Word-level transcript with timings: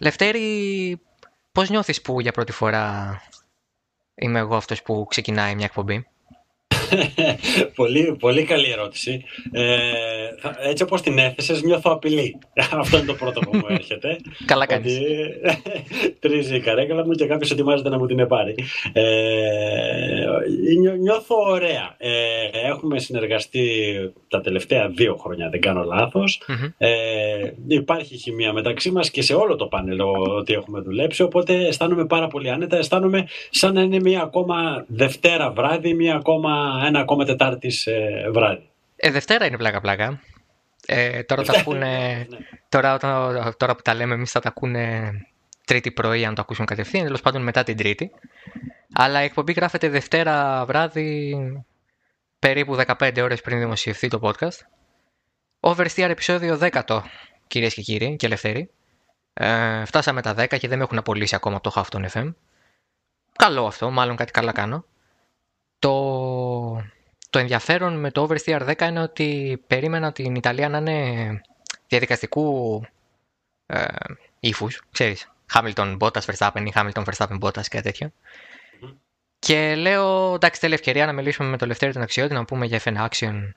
Λευτέρη, 0.00 1.00
πώς 1.52 1.70
νιώθεις 1.70 2.02
που 2.02 2.20
για 2.20 2.32
πρώτη 2.32 2.52
φορά 2.52 3.20
είμαι 4.14 4.38
εγώ 4.38 4.56
αυτός 4.56 4.82
που 4.82 5.06
ξεκινάει 5.08 5.54
μια 5.54 5.64
εκπομπή; 5.64 6.08
Πολύ, 7.74 8.16
πολύ 8.18 8.42
καλή 8.42 8.70
ερώτηση. 8.70 9.24
Ε, 9.52 9.68
έτσι 10.68 10.82
όπως 10.82 11.02
την 11.02 11.18
έθεσες 11.18 11.62
νιώθω 11.62 11.90
απειλή. 11.90 12.38
Αυτό 12.80 12.96
είναι 12.96 13.06
το 13.06 13.14
πρώτο 13.14 13.40
που 13.40 13.56
μου 13.56 13.66
έρχεται. 13.68 14.16
Καλά 14.44 14.66
κάνεις. 14.66 14.98
Ότι 14.98 15.06
τρίζει 16.20 16.56
η 16.56 16.60
καρέκλα 16.60 17.06
μου 17.06 17.12
και 17.12 17.26
κάποιος 17.26 17.50
ετοιμάζεται 17.50 17.88
να 17.88 17.98
μου 17.98 18.06
την 18.06 18.26
πάρει. 18.26 18.54
Ε, 18.92 19.02
νιώθω 21.00 21.36
ωραία. 21.48 21.94
Ε, 21.98 22.10
έχουμε 22.68 22.98
συνεργαστεί 22.98 23.62
τα 24.28 24.40
τελευταία 24.40 24.88
δύο 24.88 25.16
χρόνια, 25.16 25.48
δεν 25.48 25.60
κάνω 25.60 25.84
Ε, 26.78 26.90
υπάρχει 27.66 28.16
χημεία 28.16 28.52
μεταξύ 28.52 28.90
μας 28.90 29.10
και 29.10 29.22
σε 29.22 29.34
όλο 29.34 29.56
το 29.56 29.66
πάνελ 29.66 30.00
ότι 30.38 30.52
έχουμε 30.52 30.80
δουλέψει, 30.80 31.22
οπότε 31.22 31.66
αισθάνομαι 31.66 32.06
πάρα 32.06 32.26
πολύ 32.26 32.50
άνετα. 32.50 32.76
Αισθάνομαι 32.76 33.26
σαν 33.50 33.74
να 33.74 33.80
είναι 33.80 34.00
μια 34.00 34.22
ακόμα 34.22 34.84
Δευτέρα 34.88 35.50
βράδυ, 35.50 35.94
μια 35.94 36.14
ακόμα 36.14 36.73
ένα 36.86 37.00
ακόμα 37.00 37.24
Τετάρτης 37.24 37.86
ε, 37.86 38.28
βράδυ. 38.32 38.68
Ε, 38.96 39.10
Δευτέρα 39.10 39.46
είναι 39.46 39.56
πλάκα-πλάκα. 39.56 40.20
Ε, 40.86 41.22
τώρα, 41.22 41.42
τα 41.42 41.58
ακούνε, 41.58 42.26
ναι. 42.30 42.38
τώρα, 42.68 42.98
τώρα 43.56 43.74
που 43.74 43.82
τα 43.82 43.94
λέμε 43.94 44.14
εμείς 44.14 44.30
θα 44.30 44.40
τα 44.40 44.48
ακούνε 44.48 45.12
Τρίτη 45.64 45.90
πρωί, 45.90 46.24
αν 46.24 46.34
το 46.34 46.40
ακούσουν 46.40 46.64
κατευθείαν, 46.64 47.04
τέλος 47.04 47.20
πάντων 47.20 47.42
μετά 47.42 47.62
την 47.62 47.76
Τρίτη. 47.76 48.10
Αλλά 48.92 49.22
η 49.22 49.24
εκπομπή 49.24 49.52
γράφεται 49.52 49.88
Δευτέρα 49.88 50.64
βράδυ, 50.64 51.36
περίπου 52.38 52.76
15 52.98 53.18
ώρες 53.22 53.40
πριν 53.40 53.58
δημοσιευθεί 53.58 54.08
το 54.08 54.20
podcast. 54.22 54.58
Oversteer 55.60 56.08
επεισόδιο 56.08 56.58
10 56.60 57.00
κυρίες 57.46 57.74
και 57.74 57.82
κύριοι 57.82 58.16
και 58.16 58.26
ελευθέροι. 58.26 58.70
Ε, 59.34 59.84
φτάσαμε 59.84 60.22
τα 60.22 60.34
10 60.38 60.58
και 60.58 60.68
δεν 60.68 60.78
με 60.78 60.84
έχουν 60.84 60.98
απολύσει 60.98 61.34
ακόμα 61.34 61.56
από 61.56 61.70
το 61.70 61.82
Hafton 61.82 62.08
FM. 62.10 62.34
Καλό 63.38 63.66
αυτό, 63.66 63.90
μάλλον 63.90 64.16
κάτι 64.16 64.32
καλά 64.32 64.52
κάνω. 64.52 64.84
Το, 65.84 66.82
το 67.30 67.38
ενδιαφέρον 67.38 68.00
με 68.00 68.10
το 68.10 68.28
Oversteer 68.28 68.74
10 68.76 68.80
είναι 68.80 69.00
ότι 69.00 69.62
περίμενα 69.66 70.12
την 70.12 70.34
Ιταλία 70.34 70.68
να 70.68 70.78
είναι 70.78 71.40
διαδικαστικού 71.88 72.80
ε, 73.66 73.84
ύφους, 74.40 74.82
ξέρεις, 74.92 75.30
Hamilton 75.54 75.96
Bottas 75.98 76.20
Verstappen 76.20 76.64
ή 76.66 76.72
Hamilton 76.74 77.04
Verstappen 77.04 77.38
Bottas 77.40 77.66
και 77.68 77.80
τέτοιο. 77.80 78.12
Και 79.38 79.74
λέω, 79.74 80.34
εντάξει, 80.34 80.60
θέλει 80.60 80.74
ευκαιρία 80.74 81.06
να 81.06 81.12
μιλήσουμε 81.12 81.48
με 81.48 81.56
το 81.56 81.66
Λευτέρη 81.66 81.92
τον 81.92 82.02
Αξιώτη, 82.02 82.34
να 82.34 82.44
πούμε 82.44 82.66
για 82.66 82.80
FN 82.84 83.06
Action 83.08 83.50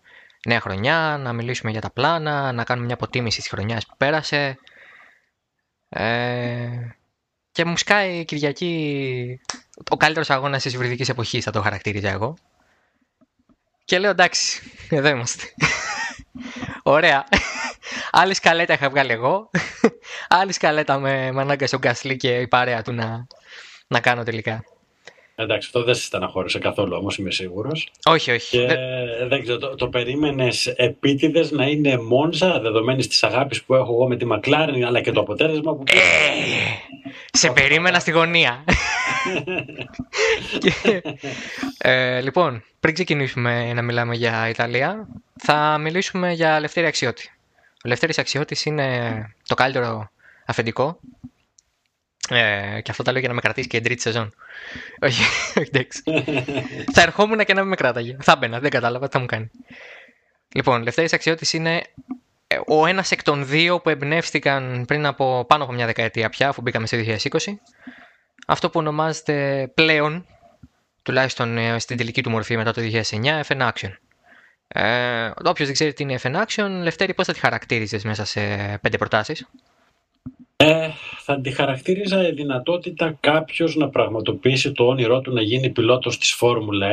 νέα 0.47 0.59
χρονιά, 0.59 1.17
να 1.19 1.33
μιλήσουμε 1.33 1.71
για 1.71 1.81
τα 1.81 1.89
πλάνα, 1.89 2.51
να 2.51 2.63
κάνουμε 2.63 2.85
μια 2.85 2.95
αποτίμηση 2.95 3.39
της 3.39 3.49
χρονιάς 3.49 3.85
που 3.85 3.93
πέρασε. 3.97 4.57
Ε, 5.89 6.67
και 7.57 7.65
μου 7.65 7.77
σκάει 7.77 8.17
η 8.17 8.25
Κυριακή 8.25 9.39
ο 9.89 9.97
καλύτερος 9.97 10.29
αγώνας 10.29 10.61
της 10.63 10.73
υβριδική 10.73 11.11
εποχής, 11.11 11.43
θα 11.43 11.51
το 11.51 11.61
χαρακτήριζα 11.61 12.09
εγώ. 12.09 12.37
Και 13.85 13.99
λέω 13.99 14.09
εντάξει, 14.09 14.71
εδώ 14.89 15.07
είμαστε. 15.07 15.43
Ωραία. 16.83 17.23
Άλλη 18.11 18.33
σκαλέτα 18.33 18.73
είχα 18.73 18.89
βγάλει 18.89 19.11
εγώ. 19.11 19.49
Άλλη 20.27 20.51
σκαλέτα 20.51 20.99
με, 20.99 21.31
με 21.31 21.41
ανάγκασε 21.41 21.75
ο 21.75 21.79
Γκασλή 21.79 22.17
και 22.17 22.39
η 22.39 22.47
παρέα 22.47 22.81
του 22.81 22.91
να, 22.91 23.27
να 23.87 23.99
κάνω 23.99 24.23
τελικά. 24.23 24.63
Εντάξει, 25.39 25.67
αυτό 25.67 25.83
δεν 25.83 25.95
σε 25.95 26.01
στεναχώρησε 26.01 26.59
καθόλου 26.59 26.95
όμως, 26.95 27.17
είμαι 27.17 27.31
σίγουρος. 27.31 27.89
Όχι, 28.05 28.31
όχι. 28.31 28.57
Και 28.57 28.67
δεν 29.27 29.41
ξέρω, 29.41 29.57
το, 29.57 29.75
το 29.75 29.87
περίμενες 29.87 30.67
επίτηδες 30.67 31.51
να 31.51 31.65
είναι 31.65 31.97
Μόνζα, 31.97 32.59
δεδομένης 32.59 33.07
της 33.07 33.23
αγάπης 33.23 33.63
που 33.63 33.75
έχω 33.75 33.93
εγώ 33.93 34.07
με 34.07 34.17
τη 34.17 34.25
Μακλάριν, 34.25 34.85
αλλά 34.85 35.01
και 35.01 35.11
το 35.11 35.19
αποτέλεσμα 35.19 35.75
που. 35.75 35.83
Ε, 35.87 35.93
σε 37.31 37.51
περίμενα 37.51 37.99
στη 37.99 38.11
γωνία. 38.11 38.63
ε, 41.77 42.21
λοιπόν, 42.21 42.63
πριν 42.79 42.93
ξεκινήσουμε 42.93 43.73
να 43.73 43.81
μιλάμε 43.81 44.15
για 44.15 44.49
Ιταλία, 44.49 45.07
θα 45.39 45.77
μιλήσουμε 45.77 46.33
για 46.33 46.59
Λευτέρη 46.59 46.87
Αξιώτη. 46.87 47.31
Ο 47.85 47.87
Λευτέρης 47.87 48.17
Αξιώτης 48.17 48.65
είναι 48.65 49.11
το 49.47 49.55
καλύτερο 49.55 50.09
αφεντικό 50.45 50.99
ε, 52.29 52.81
και 52.81 52.91
αυτό 52.91 53.03
τα 53.03 53.11
λέω 53.11 53.19
για 53.19 53.29
να 53.29 53.35
με 53.35 53.41
κρατήσει 53.41 53.67
και 53.67 53.77
την 53.77 53.85
τρίτη 53.85 54.01
σεζόν. 54.01 54.33
όχι, 54.99 55.21
όχι, 55.55 55.69
εντάξει. 55.73 56.01
θα 56.93 57.01
ερχόμουν 57.01 57.45
και 57.45 57.53
να 57.53 57.59
μην 57.59 57.69
με 57.69 57.75
κράταγε. 57.75 58.17
Θα 58.21 58.35
μπαίνα, 58.35 58.59
δεν 58.59 58.69
κατάλαβα 58.69 59.05
τι 59.05 59.11
θα 59.11 59.19
μου 59.19 59.25
κάνει. 59.25 59.51
Λοιπόν, 60.55 60.83
Λευτέρης 60.83 61.13
Αξιώτης 61.13 61.53
είναι 61.53 61.81
ε, 62.47 62.59
ο 62.65 62.85
ένας 62.85 63.11
εκ 63.11 63.23
των 63.23 63.47
δύο 63.47 63.79
που 63.79 63.89
εμπνεύστηκαν 63.89 64.85
πριν 64.87 65.05
από 65.05 65.45
πάνω 65.47 65.63
από 65.63 65.73
μια 65.73 65.85
δεκαετία 65.85 66.29
πια, 66.29 66.49
αφού 66.49 66.61
μπήκαμε 66.61 66.87
στο 66.87 66.97
2020. 66.97 67.17
Αυτό 68.47 68.69
που 68.69 68.79
ονομάζεται 68.79 69.67
πλέον, 69.73 70.25
τουλάχιστον 71.03 71.57
ε, 71.57 71.79
στην 71.79 71.97
τελική 71.97 72.23
του 72.23 72.29
μορφή 72.29 72.57
μετά 72.57 72.73
το 72.73 72.81
2009, 72.81 73.41
FN 73.47 73.69
Action. 73.71 73.91
Ε, 74.67 75.31
Όποιος 75.43 75.67
δεν 75.67 75.73
ξέρει 75.73 75.93
τι 75.93 76.03
είναι 76.03 76.19
FN 76.21 76.43
Action, 76.45 76.69
Λευτέρη, 76.81 77.13
πώς 77.13 77.25
θα 77.25 77.33
τη 77.33 77.39
χαρακτήριζες 77.39 78.03
μέσα 78.03 78.25
σε 78.25 78.41
πέντε 78.81 78.97
προτάσεις; 78.97 79.47
Ε, 80.59 80.89
θα 81.17 81.41
τη 81.41 81.51
χαρακτήριζα 81.51 82.27
η 82.27 82.31
δυνατότητα 82.31 83.17
κάποιος 83.19 83.75
να 83.75 83.89
πραγματοποιήσει 83.89 84.71
το 84.71 84.87
όνειρό 84.87 85.21
του 85.21 85.33
να 85.33 85.41
γίνει 85.41 85.69
πιλότος 85.69 86.17
της 86.17 86.31
Φόρμουλα 86.33 86.87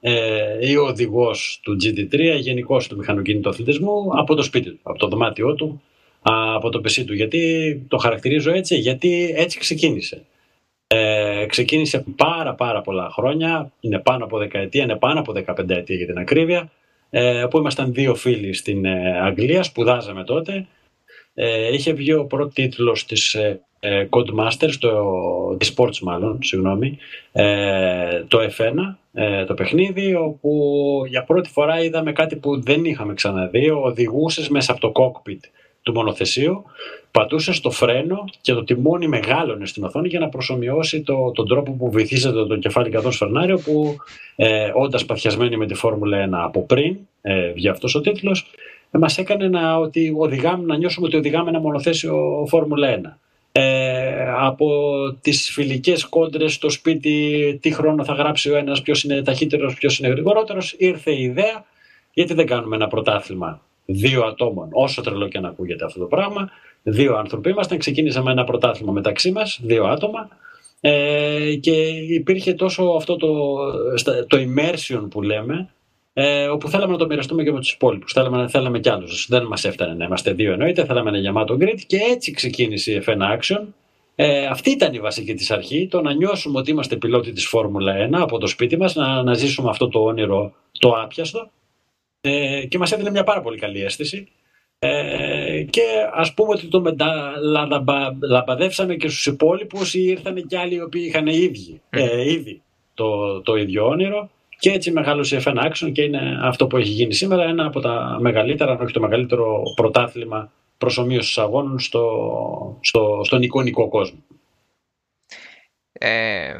1 0.00 0.08
ε, 0.08 0.68
ή 0.70 0.76
οδηγός 0.76 1.60
του 1.62 1.76
GT3, 1.82 2.38
γενικώ 2.40 2.76
του 2.88 2.96
μηχανοκίνητου 2.96 3.48
αθλητισμού, 3.48 4.18
από 4.18 4.34
το 4.34 4.42
σπίτι 4.42 4.70
του, 4.70 4.78
από 4.82 4.98
το 4.98 5.08
δωμάτιό 5.08 5.54
του, 5.54 5.82
από 6.22 6.70
το 6.70 6.80
πεσί 6.80 7.04
του. 7.04 7.14
Γιατί 7.14 7.84
το 7.88 7.96
χαρακτηρίζω 7.96 8.52
έτσι, 8.52 8.76
γιατί 8.76 9.34
έτσι 9.36 9.58
ξεκίνησε. 9.58 10.24
Ε, 10.86 11.46
ξεκίνησε 11.48 12.04
πάρα 12.16 12.54
πάρα 12.54 12.80
πολλά 12.80 13.10
χρόνια, 13.10 13.72
είναι 13.80 13.98
πάνω 13.98 14.24
από 14.24 14.38
δεκαετία, 14.38 14.82
είναι 14.82 14.96
πάνω 14.96 15.20
από 15.20 15.32
15 15.32 15.68
ετία 15.68 15.96
για 15.96 16.06
την 16.06 16.18
ακρίβεια, 16.18 16.70
ε, 17.10 17.46
που 17.50 17.58
ήμασταν 17.58 17.92
δύο 17.92 18.14
φίλοι 18.14 18.52
στην 18.52 18.84
ε, 18.84 19.20
Αγγλία, 19.20 19.62
σπουδάζαμε 19.62 20.24
τότε 20.24 20.66
ε, 21.34 21.72
είχε 21.72 21.92
βγει 21.92 22.12
ο 22.12 22.24
πρώτος 22.24 22.54
τίτλος 22.54 23.06
της 23.06 23.34
ε, 23.34 23.60
ε, 23.80 24.08
Codemasters, 24.10 24.74
το, 24.78 24.90
της 25.58 25.74
Sports 25.76 25.98
μάλλον, 25.98 26.38
συγγνώμη, 26.42 26.98
ε, 27.32 28.24
το 28.28 28.38
F1, 28.38 28.96
ε, 29.12 29.44
το 29.44 29.54
παιχνίδι, 29.54 30.14
όπου 30.14 30.50
για 31.08 31.24
πρώτη 31.24 31.50
φορά 31.50 31.82
είδαμε 31.82 32.12
κάτι 32.12 32.36
που 32.36 32.62
δεν 32.62 32.84
είχαμε 32.84 33.14
ξαναδεί, 33.14 33.70
οδηγούσες 33.70 34.48
μέσα 34.48 34.72
από 34.72 34.80
το 34.80 34.92
cockpit 34.94 35.40
του 35.82 35.92
μονοθεσίου, 35.92 36.64
πατούσες 37.10 37.56
στο 37.56 37.70
φρένο 37.70 38.24
και 38.40 38.52
το 38.52 38.64
τιμόνι 38.64 39.08
μεγάλωνε 39.08 39.66
στην 39.66 39.84
οθόνη 39.84 40.08
για 40.08 40.20
να 40.20 40.28
προσωμιώσει 40.28 41.02
το, 41.02 41.30
τον 41.30 41.48
τρόπο 41.48 41.72
που 41.72 41.90
βυθίζεται 41.90 42.46
το 42.46 42.56
κεφάλι 42.56 42.90
καθώ 42.90 43.10
φερνάριο 43.10 43.58
που 43.58 43.96
ε, 44.36 44.70
όντας 44.74 45.04
παθιασμένοι 45.04 45.56
με 45.56 45.66
τη 45.66 45.74
Φόρμουλα 45.74 46.26
1 46.26 46.28
από 46.32 46.62
πριν, 46.62 46.96
ε, 47.22 47.52
βγει 47.52 47.68
αυτός 47.68 47.94
ο 47.94 48.00
τίτλος, 48.00 48.50
Μας 48.98 49.18
έκανε 49.18 49.48
να, 49.48 49.76
ότι 49.76 50.14
οδηγάμε, 50.16 50.64
να 50.64 50.76
νιώσουμε 50.76 51.06
ότι 51.06 51.16
οδηγάμε 51.16 51.50
ένα 51.50 51.60
μονοθέσιο 51.60 52.44
Φόρμουλα 52.48 53.00
1. 53.02 53.18
Ε, 53.52 54.26
από 54.38 54.68
τις 55.20 55.50
φιλικές 55.50 56.04
κόντρες 56.04 56.54
στο 56.54 56.70
σπίτι 56.70 57.58
τι 57.62 57.70
χρόνο 57.72 58.04
θα 58.04 58.12
γράψει 58.12 58.50
ο 58.50 58.56
ένας, 58.56 58.82
ποιος 58.82 59.04
είναι 59.04 59.22
ταχύτερος, 59.22 59.74
ποιος 59.74 59.98
είναι 59.98 60.08
γρηγορότερος 60.08 60.74
ήρθε 60.78 61.10
η 61.10 61.22
ιδέα 61.22 61.64
γιατί 62.12 62.34
δεν 62.34 62.46
κάνουμε 62.46 62.76
ένα 62.76 62.88
πρωτάθλημα 62.88 63.60
δύο 63.84 64.22
ατόμων 64.22 64.68
όσο 64.72 65.02
τρελό 65.02 65.28
και 65.28 65.40
να 65.40 65.48
ακούγεται 65.48 65.84
αυτό 65.84 65.98
το 66.00 66.06
πράγμα 66.06 66.50
δύο 66.82 67.16
άνθρωποι 67.16 67.50
ήμασταν, 67.50 67.78
ξεκίνησαμε 67.78 68.30
ένα 68.30 68.44
πρωτάθλημα 68.44 68.92
μεταξύ 68.92 69.30
μας, 69.30 69.60
δύο 69.62 69.84
άτομα 69.84 70.28
ε, 70.80 71.54
και 71.60 71.72
υπήρχε 72.08 72.54
τόσο 72.54 72.84
αυτό 72.84 73.16
το, 73.16 73.56
το 74.26 74.36
immersion 74.36 75.06
που 75.10 75.22
λέμε 75.22 75.68
ε, 76.16 76.46
όπου 76.46 76.68
θέλαμε 76.68 76.92
να 76.92 76.98
το 76.98 77.06
μοιραστούμε 77.06 77.42
και 77.42 77.52
με 77.52 77.58
τους 77.58 77.72
υπόλοιπους. 77.72 78.12
Θέλαμε, 78.12 78.48
θέλαμε 78.48 78.80
κι 78.80 78.88
άλλους. 78.88 79.26
Δεν 79.28 79.44
μας 79.44 79.64
έφτανε 79.64 79.94
να 79.94 80.04
είμαστε 80.04 80.32
δύο 80.32 80.52
εννοείται, 80.52 80.84
θέλαμε 80.84 81.08
ένα 81.08 81.18
γεμάτο 81.18 81.56
grid 81.60 81.80
και 81.86 81.96
έτσι 81.96 82.32
ξεκίνησε 82.32 82.92
η 82.92 83.02
F1 83.06 83.38
Action. 83.38 83.62
Ε, 84.14 84.46
αυτή 84.46 84.70
ήταν 84.70 84.94
η 84.94 85.00
βασική 85.00 85.34
της 85.34 85.50
αρχή, 85.50 85.88
το 85.90 86.00
να 86.00 86.12
νιώσουμε 86.12 86.58
ότι 86.58 86.70
είμαστε 86.70 86.96
πιλότοι 86.96 87.32
της 87.32 87.46
Φόρμουλα 87.46 88.08
1 88.08 88.12
από 88.12 88.38
το 88.38 88.46
σπίτι 88.46 88.76
μας, 88.76 88.94
να, 88.94 89.22
να 89.22 89.34
ζήσουμε 89.34 89.70
αυτό 89.70 89.88
το 89.88 90.02
όνειρο 90.04 90.54
το 90.78 90.90
άπιαστο. 90.90 91.50
Ε, 92.20 92.66
και 92.66 92.78
μας 92.78 92.92
έδινε 92.92 93.10
μια 93.10 93.24
πάρα 93.24 93.40
πολύ 93.40 93.58
καλή 93.58 93.82
αίσθηση. 93.82 94.28
Ε, 94.78 95.62
και 95.70 95.82
ας 96.12 96.34
πούμε 96.34 96.52
ότι 96.52 96.66
το 96.66 96.80
μετα... 96.80 97.32
λαμπαδεύσαμε 98.20 98.94
και 98.94 99.08
στους 99.08 99.26
υπόλοιπους 99.26 99.94
ή 99.94 100.02
ήρθαν 100.02 100.46
και 100.46 100.58
άλλοι 100.58 100.74
οι 100.74 100.80
οποίοι 100.80 101.04
είχαν 101.06 101.26
ίδιοι, 101.26 101.80
ε, 101.90 102.30
ήδη 102.30 102.62
το, 102.94 103.40
το 103.40 103.56
ίδιο 103.56 103.86
όνειρο 103.86 104.30
και 104.58 104.70
έτσι 104.70 104.92
μεγάλωσε 104.92 105.36
η 105.36 105.42
F1 105.44 105.70
Action 105.70 105.92
και 105.92 106.02
είναι 106.02 106.38
αυτό 106.42 106.66
που 106.66 106.76
έχει 106.76 106.88
γίνει 106.88 107.14
σήμερα 107.14 107.44
ένα 107.44 107.66
από 107.66 107.80
τα 107.80 108.16
μεγαλύτερα, 108.20 108.72
αν 108.72 108.80
όχι 108.80 108.92
το 108.92 109.00
μεγαλύτερο 109.00 109.62
πρωτάθλημα 109.74 110.52
προσωμείωσης 110.78 111.38
αγώνων 111.38 111.78
στο, 111.78 112.78
στο, 112.80 113.20
στον 113.24 113.42
εικονικό 113.42 113.88
κόσμο. 113.88 114.18
Ε, 115.92 116.54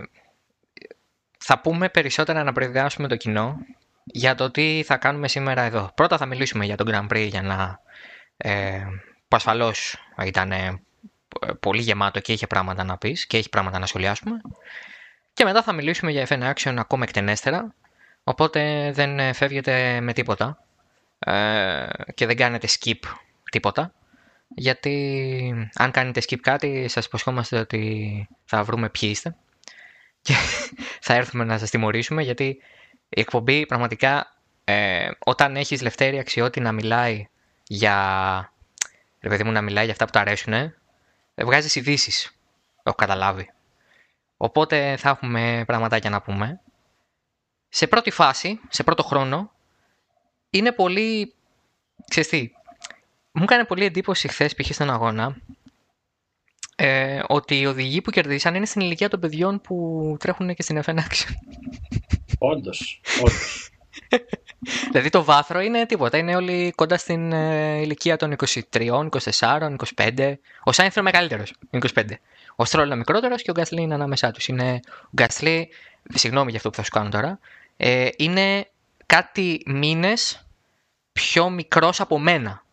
θα 1.39 1.61
πούμε 1.61 1.89
περισσότερα 1.89 2.45
να 2.45 2.53
προειδεάσουμε 2.53 3.09
το 3.09 3.17
κοινό 3.17 3.57
για 4.05 4.35
το 4.35 4.51
τι 4.51 4.83
θα 4.85 4.97
κάνουμε 4.97 5.29
σήμερα 5.29 5.63
εδώ. 5.63 5.91
Πρώτα 5.95 6.17
θα 6.17 6.27
μιλήσουμε 6.27 6.65
για 6.65 6.77
τον 6.77 6.87
Grand 6.91 7.13
Prix 7.13 7.27
για 7.29 7.43
να, 7.43 7.81
ε, 8.37 8.83
που 9.29 9.37
ασφαλώς 9.37 9.97
ήταν 10.25 10.53
ε, 10.53 10.83
πολύ 11.61 11.81
γεμάτο 11.81 12.21
και 12.21 12.33
είχε 12.33 12.47
πράγματα 12.47 12.85
να 12.85 12.99
πεις 12.99 13.27
και 13.27 13.37
έχει 13.37 13.49
πράγματα 13.49 13.79
να 13.79 13.87
σχολιάσουμε. 13.87 14.41
Και 15.33 15.45
μετά 15.45 15.63
θα 15.63 15.73
μιλήσουμε 15.73 16.11
για 16.11 16.27
FN 16.29 16.53
Action 16.53 16.75
ακόμα 16.79 17.05
εκτενέστερα, 17.05 17.75
οπότε 18.25 18.91
δεν 18.93 19.35
φεύγετε 19.35 20.01
με 20.01 20.13
τίποτα 20.13 20.59
ε, 21.19 21.87
και 22.15 22.27
δεν 22.27 22.37
κάνετε 22.37 22.69
skip 22.79 22.99
τίποτα. 23.51 23.93
Γιατί 24.57 25.71
αν 25.75 25.91
κάνετε 25.91 26.23
skip 26.29 26.39
κάτι 26.41 26.89
σας 26.89 27.07
υποσχόμαστε 27.07 27.59
ότι 27.59 28.29
θα 28.45 28.65
βρούμε 28.65 28.89
ποιοι 28.89 29.09
είστε 29.13 29.37
και 30.23 30.35
θα 31.07 31.15
έρθουμε 31.15 31.45
να 31.45 31.59
σας 31.59 31.71
τιμωρήσουμε 31.71 32.23
γιατί 32.23 32.45
η 33.09 33.21
εκπομπή 33.21 33.67
πραγματικά 33.67 34.35
ε, 34.65 35.11
όταν 35.19 35.57
έχεις 35.57 35.83
Λευτέρη 35.83 36.19
Αξιώτη 36.19 36.61
να 36.61 36.73
μιλάει 36.73 37.29
για 37.67 38.53
ρε 39.21 39.29
παιδί 39.29 39.45
μου 39.45 39.53
να 39.53 39.63
μιλάει 39.63 39.85
για 39.85 39.93
αυτά 39.93 40.05
που 40.05 40.11
του 40.11 40.19
αρέσουν 40.19 40.53
ε, 40.53 40.75
βγάζεις 41.45 41.75
ειδήσεις. 41.75 42.37
Έχω 42.83 42.97
καταλάβει. 42.97 43.53
Οπότε 44.37 44.97
θα 44.97 45.09
έχουμε 45.09 45.63
πραγματάκια 45.67 46.11
να 46.11 46.23
πούμε. 46.23 46.61
Σε 47.77 47.87
πρώτη 47.87 48.11
φάση, 48.11 48.61
σε 48.69 48.83
πρώτο 48.83 49.03
χρόνο, 49.03 49.53
είναι 50.51 50.73
πολύ. 50.73 51.35
Ξέρεις 52.09 52.29
τι, 52.29 52.51
μου 53.33 53.43
έκανε 53.43 53.65
πολύ 53.65 53.85
εντύπωση 53.85 54.29
χθες 54.29 54.55
π.χ. 54.55 54.75
στον 54.75 54.91
αγώνα 54.91 55.37
ε, 56.77 57.23
ότι 57.27 57.61
οι 57.61 57.67
οδηγοί 57.67 58.01
που 58.01 58.11
κερδίσαν 58.11 58.55
είναι 58.55 58.67
στην 58.67 58.81
ηλικία 58.81 59.09
των 59.09 59.21
παιδιών 59.21 59.61
που 59.61 60.17
τρέχουν 60.19 60.55
και 60.55 60.63
στην 60.63 60.83
F1 60.85 60.95
Action. 60.95 61.33
Όντως, 62.39 63.01
όντως. 63.21 63.71
δηλαδή 64.91 65.09
το 65.09 65.25
βάθρο 65.25 65.61
είναι 65.61 65.87
τίποτα. 65.87 66.19
Είναι 66.19 66.37
όλοι 66.37 66.73
κοντά 66.77 66.97
στην 66.97 67.33
ε, 67.33 67.81
ηλικία 67.81 68.17
των 68.17 68.37
23, 68.73 69.09
24, 69.11 69.77
25. 69.97 70.35
Ο 70.65 70.73
Σάινθ 70.73 70.97
είναι 70.97 71.09
ο 71.09 71.11
μεγαλύτερος, 71.13 71.53
25. 71.71 72.05
Ο 72.57 72.65
Στρόλ 72.65 72.87
είναι 72.87 72.97
μικρότερος 72.97 73.43
και 73.43 73.51
ο 73.51 73.55
Γκάσλι 73.55 73.83
είναι 73.83 73.95
ανάμεσά 73.95 74.31
τους. 74.31 74.49
Είναι... 74.49 74.81
Ο 75.03 75.11
Γκάσλι, 75.15 75.69
συγγνώμη 76.15 76.49
για 76.49 76.57
αυτό 76.57 76.71
που 76.71 76.77
θα 76.77 76.83
σου 76.83 76.91
κάνω 76.91 77.09
τώρα, 77.09 77.39
ε, 77.77 78.09
είναι 78.17 78.69
κάτι 79.07 79.63
μήνες 79.67 80.47
πιο 81.13 81.51
μικρός 81.51 82.01
από 82.01 82.19
μένα. 82.19 82.65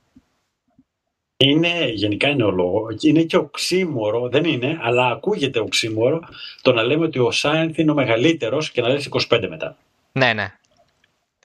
Είναι, 1.37 1.85
γενικά 1.89 2.27
είναι 2.27 2.43
ο 2.43 2.51
λόγο, 2.51 2.87
είναι 3.01 3.23
και 3.23 3.37
οξύμορο, 3.37 4.29
δεν 4.29 4.43
είναι, 4.43 4.77
αλλά 4.81 5.07
ακούγεται 5.07 5.59
οξύμορο 5.59 6.19
το 6.61 6.73
να 6.73 6.83
λέμε 6.83 7.05
ότι 7.05 7.19
ο 7.19 7.31
Σάινθ 7.31 7.77
είναι 7.77 7.91
ο 7.91 7.93
μεγαλύτερος 7.93 8.71
και 8.71 8.81
να 8.81 8.87
λες 8.87 9.09
25 9.29 9.47
μετά. 9.49 9.77
Ναι, 10.11 10.33
ναι. 10.33 10.53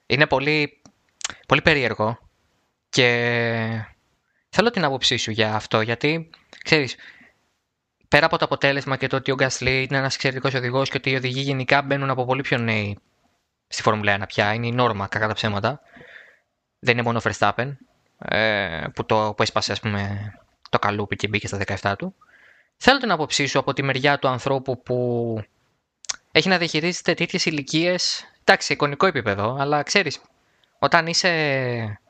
Είναι 0.07 0.27
πολύ, 0.27 0.81
πολύ 1.47 1.63
περίεργο 1.63 2.19
και 2.89 3.09
θέλω 4.49 4.71
την 4.71 4.85
άποψή 4.85 5.17
σου 5.17 5.31
για 5.31 5.55
αυτό, 5.55 5.81
γιατί, 5.81 6.31
ξέρεις, 6.65 6.97
πέρα 8.09 8.27
από 8.27 8.39
το 8.39 8.45
αποτέλεσμα 8.45 8.97
και 8.97 9.07
το 9.07 9.17
ότι 9.17 9.31
ο 9.31 9.35
Γκάσλι 9.35 9.83
είναι 9.83 9.99
ένας 9.99 10.15
εξαιρετικός 10.15 10.55
οδηγός 10.55 10.91
και 10.91 10.97
ότι 10.97 11.11
οι 11.11 11.15
οδηγοί 11.15 11.41
γενικά 11.41 11.83
μπαίνουν 11.83 12.11
από 12.11 12.25
πολύ 12.25 12.43
πιο 12.43 12.59
νέοι 12.59 12.99
στη 13.69 13.83
Φόρμουλα 13.83 14.19
1 14.23 14.27
πια, 14.27 14.53
είναι 14.53 14.67
η 14.67 14.73
νόρμα 14.73 15.07
κακά 15.07 15.27
τα 15.27 15.35
ψέματα, 15.35 15.81
δεν 16.79 16.95
είναι 16.95 17.03
μόνο 17.03 17.19
ο 17.19 17.31
Verstappen, 17.31 17.77
ε, 18.19 18.85
που, 18.95 19.05
το, 19.07 19.35
που 19.37 19.43
έσπασε 19.43 19.73
ας 19.73 19.81
πούμε, 19.81 20.33
το 20.71 20.79
καλούπι 20.79 21.17
και 21.17 21.29
μπήκε 21.29 21.47
στα 21.47 21.59
17 21.81 21.95
του. 21.99 22.15
Θέλω 22.77 22.99
την 22.99 23.11
άποψή 23.11 23.47
σου 23.47 23.59
από 23.59 23.73
τη 23.73 23.83
μεριά 23.83 24.19
του 24.19 24.29
ανθρώπου 24.29 24.83
που 24.83 25.41
έχει 26.33 26.49
να 26.49 26.59
διαχειρίζεται 26.59 27.15
τέτοιες 27.15 27.45
ηλικίες 27.45 28.27
Εντάξει, 28.49 28.73
εικονικό 28.73 29.07
επίπεδο, 29.07 29.57
αλλά 29.59 29.83
ξέρεις, 29.83 30.21
όταν 30.79 31.07
είσαι 31.07 32.01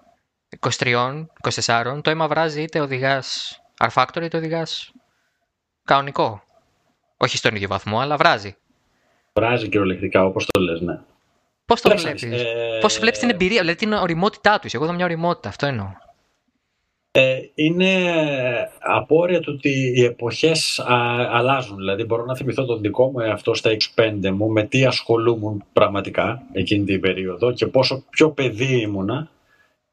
23, 0.79 1.26
24, 1.64 2.00
το 2.02 2.11
αίμα 2.11 2.29
βράζει 2.29 2.62
είτε 2.62 2.81
οδηγάς 2.81 3.59
R-Factor 3.85 4.23
είτε 4.23 4.37
οδηγάς 4.37 4.93
κανονικό. 5.85 6.43
Όχι 7.17 7.37
στον 7.37 7.55
ίδιο 7.55 7.69
βαθμό, 7.69 8.00
αλλά 8.00 8.17
βράζει. 8.17 8.56
Βράζει 9.32 9.64
κυριολεκτικά, 9.69 10.25
όπως 10.25 10.47
το 10.47 10.61
λες, 10.61 10.81
ναι. 10.81 11.00
Πώς 11.67 11.81
το 11.81 11.97
βλέπεις, 11.97 12.23
ε... 12.23 12.79
Πώς 12.81 12.99
βλέπεις 12.99 13.19
την 13.19 13.31
εμπειρία, 13.31 13.61
δηλαδή 13.61 13.79
την 13.79 13.93
οριμότητά 13.93 14.59
τους; 14.59 14.75
Εγώ 14.75 14.85
είδα 14.85 14.93
μια 14.93 15.05
οριμότητα, 15.05 15.49
αυτό 15.49 15.67
εννοώ. 15.67 15.87
Ε, 17.11 17.39
είναι 17.55 18.13
απόρρια 18.79 19.41
του 19.41 19.53
ότι 19.57 19.93
οι 19.97 20.05
εποχές 20.05 20.83
αλλάζουν. 21.31 21.77
Δηλαδή 21.77 22.05
μπορώ 22.05 22.25
να 22.25 22.37
θυμηθώ 22.37 22.65
τον 22.65 22.81
δικό 22.81 23.11
μου 23.11 23.21
εαυτό 23.21 23.55
στα 23.55 23.71
X5 23.71 24.31
μου 24.31 24.49
με 24.49 24.63
τι 24.63 24.85
ασχολούμουν 24.85 25.65
πραγματικά 25.73 26.43
εκείνη 26.53 26.85
την 26.85 27.01
περίοδο 27.01 27.53
και 27.53 27.67
πόσο 27.67 28.05
πιο 28.11 28.31
παιδί 28.31 28.81
ήμουνα 28.81 29.31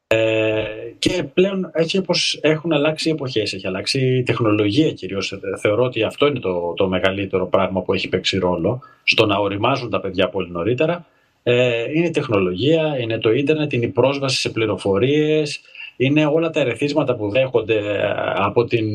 ε, 0.08 0.64
και 1.00 1.24
πλέον 1.24 1.70
έτσι 1.74 1.98
όπως 1.98 2.40
έχουν 2.42 2.74
αλλάξει 2.74 3.10
οι 3.10 3.12
εποχές, 3.12 3.54
έχει 3.54 3.68
αλλάξει 3.68 4.18
η 4.18 4.24
τεχνολογία 4.24 4.92
κυρίως. 4.92 5.40
Θεωρώ 5.60 5.84
ότι 5.84 6.04
αυτό 6.04 6.28
είναι 6.28 6.40
το, 6.40 6.74
το 6.74 6.88
μεγαλύτερο 6.88 7.48
πράγμα 7.48 7.82
που 7.82 7.94
έχει 7.94 8.10
παίξει 8.10 8.38
ρόλο 8.38 8.82
στο 9.04 9.26
να 9.26 9.38
οριμάζουν 9.38 9.90
τα 9.90 10.00
παιδιά 10.00 10.30
πολύ 10.30 10.52
νωρίτερα. 10.52 11.06
Ε, 11.44 11.84
είναι 11.94 12.06
η 12.06 12.10
τεχνολογία, 12.12 12.98
είναι 13.00 13.18
το 13.18 13.32
ίντερνετ, 13.32 13.74
είναι 13.74 13.86
η 13.86 13.90
πρόσβαση 13.90 14.40
σε 14.40 14.50
πληροφορίες, 14.50 15.62
είναι 15.98 16.26
όλα 16.26 16.50
τα 16.50 16.60
ερεθίσματα 16.60 17.16
που 17.16 17.30
δέχονται 17.30 17.78
ε, 17.78 18.14
από 18.36 18.66
την 18.66 18.86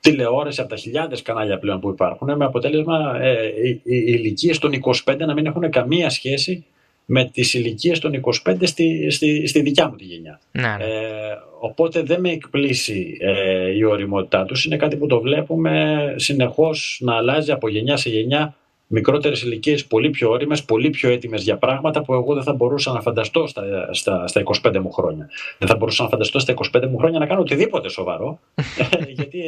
τηλεόραση, 0.00 0.60
από 0.60 0.70
τα 0.70 0.76
χιλιάδες 0.76 1.22
κανάλια 1.22 1.58
πλέον 1.58 1.80
που 1.80 1.88
υπάρχουν, 1.88 2.36
με 2.36 2.44
αποτέλεσμα 2.44 3.18
ε, 3.20 3.46
οι, 3.46 3.68
οι 3.68 4.04
ηλικίες 4.06 4.58
των 4.58 4.70
25 5.04 5.16
να 5.18 5.32
μην 5.32 5.46
έχουν 5.46 5.70
καμία 5.70 6.10
σχέση 6.10 6.64
με 7.04 7.24
τις 7.24 7.54
ηλικίες 7.54 7.98
των 7.98 8.20
25 8.46 8.56
στη, 8.62 9.10
στη, 9.10 9.46
στη 9.46 9.60
δικιά 9.60 9.88
μου 9.88 9.96
τη 9.96 10.04
γενιά. 10.04 10.40
Ναι, 10.52 10.62
ναι. 10.62 10.84
Ε, 10.84 11.38
οπότε 11.60 12.02
δεν 12.02 12.20
με 12.20 12.30
εκπλήσει 12.30 13.16
ε, 13.20 13.70
η 13.70 13.84
οριμότητά 13.84 14.44
τους. 14.44 14.64
Είναι 14.64 14.76
κάτι 14.76 14.96
που 14.96 15.06
το 15.06 15.20
βλέπουμε 15.20 16.14
συνεχώς 16.16 16.98
να 17.00 17.16
αλλάζει 17.16 17.52
από 17.52 17.68
γενιά 17.68 17.96
σε 17.96 18.10
γενιά 18.10 18.56
μικρότερες 18.86 19.42
ηλικίες, 19.42 19.86
πολύ 19.86 20.10
πιο 20.10 20.30
όριμες, 20.30 20.64
πολύ 20.64 20.90
πιο 20.90 21.10
έτοιμες 21.10 21.42
για 21.42 21.56
πράγματα 21.56 22.02
που 22.02 22.12
εγώ 22.12 22.34
δεν 22.34 22.42
θα 22.42 22.52
μπορούσα 22.52 22.92
να 22.92 23.00
φανταστώ 23.00 23.46
στα, 23.46 23.62
στα, 23.90 24.26
στα 24.26 24.42
25 24.62 24.78
μου 24.78 24.92
χρόνια. 24.92 25.28
Δεν 25.58 25.68
θα 25.68 25.76
μπορούσα 25.76 26.02
να 26.02 26.08
φανταστώ 26.08 26.38
στα 26.38 26.54
25 26.72 26.88
μου 26.88 26.98
χρόνια 26.98 27.18
να 27.18 27.26
κάνω 27.26 27.40
οτιδήποτε 27.40 27.88
σοβαρό, 27.88 28.38
γιατί, 29.16 29.40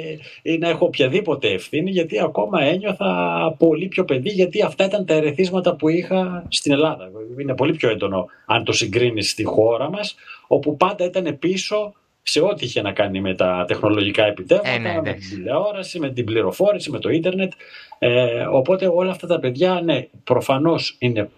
ή 0.43 0.59
να 0.59 0.69
έχω 0.69 0.87
οποιαδήποτε 0.87 1.49
ευθύνη, 1.49 1.91
γιατί 1.91 2.21
ακόμα 2.21 2.63
ένιωθα 2.63 3.15
πολύ 3.59 3.87
πιο 3.87 4.05
παιδί, 4.05 4.31
γιατί 4.31 4.63
αυτά 4.63 4.85
ήταν 4.85 5.05
τα 5.05 5.15
ερεθίσματα 5.15 5.77
που 5.77 5.89
είχα 5.89 6.45
στην 6.49 6.73
Ελλάδα. 6.73 7.11
Είναι 7.41 7.55
πολύ 7.55 7.73
πιο 7.73 7.91
έντονο 7.91 8.27
αν 8.47 8.65
το 8.65 8.73
συγκρίνεις 8.73 9.31
στη 9.31 9.45
χώρα 9.45 9.91
μας, 9.91 10.15
όπου 10.47 10.77
πάντα 10.77 11.05
ήταν 11.05 11.39
πίσω 11.39 11.95
σε 12.29 12.41
ό,τι 12.41 12.65
είχε 12.65 12.83
να 12.83 12.93
κάνει 12.93 13.21
με 13.21 13.35
τα 13.35 13.65
τεχνολογικά 13.67 14.25
επιτεύγματα, 14.25 14.71
ε, 14.71 14.79
ναι, 14.79 15.01
με 15.01 15.13
την 15.13 15.29
τηλεόραση, 15.29 15.99
με 15.99 16.11
την 16.11 16.25
πληροφόρηση, 16.25 16.91
με 16.91 16.99
το 16.99 17.09
ίντερνετ. 17.09 17.53
Ε, 17.99 18.47
οπότε 18.51 18.87
όλα 18.87 19.11
αυτά 19.11 19.27
τα 19.27 19.39
παιδιά, 19.39 19.81
ναι, 19.85 20.09
προφανώς 20.25 20.97
είναι 20.99 21.31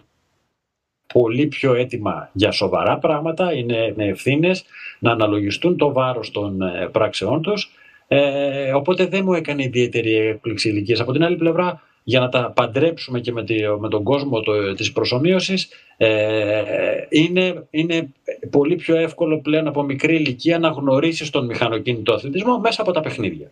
πολύ 1.13 1.47
πιο 1.47 1.73
έτοιμα 1.73 2.29
για 2.33 2.51
σοβαρά 2.51 2.97
πράγματα, 2.97 3.53
είναι 3.53 3.93
ευθύνες 3.97 4.65
να 4.99 5.11
αναλογιστούν 5.11 5.77
το 5.77 5.93
βάρος 5.93 6.31
των 6.31 6.61
ε, 6.61 6.89
πράξεών 6.91 7.41
τους. 7.41 7.71
Ε, 8.07 8.73
οπότε 8.73 9.05
δεν 9.05 9.23
μου 9.23 9.33
έκανε 9.33 9.63
ιδιαίτερη 9.63 10.15
έκπληξη 10.15 10.69
ηλικίας. 10.69 10.99
Από 10.99 11.11
την 11.11 11.23
άλλη 11.23 11.35
πλευρά, 11.35 11.81
για 12.09 12.19
να 12.19 12.29
τα 12.29 12.51
παντρέψουμε 12.55 13.19
και 13.19 13.31
με, 13.31 13.43
με 13.79 13.89
τον 13.89 14.03
κόσμο 14.03 14.41
το, 14.41 14.73
της 14.73 14.91
προσωμείωσης 14.91 15.69
ε, 15.97 16.63
είναι, 17.09 17.67
είναι 17.69 18.13
πολύ 18.49 18.75
πιο 18.75 18.95
εύκολο 18.95 19.39
πλέον 19.39 19.67
από 19.67 19.83
μικρή 19.83 20.15
ηλικία 20.15 20.59
να 20.59 20.69
γνωρίσεις 20.69 21.29
τον 21.29 21.45
μηχανοκίνητο 21.45 22.13
αθλητισμό 22.13 22.59
μέσα 22.59 22.81
από 22.81 22.91
τα 22.91 23.01
παιχνίδια. 23.01 23.51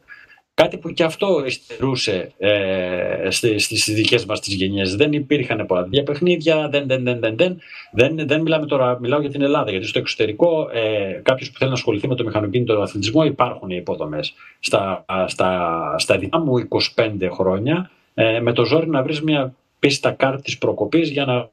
Κάτι 0.54 0.78
που 0.78 0.90
και 0.90 1.04
αυτό 1.04 1.44
υστερούσε 1.46 2.32
ε, 2.38 3.28
στις, 3.30 3.64
στις 3.64 3.94
δικές 3.94 4.26
μας 4.26 4.40
τις 4.40 4.54
γενιές. 4.54 4.96
Δεν 4.96 5.12
υπήρχαν 5.12 5.66
πολλά 5.66 5.84
τέτοια 5.84 6.04
παιχνίδια, 6.04 6.70
δεν, 6.70 6.88
δεν, 6.88 7.04
δεν, 7.04 7.20
δεν, 7.20 7.36
δεν, 7.36 7.58
δεν, 7.92 8.28
δεν 8.28 8.42
μιλάμε 8.42 8.66
τώρα, 8.66 9.00
μιλάω 9.00 9.22
για 9.22 9.30
την 9.30 9.42
Ελλάδα, 9.42 9.72
γιατί 9.72 9.88
στο 9.88 10.00
εξωτερικό 10.00 10.70
ε, 10.74 11.22
κάποιος 11.24 11.52
που 11.52 11.58
θέλει 11.58 11.70
να 11.70 11.76
ασχοληθεί 11.76 12.08
με 12.08 12.16
το 12.16 12.24
μηχανοκίνητο 12.24 12.82
αθλητισμό 12.82 13.24
υπάρχουν 13.24 13.70
οι 13.70 13.76
υποδομές. 13.80 14.34
Στα, 14.60 15.06
στα, 15.28 15.96
στα 15.98 16.18
δικά 16.18 16.40
μου 16.40 16.68
25 16.96 17.12
χρόνια 17.32 17.92
ε, 18.20 18.40
με 18.40 18.54
το 18.54 18.66
ζόρι 18.66 18.90
να 18.90 19.04
βρεις 19.04 19.22
μια 19.22 19.56
πίστα 19.80 20.12
κάρτης 20.12 20.58
προκοπής 20.58 21.10
για 21.10 21.26
να 21.26 21.50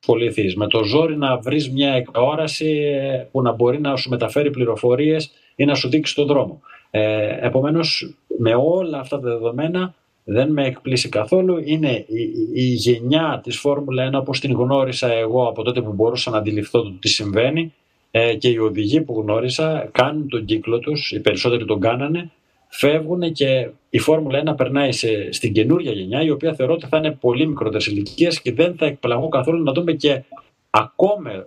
ασχοληθείς. 0.00 0.56
Με 0.56 0.66
το 0.66 0.84
ζόρι 0.84 1.16
να 1.16 1.38
βρεις 1.38 1.70
μια 1.70 1.92
εκόραση 1.92 2.66
ε, 2.66 3.26
που 3.30 3.42
να 3.42 3.52
μπορεί 3.52 3.80
να 3.80 3.96
σου 3.96 4.08
μεταφέρει 4.08 4.50
πληροφορίες 4.50 5.30
ή 5.56 5.64
να 5.64 5.74
σου 5.74 5.88
δείξει 5.88 6.14
τον 6.14 6.26
δρόμο. 6.26 6.60
Ε, 6.90 7.46
επομένως, 7.46 8.16
με 8.38 8.54
όλα 8.54 8.98
αυτά 8.98 9.20
τα 9.20 9.28
δεδομένα 9.28 9.94
δεν 10.24 10.52
με 10.52 10.66
εκπλήσει 10.66 11.08
καθόλου. 11.08 11.62
Είναι 11.64 12.04
η, 12.08 12.22
η 12.54 12.64
γενιά 12.64 13.40
της 13.42 13.58
Φόρμουλα 13.58 14.10
1 14.10 14.12
όπως 14.14 14.40
την 14.40 14.52
γνώρισα 14.52 15.12
εγώ 15.12 15.48
από 15.48 15.62
τότε 15.62 15.82
που 15.82 15.92
μπορούσα 15.92 16.30
να 16.30 16.38
αντιληφθώ 16.38 16.82
το 16.82 16.92
τι 17.00 17.08
συμβαίνει 17.08 17.74
ε, 18.10 18.34
και 18.34 18.48
οι 18.48 18.58
οδηγοί 18.58 19.00
που 19.00 19.20
γνώρισα 19.20 19.88
κάνουν 19.92 20.28
τον 20.28 20.44
κύκλο 20.44 20.78
τους, 20.78 21.12
οι 21.12 21.20
περισσότεροι 21.20 21.64
τον 21.64 21.80
κάνανε 21.80 22.30
φεύγουν 22.70 23.32
και 23.32 23.70
η 23.90 23.98
Φόρμουλα 23.98 24.42
1 24.52 24.56
περνάει 24.56 24.92
σε, 24.92 25.32
στην 25.32 25.52
καινούργια 25.52 25.92
γενιά, 25.92 26.22
η 26.22 26.30
οποία 26.30 26.54
θεωρώ 26.54 26.72
ότι 26.72 26.86
θα 26.86 26.96
είναι 26.96 27.10
πολύ 27.12 27.46
μικρότερες 27.46 27.86
ηλικίες 27.86 28.40
και 28.40 28.52
δεν 28.52 28.76
θα 28.76 28.86
εκπλαγώ 28.86 29.28
καθόλου 29.28 29.62
να 29.62 29.72
δούμε 29.72 29.92
και 29.92 30.22
ακόμα 30.70 31.46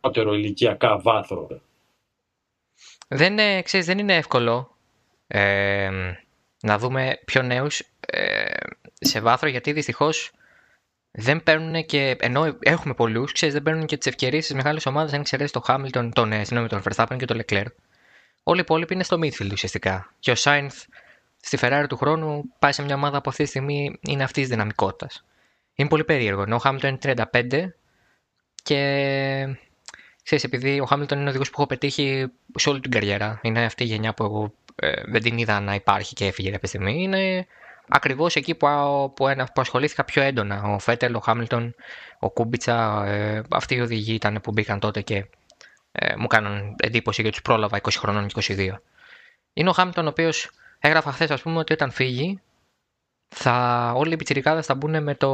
μικρότερο 0.00 0.34
ηλικιακά 0.34 0.98
βάθρο. 0.98 1.48
Δεν, 3.08 3.62
ξέρεις, 3.62 3.86
δεν 3.86 3.98
είναι 3.98 4.16
εύκολο 4.16 4.76
ε, 5.26 5.90
να 6.62 6.78
δούμε 6.78 7.18
πιο 7.24 7.42
νέους 7.42 7.82
ε, 8.06 8.44
σε 9.00 9.20
βάθρο 9.20 9.48
γιατί 9.48 9.72
δυστυχώς 9.72 10.30
δεν 11.10 11.42
παίρνουν 11.42 11.84
και 11.86 12.16
ενώ 12.20 12.56
έχουμε 12.60 12.94
πολλούς, 12.94 13.32
ξέρεις, 13.32 13.54
δεν 13.54 13.62
παίρνουν 13.62 13.86
και 13.86 13.96
τις 13.96 14.06
ευκαιρίες 14.06 14.44
στις 14.44 14.56
μεγάλες 14.56 14.86
ομάδες. 14.86 15.12
Αν 15.12 15.22
ξέρεις 15.22 15.50
το 15.50 15.60
Χάμιλτον, 15.60 16.12
τον, 16.12 16.32
ε, 16.32 16.44
συγγνώμη, 16.44 16.68
τον 16.68 16.82
Verstappen 16.82 17.16
και 17.18 17.24
τον 17.24 17.40
Leclerc. 17.42 17.74
Όλοι 18.42 18.58
οι 18.58 18.62
υπόλοιποι 18.62 18.94
είναι 18.94 19.02
στο 19.02 19.16
midfield 19.16 19.52
ουσιαστικά. 19.52 20.14
Και 20.18 20.30
ο 20.30 20.34
Σάινθ 20.34 20.82
στη 21.40 21.58
Ferrari 21.60 21.84
του 21.88 21.96
χρόνου 21.96 22.44
πάει 22.58 22.72
σε 22.72 22.82
μια 22.82 22.94
ομάδα 22.94 23.20
που 23.20 23.30
αυτή 23.30 23.42
τη 23.42 23.48
στιγμή 23.48 23.98
είναι 24.00 24.22
αυτής 24.22 24.42
της 24.42 24.52
δυναμικότητας. 24.52 25.24
Είναι 25.74 25.88
πολύ 25.88 26.04
περίεργο. 26.04 26.42
Ενώ 26.42 26.54
ο 26.54 26.58
Χάμιλτον 26.58 26.98
είναι 27.04 27.14
35 27.32 27.72
και 28.62 29.56
ξέρεις, 30.22 30.44
επειδή 30.44 30.80
ο 30.80 30.84
Χάμιλτον 30.84 31.18
είναι 31.18 31.26
ο 31.26 31.30
οδηγός 31.30 31.48
που 31.50 31.54
έχω 31.58 31.66
πετύχει 31.66 32.26
σε 32.54 32.68
όλη 32.68 32.80
την 32.80 32.90
καριέρα, 32.90 33.40
είναι 33.42 33.64
αυτή 33.64 33.82
η 33.82 33.86
γενιά 33.86 34.14
που 34.14 34.24
εγώ 34.24 34.52
ε, 34.76 35.02
δεν 35.06 35.22
την 35.22 35.38
είδα 35.38 35.60
να 35.60 35.74
υπάρχει 35.74 36.14
και 36.14 36.26
έφυγε 36.26 36.50
κάποια 36.50 36.68
στιγμή, 36.68 37.02
είναι 37.02 37.46
ακριβώς 37.88 38.36
εκεί 38.36 38.54
που, 38.54 38.66
που, 39.16 39.24
που 39.36 39.60
ασχολήθηκα 39.60 40.04
πιο 40.04 40.22
έντονα. 40.22 40.62
Ο 40.62 40.78
Φέτελ, 40.78 41.14
ο 41.14 41.20
Χάμιλτον, 41.20 41.74
ο 42.18 42.30
Κούμπιτσα, 42.30 43.04
ε, 43.06 43.42
αυτοί 43.50 43.74
οι 43.74 43.80
οδηγοί 43.80 44.14
ήταν 44.14 44.40
που 44.42 44.52
μπήκαν 44.52 44.78
τότε 44.78 45.00
και 45.00 45.26
ε, 45.92 46.16
μου 46.16 46.26
κάναν 46.26 46.74
εντύπωση 46.78 47.22
γιατί 47.22 47.36
τους 47.36 47.44
πρόλαβα 47.44 47.80
20 47.82 47.88
χρονών 47.98 48.26
και 48.26 48.54
22. 48.56 48.76
Είναι 49.52 49.68
ο 49.68 49.72
Χάμιλτον 49.72 50.06
ο 50.06 50.08
οποίος 50.08 50.50
έγραφα 50.78 51.12
χθες, 51.12 51.30
ας 51.30 51.42
πούμε, 51.42 51.58
ότι 51.58 51.72
όταν 51.72 51.90
φύγει, 51.90 52.40
θα, 53.28 53.92
όλοι 53.96 54.12
οι 54.12 54.16
πιτσιρικάδες 54.16 54.66
θα 54.66 54.74
μπουν 54.74 55.02
με 55.02 55.14
το 55.14 55.30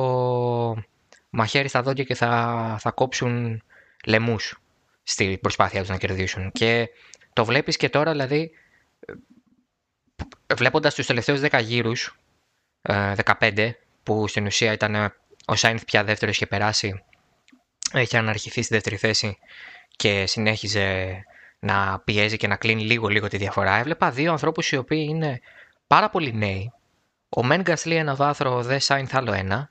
μαχαίρι 1.31 1.69
στα 1.69 1.83
δόντια 1.83 2.05
και 2.05 2.15
θα, 2.15 2.77
θα 2.81 2.91
κόψουν 2.91 3.63
λαιμούς 4.07 4.61
στη 5.03 5.39
προσπάθεια 5.39 5.81
τους 5.81 5.89
να 5.89 5.97
κερδίσουν. 5.97 6.53
Και 6.53 6.89
το 7.33 7.45
βλέπεις 7.45 7.77
και 7.77 7.89
τώρα, 7.89 8.11
δηλαδή, 8.11 8.51
βλέποντας 10.57 10.95
τους 10.95 11.07
τελευταίους 11.07 11.41
10 11.41 11.61
γύρους, 11.63 12.19
15, 12.83 13.71
που 14.03 14.29
στην 14.29 14.47
ουσία 14.47 14.73
ήταν 14.73 15.15
ο 15.45 15.55
Σάινθ 15.55 15.85
πια 15.85 16.05
δεύτερος 16.05 16.35
είχε 16.35 16.47
περάσει, 16.47 17.05
είχε 17.95 18.19
αναρχηθεί 18.19 18.63
στη 18.63 18.75
δεύτερη 18.75 18.97
θέση 18.97 19.39
και 19.97 20.27
συνέχιζε 20.27 21.19
να 21.59 21.99
πιέζει 22.05 22.37
και 22.37 22.47
να 22.47 22.57
κλείνει 22.57 22.83
λίγο 22.83 23.09
λίγο 23.09 23.29
τη 23.29 23.37
διαφορά. 23.37 23.77
Έβλεπα 23.77 24.11
δύο 24.11 24.31
ανθρώπους 24.31 24.71
οι 24.73 24.77
οποίοι 24.77 25.07
είναι 25.09 25.41
πάρα 25.87 26.11
πολύ 26.11 26.35
νέοι. 26.35 26.73
Ο 27.29 27.45
Μεν 27.45 27.63
Γκασλί 27.63 27.95
ένα 27.95 28.15
βάθρο, 28.15 28.63
δε 28.63 28.79
Σάινθ 28.79 29.17
άλλο 29.17 29.33
ένα. 29.33 29.71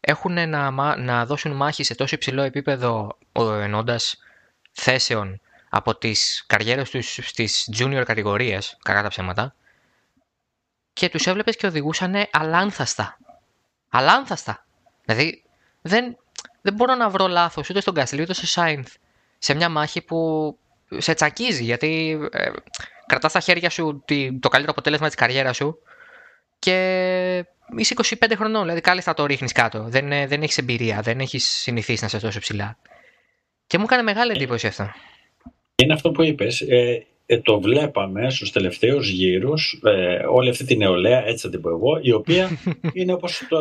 Έχουν 0.00 0.48
να, 0.48 0.70
να 0.96 1.26
δώσουν 1.26 1.52
μάχη 1.52 1.84
σε 1.84 1.94
τόσο 1.94 2.14
υψηλό 2.14 2.42
επίπεδο 2.42 3.18
ενώντας 3.62 4.16
θέσεων 4.72 5.40
από 5.68 5.96
τις 5.96 6.44
καριέρες 6.46 6.90
τους 6.90 7.18
στις 7.22 7.70
junior 7.78 8.02
κατηγορίες, 8.06 8.76
κακά 8.82 9.02
τα 9.02 9.08
ψέματα, 9.08 9.54
και 10.92 11.08
τους 11.08 11.26
έβλεπες 11.26 11.56
και 11.56 11.66
οδηγούσαν 11.66 12.14
αλάνθαστα. 12.30 13.18
Αλάνθαστα. 13.88 14.66
Δηλαδή 15.04 15.44
δεν, 15.82 16.16
δεν 16.62 16.74
μπορώ 16.74 16.94
να 16.94 17.10
βρω 17.10 17.26
λάθος 17.26 17.70
ούτε 17.70 17.80
στον 17.80 17.94
Γκασλί 17.94 18.22
ούτε 18.22 18.32
στο 18.32 18.46
Σάινθ 18.46 18.94
σε 19.44 19.54
μια 19.54 19.68
μάχη 19.68 20.00
που 20.00 20.18
σε 20.96 21.14
τσακίζει 21.14 21.64
γιατί 21.64 22.18
ε, 22.32 22.50
κρατάς 23.06 23.30
στα 23.30 23.40
χέρια 23.40 23.70
σου 23.70 24.04
το 24.40 24.48
καλύτερο 24.48 24.72
αποτέλεσμα 24.72 25.06
της 25.06 25.16
καριέρας 25.16 25.56
σου 25.56 25.78
και 26.58 27.44
είσαι 27.76 27.94
25 28.20 28.32
χρονών, 28.36 28.62
δηλαδή 28.62 28.80
κάλλιστα 28.80 29.14
το 29.14 29.26
ρίχνεις 29.26 29.52
κάτω. 29.52 29.84
Δεν, 29.88 30.12
ε, 30.12 30.26
δεν 30.26 30.42
έχεις 30.42 30.58
εμπειρία, 30.58 31.00
δεν 31.00 31.20
έχεις 31.20 31.44
συνηθίσει 31.44 32.02
να 32.02 32.08
σε 32.08 32.18
τόσο 32.18 32.40
ψηλά. 32.40 32.78
Και 33.66 33.78
μου 33.78 33.84
έκανε 33.84 34.02
μεγάλη 34.02 34.32
εντύπωση 34.32 34.66
αυτό. 34.66 34.90
Είναι 35.74 35.92
αυτό 35.92 36.10
που 36.10 36.22
είπες. 36.22 36.60
Ε, 36.60 37.06
ε, 37.26 37.38
το 37.38 37.60
βλέπαμε 37.60 38.30
στους 38.30 38.52
τελευταίους 38.52 39.08
γύρους, 39.08 39.80
ε, 39.84 40.24
όλη 40.28 40.48
αυτή 40.48 40.64
τη 40.64 40.76
νεολαία, 40.76 41.26
έτσι 41.26 41.44
θα 41.46 41.50
την 41.50 41.60
πω 41.60 41.68
εγώ, 41.68 41.98
η 42.02 42.12
οποία 42.12 42.50
είναι 42.94 43.12
όπως 43.12 43.46
το, 43.48 43.58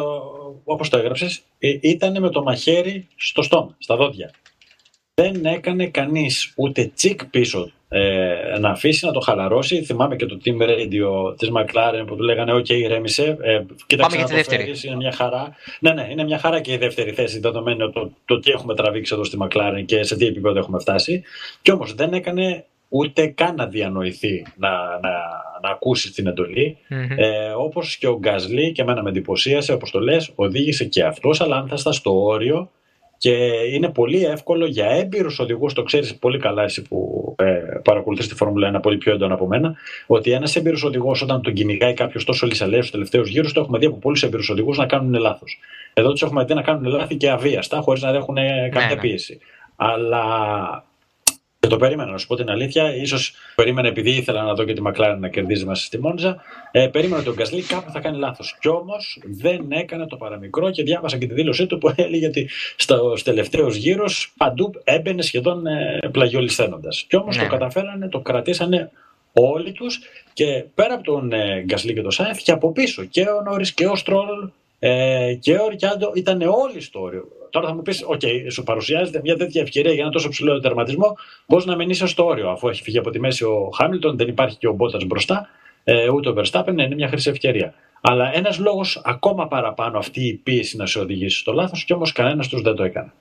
όπως 0.63 0.89
το 0.89 0.97
έγραψες, 0.97 1.41
ε, 1.59 1.77
ήταν 1.81 2.21
με 2.21 2.29
το 2.29 2.43
μαχαίρι 2.43 3.07
στο 3.15 3.41
στόμα, 3.41 3.75
στα 3.77 3.95
δόντια. 3.95 4.31
Δεν 5.13 5.45
έκανε 5.45 5.87
κανείς 5.87 6.53
ούτε 6.55 6.91
τσικ 6.95 7.25
πίσω 7.25 7.71
ε, 7.89 8.57
να 8.59 8.69
αφήσει 8.69 9.05
να 9.05 9.11
το 9.11 9.19
χαλαρώσει. 9.19 9.83
Θυμάμαι 9.83 10.15
και 10.15 10.25
το 10.25 10.37
team 10.45 10.61
radio 10.61 11.37
της 11.37 11.49
McLaren 11.55 12.03
που 12.07 12.15
του 12.15 12.23
λέγανε: 12.23 12.53
OK, 12.53 12.69
ηρέμησε. 12.69 13.37
Ε, 13.41 13.61
κοίταξε 13.85 14.17
Πάμε 14.17 14.33
να 14.33 14.43
το 14.43 14.49
φέρεις, 14.49 14.83
είναι 14.83 14.95
μια 14.95 15.11
χαρά. 15.11 15.55
Ναι, 15.79 15.91
ναι, 15.93 16.07
είναι 16.09 16.23
μια 16.23 16.37
χαρά 16.37 16.61
και 16.61 16.73
η 16.73 16.77
δεύτερη 16.77 17.11
θέση, 17.11 17.39
δεδομένου 17.39 17.91
το, 17.91 18.11
το 18.25 18.39
τι 18.39 18.51
έχουμε 18.51 18.75
τραβήξει 18.75 19.13
εδώ 19.13 19.23
στη 19.23 19.37
McLaren 19.41 19.83
και 19.85 20.03
σε 20.03 20.15
τι 20.15 20.25
επίπεδο 20.25 20.59
έχουμε 20.59 20.79
φτάσει. 20.79 21.23
Κι 21.61 21.71
όμως 21.71 21.93
δεν 21.93 22.13
έκανε 22.13 22.65
ούτε 22.87 23.27
καν 23.27 23.55
να 23.55 23.65
διανοηθεί 23.65 24.45
να, 24.55 24.69
να, 25.01 25.11
να 25.61 25.69
ακούσει 25.69 26.11
την 26.11 26.27
εντολή. 26.27 26.77
Mm-hmm. 26.89 27.17
Ε, 27.17 27.49
όπως 27.49 27.97
και 27.97 28.07
ο 28.07 28.17
Γκάσλι 28.17 28.71
και 28.71 28.81
εμένα 28.81 29.03
με 29.03 29.09
εντυπωσίασε, 29.09 29.73
όπως 29.73 29.91
το 29.91 29.99
λες, 29.99 30.31
οδήγησε 30.35 30.85
και 30.85 31.03
αυτός, 31.03 31.41
αλλά 31.41 31.55
αν 31.55 31.67
θα 31.67 31.77
στα 31.77 31.91
στο 31.91 32.23
όριο 32.23 32.69
και 33.21 33.33
είναι 33.73 33.89
πολύ 33.89 34.25
εύκολο 34.25 34.65
για 34.65 34.85
έμπειρους 34.85 35.39
οδηγούς, 35.39 35.73
το 35.73 35.83
ξέρεις 35.83 36.15
πολύ 36.15 36.39
καλά 36.39 36.63
εσύ 36.63 36.81
που 36.81 37.35
ε, 37.37 37.79
παρακολουθείς 37.83 38.27
τη 38.27 38.35
Φόρμουλα 38.35 38.77
1 38.77 38.81
πολύ 38.81 38.97
πιο 38.97 39.13
έντονα 39.13 39.33
από 39.33 39.47
μένα, 39.47 39.75
ότι 40.07 40.31
ένας 40.31 40.55
έμπειρος 40.55 40.83
οδηγός 40.83 41.21
όταν 41.21 41.41
τον 41.41 41.53
κυνηγάει 41.53 41.93
κάποιος 41.93 42.25
τόσο 42.25 42.45
λησαλέο 42.45 42.79
στους 42.79 42.91
τελευταίους 42.91 43.29
γύρους, 43.29 43.53
το 43.53 43.59
έχουμε 43.59 43.77
δει 43.77 43.85
από 43.85 43.95
πολλούς 43.95 44.23
έμπειρους 44.23 44.49
οδηγούς 44.49 44.77
να 44.77 44.85
κάνουν 44.85 45.13
λάθος. 45.13 45.59
Εδώ 45.93 46.11
τους 46.11 46.21
έχουμε 46.21 46.43
δει 46.43 46.53
να 46.53 46.61
κάνουν 46.61 46.83
λάθη 46.85 47.15
και 47.15 47.29
αβίαστα, 47.29 47.81
χωρίς 47.81 48.01
να 48.01 48.09
έχουν 48.09 48.35
καμία 48.35 48.69
ναι, 48.87 48.93
ναι. 48.93 48.95
πίεση. 49.01 49.39
Αλλά 49.75 50.23
και 51.61 51.67
το 51.67 51.77
περίμενα, 51.77 52.11
να 52.11 52.17
σου 52.17 52.27
πω 52.27 52.35
την 52.35 52.49
αλήθεια. 52.49 53.05
σω 53.05 53.17
περίμενα 53.55 53.87
επειδή 53.87 54.11
ήθελα 54.11 54.43
να 54.43 54.53
δω 54.53 54.63
και 54.63 54.73
τη 54.73 54.81
Μακλάρεν 54.81 55.19
να 55.19 55.29
κερδίζει 55.29 55.65
μέσα 55.65 55.83
στη 55.83 55.99
Μόντζα. 55.99 56.41
Ε, 56.71 56.87
περίμενα 56.87 57.19
ότι 57.19 57.29
ο 57.29 57.33
Γκασλί 57.33 57.61
κάπου 57.61 57.91
θα 57.91 57.99
κάνει 57.99 58.17
λάθος. 58.17 58.57
Κι 58.59 58.67
όμως 58.67 59.21
δεν 59.23 59.65
έκανε 59.69 60.07
το 60.07 60.15
παραμικρό 60.15 60.71
και 60.71 60.83
διάβασα 60.83 61.17
και 61.17 61.27
τη 61.27 61.33
δήλωσή 61.33 61.65
του 61.67 61.77
που 61.77 61.93
έλεγε 61.95 62.27
ότι 62.27 62.49
στους 62.75 63.23
τελευταίους 63.23 63.75
γύρους 63.75 64.33
παντού 64.37 64.71
έμπαινε 64.83 65.21
σχεδόν 65.21 65.65
ε, 65.65 65.99
πλαγιολισθένοντας. 66.11 67.05
Κι 67.07 67.15
όμως 67.15 67.37
ναι. 67.37 67.43
το 67.43 67.49
καταφέρανε, 67.49 68.09
το 68.09 68.19
κρατήσανε 68.19 68.91
όλοι 69.33 69.71
τους 69.71 69.99
και 70.33 70.63
πέρα 70.75 70.93
από 70.93 71.03
τον 71.03 71.33
ε, 71.33 71.63
Γκασλί 71.65 71.93
και 71.93 72.01
τον 72.01 72.11
Σάιφ 72.11 72.41
και 72.41 72.51
από 72.51 72.71
πίσω 72.71 73.03
και 73.03 73.21
ο 73.21 73.41
Νόρι 73.41 73.73
και 73.73 73.85
ο 73.87 73.95
Στρόλ 73.95 74.49
ε, 74.79 75.33
και 75.39 75.53
ο 75.53 75.67
Ρικιάντο 75.69 76.11
ήταν 76.15 76.41
όλοι 76.41 76.81
στο 76.81 77.01
όριο. 77.01 77.27
Τώρα 77.51 77.67
θα 77.67 77.73
μου 77.73 77.81
πεις: 77.81 78.05
OK, 78.07 78.25
σου 78.51 78.63
παρουσιάζεται 78.63 79.19
μια 79.23 79.35
τέτοια 79.35 79.61
ευκαιρία 79.61 79.93
για 79.93 80.01
ένα 80.01 80.11
τόσο 80.11 80.29
ψηλό 80.29 80.59
τερματισμό. 80.59 81.17
Πώ 81.45 81.57
να 81.57 81.75
μην 81.75 81.89
είσαι 81.89 82.07
στο 82.07 82.25
όριο, 82.25 82.49
αφού 82.49 82.67
έχει 82.69 82.81
φύγει 82.81 82.97
από 82.97 83.09
τη 83.09 83.19
μέση 83.19 83.43
ο 83.43 83.69
Χάμιλτον, 83.77 84.17
δεν 84.17 84.27
υπάρχει 84.27 84.57
και 84.57 84.67
ο 84.67 84.73
Μπότας 84.73 85.03
μπροστά, 85.03 85.49
ε, 85.83 86.09
ούτε 86.09 86.29
ο 86.29 86.33
Verstappen, 86.37 86.67
είναι 86.67 86.95
μια 86.95 87.07
χρυσή 87.07 87.29
ευκαιρία. 87.29 87.73
Αλλά 88.01 88.31
ένας 88.33 88.59
λόγος 88.59 89.01
ακόμα 89.03 89.47
παραπάνω 89.47 89.97
αυτή 89.97 90.27
η 90.27 90.33
πίεση 90.33 90.77
να 90.77 90.85
σε 90.85 90.99
οδηγήσει 90.99 91.37
στο 91.37 91.51
λάθος, 91.51 91.83
και 91.83 91.93
όμως 91.93 92.11
κανένας 92.11 92.47
τους 92.47 92.61
δεν 92.61 92.75
το 92.75 92.83
έκανε. 92.83 93.11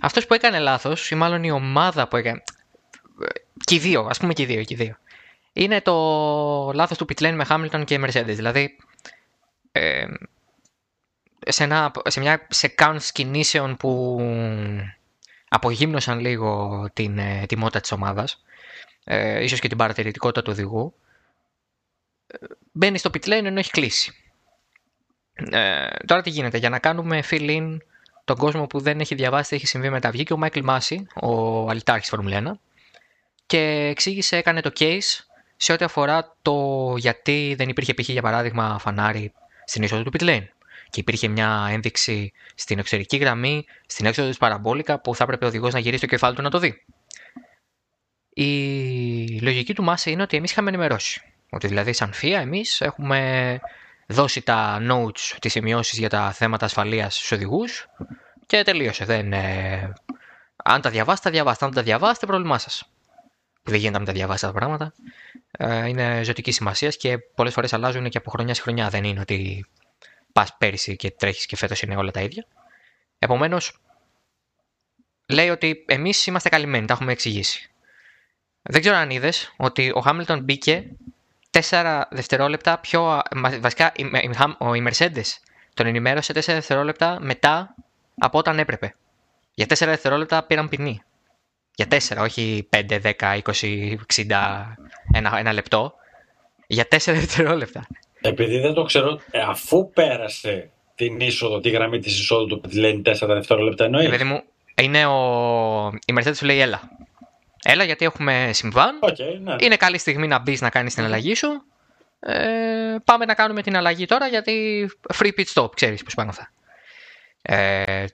Αυτός 0.00 0.26
που 0.26 0.34
έκανε 0.34 0.58
λάθος, 0.58 1.10
ή 1.10 1.14
μάλλον 1.14 1.44
η 1.44 1.50
ομάδα 1.50 2.08
που 2.08 2.16
έκανε. 2.16 2.42
Και 3.64 3.74
οι 3.74 3.78
δύο, 3.78 4.06
ας 4.10 4.18
πούμε 4.18 4.32
και 4.32 4.42
οι 4.42 4.46
δύο, 4.46 4.62
και 4.62 4.74
οι 4.74 4.76
δύο. 4.76 4.96
Είναι 5.52 5.80
το 5.80 5.94
λάθος 6.74 6.98
του 6.98 7.04
Πιτλέν 7.04 7.34
με 7.34 7.44
Χάμιλτον 7.44 7.84
και 7.84 8.00
Mercedes. 8.04 8.24
Δηλαδή, 8.24 8.76
ε, 9.72 10.04
σε, 11.48 11.64
ένα, 11.64 11.92
σε 12.06 12.20
μια 12.20 12.46
σεκάνς 12.50 13.12
κινήσεων 13.12 13.76
που 13.76 14.20
απογύμνωσαν 15.48 16.18
λίγο 16.20 16.84
την 16.92 17.18
ε, 17.18 17.44
τιμότητα 17.46 17.80
της 17.80 17.92
ομάδας, 17.92 18.42
ε, 19.04 19.42
ίσως 19.42 19.60
και 19.60 19.68
την 19.68 19.76
παρατηρητικότητα 19.76 20.42
του 20.42 20.50
οδηγού, 20.52 20.94
ε, 22.26 22.36
μπαίνει 22.72 22.98
στο 22.98 23.10
pit 23.12 23.26
lane 23.26 23.44
ενώ 23.44 23.58
έχει 23.58 23.70
κλείσει. 23.70 24.14
Ε, 25.34 25.86
τώρα 26.06 26.22
τι 26.22 26.30
γίνεται, 26.30 26.58
για 26.58 26.68
να 26.68 26.78
κάνουμε 26.78 27.22
fill-in 27.30 27.76
τον 28.24 28.36
κόσμο 28.36 28.66
που 28.66 28.80
δεν 28.80 29.00
έχει 29.00 29.14
διαβάσει 29.14 29.48
τι 29.50 29.56
έχει 29.56 29.66
συμβεί 29.66 29.90
μετά. 29.90 30.10
Βγήκε 30.10 30.32
ο 30.32 30.36
Μάικλ 30.36 30.60
Μάση, 30.62 31.06
ο 31.14 31.68
αλυτάρχης 31.68 32.08
Φορμουλένα, 32.08 32.58
και 33.46 33.86
εξήγησε, 33.90 34.36
έκανε 34.36 34.60
το 34.60 34.70
case 34.78 35.24
σε 35.56 35.72
ό,τι 35.72 35.84
αφορά 35.84 36.36
το 36.42 36.94
γιατί 36.98 37.54
δεν 37.56 37.68
υπήρχε 37.68 37.94
π.χ. 37.94 38.08
για 38.08 38.22
παράδειγμα 38.22 38.78
φανάρι 38.78 39.32
στην 39.64 39.82
είσοδο 39.82 40.02
του 40.02 40.10
pit 40.18 40.22
lane 40.22 40.44
και 40.94 41.00
υπήρχε 41.00 41.28
μια 41.28 41.68
ένδειξη 41.70 42.32
στην 42.54 42.78
εξωτερική 42.78 43.16
γραμμή, 43.16 43.64
στην 43.86 44.06
έξοδο 44.06 44.28
της 44.28 44.38
παραμπόλικα, 44.38 45.00
που 45.00 45.14
θα 45.14 45.24
έπρεπε 45.24 45.44
ο 45.44 45.48
οδηγός 45.48 45.72
να 45.72 45.78
γυρίσει 45.78 46.00
το 46.00 46.06
κεφάλι 46.06 46.34
του 46.34 46.42
να 46.42 46.50
το 46.50 46.58
δει. 46.58 46.84
Η 48.28 49.40
λογική 49.40 49.74
του 49.74 49.82
Μάση 49.82 50.10
είναι 50.10 50.22
ότι 50.22 50.36
εμείς 50.36 50.50
είχαμε 50.50 50.68
ενημερώσει. 50.68 51.22
Ότι 51.50 51.66
δηλαδή, 51.66 51.92
σαν 51.92 52.12
ΦΙΑ, 52.12 52.40
εμείς 52.40 52.80
έχουμε 52.80 53.60
δώσει 54.06 54.42
τα 54.42 54.78
notes, 54.90 55.36
τις 55.40 55.52
σημειώσεις 55.52 55.98
για 55.98 56.08
τα 56.08 56.32
θέματα 56.32 56.64
ασφαλείας 56.64 57.16
στους 57.16 57.32
οδηγούς 57.32 57.86
και 58.46 58.62
τελείωσε. 58.62 59.04
Δεν, 59.04 59.32
ε... 59.32 59.92
Αν 60.64 60.80
τα 60.80 60.90
διαβάσετε, 60.90 61.28
τα 61.28 61.34
διαβάσετε. 61.34 61.64
Αν 61.64 61.72
δεν 61.72 61.84
τα 61.84 61.88
διαβάσετε, 61.88 62.26
πρόβλημά 62.26 62.58
σας. 62.58 62.84
Δεν 63.62 63.74
γίνεται 63.74 63.92
να 63.92 63.98
μην 63.98 64.06
τα 64.06 64.12
διαβάσετε 64.12 64.52
τα 64.52 64.58
πράγματα. 64.58 64.92
Ε, 65.50 65.88
είναι 65.88 66.22
ζωτική 66.24 66.52
σημασίας 66.52 66.96
και 66.96 67.18
πολλές 67.18 67.52
φορές 67.52 67.72
αλλάζουν 67.72 68.08
και 68.08 68.18
από 68.18 68.30
χρονιά 68.30 68.54
σε 68.54 68.62
χρονιά. 68.62 68.88
Δεν 68.88 69.04
είναι 69.04 69.20
ότι 69.20 69.66
πας 70.34 70.56
πέρυσι 70.58 70.96
και 70.96 71.10
τρέχεις 71.10 71.46
και 71.46 71.56
φέτος 71.56 71.82
είναι 71.82 71.96
όλα 71.96 72.10
τα 72.10 72.20
ίδια. 72.20 72.46
Επομένως, 73.18 73.78
λέει 75.26 75.48
ότι 75.48 75.84
εμείς 75.88 76.26
είμαστε 76.26 76.48
καλυμμένοι, 76.48 76.86
τα 76.86 76.92
έχουμε 76.92 77.12
εξηγήσει. 77.12 77.70
Δεν 78.62 78.80
ξέρω 78.80 78.96
αν 78.96 79.10
είδες 79.10 79.54
ότι 79.56 79.92
ο 79.94 80.00
Χάμιλτον 80.00 80.40
μπήκε 80.40 80.90
4 81.70 82.02
δευτερόλεπτα 82.10 82.78
πιο. 82.78 83.22
Βασικά 83.60 83.92
η, 83.96 84.02
η, 84.02 84.30
η 84.76 84.88
Mercedes 84.88 85.38
τον 85.74 85.86
ενημέρωσε 85.86 86.32
4 86.32 86.40
δευτερόλεπτα 86.46 87.18
μετά 87.20 87.74
από 88.18 88.38
όταν 88.38 88.58
έπρεπε. 88.58 88.94
Για 89.54 89.66
4 89.66 89.68
δευτερόλεπτα 89.68 90.42
πήραν 90.42 90.68
ποινή. 90.68 91.02
Για 91.74 91.86
4, 91.90 91.98
όχι 92.18 92.68
5, 92.72 93.14
10, 93.18 93.40
20, 93.42 93.96
60, 94.14 94.62
ένα, 95.12 95.38
ένα 95.38 95.52
λεπτό. 95.52 95.94
Για 96.66 96.86
4 96.90 96.98
δευτερόλεπτα. 97.04 97.86
Επειδή 98.26 98.58
δεν 98.58 98.74
το 98.74 98.82
ξέρω, 98.82 99.20
ε, 99.30 99.40
αφού 99.40 99.90
πέρασε 99.90 100.70
την 100.94 101.20
είσοδο, 101.20 101.60
τη 101.60 101.70
γραμμή 101.70 101.98
της 101.98 102.18
εισόδου 102.18 102.46
του 102.46 102.60
που 102.60 102.68
λένε 102.72 103.02
4 103.04 103.26
δευτερόλεπτα 103.26 103.84
εννοείς; 103.84 104.06
Επειδή 104.06 104.24
μου, 104.24 104.42
είναι 104.82 105.06
ο... 105.06 105.98
η 106.06 106.14
Mercedes 106.18 106.36
σου 106.36 106.44
λέει 106.44 106.60
έλα. 106.60 106.80
Έλα 107.62 107.84
γιατί 107.84 108.04
έχουμε 108.04 108.50
συμβάν. 108.52 108.98
Okay, 109.02 109.38
ναι. 109.42 109.56
Είναι 109.58 109.76
καλή 109.76 109.98
στιγμή 109.98 110.26
να 110.26 110.38
μπεις 110.38 110.60
να 110.60 110.70
κάνεις 110.70 110.94
την 110.94 111.04
αλλαγή 111.04 111.34
σου. 111.34 111.48
Ε, 112.20 112.96
πάμε 113.04 113.24
να 113.24 113.34
κάνουμε 113.34 113.62
την 113.62 113.76
αλλαγή 113.76 114.06
τώρα 114.06 114.26
γιατί 114.26 114.86
free 115.14 115.30
pit 115.38 115.44
stop, 115.54 115.68
ξέρεις 115.74 116.02
πώς 116.02 116.14
πάνε 116.14 116.30
αυτά. 116.30 116.50
Ε, 117.42 118.04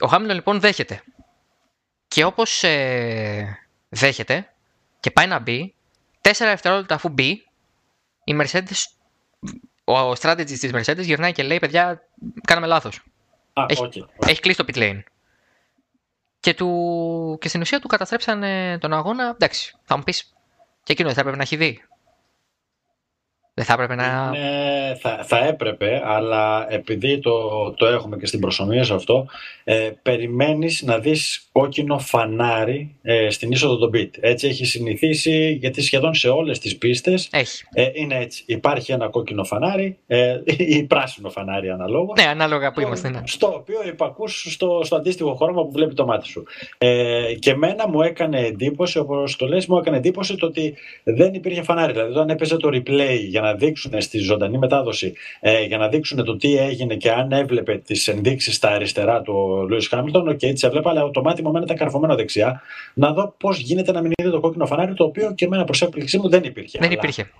ο 0.00 0.06
Χάμιλτον 0.06 0.36
λοιπόν 0.36 0.60
δέχεται. 0.60 1.02
Και 2.08 2.24
όπως 2.24 2.62
ε, 2.62 3.58
δέχεται 3.88 4.52
και 5.00 5.10
πάει 5.10 5.26
να 5.26 5.38
μπει, 5.38 5.74
4 6.22 6.30
δευτερόλεπτα 6.38 6.94
αφού 6.94 7.08
μπει, 7.08 7.46
η 8.24 8.36
Mercedes, 8.40 8.84
ο 9.84 10.10
strategist 10.10 10.58
της 10.58 10.70
Mercedes 10.74 11.02
γυρνάει 11.02 11.32
και 11.32 11.42
λέει 11.42 11.58
παιδιά 11.58 12.08
κάναμε 12.46 12.66
λάθος. 12.66 13.02
Ah, 13.52 13.66
έχει, 13.68 13.88
okay. 13.94 14.28
έχει 14.28 14.40
κλείσει 14.40 14.58
το 14.58 14.64
pit 14.68 14.76
lane. 14.76 15.02
Και, 16.40 16.54
του, 16.54 17.38
και 17.40 17.48
στην 17.48 17.60
ουσία 17.60 17.80
του 17.80 17.88
καταστρέψανε 17.88 18.78
τον 18.78 18.92
αγώνα. 18.92 19.28
Εντάξει, 19.28 19.76
θα 19.84 19.96
μου 19.96 20.02
πεις 20.02 20.34
και 20.82 20.92
εκείνο 20.92 21.06
δεν 21.06 21.14
θα 21.16 21.20
έπρεπε 21.20 21.36
να 21.36 21.42
έχει 21.42 21.56
δει. 21.56 21.84
Δεν 23.56 23.64
θα 23.64 23.72
έπρεπε 23.72 23.94
να. 23.94 24.30
Ναι, 24.30 24.94
θα, 25.00 25.20
θα 25.22 25.46
έπρεπε, 25.46 26.02
αλλά 26.04 26.66
επειδή 26.72 27.18
το, 27.18 27.32
το 27.76 27.86
έχουμε 27.86 28.16
και 28.16 28.26
στην 28.26 28.40
προσωμία 28.40 28.84
σε 28.84 28.94
αυτό, 28.94 29.26
ε, 29.64 29.90
περιμένεις 30.02 30.82
να 30.82 30.98
δεις 30.98 31.48
κόκκινο 31.52 31.98
φανάρι 31.98 32.96
ε, 33.02 33.30
στην 33.30 33.50
είσοδο 33.50 33.76
των 33.76 33.90
beat. 33.94 34.10
Έτσι 34.20 34.46
έχει 34.46 34.64
συνηθίσει, 34.64 35.52
γιατί 35.60 35.82
σχεδόν 35.82 36.14
σε 36.14 36.28
όλες 36.28 36.58
τις 36.58 36.78
πίστες 36.78 37.28
έχει. 37.32 37.64
Ε, 37.72 37.90
είναι 37.92 38.18
έτσι. 38.18 38.44
Υπάρχει 38.46 38.92
ένα 38.92 39.08
κόκκινο 39.08 39.44
φανάρι 39.44 39.98
ε, 40.06 40.38
ή 40.56 40.82
πράσινο 40.82 41.30
φανάρι 41.30 41.70
αναλόγως. 41.70 42.22
Ναι, 42.22 42.28
ανάλογα 42.28 42.72
που 42.72 42.80
είμαστε. 42.80 43.08
Ναι. 43.08 43.20
Στο 43.24 43.46
οποίο 43.46 43.78
υπακούς 43.86 44.46
στο, 44.50 44.80
στο 44.84 44.96
αντίστοιχο 44.96 45.34
χρώμα 45.34 45.62
που 45.62 45.72
βλέπει 45.72 45.94
το 45.94 46.04
μάτι 46.04 46.26
σου. 46.26 46.44
Ε, 46.78 47.34
και 47.38 47.54
μένα 47.54 47.88
μου 47.88 48.02
έκανε 48.02 48.40
εντύπωση, 48.40 48.98
όπως 48.98 49.36
το 49.36 49.46
λες, 49.46 49.66
μου 49.66 49.76
έκανε 49.76 49.96
εντύπωση 49.96 50.36
το 50.36 50.46
ότι 50.46 50.74
δεν 51.04 51.34
υπήρχε 51.34 51.62
φανάρι. 51.62 51.92
Δηλαδή, 51.92 52.10
όταν 52.10 52.28
έπαιζε 52.28 52.56
το 52.56 52.68
replay 52.72 53.18
για 53.28 53.42
να 53.44 53.54
δείξουν 53.54 54.00
στη 54.00 54.18
ζωντανή 54.18 54.58
μετάδοση, 54.58 55.12
ε, 55.40 55.64
για 55.64 55.78
να 55.78 55.88
δείξουν 55.88 56.24
το 56.24 56.36
τι 56.36 56.56
έγινε 56.56 56.94
και 56.94 57.10
αν 57.10 57.32
έβλεπε 57.32 57.76
τις 57.76 58.08
ενδείξεις 58.08 58.54
στα 58.54 58.68
αριστερά 58.68 59.22
του 59.22 59.66
Λιούις 59.68 59.88
Χάμιλτον, 59.88 60.28
OK, 60.28 60.34
okay, 60.34 60.52
τις 60.54 60.66
έβλεπα, 60.66 60.90
αλλά 60.90 61.10
το 61.10 61.22
μάτι 61.22 61.42
μου 61.42 61.48
εμένα 61.48 61.64
ήταν 61.64 61.76
καρφωμένο 61.76 62.14
δεξιά, 62.14 62.60
να 62.94 63.12
δω 63.12 63.34
πώς 63.38 63.58
γίνεται 63.58 63.92
να 63.92 64.00
μην 64.00 64.12
είδε 64.16 64.30
το 64.30 64.40
κόκκινο 64.40 64.66
φανάρι, 64.66 64.94
το 64.94 65.04
οποίο 65.04 65.32
και 65.34 65.44
εμένα 65.44 65.64
προς 65.64 65.82
έκπληξή 65.82 66.18
μου 66.18 66.28
δεν 66.28 66.42
υπήρχε. 66.44 66.78
Δεν 66.80 66.90
υπήρχε. 66.90 67.30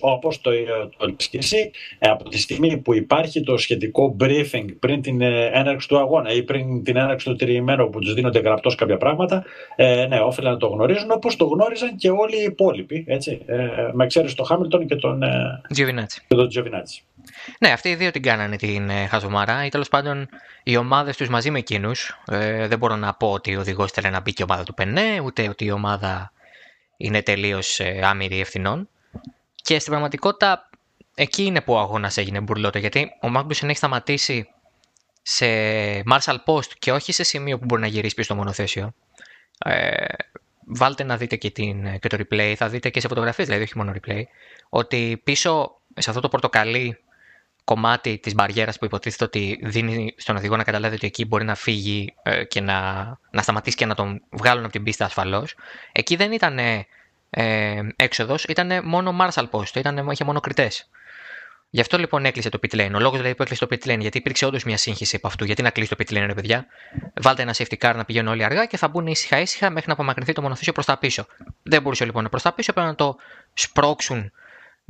Όπως 0.00 0.40
το, 0.40 0.50
το 0.96 1.10
και 1.30 1.38
εσύ, 1.38 1.70
ε, 1.98 2.08
από 2.08 2.28
τη 2.28 2.38
στιγμή 2.38 2.76
που 2.76 2.94
υπάρχει 2.94 3.42
το 3.42 3.56
σχετικό 3.56 4.16
briefing 4.20 4.64
πριν 4.78 5.02
την 5.02 5.20
ε, 5.20 5.50
έναρξη 5.52 5.88
του 5.88 5.98
αγώνα 5.98 6.32
ή 6.32 6.42
πριν 6.42 6.82
την 6.84 6.96
έναρξη 6.96 7.26
του 7.26 7.36
τριημέρου 7.36 7.90
που 7.90 7.98
τους 7.98 8.14
δίνονται 8.14 8.38
γραπτώς 8.38 8.74
κάποια 8.74 8.96
πράγματα, 8.96 9.44
ε, 9.76 10.06
ναι, 10.06 10.20
όφελα 10.20 10.50
να 10.50 10.56
το 10.56 10.66
γνωρίζουν 10.66 11.10
όπως 11.10 11.36
το 11.36 11.44
γνώριζαν 11.44 11.96
και 11.96 12.10
όλοι 12.10 12.40
οι 12.40 12.44
υπόλοιποι. 12.44 13.04
Έτσι, 13.08 13.42
ε, 13.46 13.56
με 13.92 14.04
εξαίρεση 14.04 14.36
το 14.36 14.42
Χάμιλτον 14.42 14.86
και 14.86 14.96
τον 14.96 15.22
Giovinazzi. 15.76 16.18
Και 16.28 16.34
τον 16.34 16.48
Giovinazzi. 16.54 17.02
Ναι, 17.58 17.72
αυτοί 17.72 17.88
οι 17.88 17.94
δύο 17.94 18.10
την 18.10 18.22
κάνανε 18.22 18.56
την 18.56 18.90
ε, 18.90 19.06
χαζομάρα 19.06 19.64
ή 19.64 19.68
τέλος 19.68 19.88
πάντων 19.88 20.28
οι 20.62 20.76
ομάδες 20.76 21.16
τους 21.16 21.28
μαζί 21.28 21.50
με 21.50 21.58
εκείνους. 21.58 22.20
Ε, 22.26 22.66
δεν 22.66 22.78
μπορώ 22.78 22.96
να 22.96 23.14
πω 23.14 23.32
ότι 23.32 23.56
ο 23.56 23.60
οδηγό 23.60 23.88
θέλει 23.88 24.10
να 24.10 24.20
μπει 24.20 24.32
και 24.32 24.42
η 24.42 24.46
ομάδα 24.48 24.64
του 24.64 24.74
Πενέ, 24.74 25.20
ούτε 25.20 25.48
ότι 25.48 25.64
η 25.64 25.70
ομάδα 25.70 26.32
είναι 26.96 27.22
τελείως 27.22 27.80
ε, 27.80 28.00
άμυρη 28.02 28.40
ευθυνών. 28.40 28.88
Και 29.54 29.78
στην 29.78 29.90
πραγματικότητα 29.90 30.70
εκεί 31.14 31.44
είναι 31.44 31.60
που 31.60 31.72
ο 31.72 31.78
αγώνας 31.78 32.16
έγινε 32.16 32.40
μπουρλότο. 32.40 32.78
Γιατί 32.78 33.10
ο 33.20 33.28
Μάγκουσεν 33.28 33.68
έχει 33.68 33.78
σταματήσει 33.78 34.48
σε 35.22 35.46
Marshall 36.12 36.36
Post 36.44 36.72
και 36.78 36.92
όχι 36.92 37.12
σε 37.12 37.22
σημείο 37.22 37.58
που 37.58 37.64
μπορεί 37.64 37.80
να 37.80 37.86
γυρίσει 37.86 38.14
πίσω 38.14 38.26
στο 38.26 38.34
μονοθέσιο. 38.34 38.94
Ε, 39.64 40.04
βάλτε 40.64 41.04
να 41.04 41.16
δείτε 41.16 41.36
και, 41.36 41.50
την, 41.50 41.98
και 41.98 42.08
το 42.08 42.16
replay, 42.20 42.54
θα 42.56 42.68
δείτε 42.68 42.90
και 42.90 43.00
σε 43.00 43.08
φωτογραφίες, 43.08 43.46
δηλαδή 43.46 43.64
όχι 43.64 43.76
μόνο 43.76 43.92
replay, 43.94 44.22
ότι 44.70 45.20
πίσω 45.24 45.80
σε 45.96 46.10
αυτό 46.10 46.22
το 46.22 46.28
πορτοκαλί 46.28 46.98
κομμάτι 47.64 48.18
της 48.18 48.34
μπαριέρας 48.34 48.78
που 48.78 48.84
υποτίθεται 48.84 49.24
ότι 49.24 49.58
δίνει 49.62 50.14
στον 50.16 50.36
οδηγό 50.36 50.56
να 50.56 50.64
καταλάβει 50.64 50.94
ότι 50.94 51.06
εκεί 51.06 51.24
μπορεί 51.24 51.44
να 51.44 51.54
φύγει 51.54 52.14
ε, 52.22 52.44
και 52.44 52.60
να, 52.60 52.78
να 53.30 53.42
σταματήσει 53.42 53.76
και 53.76 53.86
να 53.86 53.94
τον 53.94 54.22
βγάλουν 54.30 54.64
από 54.64 54.72
την 54.72 54.82
πίστα 54.82 55.04
ασφαλώς. 55.04 55.54
Εκεί 55.92 56.16
δεν 56.16 56.32
ήταν 56.32 56.58
ε, 57.30 57.80
έξοδος, 57.96 58.44
ήταν 58.44 58.80
μόνο 58.84 59.16
Marshall 59.20 59.50
Post, 59.50 59.76
ήταν, 59.76 60.08
είχε 60.10 60.24
μόνο 60.24 60.40
κριτές. 60.40 60.88
Γι' 61.72 61.80
αυτό 61.80 61.98
λοιπόν 61.98 62.24
έκλεισε 62.24 62.48
το 62.48 62.58
pit 62.62 62.74
lane. 62.74 62.90
Ο 62.94 62.98
λόγος 62.98 63.16
δηλαδή 63.16 63.34
που 63.34 63.42
έκλεισε 63.42 63.66
το 63.66 63.76
pit 63.76 63.90
lane, 63.90 63.98
γιατί 64.00 64.18
υπήρξε 64.18 64.46
όντως 64.46 64.64
μια 64.64 64.76
σύγχυση 64.76 65.16
από 65.16 65.26
αυτού. 65.26 65.44
Γιατί 65.44 65.62
να 65.62 65.70
κλείσει 65.70 65.96
το 65.96 65.96
pit 65.98 66.12
lane, 66.12 66.26
ρε 66.26 66.34
παιδιά. 66.34 66.66
Βάλτε 67.20 67.42
ένα 67.42 67.54
safety 67.56 67.76
car 67.78 67.92
να 67.96 68.04
πηγαίνουν 68.04 68.32
όλοι 68.32 68.44
αργά 68.44 68.66
και 68.66 68.76
θα 68.76 68.88
μπουν 68.88 69.06
ήσυχα 69.06 69.40
ήσυχα 69.40 69.70
μέχρι 69.70 69.86
να 69.86 69.92
απομακρυνθεί 69.92 70.32
το 70.32 70.42
μονοθέσιο 70.42 70.72
προς 70.72 70.86
τα 70.86 70.98
πίσω. 70.98 71.26
Δεν 71.62 71.82
μπορούσε 71.82 72.04
λοιπόν 72.04 72.28
προς 72.30 72.42
τα 72.42 72.52
πίσω, 72.52 72.72
πρέπει 72.72 72.88
να 72.88 72.94
το 72.94 73.16
σπρώξουν 73.54 74.32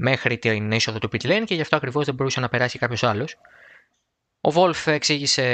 μέχρι 0.01 0.39
την 0.39 0.73
είσοδο 0.73 0.99
του 0.99 1.09
pit 1.13 1.27
lane 1.27 1.43
και 1.45 1.55
γι' 1.55 1.61
αυτό 1.61 1.77
ακριβώς 1.77 2.05
δεν 2.05 2.15
μπορούσε 2.15 2.41
να 2.41 2.49
περάσει 2.49 2.79
κάποιος 2.79 3.03
άλλος. 3.03 3.37
Ο 4.41 4.51
Wolf 4.55 4.87
εξήγησε 4.87 5.45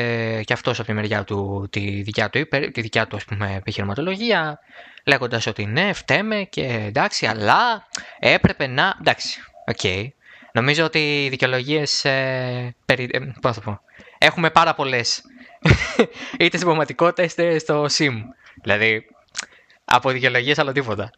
και 0.45 0.53
αυτός 0.53 0.79
από 0.79 0.89
τη 0.89 0.95
μεριά 0.95 1.25
του 1.25 1.69
τη 1.71 2.03
δικιά 2.03 2.31
του, 2.31 2.49
τη 2.73 2.81
δικιά 2.81 3.07
του 3.07 3.17
ας 3.17 3.25
πούμε, 3.25 3.55
επιχειρηματολογία, 3.55 4.59
λέγοντας 5.07 5.47
ότι 5.47 5.67
ναι, 5.67 5.93
φταίμε 5.93 6.43
και 6.43 6.85
εντάξει, 6.87 7.27
αλλά 7.27 7.87
έπρεπε 8.19 8.67
να. 8.67 8.97
Εντάξει, 9.01 9.41
OK. 9.67 9.77
Okay. 9.83 10.09
Νομίζω 10.53 10.85
ότι 10.85 11.25
οι 11.25 11.29
δικαιολογίες. 11.29 12.05
Ε, 12.05 12.75
περι... 12.87 13.09
ε, 13.13 13.19
πώς 13.41 13.55
θα 13.55 13.61
πω. 13.61 13.81
Έχουμε 14.19 14.51
πάρα 14.51 14.75
πολλές. 14.75 15.23
είτε 16.39 16.57
στην 16.57 16.61
πραγματικότητα 16.61 17.23
είτε 17.23 17.59
στο 17.59 17.85
sim. 17.85 18.15
Δηλαδή, 18.63 19.07
από 19.85 20.11
δικαιολογίες 20.11 20.59
άλλο 20.59 20.73
τίποτα. 20.73 21.11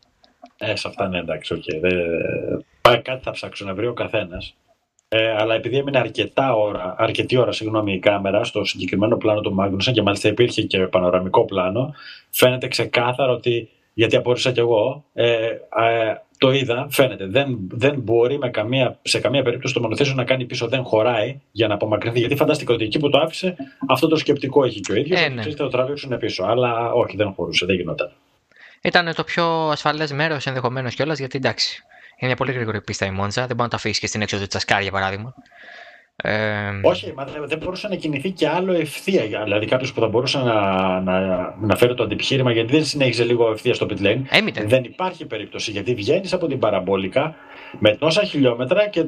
Ε, 0.58 0.76
σε 0.76 0.88
αυτά 0.88 1.04
είναι 1.04 1.18
εντάξει, 1.18 1.54
okay. 1.56 2.60
Πάει 2.90 3.02
κάτι 3.02 3.22
θα 3.22 3.30
ψάξω 3.30 3.64
να 3.64 3.74
βρει 3.74 3.86
ο 3.86 3.92
καθένας. 3.92 4.54
Ε, 5.08 5.30
αλλά 5.30 5.54
επειδή 5.54 5.76
έμεινε 5.76 5.98
αρκετά 5.98 6.54
ώρα, 6.54 6.94
αρκετή 6.98 7.36
ώρα 7.36 7.52
συγγνώμη, 7.52 7.92
η 7.92 7.98
κάμερα 7.98 8.44
στο 8.44 8.64
συγκεκριμένο 8.64 9.16
πλάνο 9.16 9.40
του 9.40 9.54
Μάγνουσεν 9.54 9.94
και 9.94 10.02
μάλιστα 10.02 10.28
υπήρχε 10.28 10.62
και 10.62 10.78
πανοραμικό 10.78 11.44
πλάνο, 11.44 11.94
φαίνεται 12.30 12.68
ξεκάθαρο 12.68 13.32
ότι, 13.32 13.68
γιατί 13.94 14.16
απόρρισα 14.16 14.52
κι 14.52 14.58
εγώ, 14.58 15.04
ε, 15.12 15.46
ε, 15.46 16.14
το 16.38 16.50
είδα, 16.50 16.86
φαίνεται, 16.90 17.26
δεν, 17.26 17.58
δεν 17.70 18.00
μπορεί 18.00 18.38
με 18.38 18.50
καμία, 18.50 18.98
σε 19.02 19.20
καμία 19.20 19.42
περίπτωση 19.42 19.74
το 19.74 19.80
μονοθέσιο 19.80 20.14
να 20.14 20.24
κάνει 20.24 20.44
πίσω, 20.44 20.68
δεν 20.68 20.84
χωράει 20.84 21.40
για 21.52 21.68
να 21.68 21.74
απομακρυνθεί. 21.74 22.18
Γιατί 22.18 22.36
φαντάστηκα 22.36 22.74
ότι 22.74 22.84
εκεί 22.84 22.98
που 22.98 23.10
το 23.10 23.18
άφησε, 23.18 23.56
αυτό 23.88 24.08
το 24.08 24.16
σκεπτικό 24.16 24.64
έχει 24.64 24.80
και 24.80 24.92
ο 24.92 24.94
ίδιος. 24.94 25.20
Ε, 25.20 25.28
ναι. 25.28 25.42
θα 25.42 25.54
το 25.54 25.68
τραβήξουν 25.68 26.18
πίσω. 26.18 26.44
Αλλά 26.44 26.92
όχι, 26.92 27.16
δεν 27.16 27.32
χωρούσε, 27.32 27.66
δεν 27.66 27.76
γινόταν. 27.76 28.10
Ήταν 28.82 29.14
το 29.14 29.24
πιο 29.24 29.44
ασφαλές 29.44 30.12
μέρος 30.12 30.46
ενδεχομένως 30.46 30.94
κιόλας, 30.94 31.18
γιατί 31.18 31.36
εντάξει, 31.36 31.84
είναι 32.18 32.26
μια 32.26 32.36
πολύ 32.36 32.52
γρήγορη 32.52 32.80
πίστα 32.80 33.06
η 33.06 33.10
Μόντζα. 33.10 33.46
Δεν 33.46 33.56
μπορεί 33.56 33.62
να 33.62 33.68
το 33.68 33.76
αφήσει 33.76 34.00
και 34.00 34.06
στην 34.06 34.22
έξοδο 34.22 34.46
της 34.46 34.56
Ασκάρ, 34.56 34.82
για 34.82 34.90
παράδειγμα. 34.90 35.34
Ε... 36.22 36.80
Όχι, 36.82 37.12
μα 37.16 37.24
δεν 37.24 37.58
μπορούσε 37.58 37.88
να 37.88 37.94
κινηθεί 37.94 38.30
και 38.30 38.48
άλλο 38.48 38.72
ευθεία. 38.72 39.42
Δηλαδή 39.44 39.66
κάποιος 39.66 39.92
που 39.92 40.00
θα 40.00 40.08
μπορούσε 40.08 40.38
να, 40.38 41.00
να, 41.00 41.20
να 41.60 41.76
φέρει 41.76 41.94
το 41.94 42.02
αντιπιχείρημα 42.02 42.52
γιατί 42.52 42.72
δεν 42.72 42.84
συνέχιζε 42.84 43.24
λίγο 43.24 43.50
ευθεία 43.50 43.74
στο 43.74 43.86
pit 43.90 44.02
lane. 44.02 44.22
Έμειτε. 44.28 44.64
Δεν 44.64 44.84
υπάρχει 44.84 45.26
περίπτωση 45.26 45.70
γιατί 45.70 45.94
βγαίνεις 45.94 46.32
από 46.32 46.46
την 46.46 46.58
παραμπόλικα 46.58 47.34
με 47.78 47.96
τόσα 47.96 48.22
χιλιόμετρα 48.22 48.88
και 48.88 49.04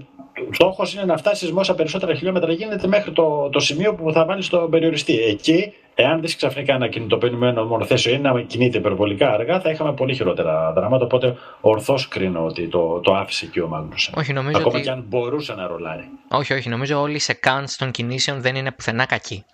στόχος 0.51 0.95
είναι 0.95 1.05
να 1.05 1.17
φτάσει 1.17 1.53
με 1.53 1.61
όσα 1.61 1.75
περισσότερα 1.75 2.15
χιλιόμετρα 2.15 2.53
γίνεται 2.53 2.87
μέχρι 2.87 3.13
το, 3.13 3.49
το 3.53 3.61
σημείο 3.61 3.95
που 3.95 4.13
θα 4.13 4.25
βάλεις 4.25 4.49
τον 4.49 4.71
περιοριστή. 4.71 5.19
Εκεί 5.19 5.73
Εάν 5.95 6.21
δεις 6.21 6.37
ξαφνικά 6.37 6.75
ένα 6.75 6.89
κινητοποιημένο 6.89 7.65
μονοθέσιο 7.65 8.15
ή 8.15 8.19
να 8.19 8.43
κινείται 8.43 8.79
υπερβολικά 8.79 9.33
αργά, 9.33 9.61
θα 9.61 9.71
είχαμε 9.71 9.93
πολύ 9.93 10.15
χειρότερα 10.15 10.73
δράματα. 10.73 11.05
Οπότε 11.05 11.37
ορθώς 11.61 12.09
κρίνω 12.09 12.45
ότι 12.45 12.69
το, 12.69 13.01
το 13.01 13.15
άφησε 13.15 13.47
και 13.47 13.63
ο 13.63 13.69
Μάγνουσεν. 13.69 14.15
Όχι, 14.17 14.33
νομίζω 14.33 14.59
Ακόμα 14.59 14.75
ότι... 14.75 14.85
και 14.85 14.91
αν 14.91 15.05
μπορούσε 15.09 15.55
να 15.55 15.67
ρολάρει. 15.67 16.09
Όχι, 16.29 16.53
όχι. 16.53 16.69
Νομίζω 16.69 17.01
όλοι 17.01 17.19
σε 17.19 17.33
καντ 17.33 17.69
των 17.79 17.91
κινήσεων 17.91 18.41
δεν 18.41 18.55
είναι 18.55 18.73
πουθενά 18.73 19.07
κακοί. 19.07 19.45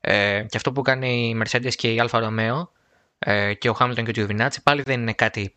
Ε, 0.00 0.44
και 0.48 0.56
αυτό 0.56 0.72
που 0.72 0.82
κάνει 0.82 1.28
η 1.28 1.42
Mercedes 1.42 1.74
και 1.76 1.92
η 1.92 2.00
Alfa 2.00 2.20
Romeo 2.22 2.68
ε, 3.18 3.54
και 3.54 3.68
ο 3.68 3.76
Hamilton 3.80 4.12
και 4.12 4.20
ο 4.20 4.26
Giovinazzi 4.26 4.56
πάλι 4.62 4.82
δεν 4.82 5.00
είναι 5.00 5.12
κάτι 5.12 5.54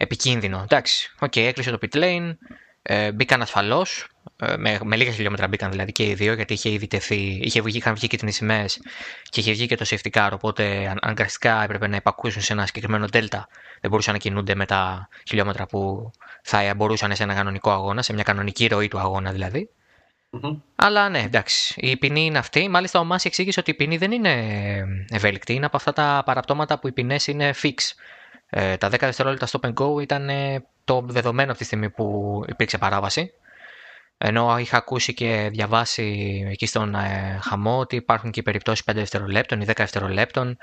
επικίνδυνο. 0.00 0.60
Εντάξει, 0.62 1.14
OK, 1.18 1.32
okay, 1.34 1.40
έκλεισε 1.40 1.70
το 1.70 1.78
pit 1.82 1.96
lane, 1.96 2.36
ε, 2.82 3.12
μπήκαν 3.12 3.42
ασφαλώς. 3.42 4.06
Ε, 4.36 4.56
με, 4.56 4.78
με 4.84 4.96
λίγα 4.96 5.10
χιλιόμετρα 5.10 5.48
μπήκαν 5.48 5.70
δηλαδή 5.70 5.92
και 5.92 6.04
οι 6.04 6.14
δύο, 6.14 6.32
γιατί 6.32 6.52
είχε 6.52 6.70
ήδη 6.70 6.86
τεθεί, 6.86 7.38
είχε 7.42 7.60
βγει, 7.60 7.76
είχαν 7.76 7.94
βγει 7.94 8.06
και 8.06 8.16
τις 8.16 8.30
σημαίες 8.30 8.80
και 9.28 9.40
είχε 9.40 9.52
βγει 9.52 9.66
και 9.66 9.76
το 9.76 9.84
safety 9.88 10.10
car. 10.12 10.30
Οπότε 10.32 10.94
αναγκαστικά 11.00 11.62
έπρεπε 11.62 11.86
να 11.86 11.96
υπακούσουν 11.96 12.42
σε 12.42 12.52
ένα 12.52 12.66
συγκεκριμένο 12.66 13.06
delta. 13.12 13.42
Δεν 13.80 13.90
μπορούσαν 13.90 14.12
να 14.12 14.18
κινούνται 14.18 14.54
με 14.54 14.66
τα 14.66 15.08
χιλιόμετρα 15.28 15.66
που 15.66 16.10
θα 16.42 16.74
μπορούσαν 16.76 17.16
σε 17.16 17.22
ένα 17.22 17.34
κανονικό 17.34 17.70
αγώνα, 17.70 18.02
σε 18.02 18.12
μια 18.12 18.22
κανονική 18.22 18.66
ροή 18.66 18.88
του 18.88 18.98
αγώνα 18.98 19.32
δηλαδή. 19.32 19.70
Mm-hmm. 20.30 20.56
Αλλά 20.76 21.08
ναι, 21.08 21.18
εντάξει. 21.20 21.74
Η 21.76 21.96
ποινή 21.96 22.24
είναι 22.24 22.38
αυτή. 22.38 22.68
Μάλιστα, 22.68 23.00
ο 23.00 23.04
Μάση 23.04 23.26
εξήγησε 23.28 23.60
ότι 23.60 23.70
η 23.70 23.74
ποινή 23.74 23.96
δεν 23.96 24.12
είναι 24.12 24.34
ευέλικτη. 25.10 25.52
Είναι 25.54 25.66
από 25.66 25.76
αυτά 25.76 25.92
τα 25.92 26.22
παραπτώματα 26.26 26.78
που 26.78 26.88
οι 26.88 26.92
ποινές 26.92 27.26
είναι 27.26 27.54
fix. 27.62 27.74
Ε, 28.50 28.76
τα 28.76 28.88
10 28.88 28.90
δευτερόλεπτα 28.98 29.46
stop 29.46 29.68
and 29.68 29.74
go 29.74 30.02
ήταν 30.02 30.28
ε, 30.28 30.64
το 30.84 31.04
δεδομένο 31.06 31.50
από 31.50 31.58
τη 31.58 31.64
στιγμή 31.64 31.90
που 31.90 32.40
υπήρξε 32.48 32.78
παράβαση. 32.78 33.32
Ενώ 34.18 34.58
είχα 34.58 34.76
ακούσει 34.76 35.14
και 35.14 35.48
διαβάσει 35.52 36.44
εκεί 36.50 36.66
στον 36.66 36.94
ε, 36.94 37.38
χαμό 37.42 37.78
ότι 37.78 37.96
υπάρχουν 37.96 38.30
και 38.30 38.42
περιπτώσεις 38.42 38.84
5 38.90 38.94
δευτερολέπτων 38.94 39.60
ή 39.60 39.64
10 39.68 39.72
δευτερολέπτων 39.76 40.58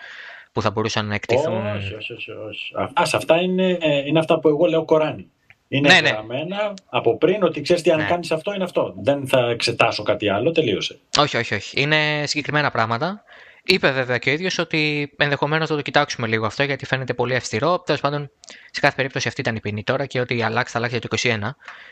που 0.52 0.62
θα 0.62 0.72
μπορούσαν 0.72 1.06
να 1.06 1.16
εκτίθουν. 1.16 1.66
Όχι, 1.66 1.94
όχι, 1.94 2.14
όχι. 2.14 2.32
όχι. 2.32 2.74
Αυτά, 2.96 3.18
αυτά 3.18 3.42
είναι, 3.42 3.78
ε, 3.82 3.98
είναι 4.06 4.20
αυτά 4.20 4.40
που 4.40 4.48
εγώ 4.48 4.66
λέω 4.66 4.86
Κοράνι. 4.86 5.32
Είναι 5.68 5.94
ναι, 5.94 6.02
ναι. 6.02 6.10
γραμμένα 6.10 6.74
από 6.90 7.18
πριν 7.18 7.44
ότι 7.44 7.62
ξέρεις 7.62 7.82
τι, 7.82 7.92
αν 7.92 7.98
ναι. 7.98 8.06
κάνεις 8.06 8.32
αυτό 8.32 8.54
είναι 8.54 8.64
αυτό. 8.64 8.94
Δεν 8.98 9.28
θα 9.28 9.40
εξετάσω 9.50 10.04
κάτι 10.04 10.30
άλλο, 10.30 10.52
τελείωσε. 10.52 11.00
Όχι, 11.18 11.38
όχι, 11.38 11.56
όχι. 11.56 11.82
Είναι 11.82 12.24
συγκεκριμένα 12.26 12.72
πράγματα. 12.72 13.24
Είπε 13.70 13.92
βέβαια 13.92 14.18
και 14.18 14.30
ο 14.30 14.34
ίδιος 14.34 14.58
ότι 14.58 15.14
ενδεχομένως 15.18 15.68
θα 15.68 15.76
το 15.76 15.82
κοιτάξουμε 15.82 16.28
λίγο 16.28 16.46
αυτό 16.46 16.64
γιατί 16.64 16.86
φαίνεται 16.86 17.14
πολύ 17.14 17.36
αυστηρό. 17.36 17.80
Τέλος 17.80 18.02
πάντων, 18.02 18.32
σε 18.72 18.80
κάθε 18.80 18.96
περίπτωση 18.96 19.28
αυτή 19.28 19.42
ήταν 19.42 19.56
η 19.56 19.60
ποινή 19.60 19.84
τώρα 19.84 20.06
και 20.06 20.20
ότι 20.20 20.44
αλλάξει 20.44 20.72
θα 20.72 20.78
αλλάξει 20.78 21.00
το 21.00 21.08
21. 21.12 21.40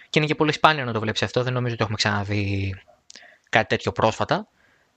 Και 0.10 0.20
είναι 0.20 0.28
και 0.28 0.36
πολύ 0.36 0.52
σπάνιο 0.52 0.86
να 0.86 0.94
το 0.94 1.00
βλέπεις 1.00 1.24
αυτό. 1.24 1.44
Δεν 1.44 1.54
νομίζω 1.54 1.74
ότι 1.74 1.84
έχουμε 1.84 1.98
ξαναδεί 1.98 2.76
κάτι 3.50 3.68
τέτοιο 3.68 3.92
πρόσφατα. 3.92 4.48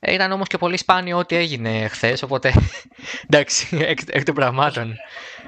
Ε, 0.00 0.12
ήταν 0.12 0.32
όμως 0.32 0.48
και 0.48 0.58
πολύ 0.58 0.76
σπάνιο 0.76 1.18
ό,τι 1.18 1.36
έγινε 1.36 1.88
χθες. 1.88 2.22
Οπότε 2.22 2.52
εντάξει, 3.30 3.76
εκ, 3.80 3.98
εκ 4.06 4.24
των 4.24 4.34
πραγμάτων. 4.34 4.94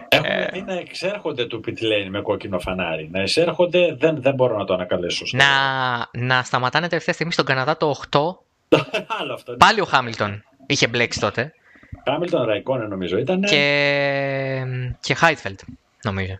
Έχουμε 0.08 0.48
δει 0.52 0.62
να 0.62 0.72
εξέρχονται 0.72 1.46
του 1.46 1.60
pit 1.66 2.08
με 2.08 2.20
κόκκινο 2.20 2.58
φανάρι. 2.58 3.08
Να 3.12 3.22
εισέρχονται 3.22 3.94
δεν, 3.98 4.22
δεν 4.22 4.34
μπορώ 4.34 4.56
να 4.58 4.64
το 4.64 4.74
ανακαλέσω. 4.74 5.24
Να, 5.32 5.46
να 6.12 6.42
σταματάνε 6.42 6.88
τελευταία 6.88 7.14
στιγμή 7.14 7.32
στον 7.32 7.44
Καναδά 7.44 7.76
το 7.76 8.00
8. 8.10 8.20
Άλλο 9.20 9.32
αυτό. 9.32 9.50
Ναι. 9.50 9.56
Πάλι 9.56 9.80
ο 9.80 9.84
Χάμιλτον 9.84 10.44
είχε 10.70 10.86
μπλέξει 10.86 11.20
τότε. 11.20 11.52
Χάμιλτον 12.04 12.44
Ραϊκόνεν 12.44 12.86
νομίζω 12.86 13.18
ήταν. 13.18 13.40
Και, 13.40 14.64
και 15.00 15.14
Χάιτφελτ 15.14 15.60
νομίζω. 16.02 16.36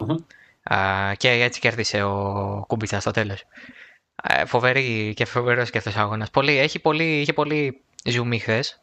Ε, 0.71 1.13
και 1.17 1.31
έτσι 1.31 1.61
κέρδισε 1.61 2.03
ο 2.03 2.65
Κούμπιτσα 2.67 3.01
στο 3.01 3.11
τέλος. 3.11 3.45
Ε, 4.29 4.43
φοβερή 4.47 5.13
και 5.17 5.25
φοβερός 5.25 5.71
και 5.71 5.79
αυτός 5.79 5.97
ο 5.97 6.01
αγώνας. 6.01 6.29
Έχει 6.47 6.79
πολύ, 6.79 7.21
είχε 7.21 7.33
πολύ 7.33 7.81
ζουμί 8.05 8.39
χθες. 8.39 8.81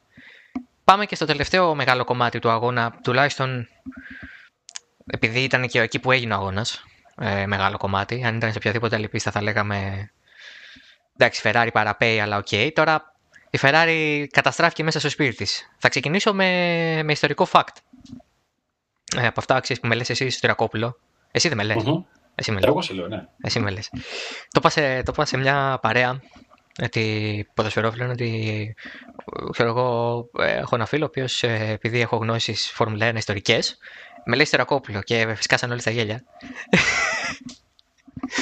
Πάμε 0.83 1.05
και 1.05 1.15
στο 1.15 1.25
τελευταίο 1.25 1.75
μεγάλο 1.75 2.03
κομμάτι 2.03 2.39
του 2.39 2.49
αγώνα, 2.49 2.99
τουλάχιστον 3.03 3.67
επειδή 5.05 5.39
ήταν 5.39 5.67
και 5.67 5.79
εκεί 5.79 5.99
που 5.99 6.11
έγινε 6.11 6.33
ο 6.33 6.37
αγώνας. 6.37 6.83
Ε, 7.21 7.45
μεγάλο 7.45 7.77
κομμάτι. 7.77 8.23
Αν 8.25 8.35
ήταν 8.35 8.51
σε 8.51 8.57
οποιαδήποτε 8.57 8.95
άλλη 8.95 9.07
πίστα 9.07 9.31
θα 9.31 9.41
λέγαμε. 9.41 10.09
Εντάξει, 11.17 11.41
Ferrari 11.43 11.69
παραπέει, 11.73 12.19
αλλά 12.19 12.37
οκ. 12.37 12.47
Okay. 12.51 12.71
Τώρα 12.73 13.15
η 13.49 13.59
Ferrari 13.61 14.25
καταστράφηκε 14.31 14.83
μέσα 14.83 14.99
στο 14.99 15.09
σπίτι 15.09 15.35
της. 15.35 15.69
Θα 15.77 15.89
ξεκινήσω 15.89 16.33
με, 16.33 17.03
με 17.03 17.11
ιστορικό 17.11 17.47
fact. 17.51 17.75
Ε, 19.17 19.27
από 19.27 19.39
αυτά 19.39 19.55
αξίες 19.55 19.79
που 19.79 19.87
με 19.87 19.95
λες 19.95 20.09
εσύ 20.09 20.29
στο 20.29 20.39
Τρακόπουλο. 20.41 20.99
Εσύ 21.31 21.47
δεν 21.47 21.57
με 21.57 21.63
λες. 21.63 21.83
Mm-hmm. 21.85 22.03
Εσύ 22.35 22.51
με 22.51 22.59
λες. 22.59 22.89
λέω, 22.89 23.07
ναι. 23.07 23.27
Εσύ 23.41 23.59
με 23.59 23.71
λες. 23.71 23.89
Το 24.51 24.59
πάσε, 24.59 25.01
το 25.05 25.11
πάσε 25.11 25.37
μια 25.37 25.79
παρέα 25.81 26.21
ότι 26.83 27.47
ποδοσφαιρόφιλο 27.53 28.09
ότι 28.09 28.75
ξέρω 29.51 29.69
εγώ 29.69 30.29
έχω 30.35 30.75
ένα 30.75 30.85
φίλο 30.85 31.03
ο 31.03 31.07
οποίος 31.07 31.43
ε, 31.43 31.67
επειδή 31.69 31.99
έχω 32.01 32.17
γνώσεις 32.17 32.71
Φόρμουλα 32.71 33.11
1 33.11 33.15
ιστορικές 33.15 33.77
με 34.25 34.35
λέει 34.35 34.45
Στερακόπουλο 34.45 35.01
και 35.01 35.33
φυσικά 35.35 35.57
όλοι 35.71 35.81
στα 35.81 35.91
γέλια. 35.91 36.23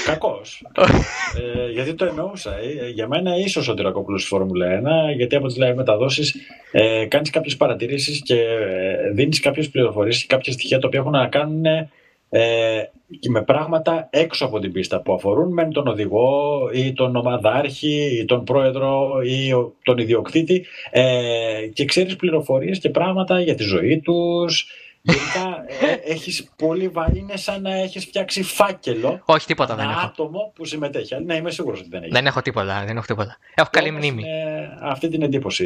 Κακός. 0.05 0.61
ε, 1.67 1.71
γιατί 1.71 1.93
το 1.93 2.05
εννοούσα. 2.05 2.55
Ε, 2.57 2.89
για 2.89 3.07
μένα 3.07 3.37
ίσως 3.37 3.67
ο 3.67 3.73
Τυρακόπουλο 3.73 4.17
στη 4.17 4.27
Φόρμουλα 4.27 4.81
1, 5.11 5.15
γιατί 5.15 5.35
από 5.35 5.47
τις 5.47 5.57
live 5.59 5.75
μεταδόσεις 5.75 6.35
ε, 6.71 7.05
κάνεις 7.05 7.29
κάποιες 7.29 7.57
παρατηρήσεις 7.57 8.21
και 8.21 8.35
ε, 8.35 9.11
δίνεις 9.13 9.39
κάποιες 9.39 9.69
πληροφορίες 9.69 10.21
και 10.21 10.25
κάποια 10.27 10.53
στοιχεία 10.53 10.79
τα 10.79 10.87
οποία 10.87 10.99
έχουν 10.99 11.11
να 11.11 11.27
κάνουν 11.27 11.63
ε, 12.29 12.83
με 13.29 13.41
πράγματα 13.41 14.07
έξω 14.11 14.45
από 14.45 14.59
την 14.59 14.71
πίστα 14.71 15.01
που 15.01 15.13
αφορούν 15.13 15.53
με 15.53 15.67
τον 15.67 15.87
οδηγό 15.87 16.59
ή 16.73 16.93
τον 16.93 17.15
ομαδάρχη 17.15 18.19
ή 18.19 18.25
τον 18.25 18.43
πρόεδρο 18.43 19.21
ή 19.25 19.51
τον 19.83 19.97
ιδιοκτήτη 19.97 20.65
ε, 20.91 21.67
και 21.73 21.85
ξέρεις 21.85 22.15
πληροφορίες 22.15 22.79
και 22.79 22.89
πράγματα 22.89 23.41
για 23.41 23.55
τη 23.55 23.63
ζωή 23.63 23.99
τους, 23.99 24.67
Γενικά 25.07 25.65
ε, 25.81 26.11
έχεις 26.11 26.49
πολύ 26.55 26.87
βαρύ, 26.87 27.19
είναι 27.19 27.37
σαν 27.37 27.61
να 27.61 27.73
έχεις 27.73 28.05
φτιάξει 28.05 28.43
φάκελο. 28.43 29.21
Όχι, 29.25 29.45
τίποτα 29.45 29.75
δεν 29.75 29.89
έχω. 29.89 29.99
άτομο 29.99 30.51
που 30.55 30.65
συμμετέχει. 30.65 31.23
Ναι, 31.25 31.35
είμαι 31.35 31.51
σίγουρος 31.51 31.79
ότι 31.79 31.89
δεν 31.89 32.03
έχει. 32.03 32.11
Δεν 32.11 32.25
έχω 32.25 32.41
τίποτα. 32.41 32.83
Δεν 32.87 32.97
έχω, 32.97 33.05
τίποτα. 33.05 33.37
έχω 33.55 33.69
καλή 33.71 33.91
μνήμη. 33.91 34.23
αυτή 34.81 35.07
την 35.07 35.21
εντύπωση 35.21 35.65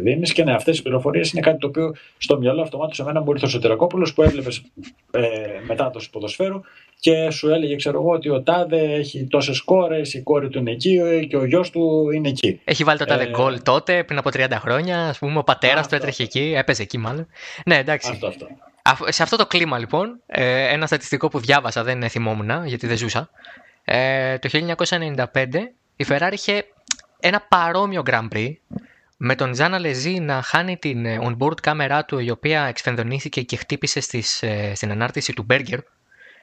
δίνεις 0.00 0.32
και 0.32 0.44
ναι, 0.44 0.54
αυτές 0.54 0.78
οι 0.78 0.82
πληροφορίες 0.82 1.32
είναι 1.32 1.40
κάτι 1.40 1.58
το 1.58 1.66
οποίο 1.66 1.94
στο 2.18 2.38
μυαλό 2.38 2.62
αυτομάτως 2.62 2.96
σε 2.96 3.04
μένα 3.04 3.20
μπορεί 3.20 3.44
ο 3.44 3.48
Σωτερακόπουλος 3.48 4.14
που 4.14 4.22
έβλεπες 4.22 4.62
ε, 5.10 5.20
μετάδοση 5.66 6.10
ποδοσφαίρου 6.10 6.60
και 7.00 7.30
σου 7.30 7.48
έλεγε, 7.48 7.76
ξέρω 7.76 8.00
εγώ, 8.00 8.10
ότι 8.10 8.28
ο 8.28 8.42
Τάδε 8.42 8.94
έχει 8.94 9.26
τόσες 9.26 9.60
κόρες, 9.60 10.14
η 10.14 10.22
κόρη 10.22 10.48
του 10.48 10.58
είναι 10.58 10.70
εκεί 10.70 11.26
και 11.28 11.36
ο 11.36 11.44
γιος 11.44 11.70
του 11.70 12.10
είναι 12.14 12.28
εκεί. 12.28 12.60
Έχει 12.64 12.84
βάλει 12.84 12.98
το 12.98 13.04
Τάδε 13.04 13.22
ε, 13.22 13.30
γκολ 13.30 13.62
τότε, 13.62 14.04
πριν 14.04 14.18
από 14.18 14.30
30 14.32 14.46
χρόνια. 14.50 15.08
Α 15.08 15.14
πούμε, 15.18 15.38
ο 15.38 15.42
πατέρας 15.42 15.88
του 15.88 15.94
έτρεχε 15.94 16.22
εκεί, 16.22 16.54
έπαιζε 16.56 16.82
εκεί 16.82 16.98
μάλλον. 16.98 17.26
Ναι, 17.66 17.76
εντάξει. 17.76 18.10
Αυτό, 18.10 18.26
αυτό. 18.26 18.46
Σε 19.08 19.22
αυτό 19.22 19.36
το 19.36 19.46
κλίμα 19.46 19.78
λοιπόν, 19.78 20.20
ε, 20.26 20.72
ένα 20.72 20.86
στατιστικό 20.86 21.28
που 21.28 21.38
διάβασα, 21.38 21.82
δεν 21.82 22.08
θυμόμουν 22.08 22.66
γιατί 22.66 22.86
δεν 22.86 22.96
ζούσα. 22.96 23.30
Ε, 23.84 24.38
το 24.38 24.48
1995 24.52 25.48
η 25.96 26.06
Ferrari 26.08 26.32
είχε 26.32 26.64
ένα 27.20 27.40
παρόμοιο 27.40 28.02
Grand 28.06 28.28
Prix 28.32 28.52
με 29.16 29.34
τον 29.34 29.54
Ζάνα 29.54 29.78
Λεζί 29.78 30.10
να 30.10 30.42
χάνει 30.42 30.76
την 30.76 31.06
ε, 31.06 31.18
on-board 31.22 31.60
κάμερά 31.60 32.04
του 32.04 32.18
η 32.18 32.30
οποία 32.30 32.64
εξφενδονήθηκε 32.64 33.42
και 33.42 33.56
χτύπησε 33.56 34.00
στις, 34.00 34.44
στην 34.72 34.90
ανάρτηση 34.90 35.32
του 35.32 35.42
Μπέργκερ 35.42 35.78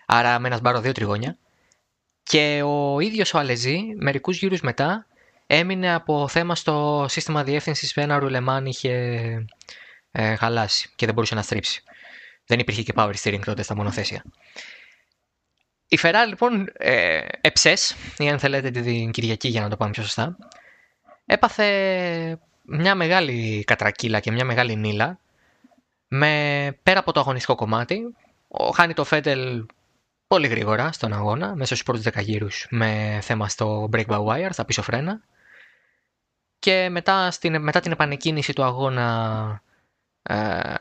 άρα 0.06 0.40
με 0.40 0.48
ένα 0.48 0.58
σπάρο 0.58 0.82
δύο 0.82 0.92
τριγώνια 0.92 1.38
και 2.24 2.62
ο 2.66 3.00
ίδιος 3.00 3.34
ο 3.34 3.38
Αλεζί 3.38 3.80
μερικούς 3.98 4.38
γύρους 4.38 4.62
μετά 4.62 5.06
έμεινε 5.48 5.94
από 5.94 6.28
θέμα 6.28 6.56
στο 6.56 7.06
σύστημα 7.10 7.44
διεύθυνσης 7.44 7.94
που 7.94 8.00
ένα 8.00 8.20
ρουλεμάν 8.20 8.66
είχε 8.66 8.92
ε, 10.12 10.36
χαλάσει 10.36 10.90
και 10.96 11.06
δεν 11.06 11.16
μπορούσε 11.16 11.36
να 11.36 11.42
στρίψει. 11.42 11.84
Δεν 12.52 12.60
υπήρχε 12.60 12.84
και 12.84 12.94
power 12.96 13.14
steering 13.24 13.42
τότε 13.46 13.64
στα 13.64 13.76
μονοθέσια. 13.76 14.24
Η 15.88 16.00
Ferrari 16.02 16.26
λοιπόν 16.28 16.72
ε, 16.74 17.22
εψές, 17.42 17.96
ή 18.18 18.30
αν 18.30 18.40
θέλετε 18.40 18.70
την 18.70 19.12
Κυριακή 19.12 19.48
για 19.48 19.62
να 19.62 19.70
το 19.70 19.78
πάμε 19.78 19.92
πιο 19.92 20.04
σωστά, 20.04 20.38
έπαθε 21.26 22.40
μια 22.62 22.96
μεγάλη 22.96 23.64
κατρακύλα 23.64 24.20
και 24.20 24.32
μια 24.32 24.46
μεγάλη 24.46 24.76
νύλα 24.76 25.20
με, 26.08 26.78
πέρα 26.84 27.00
από 27.00 27.12
το 27.12 27.20
αγωνιστικό 27.20 27.56
κομμάτι, 27.56 28.16
ο, 28.48 28.70
χάνει 28.70 28.94
το 28.94 29.04
Φέντελ 29.04 29.66
πολύ 30.28 30.48
γρήγορα 30.48 30.92
στον 30.92 31.14
αγώνα, 31.14 31.56
μέσα 31.56 31.76
στους 31.76 31.84
πρώτους 31.84 32.04
10 32.04 32.24
γύρους 32.24 32.68
με 32.70 33.20
θέμα 33.22 33.50
στο 33.50 33.90
break 33.94 34.06
by 34.06 34.26
wire, 34.26 34.50
στα 34.52 34.66
πίσω 34.66 34.82
φρένα 34.82 35.22
και 36.60 36.90
μετά, 36.90 37.32
στην, 37.32 37.62
μετά 37.62 37.80
την 37.80 37.92
επανεκκίνηση 37.92 38.54
του 38.54 38.64
αγώνα 38.64 39.62
ε, 40.24 40.74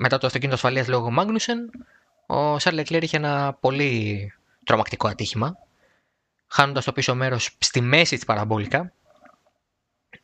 μετά 0.00 0.18
το 0.18 0.26
αυτοκίνητο 0.26 0.56
ασφαλείας 0.56 0.88
λόγω 0.88 1.10
Μάγνουσεν, 1.10 1.70
ο 2.26 2.58
Σαρλ 2.58 2.78
Εκλέρ 2.78 3.02
είχε 3.02 3.16
ένα 3.16 3.56
πολύ 3.60 4.32
τρομακτικό 4.64 5.08
ατύχημα, 5.08 5.56
χάνοντας 6.46 6.84
το 6.84 6.92
πίσω 6.92 7.14
μέρος 7.14 7.56
στη 7.58 7.80
μέση 7.80 8.14
της 8.14 8.24
παραμπόλικα. 8.24 8.92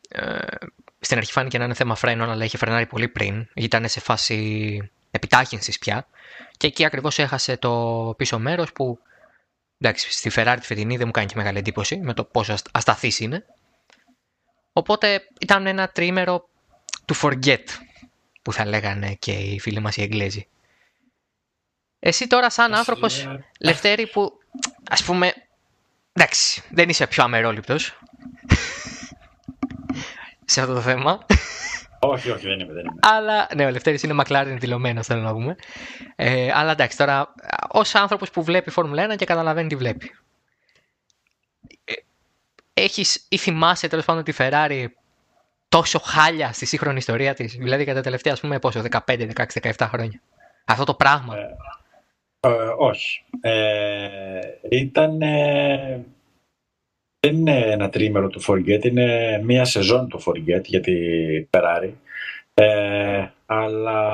Ε, 0.09 0.37
στην 0.99 1.17
αρχή 1.17 1.31
φάνηκε 1.31 1.57
να 1.57 1.63
είναι 1.65 1.73
θέμα 1.73 1.95
φρένων, 1.95 2.29
αλλά 2.29 2.43
είχε 2.43 2.57
φρενάρει 2.57 2.85
πολύ 2.85 3.07
πριν. 3.07 3.47
Ήταν 3.53 3.87
σε 3.89 3.99
φάση 3.99 4.91
επιτάχυνσης 5.11 5.79
πια. 5.79 6.07
Και 6.57 6.67
εκεί 6.67 6.85
ακριβώς 6.85 7.19
έχασε 7.19 7.57
το 7.57 8.13
πίσω 8.17 8.39
μέρος 8.39 8.71
που 8.71 8.99
εντάξει, 9.77 10.11
στη 10.11 10.31
Ferrari 10.35 10.57
τη 10.59 10.65
φετινή 10.65 10.97
δεν 10.97 11.05
μου 11.05 11.11
κάνει 11.11 11.27
και 11.27 11.35
μεγάλη 11.35 11.57
εντύπωση 11.57 11.97
με 11.97 12.13
το 12.13 12.23
πόσο 12.23 12.55
ασταθής 12.71 13.19
είναι. 13.19 13.45
Οπότε 14.73 15.27
ήταν 15.39 15.67
ένα 15.67 15.87
τρίμερο 15.87 16.49
του 17.05 17.15
forget 17.15 17.63
που 18.45 18.53
θα 18.53 18.65
λέγανε 18.65 19.13
και 19.13 19.31
οι 19.31 19.59
φίλοι 19.59 19.79
μας 19.79 19.97
οι 19.97 20.01
Εγγλέζοι. 20.01 20.47
Εσύ 21.99 22.27
τώρα 22.27 22.49
σαν 22.49 22.73
άνθρωπος, 22.73 23.27
Λευτέρη, 23.59 24.07
που 24.07 24.39
ας 24.89 25.03
πούμε, 25.03 25.33
εντάξει, 26.13 26.63
δεν 26.69 26.89
είσαι 26.89 27.07
πιο 27.07 27.23
αμερόληπτος 27.23 27.99
σε 30.45 30.61
αυτό 30.61 30.73
το 30.73 30.81
θέμα. 30.81 31.25
Όχι, 31.99 32.29
όχι, 32.29 32.47
δεν 32.47 32.59
είμαι, 32.59 32.73
δεν 32.73 32.85
είμαι. 32.85 32.99
Αλλά, 32.99 33.47
ναι, 33.55 33.65
ο 33.65 33.69
Λευτέρης 33.69 34.03
είναι 34.03 34.13
μακλάριν 34.13 34.59
δηλωμένος, 34.59 35.05
θέλω 35.05 35.21
να 35.21 35.31
πούμε. 35.31 35.55
Ε, 36.15 36.51
αλλά 36.53 36.71
εντάξει, 36.71 36.97
τώρα, 36.97 37.33
ως 37.67 37.95
άνθρωπος 37.95 38.29
που 38.29 38.43
βλέπει 38.43 38.69
Φόρμουλα 38.69 39.13
1 39.13 39.15
και 39.15 39.25
καταλαβαίνει 39.25 39.69
τι 39.69 39.75
βλέπει. 39.75 40.15
Ε, 41.83 41.93
έχεις 42.73 43.25
ή 43.29 43.37
θυμάσαι 43.37 43.87
τέλος 43.87 44.05
πάντων 44.05 44.23
τη 44.23 44.33
Ferrari 44.37 44.85
τόσο 45.77 45.99
χάλια 45.99 46.53
στη 46.53 46.65
σύγχρονη 46.65 46.97
ιστορία 46.97 47.33
της, 47.33 47.55
δηλαδή 47.55 47.83
κατά 47.83 47.97
τα 47.97 48.01
τελευταία 48.01 48.33
ας 48.33 48.39
πούμε 48.39 48.59
πόσο, 48.59 48.81
15, 48.91 48.97
16, 49.07 49.45
17 49.61 49.71
χρόνια. 49.79 50.21
Αυτό 50.65 50.83
το 50.83 50.93
πράγμα. 50.93 51.35
Ε, 51.37 51.55
ε, 52.39 52.49
όχι. 52.77 53.23
Ε, 53.41 54.39
ήταν... 54.69 55.17
δεν 57.19 57.35
είναι 57.35 57.57
ένα 57.57 57.89
τρίμερο 57.89 58.27
του 58.27 58.41
Forget, 58.41 58.85
είναι 58.85 59.39
μία 59.43 59.65
σεζόν 59.65 60.09
του 60.09 60.23
Forget 60.23 60.63
για 60.63 60.81
τη 60.81 60.93
Ferrari. 61.49 61.91
Ε, 62.53 63.25
αλλά 63.45 64.09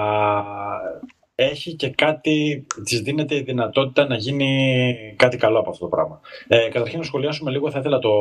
έχει 1.43 1.73
και 1.73 1.89
κάτι, 1.89 2.65
της 2.83 3.01
δίνεται 3.01 3.35
η 3.35 3.41
δυνατότητα 3.41 4.07
να 4.07 4.15
γίνει 4.15 5.13
κάτι 5.15 5.37
καλό 5.37 5.59
από 5.59 5.69
αυτό 5.69 5.83
το 5.83 5.95
πράγμα. 5.95 6.19
Ε, 6.47 6.69
καταρχήν 6.69 6.99
να 6.99 7.05
σχολιάσουμε 7.05 7.51
λίγο, 7.51 7.71
θα 7.71 7.79
ήθελα 7.79 7.99
το, 7.99 8.13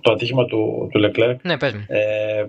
το 0.00 0.12
ατύχημα 0.12 0.44
του, 0.44 0.88
του 0.92 1.00
Leclerc. 1.04 1.36
Ναι, 1.42 1.58
πες 1.58 1.72
μου. 1.72 1.84
Ε, 1.88 2.46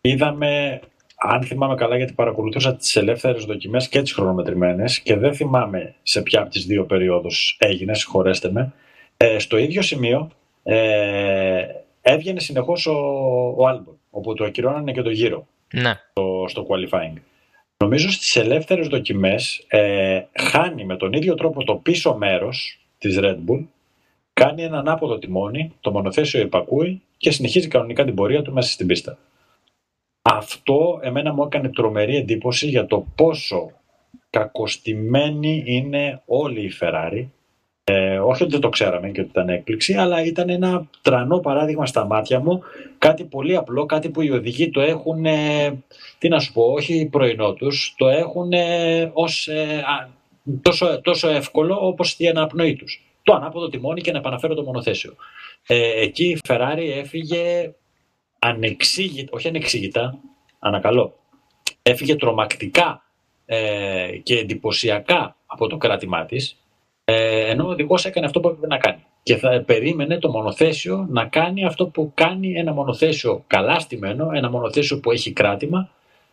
είδαμε, 0.00 0.80
αν 1.16 1.42
θυμάμαι 1.42 1.74
καλά 1.74 1.96
γιατί 1.96 2.12
παρακολουθούσα 2.12 2.76
τις 2.76 2.96
ελεύθερες 2.96 3.44
δοκιμές 3.44 3.88
και 3.88 4.02
τις 4.02 4.12
χρονομετρημένες 4.12 5.00
και 5.00 5.16
δεν 5.16 5.34
θυμάμαι 5.34 5.94
σε 6.02 6.22
ποια 6.22 6.40
από 6.40 6.50
τις 6.50 6.66
δύο 6.66 6.84
περιόδους 6.84 7.56
έγινε, 7.60 7.94
συγχωρέστε 7.94 8.50
με, 8.50 8.72
ε, 9.16 9.38
στο 9.38 9.56
ίδιο 9.56 9.82
σημείο 9.82 10.30
ε, 10.62 11.64
έβγαινε 12.02 12.40
συνεχώς 12.40 12.86
ο, 12.86 12.94
ο 13.56 13.66
Άλμπον, 13.66 13.98
όπου 14.10 14.34
το 14.34 14.44
ακυρώνανε 14.44 14.92
και 14.92 15.02
το 15.02 15.10
γύρο 15.10 15.46
ναι. 15.72 15.92
στο, 16.10 16.44
στο 16.48 16.66
qualifying. 16.68 17.20
Νομίζω 17.84 18.10
στις 18.10 18.36
ελεύθερες 18.36 18.88
δοκιμές 18.88 19.64
ε, 19.68 20.22
χάνει 20.32 20.84
με 20.84 20.96
τον 20.96 21.12
ίδιο 21.12 21.34
τρόπο 21.34 21.64
το 21.64 21.74
πίσω 21.74 22.16
μέρος 22.16 22.80
της 22.98 23.18
Red 23.20 23.36
Bull, 23.46 23.64
κάνει 24.32 24.62
έναν 24.62 24.78
ανάποδο 24.78 25.18
τιμόνι, 25.18 25.72
το 25.80 25.90
μονοθέσιο 25.90 26.40
υπακούει 26.40 27.02
και 27.16 27.30
συνεχίζει 27.30 27.68
κανονικά 27.68 28.04
την 28.04 28.14
πορεία 28.14 28.42
του 28.42 28.52
μέσα 28.52 28.70
στην 28.70 28.86
πίστα. 28.86 29.18
Αυτό 30.22 31.00
εμένα 31.02 31.32
μου 31.32 31.42
έκανε 31.42 31.68
τρομερή 31.68 32.16
εντύπωση 32.16 32.66
για 32.66 32.86
το 32.86 33.06
πόσο 33.14 33.70
κακοστημένη 34.30 35.62
είναι 35.66 36.22
όλη 36.26 36.60
η 36.60 36.72
Ferrari 36.80 37.26
ε, 37.90 38.18
όχι 38.18 38.42
ότι 38.42 38.52
δεν 38.52 38.60
το 38.60 38.68
ξέραμε 38.68 39.08
και 39.08 39.20
ότι 39.20 39.30
ήταν 39.30 39.48
έκπληξη, 39.48 39.94
αλλά 39.94 40.24
ήταν 40.24 40.48
ένα 40.48 40.88
τρανό 41.02 41.38
παράδειγμα 41.38 41.86
στα 41.86 42.06
μάτια 42.06 42.40
μου. 42.40 42.62
Κάτι 42.98 43.24
πολύ 43.24 43.56
απλό, 43.56 43.86
κάτι 43.86 44.08
που 44.08 44.22
οι 44.22 44.30
οδηγοί 44.30 44.70
το 44.70 44.80
έχουν, 44.80 45.24
ε, 45.24 45.82
τι 46.18 46.28
να 46.28 46.38
σου 46.38 46.52
πω, 46.52 46.62
όχι 46.62 47.08
πρωινό 47.10 47.52
τους, 47.52 47.94
το 47.96 48.08
έχουν 48.08 48.52
ε, 48.52 49.10
ως, 49.12 49.48
ε, 49.48 49.84
τόσο, 50.62 51.00
τόσο 51.00 51.28
εύκολο 51.28 51.78
όπως 51.80 52.14
η 52.18 52.28
αναπνοή 52.28 52.76
τους. 52.76 53.04
Το 53.22 53.34
ανάποδο 53.34 53.68
τιμόνι 53.68 54.00
και 54.00 54.12
να 54.12 54.18
επαναφέρω 54.18 54.54
το 54.54 54.62
μονοθέσιο. 54.62 55.14
Ε, 55.66 56.02
εκεί 56.02 56.24
η 56.24 56.38
Ferrari 56.48 56.92
έφυγε 56.96 57.72
ανεξήγητα, 58.38 59.28
όχι 59.32 59.48
ανεξήγητα, 59.48 60.18
ανακαλώ, 60.58 61.18
έφυγε 61.82 62.16
τρομακτικά 62.16 63.02
ε, 63.46 64.08
και 64.22 64.38
εντυπωσιακά 64.38 65.36
από 65.46 65.66
το 65.66 65.76
κράτημά 65.76 66.24
της 66.24 66.56
ε, 67.10 67.50
ενώ 67.50 67.66
ο 67.66 67.70
οδηγός 67.70 68.04
έκανε 68.04 68.26
αυτό 68.26 68.40
που 68.40 68.48
έπρεπε 68.48 68.66
να 68.66 68.76
κάνει. 68.76 69.04
Και 69.22 69.36
θα 69.36 69.62
περίμενε 69.66 70.18
το 70.18 70.30
μονοθέσιο 70.30 71.06
να 71.10 71.24
κάνει 71.24 71.64
αυτό 71.64 71.86
που 71.86 72.12
κάνει 72.14 72.52
ένα 72.56 72.72
μονοθέσιο 72.72 73.44
καλά 73.46 73.78
στημένο, 73.78 74.30
ένα 74.34 74.50
μονοθέσιο 74.50 75.00
που 75.00 75.10
έχει 75.10 75.32
κράτημα, 75.32 75.90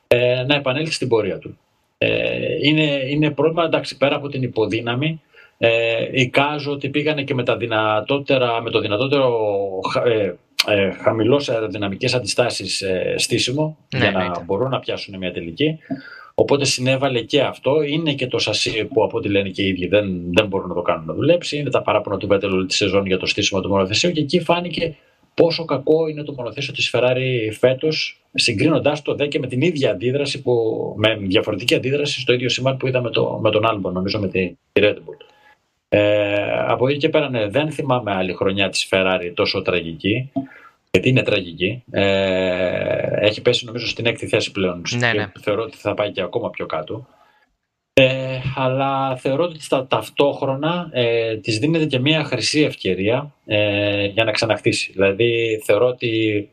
ε, 0.07 0.43
να 0.47 0.55
επανέλθει 0.55 0.93
στην 0.93 1.07
πορεία 1.07 1.37
του. 1.37 1.57
Ε, 1.97 2.37
είναι, 2.61 3.01
είναι 3.09 3.31
πρόβλημα, 3.31 3.63
εντάξει, 3.63 3.97
πέρα 3.97 4.15
από 4.15 4.27
την 4.27 4.41
υποδύναμη, 4.41 5.21
ε, 5.57 6.07
εικάζω 6.11 6.71
ότι 6.71 6.89
πήγανε 6.89 7.23
και 7.23 7.33
με, 7.33 7.43
τα 7.43 7.57
δυνατότερα, 7.57 8.61
με 8.61 8.69
το 8.69 8.79
δυνατότερο 8.79 9.49
ε, 10.05 10.33
ε, 10.67 10.91
χαμηλός 10.91 11.49
αεροδυναμικές 11.49 12.13
αντιστάσεις 12.13 12.81
ε, 12.81 13.15
στήσιμο 13.17 13.77
ναι, 13.95 13.99
για 13.99 14.11
να 14.11 14.39
μπορούν 14.43 14.69
να 14.69 14.79
πιάσουν 14.79 15.17
μια 15.17 15.31
τελική. 15.31 15.79
Οπότε 16.35 16.65
συνέβαλε 16.65 17.21
και 17.21 17.41
αυτό. 17.41 17.81
Είναι 17.81 18.13
και 18.13 18.27
το 18.27 18.39
σασί 18.39 18.85
που 18.85 19.03
από 19.03 19.17
ό,τι 19.17 19.29
λένε 19.29 19.49
και 19.49 19.61
οι 19.61 19.67
ίδιοι 19.67 19.87
δεν, 19.87 20.33
δεν 20.33 20.47
μπορούν 20.47 20.67
να 20.67 20.75
το 20.75 20.81
κάνουν 20.81 21.05
να 21.05 21.13
δουλέψει. 21.13 21.57
Είναι 21.57 21.69
τα 21.69 21.81
παράπονα 21.81 22.17
του 22.17 22.27
Βέτελ 22.27 22.51
όλη 22.51 22.65
της 22.65 22.77
σεζόν 22.77 23.05
για 23.05 23.17
το 23.17 23.25
στήσιμο 23.25 23.61
του 23.61 23.69
μονοθεσίου 23.69 24.11
και 24.11 24.21
εκεί 24.21 24.39
φάνηκε 24.39 24.95
πόσο 25.33 25.65
κακό 25.65 26.07
είναι 26.07 26.23
το 26.23 26.33
μονοθέσιο 26.33 26.73
της 26.73 26.95
Ferrari 26.95 27.49
φέτος, 27.59 28.21
συγκρίνοντάς 28.33 29.01
το 29.01 29.15
δε 29.15 29.27
και 29.27 29.39
με 29.39 29.47
την 29.47 29.61
ίδια 29.61 29.91
αντίδραση, 29.91 30.41
που, 30.41 30.93
με 30.97 31.15
διαφορετική 31.15 31.75
αντίδραση 31.75 32.19
στο 32.19 32.33
ίδιο 32.33 32.49
σημάδι 32.49 32.77
που 32.77 32.87
είδαμε 32.87 33.09
το, 33.09 33.39
με 33.41 33.51
τον 33.51 33.63
Albon, 33.65 33.91
νομίζω 33.91 34.19
με 34.19 34.27
τη 34.27 34.55
Red 34.73 34.95
Bull. 34.95 35.25
Ε, 35.89 36.63
από 36.67 36.87
εκεί 36.87 36.97
και 36.97 37.09
πέρα, 37.09 37.29
ναι, 37.29 37.47
δεν 37.47 37.71
θυμάμαι 37.71 38.11
άλλη 38.11 38.33
χρονιά 38.33 38.69
της 38.69 38.87
Ferrari 38.91 39.31
τόσο 39.33 39.61
τραγική 39.61 40.31
γιατί 40.95 41.09
είναι 41.09 41.23
τραγική. 41.23 41.83
Ε, 41.91 43.25
έχει 43.25 43.41
πέσει 43.41 43.65
νομίζω 43.65 43.87
στην 43.87 44.05
έκτη 44.05 44.27
θέση 44.27 44.51
πλέον. 44.51 44.81
Ναι, 44.97 45.13
ναι. 45.13 45.31
Θεωρώ 45.41 45.61
ότι 45.63 45.77
θα 45.77 45.93
πάει 45.93 46.11
και 46.11 46.21
ακόμα 46.21 46.49
πιο 46.49 46.65
κάτω. 46.65 47.07
Ε, 47.93 48.39
αλλά 48.55 49.15
θεωρώ 49.15 49.43
ότι 49.43 49.61
στα 49.61 49.87
ταυτόχρονα 49.87 50.89
ε, 50.91 51.37
της 51.37 51.59
δίνεται 51.59 51.85
και 51.85 51.99
μια 51.99 52.23
χρυσή 52.23 52.61
ευκαιρία 52.61 53.33
ε, 53.45 54.05
για 54.05 54.23
να 54.23 54.31
ξαναχτίσει. 54.31 54.91
Δηλαδή 54.91 55.61
θεωρώ 55.65 55.87
ότι 55.87 56.49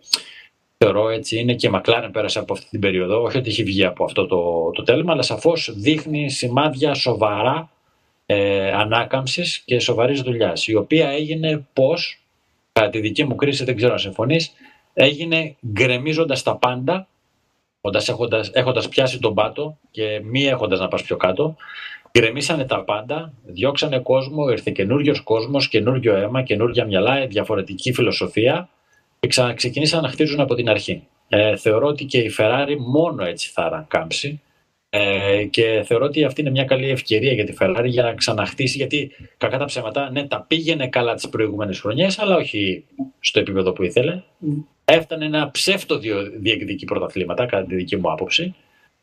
θεωρώ 0.78 1.08
έτσι 1.08 1.38
είναι 1.38 1.54
και 1.54 1.66
η 1.66 1.70
Μακλάρεν 1.70 2.10
πέρασε 2.10 2.38
από 2.38 2.52
αυτή 2.52 2.68
την 2.68 2.80
περίοδο, 2.80 3.22
όχι 3.22 3.36
ότι 3.38 3.48
έχει 3.48 3.62
βγει 3.62 3.84
από 3.84 4.04
αυτό 4.04 4.26
το, 4.26 4.70
το 4.70 4.82
τέλμα, 4.82 5.12
αλλά 5.12 5.22
σαφώς 5.22 5.72
δείχνει 5.76 6.30
σημάδια 6.30 6.94
σοβαρά 6.94 7.70
ε, 8.26 8.72
ανάκαμψης 8.72 9.62
και 9.64 9.78
σοβαρής 9.78 10.20
δουλειάς, 10.20 10.66
η 10.66 10.74
οποία 10.74 11.08
έγινε 11.08 11.66
πώς 11.72 12.21
κατά 12.72 12.90
τη 12.90 13.00
δική 13.00 13.24
μου 13.24 13.34
κρίση, 13.34 13.64
δεν 13.64 13.76
ξέρω 13.76 13.92
αν 13.92 13.98
συμφωνείς, 13.98 14.52
έγινε 14.94 15.56
γκρεμίζοντας 15.66 16.42
τα 16.42 16.56
πάντα, 16.56 17.08
έχοντας, 18.06 18.50
έχοντας 18.52 18.88
πιάσει 18.88 19.18
τον 19.18 19.34
πάτο 19.34 19.78
και 19.90 20.20
μη 20.24 20.46
έχοντας 20.46 20.78
να 20.78 20.88
πας 20.88 21.02
πιο 21.02 21.16
κάτω. 21.16 21.56
Γκρεμίσανε 22.18 22.64
τα 22.64 22.84
πάντα, 22.84 23.32
διώξανε 23.44 23.98
κόσμο, 23.98 24.48
ήρθε 24.48 24.70
καινούριος 24.70 25.20
κόσμος, 25.20 25.68
καινούριο 25.68 26.14
αίμα, 26.14 26.42
καινούργια 26.42 26.84
μυαλά, 26.84 27.26
διαφορετική 27.26 27.92
φιλοσοφία 27.92 28.68
και 29.20 29.28
ξαναξεκινήσαν 29.28 30.02
να 30.02 30.08
χτίζουν 30.08 30.40
από 30.40 30.54
την 30.54 30.68
αρχή. 30.68 31.06
Ε, 31.28 31.56
θεωρώ 31.56 31.86
ότι 31.86 32.04
και 32.04 32.18
η 32.18 32.34
Ferrari 32.38 32.76
μόνο 32.78 33.24
έτσι 33.24 33.50
θα 33.52 33.62
ανακάμψει. 33.62 34.40
Ε, 34.94 35.44
και 35.44 35.82
θεωρώ 35.86 36.04
ότι 36.04 36.24
αυτή 36.24 36.40
είναι 36.40 36.50
μια 36.50 36.64
καλή 36.64 36.90
ευκαιρία 36.90 37.32
για 37.32 37.44
τη 37.44 37.54
Ferrari 37.60 37.86
για 37.86 38.02
να 38.02 38.14
ξαναχτίσει. 38.14 38.76
Γιατί 38.76 39.10
κακά 39.36 39.58
τα 39.58 39.64
ψέματα, 39.64 40.10
ναι, 40.10 40.26
τα 40.26 40.44
πήγαινε 40.48 40.88
καλά 40.88 41.14
τις 41.14 41.28
προηγούμενες 41.28 41.80
χρονιές, 41.80 42.18
αλλά 42.18 42.36
όχι 42.36 42.84
στο 43.20 43.40
επίπεδο 43.40 43.72
που 43.72 43.82
ήθελε. 43.82 44.22
Έφτανε 44.84 45.24
ένα 45.24 45.50
ψεύτο 45.50 45.98
διεκδικεί 46.40 46.84
πρωταθλήματα, 46.84 47.46
κατά 47.46 47.66
τη 47.66 47.74
δική 47.74 47.96
μου 47.96 48.12
άποψη. 48.12 48.54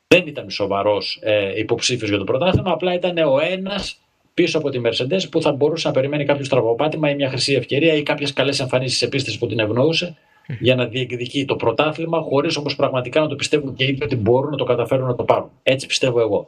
Δεν 0.08 0.28
ήταν 0.28 0.50
σοβαρός 0.50 1.20
ε, 1.22 1.60
υποψήφιος 1.60 2.10
για 2.10 2.18
το 2.18 2.24
πρωτάθλημα, 2.24 2.72
απλά 2.72 2.94
ήταν 2.94 3.18
ο 3.18 3.40
ένας 3.40 4.00
πίσω 4.34 4.58
από 4.58 4.70
τη 4.70 4.82
Mercedes 4.84 5.30
που 5.32 5.42
θα 5.42 5.52
μπορούσε 5.52 5.88
να 5.88 5.94
περιμένει 5.94 6.26
κάποιο 6.26 6.48
τραγωπάτημα 6.48 7.10
ή 7.10 7.16
μια 7.16 7.30
χρυσή 7.30 7.54
ευκαιρία 7.54 7.94
ή 7.94 8.04
κάποιες 8.04 8.34
καλές 8.34 8.60
εμφανίσεις 8.60 8.98
σε 8.98 9.08
πίστε 9.08 9.32
που 9.40 9.48
την 9.48 9.60
ευνοούσε 9.60 10.18
για 10.60 10.76
να 10.76 10.86
διεκδικεί 10.86 11.46
το 11.46 11.56
πρωτάθλημα, 11.56 12.22
χωρίς 12.22 12.58
όμως 12.58 12.76
πραγματικά 12.76 13.22
να 13.22 13.28
το 13.28 13.36
πιστεύουν 13.36 13.74
και 13.74 13.84
οι 13.84 13.88
ίδιοι 13.88 14.04
ότι 14.04 14.16
μπορούν 14.16 14.50
να 14.50 14.58
το 14.58 14.64
καταφέρουν 14.64 15.08
να 15.08 15.16
το 15.16 15.24
πάρουν. 15.24 15.50
Έτσι 15.64 15.88
πιστεύω 15.88 16.20
εγώ. 16.20 16.46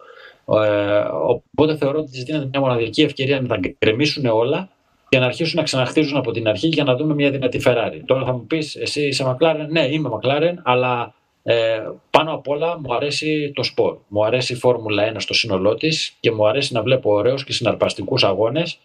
Ε, 0.63 1.03
οπότε 1.47 1.75
θεωρώ 1.75 1.99
ότι 1.99 2.11
της 2.11 2.23
δίνεται 2.23 2.47
μια 2.51 2.59
μοναδική 2.59 3.01
ευκαιρία 3.01 3.41
να 3.41 3.47
τα 3.47 3.59
γκρεμίσουν 3.79 4.25
όλα 4.25 4.69
και 5.09 5.19
να 5.19 5.25
αρχίσουν 5.25 5.57
να 5.57 5.63
ξαναχτίζουν 5.63 6.17
από 6.17 6.31
την 6.31 6.47
αρχή 6.47 6.67
για 6.67 6.83
να 6.83 6.95
δούμε 6.95 7.13
μια 7.13 7.31
δυνατή 7.31 7.61
Ferrari. 7.65 8.01
Τώρα 8.05 8.25
θα 8.25 8.31
μου 8.31 8.45
πεις, 8.45 8.75
εσύ 8.75 9.07
είσαι 9.07 9.25
McLaren; 9.27 9.65
Ναι, 9.69 9.87
είμαι 9.87 10.09
McLaren, 10.13 10.53
αλλά 10.63 11.13
ε, 11.43 11.79
πάνω 12.09 12.33
απ' 12.33 12.47
όλα 12.47 12.79
μου 12.79 12.93
αρέσει 12.93 13.51
το 13.55 13.63
σπορ. 13.63 13.97
Μου 14.07 14.25
αρέσει 14.25 14.53
η 14.53 14.55
Φόρμουλα 14.55 15.11
1 15.13 15.15
στο 15.17 15.33
σύνολό 15.33 15.75
της 15.75 16.15
και 16.19 16.31
μου 16.31 16.47
αρέσει 16.47 16.73
να 16.73 16.81
βλέπω 16.81 17.13
ωραίους 17.13 17.43
και 17.43 17.53
συναρπαστικούς 17.53 18.23
αγώνες 18.23 18.79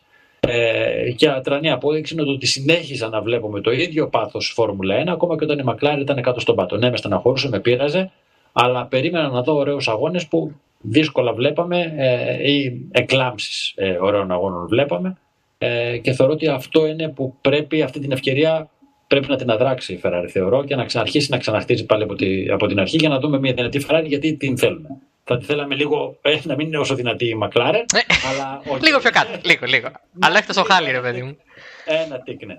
ε, 0.46 1.10
και 1.10 1.28
ατρανή 1.28 1.70
απόδειξη 1.70 2.14
είναι 2.14 2.30
ότι 2.30 2.46
συνέχιζα 2.46 3.08
να 3.08 3.20
βλέπω 3.20 3.50
με 3.50 3.60
το 3.60 3.70
ίδιο 3.70 4.08
πάθος 4.08 4.52
Φόρμουλα 4.54 5.02
1, 5.02 5.06
ακόμα 5.08 5.36
και 5.36 5.44
όταν 5.44 5.58
η 5.58 5.62
Μακλάρη 5.62 6.00
ήταν 6.00 6.22
κάτω 6.22 6.40
στον 6.40 6.54
πάτο. 6.54 6.76
Ναι, 6.76 6.90
με 6.90 6.96
στεναχωρούσε, 6.96 7.48
με 7.48 7.60
πείραζε, 7.60 8.10
αλλά 8.52 8.86
περίμενα 8.86 9.28
να 9.28 9.42
δω 9.42 9.54
ωραίους 9.54 9.88
αγώνες 9.88 10.26
που 10.26 10.52
δύσκολα 10.80 11.32
βλέπαμε 11.32 11.94
ε, 11.96 12.50
ή 12.50 12.86
εκλάμψεις 12.90 13.72
ε, 13.76 13.96
ωραίων 14.00 14.30
αγώνων 14.30 14.66
βλέπαμε. 14.66 15.16
Ε, 15.58 15.98
και 15.98 16.12
θεωρώ 16.12 16.32
ότι 16.32 16.48
αυτό 16.48 16.86
είναι 16.86 17.08
που 17.08 17.34
πρέπει, 17.40 17.82
αυτή 17.82 18.00
την 18.00 18.12
ευκαιρία 18.12 18.70
πρέπει 19.06 19.28
να 19.28 19.36
την 19.36 19.50
αδράξει 19.50 19.92
η 19.92 20.00
Ferrari, 20.02 20.28
θεωρώ, 20.28 20.64
και 20.64 20.76
να 20.76 20.84
ξαναρχίσει 20.84 21.30
να 21.30 21.38
ξαναχτίζει 21.38 21.86
πάλι 21.86 22.02
από, 22.02 22.14
τη, 22.14 22.48
από 22.50 22.66
την 22.66 22.80
αρχή 22.80 22.96
για 22.96 23.08
να 23.08 23.18
δούμε 23.18 23.38
μια 23.38 23.52
δυνατή 23.52 23.86
Ferrari 23.88 24.04
γιατί 24.06 24.36
την 24.36 24.58
θέλουμε. 24.58 24.88
Θα 25.28 25.38
τη 25.38 25.44
θέλαμε 25.44 25.74
λίγο 25.74 26.18
ε, 26.22 26.38
να 26.42 26.54
μην 26.54 26.66
είναι 26.66 26.78
όσο 26.78 26.94
δυνατή 26.94 27.28
η 27.28 27.34
Μακλάρεν. 27.34 27.84
αλλά 28.30 28.60
όχι. 28.72 28.84
λίγο 28.84 28.98
πιο 28.98 29.10
κάτω. 29.10 29.38
Λίγο, 29.42 29.66
λίγο. 29.66 29.88
αλλά 30.20 30.38
έχει 30.38 30.52
το 30.52 30.64
χάλι, 30.64 30.90
ρε 30.90 31.00
παιδί 31.00 31.22
μου. 31.22 31.36
Ένα 31.84 32.22
τίκ, 32.22 32.46
ναι. 32.46 32.54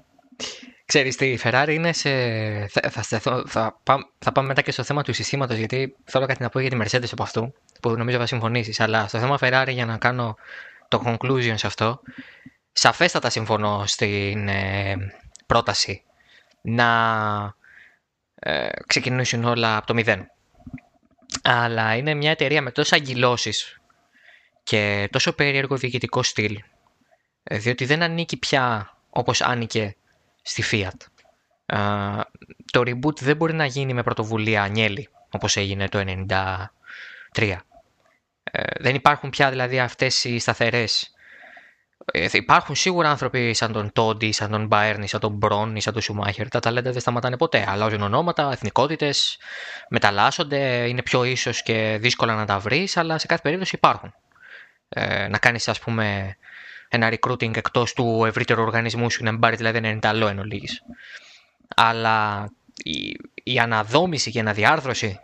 Ξέρεις, 0.86 1.16
η 1.20 1.40
Ferrari 1.44 1.70
είναι 1.70 1.94
σε... 1.94 2.10
Θα, 2.68 2.90
θα, 2.90 3.20
θα, 3.20 3.44
θα, 3.48 3.80
θα 4.20 4.32
πάμε 4.32 4.48
μετά 4.48 4.62
και 4.62 4.72
στο 4.72 4.84
θέμα 4.84 5.04
του 5.04 5.14
συστήματο, 5.14 5.54
γιατί 5.54 5.96
θέλω 6.04 6.26
κάτι 6.26 6.44
να 6.44 6.50
πω 6.50 6.60
για 6.60 6.70
τη 6.70 6.78
Mercedes 6.82 7.10
από 7.12 7.24
αυτού, 7.24 7.54
που 7.82 7.90
νομίζω 7.90 8.18
θα 8.18 8.26
συμφωνήσεις. 8.26 8.80
Αλλά 8.80 9.08
στο 9.08 9.20
θέμα 9.20 9.38
Ferrari, 9.42 9.70
για 9.72 9.86
να 9.86 9.98
κάνω 9.98 10.36
το 10.88 11.02
conclusion 11.06 11.54
σε 11.56 11.68
αυτό, 11.68 12.02
σαφέστατα 12.72 13.30
συμφωνώ 13.30 13.84
στην 13.86 14.48
ε, 14.48 14.96
πρόταση 15.46 16.04
να 16.62 16.88
ε, 18.36 18.70
ξεκινήσουν 18.88 19.44
όλα 19.44 19.78
από 19.78 19.88
το 19.88 19.94
μηδέν. 19.94 20.32
Αλλά 21.42 21.96
είναι 21.96 22.14
μια 22.14 22.32
εταιρεία 22.32 22.62
με 22.62 22.72
τόσα 22.72 22.96
αγκυλώσεις 22.96 23.82
και 24.64 25.08
τόσο 25.12 25.34
περίεργο 25.34 25.76
διοικητικό 25.76 26.24
στυλ, 26.24 26.60
ε, 27.44 27.58
διότι 27.58 27.86
δεν 27.86 28.02
ανήκει 28.02 28.38
πια 28.38 28.98
όπως 29.10 29.42
άνοικε 29.42 29.96
στη 30.42 30.64
Fiat. 30.72 31.06
το 32.72 32.82
reboot 32.82 33.20
δεν 33.20 33.36
μπορεί 33.36 33.54
να 33.54 33.66
γίνει 33.66 33.94
με 33.94 34.04
πρωτοβουλία 34.04 34.64
Ανιέλη, 34.64 35.10
όπως 35.32 35.58
έγινε 35.58 35.90
το 35.90 36.00
1993. 37.34 37.58
Ε, 38.44 38.64
δεν 38.80 38.96
υπάρχουν 38.96 39.30
πια 39.30 39.50
δηλαδή 39.50 39.80
αυτές 39.80 40.24
οι 40.24 40.40
σταθερές 40.40 41.02
ε, 41.04 41.17
υπάρχουν 42.14 42.76
σίγουρα 42.76 43.10
άνθρωποι 43.10 43.54
σαν 43.54 43.72
τον 43.72 43.92
Τόντι, 43.94 44.32
σαν 44.32 44.52
τον 44.52 44.66
Μπαέρνι, 44.66 45.08
σαν 45.08 45.20
τον 45.20 45.32
Μπρόν 45.32 45.76
ή 45.76 45.82
σαν 45.82 45.94
τον 45.94 46.02
Σουμάχερ. 46.02 46.50
Τα 46.50 46.60
ταλέντα 46.60 46.92
δεν 46.92 47.02
σταματάνε 47.02 47.38
ποτέ. 47.38 47.66
Αλλάζουν 47.68 48.02
ονόματα, 48.02 48.50
εθνικότητες, 48.52 49.38
μεταλλάσσονται, 49.90 50.88
είναι 50.88 51.02
πιο 51.02 51.24
ίσως 51.24 51.64
και 51.64 51.98
δύσκολα 52.00 52.36
να 52.36 52.46
τα 52.46 52.60
βρεις, 52.60 52.98
αλλά 52.98 53.18
σε 53.18 53.28
κάθε 53.28 53.42
περίπτωση 53.42 53.76
υπάρχουν. 53.76 54.14
Ε, 54.90 55.28
να 55.28 55.38
κάνεις, 55.38 55.68
ας 55.68 55.80
πούμε, 55.80 56.38
ένα 56.90 57.10
recruiting 57.12 57.58
εκτός 57.58 57.94
του 57.94 58.24
ευρύτερου 58.26 58.62
οργανισμού 58.62 59.10
σου, 59.10 59.24
να 59.24 59.32
μην 59.32 59.40
πάρεις 59.40 59.58
δηλαδή 59.58 59.78
ένα 59.78 59.88
ενταλό 59.88 60.28
εν 60.28 60.40
ολίγης. 60.40 60.84
Αλλά 61.76 62.50
η, 62.84 63.18
η 63.44 63.60
αναδόμηση 63.60 64.32
και 64.32 64.38
η 64.38 64.42
αναδιάρθρωση 64.42 65.20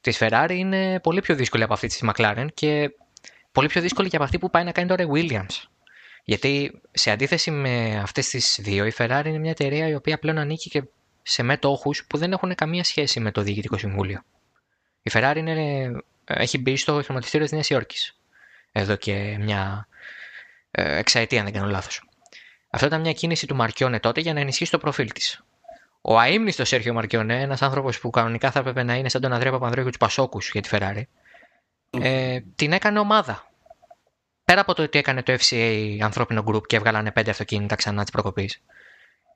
της 0.00 0.18
Ferrari 0.20 0.54
είναι 0.54 1.00
πολύ 1.00 1.20
πιο 1.20 1.34
δύσκολη 1.34 1.62
από 1.62 1.72
αυτή 1.72 1.86
της 1.86 2.04
McLaren 2.04 2.46
και 2.54 2.90
πολύ 3.52 3.68
πιο 3.68 3.80
δύσκολη 3.80 4.08
και 4.08 4.16
από 4.16 4.24
αυτή 4.24 4.38
που 4.38 4.50
πάει 4.50 4.64
να 4.64 4.72
κάνει 4.72 4.88
τώρα 4.88 5.02
η 5.02 5.06
Williams. 5.12 5.68
Γιατί 6.28 6.80
σε 6.90 7.10
αντίθεση 7.10 7.50
με 7.50 7.98
αυτές 8.02 8.28
τις 8.28 8.58
δύο, 8.62 8.84
η 8.84 8.92
Ferrari 8.96 9.22
είναι 9.24 9.38
μια 9.38 9.50
εταιρεία 9.50 9.88
η 9.88 9.94
οποία 9.94 10.18
πλέον 10.18 10.38
ανήκει 10.38 10.70
και 10.70 10.82
σε 11.22 11.42
μέτοχου 11.42 11.90
που 12.08 12.18
δεν 12.18 12.32
έχουν 12.32 12.54
καμία 12.54 12.84
σχέση 12.84 13.20
με 13.20 13.30
το 13.30 13.42
Διοικητικό 13.42 13.78
Συμβούλιο. 13.78 14.22
Η 15.02 15.10
Ferrari 15.14 15.34
είναι, 15.36 15.90
έχει 16.24 16.58
μπει 16.58 16.76
στο 16.76 17.02
χρηματιστήριο 17.04 17.44
της 17.46 17.54
Νέας 17.54 17.70
Υόρκης 17.70 18.18
εδώ 18.72 18.96
και 18.96 19.36
μια 19.40 19.88
ε, 20.70 20.96
εξαετία, 20.98 21.38
αν 21.38 21.44
δεν 21.44 21.54
κάνω 21.54 21.68
λάθος. 21.68 22.08
Αυτό 22.70 22.86
ήταν 22.86 23.00
μια 23.00 23.12
κίνηση 23.12 23.46
του 23.46 23.54
Μαρκιόνε 23.54 24.00
τότε 24.00 24.20
για 24.20 24.32
να 24.32 24.40
ενισχύσει 24.40 24.70
το 24.70 24.78
προφίλ 24.78 25.12
της. 25.12 25.44
Ο 26.00 26.20
αίμνητο 26.20 26.64
Σέρχιο 26.64 26.92
Μαρκιόνε, 26.92 27.40
ένας 27.40 27.62
άνθρωπος 27.62 28.00
που 28.00 28.10
κανονικά 28.10 28.50
θα 28.50 28.58
έπρεπε 28.58 28.82
να 28.82 28.94
είναι 28.94 29.08
σαν 29.08 29.20
τον 29.20 29.32
Ανδρέα 29.32 29.52
Παπανδρέου 29.52 29.84
και 29.84 29.90
τους 29.90 29.98
Πασόκους 29.98 30.50
για 30.50 30.62
τη 30.62 30.68
Ferrari, 30.72 31.02
ε, 31.90 32.40
την 32.54 32.72
έκανε 32.72 32.98
ομάδα 32.98 33.48
πέρα 34.48 34.60
από 34.60 34.74
το 34.74 34.82
ότι 34.82 34.98
έκανε 34.98 35.22
το 35.22 35.32
FCA 35.32 35.98
ανθρώπινο 36.02 36.44
group 36.46 36.66
και 36.66 36.76
έβγαλανε 36.76 37.10
πέντε 37.10 37.30
αυτοκίνητα 37.30 37.74
ξανά 37.74 38.02
της 38.02 38.10
προκοπής, 38.10 38.62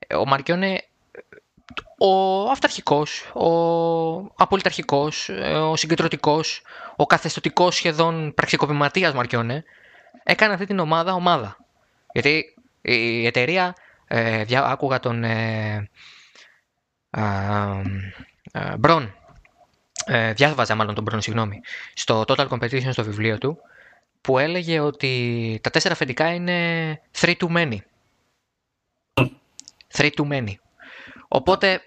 ε, 0.07 0.15
ο 0.15 0.25
Μαρκιόνε, 0.25 0.83
ο 1.97 2.41
αυταρχικός, 2.49 3.31
ο 3.33 3.49
απολυταρχικός, 4.35 5.29
ε, 5.29 5.53
ο 5.53 5.75
συγκεντρωτικός, 5.75 6.61
ο 6.95 7.05
καθεστωτικός 7.05 7.75
σχεδόν 7.75 8.33
πραξικοπηματίας 8.33 9.13
Μαρκιόνε, 9.13 9.63
έκανε 10.23 10.53
αυτή 10.53 10.65
την 10.65 10.79
ομάδα 10.79 11.13
ομάδα. 11.13 11.57
Γιατί 12.13 12.55
η 12.81 13.25
εταιρεία, 13.25 13.75
ε, 14.07 14.43
άκουγα 14.53 14.99
τον 14.99 15.23
ε, 15.23 15.89
Μπρον, 18.77 19.15
ε, 20.05 20.33
διάβαζα 20.33 20.75
μάλλον 20.75 20.95
τον 20.95 21.03
Μπρον, 21.03 21.21
συγγνώμη, 21.21 21.61
στο 21.93 22.23
Total 22.27 22.47
Competition 22.47 22.91
στο 22.91 23.03
βιβλίο 23.03 23.37
του, 23.37 23.57
που 24.23 24.39
έλεγε 24.39 24.79
ότι 24.79 25.59
τα 25.63 25.69
τέσσερα 25.69 25.93
αφεντικά 25.93 26.33
είναι 26.33 27.01
three 27.19 27.35
too 27.37 27.55
many. 27.57 27.77
Three 29.93 30.09
too 30.09 30.27
many. 30.31 30.53
Οπότε 31.27 31.81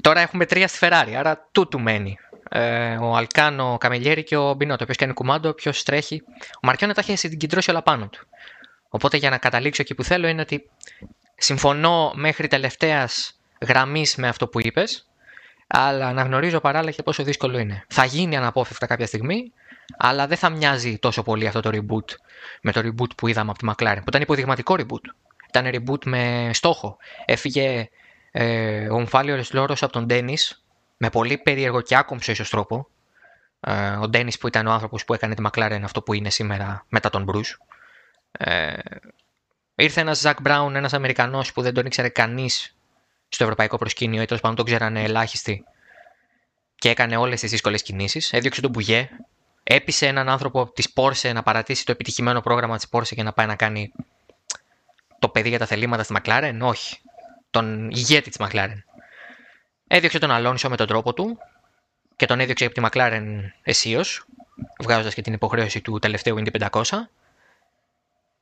τώρα 0.00 0.20
έχουμε 0.20 0.46
τρία 0.46 0.68
στη 0.68 0.78
Ferrari, 0.80 1.12
άρα 1.18 1.48
two 1.52 1.62
too 1.62 1.88
many. 1.88 2.12
Ε, 2.48 2.96
ο 2.96 3.16
Αλκάνο, 3.16 3.72
ο 3.72 3.78
Καμελιέρη 3.78 4.22
και 4.22 4.36
ο 4.36 4.54
Μπινότο. 4.54 4.84
Ποιο 4.84 4.94
κάνει 4.94 5.12
κουμάντο, 5.12 5.52
ποιο 5.52 5.72
τρέχει. 5.84 6.22
Ο 6.54 6.60
Μαρκιόνε 6.62 6.94
τα 6.94 7.00
έχει 7.00 7.16
συγκεντρώσει 7.16 7.70
όλα 7.70 7.82
πάνω 7.82 8.08
του. 8.08 8.26
Οπότε 8.88 9.16
για 9.16 9.30
να 9.30 9.38
καταλήξω 9.38 9.82
εκεί 9.82 9.94
που 9.94 10.04
θέλω 10.04 10.28
είναι 10.28 10.40
ότι 10.40 10.70
συμφωνώ 11.36 12.12
μέχρι 12.14 12.46
τελευταίας 12.46 13.40
γραμμής 13.66 14.16
με 14.16 14.28
αυτό 14.28 14.48
που 14.48 14.60
είπες, 14.60 15.06
αλλά 15.66 16.06
αναγνωρίζω 16.06 16.60
παράλληλα 16.60 16.90
και 16.90 17.02
πόσο 17.02 17.22
δύσκολο 17.22 17.58
είναι. 17.58 17.84
Θα 17.88 18.04
γίνει 18.04 18.36
αναπόφευκτα 18.36 18.86
κάποια 18.86 19.06
στιγμή, 19.06 19.52
αλλά 19.96 20.26
δεν 20.26 20.36
θα 20.36 20.50
μοιάζει 20.50 20.98
τόσο 20.98 21.22
πολύ 21.22 21.46
αυτό 21.46 21.60
το 21.60 21.70
reboot 21.72 22.14
με 22.62 22.72
το 22.72 22.80
reboot 22.84 23.16
που 23.16 23.28
είδαμε 23.28 23.50
από 23.50 23.58
τη 23.58 23.66
McLaren, 23.70 23.96
που 23.96 24.08
ήταν 24.08 24.22
υποδειγματικό 24.22 24.74
reboot. 24.78 25.10
Ήταν 25.48 25.70
reboot 25.74 26.04
με 26.04 26.50
στόχο. 26.52 26.96
Έφυγε 27.24 27.88
ε, 28.30 28.88
ο 28.88 28.94
Ομφάλιο 28.94 29.44
Λόρο 29.52 29.76
από 29.80 29.92
τον 29.92 30.06
Ντένι 30.06 30.36
με 30.96 31.10
πολύ 31.10 31.38
περίεργο 31.38 31.80
και 31.80 31.96
άκομψο 31.96 32.32
ίσως 32.32 32.50
τρόπο. 32.50 32.88
Ε, 33.60 33.90
ο 33.90 34.08
Ντένι 34.08 34.32
που 34.40 34.46
ήταν 34.46 34.66
ο 34.66 34.72
άνθρωπος 34.72 35.04
που 35.04 35.14
έκανε 35.14 35.34
τη 35.34 35.42
McLaren 35.46 35.80
αυτό 35.82 36.02
που 36.02 36.12
είναι 36.12 36.30
σήμερα 36.30 36.84
μετά 36.88 37.10
τον 37.10 37.30
Bruce. 37.30 37.66
Ε, 38.32 38.72
ήρθε 39.74 40.00
ένας 40.00 40.18
Ζακ 40.18 40.40
Μπράουν, 40.40 40.76
ένας 40.76 40.92
Αμερικανός 40.92 41.52
που 41.52 41.62
δεν 41.62 41.74
τον 41.74 41.86
ήξερε 41.86 42.08
κανείς 42.08 42.76
στο 43.28 43.44
ευρωπαϊκό 43.44 43.76
προσκήνιο 43.76 44.22
ή 44.22 44.24
τέλος 44.24 44.40
πάντων 44.40 44.56
τον 44.56 44.64
ξέρανε 44.64 45.02
ελάχιστοι 45.02 45.64
και 46.74 46.88
έκανε 46.88 47.16
όλες 47.16 47.40
τις 47.40 47.50
δύσκολες 47.50 47.82
κινήσεις. 47.82 48.32
Έδιωξε 48.32 48.60
τον 48.60 48.70
Μπουγέ, 48.70 49.08
έπεισε 49.62 50.06
έναν 50.06 50.28
άνθρωπο 50.28 50.72
της 50.72 50.92
Porsche 50.94 51.32
να 51.34 51.42
παρατήσει 51.42 51.84
το 51.84 51.92
επιτυχημένο 51.92 52.40
πρόγραμμα 52.40 52.76
της 52.76 52.86
Porsche 52.90 53.14
και 53.14 53.22
να 53.22 53.32
πάει 53.32 53.46
να 53.46 53.56
κάνει 53.56 53.92
το 55.18 55.28
παιδί 55.28 55.48
για 55.48 55.58
τα 55.58 55.66
θελήματα 55.66 56.02
στη 56.02 56.14
McLaren; 56.18 56.58
Όχι. 56.60 57.00
Τον 57.50 57.90
ηγέτη 57.90 58.30
της 58.30 58.46
McLaren. 58.48 58.82
Έδιωξε 59.86 60.18
τον 60.18 60.30
Αλόνσο 60.30 60.68
με 60.68 60.76
τον 60.76 60.86
τρόπο 60.86 61.12
του 61.12 61.38
και 62.16 62.26
τον 62.26 62.40
έδιωξε 62.40 62.64
από 62.64 62.74
τη 62.74 62.80
McLaren 62.84 63.24
αισίως, 63.62 64.24
βγάζοντας 64.82 65.14
και 65.14 65.22
την 65.22 65.32
υποχρέωση 65.32 65.80
του 65.80 65.98
τελευταίου 65.98 66.36
Indy 66.38 66.68
500. 66.70 66.82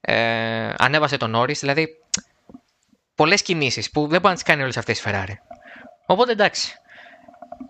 Ε, 0.01 0.75
ανέβασε 0.79 1.17
τον 1.17 1.35
Όρι, 1.35 1.53
δηλαδή 1.53 1.97
πολλές 3.15 3.43
κινήσεις 3.43 3.91
που 3.91 4.01
δεν 4.01 4.09
μπορεί 4.09 4.27
να 4.27 4.35
τις 4.35 4.43
κάνει 4.43 4.63
όλες 4.63 4.77
αυτές 4.77 4.99
οι 4.99 5.03
Ferrari. 5.07 5.35
Οπότε 6.07 6.33
εντάξει. 6.33 6.75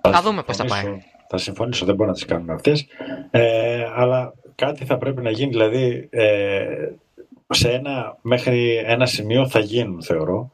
Θα, 0.01 0.23
δούμε 0.23 0.43
πώς 0.43 0.57
θα 0.57 0.65
πάει. 0.65 1.03
Θα 1.33 1.39
συμφωνήσω, 1.39 1.85
δεν 1.85 1.95
μπορώ 1.95 2.09
να 2.09 2.15
τις 2.15 2.25
κάνουμε 2.25 2.53
αυτές. 2.53 2.87
Ε, 3.31 3.85
αλλά 3.95 4.35
κάτι 4.55 4.85
θα 4.85 4.99
πρέπει 4.99 5.23
να 5.23 5.31
γίνει, 5.31 5.51
δηλαδή 5.51 6.09
ε, 6.11 6.89
σε 7.49 7.71
ένα, 7.71 8.17
μέχρι 8.21 8.83
ένα 8.87 9.07
σημείο 9.07 9.49
θα 9.49 9.59
γίνουν, 9.59 10.03
θεωρώ. 10.03 10.51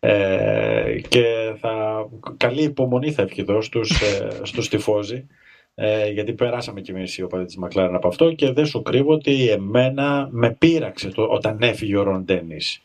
Ε, 0.00 1.00
και 1.08 1.54
θα, 1.60 2.06
καλή 2.36 2.62
υπομονή 2.62 3.12
θα 3.12 3.22
ευχηθώ 3.22 3.60
στους, 3.60 4.00
ε, 4.00 4.28
στους 4.42 4.68
τυφώζοι 4.68 5.26
ε, 5.74 6.10
γιατί 6.10 6.32
περάσαμε 6.32 6.80
κι 6.80 6.90
εμείς 6.90 7.18
οι 7.18 7.22
οπαδοί 7.22 7.44
της 7.44 7.56
Μακλάρεν 7.56 7.94
από 7.94 8.08
αυτό 8.08 8.32
και 8.32 8.52
δεν 8.52 8.66
σου 8.66 8.82
κρύβω 8.82 9.12
ότι 9.12 9.50
εμένα 9.50 10.28
με 10.30 10.50
πείραξε 10.50 11.08
το, 11.08 11.22
όταν 11.22 11.58
έφυγε 11.60 11.96
ο 11.96 12.02
Ρον 12.02 12.24
Ντένις 12.24 12.82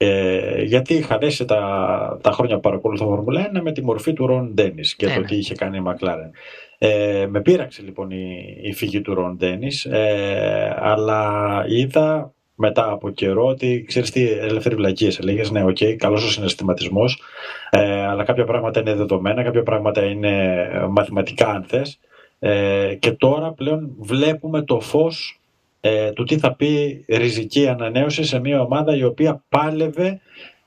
ε, 0.00 0.62
γιατί 0.62 0.94
είχα 0.94 1.18
δέσει 1.18 1.44
τα, 1.44 2.18
τα 2.22 2.30
χρόνια 2.30 2.54
που 2.54 2.60
παρακολουθώ 2.60 3.04
Φορμουλά 3.04 3.50
1 3.56 3.60
με 3.62 3.72
τη 3.72 3.84
μορφή 3.84 4.12
του 4.12 4.26
Ρον 4.26 4.54
Ντένις 4.54 4.94
και 4.96 5.06
το 5.06 5.20
ναι, 5.20 5.26
τι 5.26 5.34
ναι. 5.34 5.40
είχε 5.40 5.54
κάνει 5.54 5.76
η 5.76 5.80
Μακλάρεν. 5.80 6.30
Ε, 6.78 7.26
με 7.28 7.40
πείραξε 7.40 7.82
λοιπόν 7.82 8.10
η, 8.10 8.56
η 8.62 8.72
φυγή 8.72 9.00
του 9.00 9.14
Ρον 9.14 9.36
Ντένις, 9.36 9.84
ε, 9.84 10.76
αλλά 10.78 11.64
είδα 11.68 12.32
μετά 12.54 12.90
από 12.90 13.10
καιρό 13.10 13.46
ότι 13.46 13.84
ξέρεις 13.86 14.10
τι 14.10 14.30
Λευτέρη 14.30 14.74
βλακείες 14.74 15.10
έλεγες. 15.20 15.50
Ναι, 15.50 15.64
OK, 15.64 15.76
okay, 15.80 15.94
καλός 15.96 16.24
ο 16.24 16.30
συναισθηματισμός, 16.30 17.22
ε, 17.70 18.06
αλλά 18.06 18.24
κάποια 18.24 18.44
πράγματα 18.44 18.80
είναι 18.80 18.94
δεδομένα, 18.94 19.42
κάποια 19.42 19.62
πράγματα 19.62 20.04
είναι 20.04 20.68
μαθηματικά, 20.90 21.48
αν 21.48 21.64
θες. 21.64 21.98
Ε, 22.38 22.94
και 22.98 23.12
τώρα 23.12 23.52
πλέον 23.52 23.94
βλέπουμε 23.98 24.62
το 24.62 24.80
φως 24.80 25.40
ε, 25.80 26.12
του 26.12 26.24
τι 26.24 26.38
θα 26.38 26.54
πει 26.54 27.04
ριζική 27.08 27.68
ανανέωση 27.68 28.24
σε 28.24 28.40
μια 28.40 28.60
ομάδα 28.60 28.96
η 28.96 29.04
οποία 29.04 29.42
πάλευε 29.48 30.20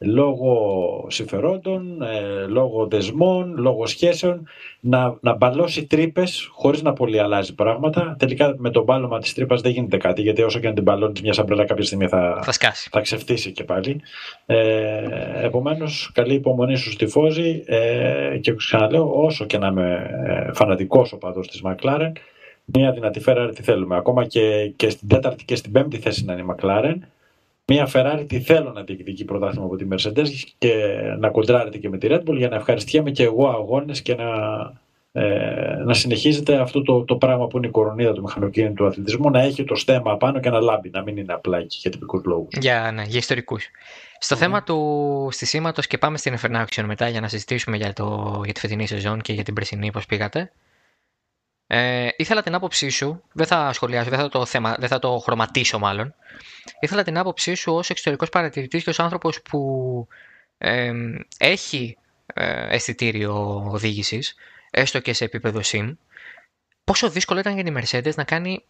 λόγω 0.04 1.06
συμφερόντων, 1.10 2.02
ε, 2.02 2.46
λόγω 2.48 2.88
δεσμών, 2.88 3.56
λόγω 3.58 3.86
σχέσεων, 3.86 4.48
να, 4.80 5.18
να 5.22 5.36
μπαλώσει 5.36 5.86
τρύπες 5.86 6.50
χωρίς 6.52 6.82
να 6.82 6.94
πολύ 6.94 7.20
αλλάζει 7.20 7.56
πράγματα. 7.56 8.16
Τελικά 8.20 8.56
με 8.58 8.70
τον 8.70 8.84
μπάλωμα 8.84 9.20
της 9.20 9.34
τρύπας 9.34 9.62
δεν 9.62 9.72
γίνεται 9.72 9.98
κάτι, 9.98 10.22
γιατί 10.22 10.42
όσο 10.42 10.60
και 10.60 10.68
αν 10.68 10.74
την 10.74 10.84
μπαλώνεις 10.84 11.22
μια 11.22 11.34
σαμπρέλα 11.34 11.66
κάποια 11.66 11.84
στιγμή 11.84 12.08
θα, 12.08 12.40
θα, 12.44 12.52
σκάσει. 12.52 12.90
θα 12.92 13.02
ξεφτύσει 13.02 13.52
και 13.52 13.64
πάλι. 13.64 14.02
Ε, 14.46 15.00
Επομένως, 15.42 16.12
καλή 16.14 16.34
υπομονή 16.34 16.76
στους 16.76 16.96
τυφώζοι 16.96 17.64
ε, 17.66 18.38
και 18.42 18.56
ξαναλέω, 18.56 19.12
όσο 19.14 19.46
και 19.46 19.58
να 19.58 19.68
είμαι 19.68 20.10
ε, 20.26 20.54
φανατικός 20.54 21.14
οπαδό 21.14 21.40
της 21.40 21.62
Μακλάρεν, 21.62 22.14
μια 22.66 22.92
δυνατή 22.92 23.22
Ferrari 23.26 23.52
τι 23.56 23.64
θέλουμε. 23.64 23.96
Ακόμα 23.96 24.26
και, 24.26 24.74
και 24.76 24.90
στην 24.90 25.08
τέταρτη 25.08 25.46
και 25.46 25.56
στην 25.56 25.72
πέμπτη 25.72 25.98
θέση 25.98 26.26
να 26.26 26.34
είναι 26.34 26.42
η 26.42 26.46
McLaren. 26.50 26.96
Μια 27.74 27.90
Ferrari 27.94 28.26
τι 28.28 28.40
θέλω 28.40 28.72
να 28.72 28.84
διεκδικεί 28.84 29.26
πρωτάθλημα 29.26 29.66
από 29.66 29.76
τη 29.76 29.86
Mercedes 29.92 30.28
και 30.58 30.74
να 31.20 31.30
κοντράρεται 31.30 31.78
και 31.78 31.90
με 31.90 31.98
τη 31.98 32.08
Red 32.12 32.24
Bull 32.24 32.36
για 32.36 32.50
να 32.50 32.56
ευχαριστιέμαι 32.56 33.12
και 33.12 33.24
εγώ 33.24 33.48
αγώνες 33.48 34.02
και 34.02 34.16
να, 34.16 34.30
ε, 35.12 35.84
να 35.86 35.94
συνεχίζεται 35.94 36.56
αυτό 36.56 36.82
το, 36.82 37.04
το 37.04 37.16
πράγμα 37.16 37.48
που 37.48 37.58
είναι 37.58 37.68
η 37.68 37.70
κορονίδα 37.70 38.14
του 38.14 38.22
μηχανοκίνητου 38.22 38.86
αθλητισμού, 38.86 39.30
να 39.30 39.42
έχει 39.42 39.64
το 39.64 39.76
στέμα 39.76 40.18
πάνω 40.18 40.40
και 40.40 40.50
να 40.50 40.60
λάμπει, 40.60 40.90
να 40.90 41.02
μην 41.02 41.18
είναι 41.18 41.34
απλά 41.34 41.58
εκεί 41.58 41.78
για 41.82 41.92
τυπικούς 41.92 42.24
λόγους. 42.26 42.54
Για, 42.60 42.92
ναι, 42.94 43.04
για 43.08 43.20
ιστορικούς. 43.20 43.66
Στο 44.20 44.36
θέμα 44.36 44.64
του 44.64 45.28
στισήματο 45.32 45.82
και 45.82 45.98
πάμε 45.98 46.18
στην 46.18 46.38
F1 46.42 46.84
μετά 46.86 47.08
για 47.08 47.22
να 47.22 47.28
συζητήσουμε 47.28 47.78
για, 47.78 47.94
το, 47.94 48.42
για 48.44 48.54
τη 48.54 48.60
φετινή 48.60 48.88
σεζόν 48.88 49.22
και 49.22 49.34
για 49.34 49.44
την 49.44 49.54
περσινή, 49.54 49.92
πώς 49.92 50.06
πήγατε. 50.06 50.52
Ε, 51.74 52.08
ήθελα 52.18 52.42
την 52.42 52.54
άποψή 52.56 52.90
σου, 52.90 53.24
δεν 53.32 53.46
θα 53.48 53.74
σχολιάσω, 53.74 54.10
δεν 54.10 54.20
θα 54.20 54.30
το, 54.30 54.46
θέμα, 54.46 54.76
δεν 54.80 54.88
θα 54.88 55.00
το 55.00 55.18
χρωματίσω 55.18 55.80
μάλλον. 55.80 56.16
Ήθελα 56.80 57.04
την 57.04 57.18
άποψή 57.18 57.54
σου 57.54 57.74
ως 57.74 57.90
εξωτερικός 57.90 58.30
παρατηρητής 58.30 58.84
και 58.84 58.90
ως 58.90 59.00
άνθρωπος 59.00 59.42
που 59.42 60.08
ε, 60.58 60.94
έχει 61.38 61.98
ε, 62.34 62.76
αισθητήριο 62.76 63.64
οδήγησης, 63.72 64.36
έστω 64.72 65.00
και 65.00 65.14
σε 65.14 65.24
επίπεδο 65.24 65.60
sim, 65.64 65.96
πόσο 66.84 67.10
δύσκολο 67.10 67.40
ήταν 67.40 67.60
για 67.60 67.64
τη 67.64 67.74
Mercedes 67.76 68.16
να 68.16 68.24
κάνει 68.24 68.66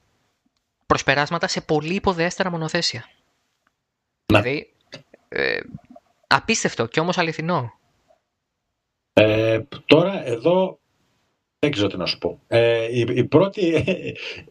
προσπεράσματα 0.85 1.47
σε 1.47 1.61
πολύ 1.61 1.93
υποδέστερα 1.93 2.49
μονοθέσια. 2.49 3.09
Να. 4.25 4.41
Δηλαδή, 4.41 4.73
ε, 5.29 5.59
απίστευτο 6.27 6.85
και 6.85 6.99
όμως 6.99 7.17
αληθινό. 7.17 7.79
Ε, 9.13 9.61
τώρα 9.85 10.25
εδώ 10.25 10.80
δεν 11.63 11.71
ξέρω 11.71 11.87
τι 11.87 11.97
να 11.97 12.05
σου 12.05 12.17
πω. 12.17 12.39
Ε, 12.47 12.83
η, 12.91 13.05
η, 13.13 13.23
πρώτη, 13.23 13.83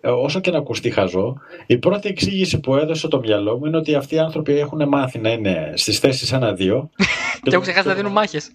όσο 0.02 0.40
και 0.40 0.50
να 0.50 0.58
ακουστεί 0.58 0.90
χαζό, 0.90 1.40
η 1.66 1.78
πρώτη 1.78 2.08
εξήγηση 2.08 2.60
που 2.60 2.76
έδωσε 2.76 3.08
το 3.08 3.18
μυαλό 3.18 3.58
μου 3.58 3.66
είναι 3.66 3.76
ότι 3.76 3.94
αυτοί 3.94 4.14
οι 4.14 4.18
άνθρωποι 4.18 4.58
έχουν 4.58 4.88
μάθει 4.88 5.18
να 5.18 5.30
είναι 5.30 5.72
στις 5.76 5.98
θέσεις 5.98 6.34
1-2. 6.34 6.38
και 7.42 7.50
έχουν 7.50 7.62
ξεχάσει 7.62 7.88
να 7.88 7.94
δίνουν 7.94 8.12
μάχες. 8.12 8.52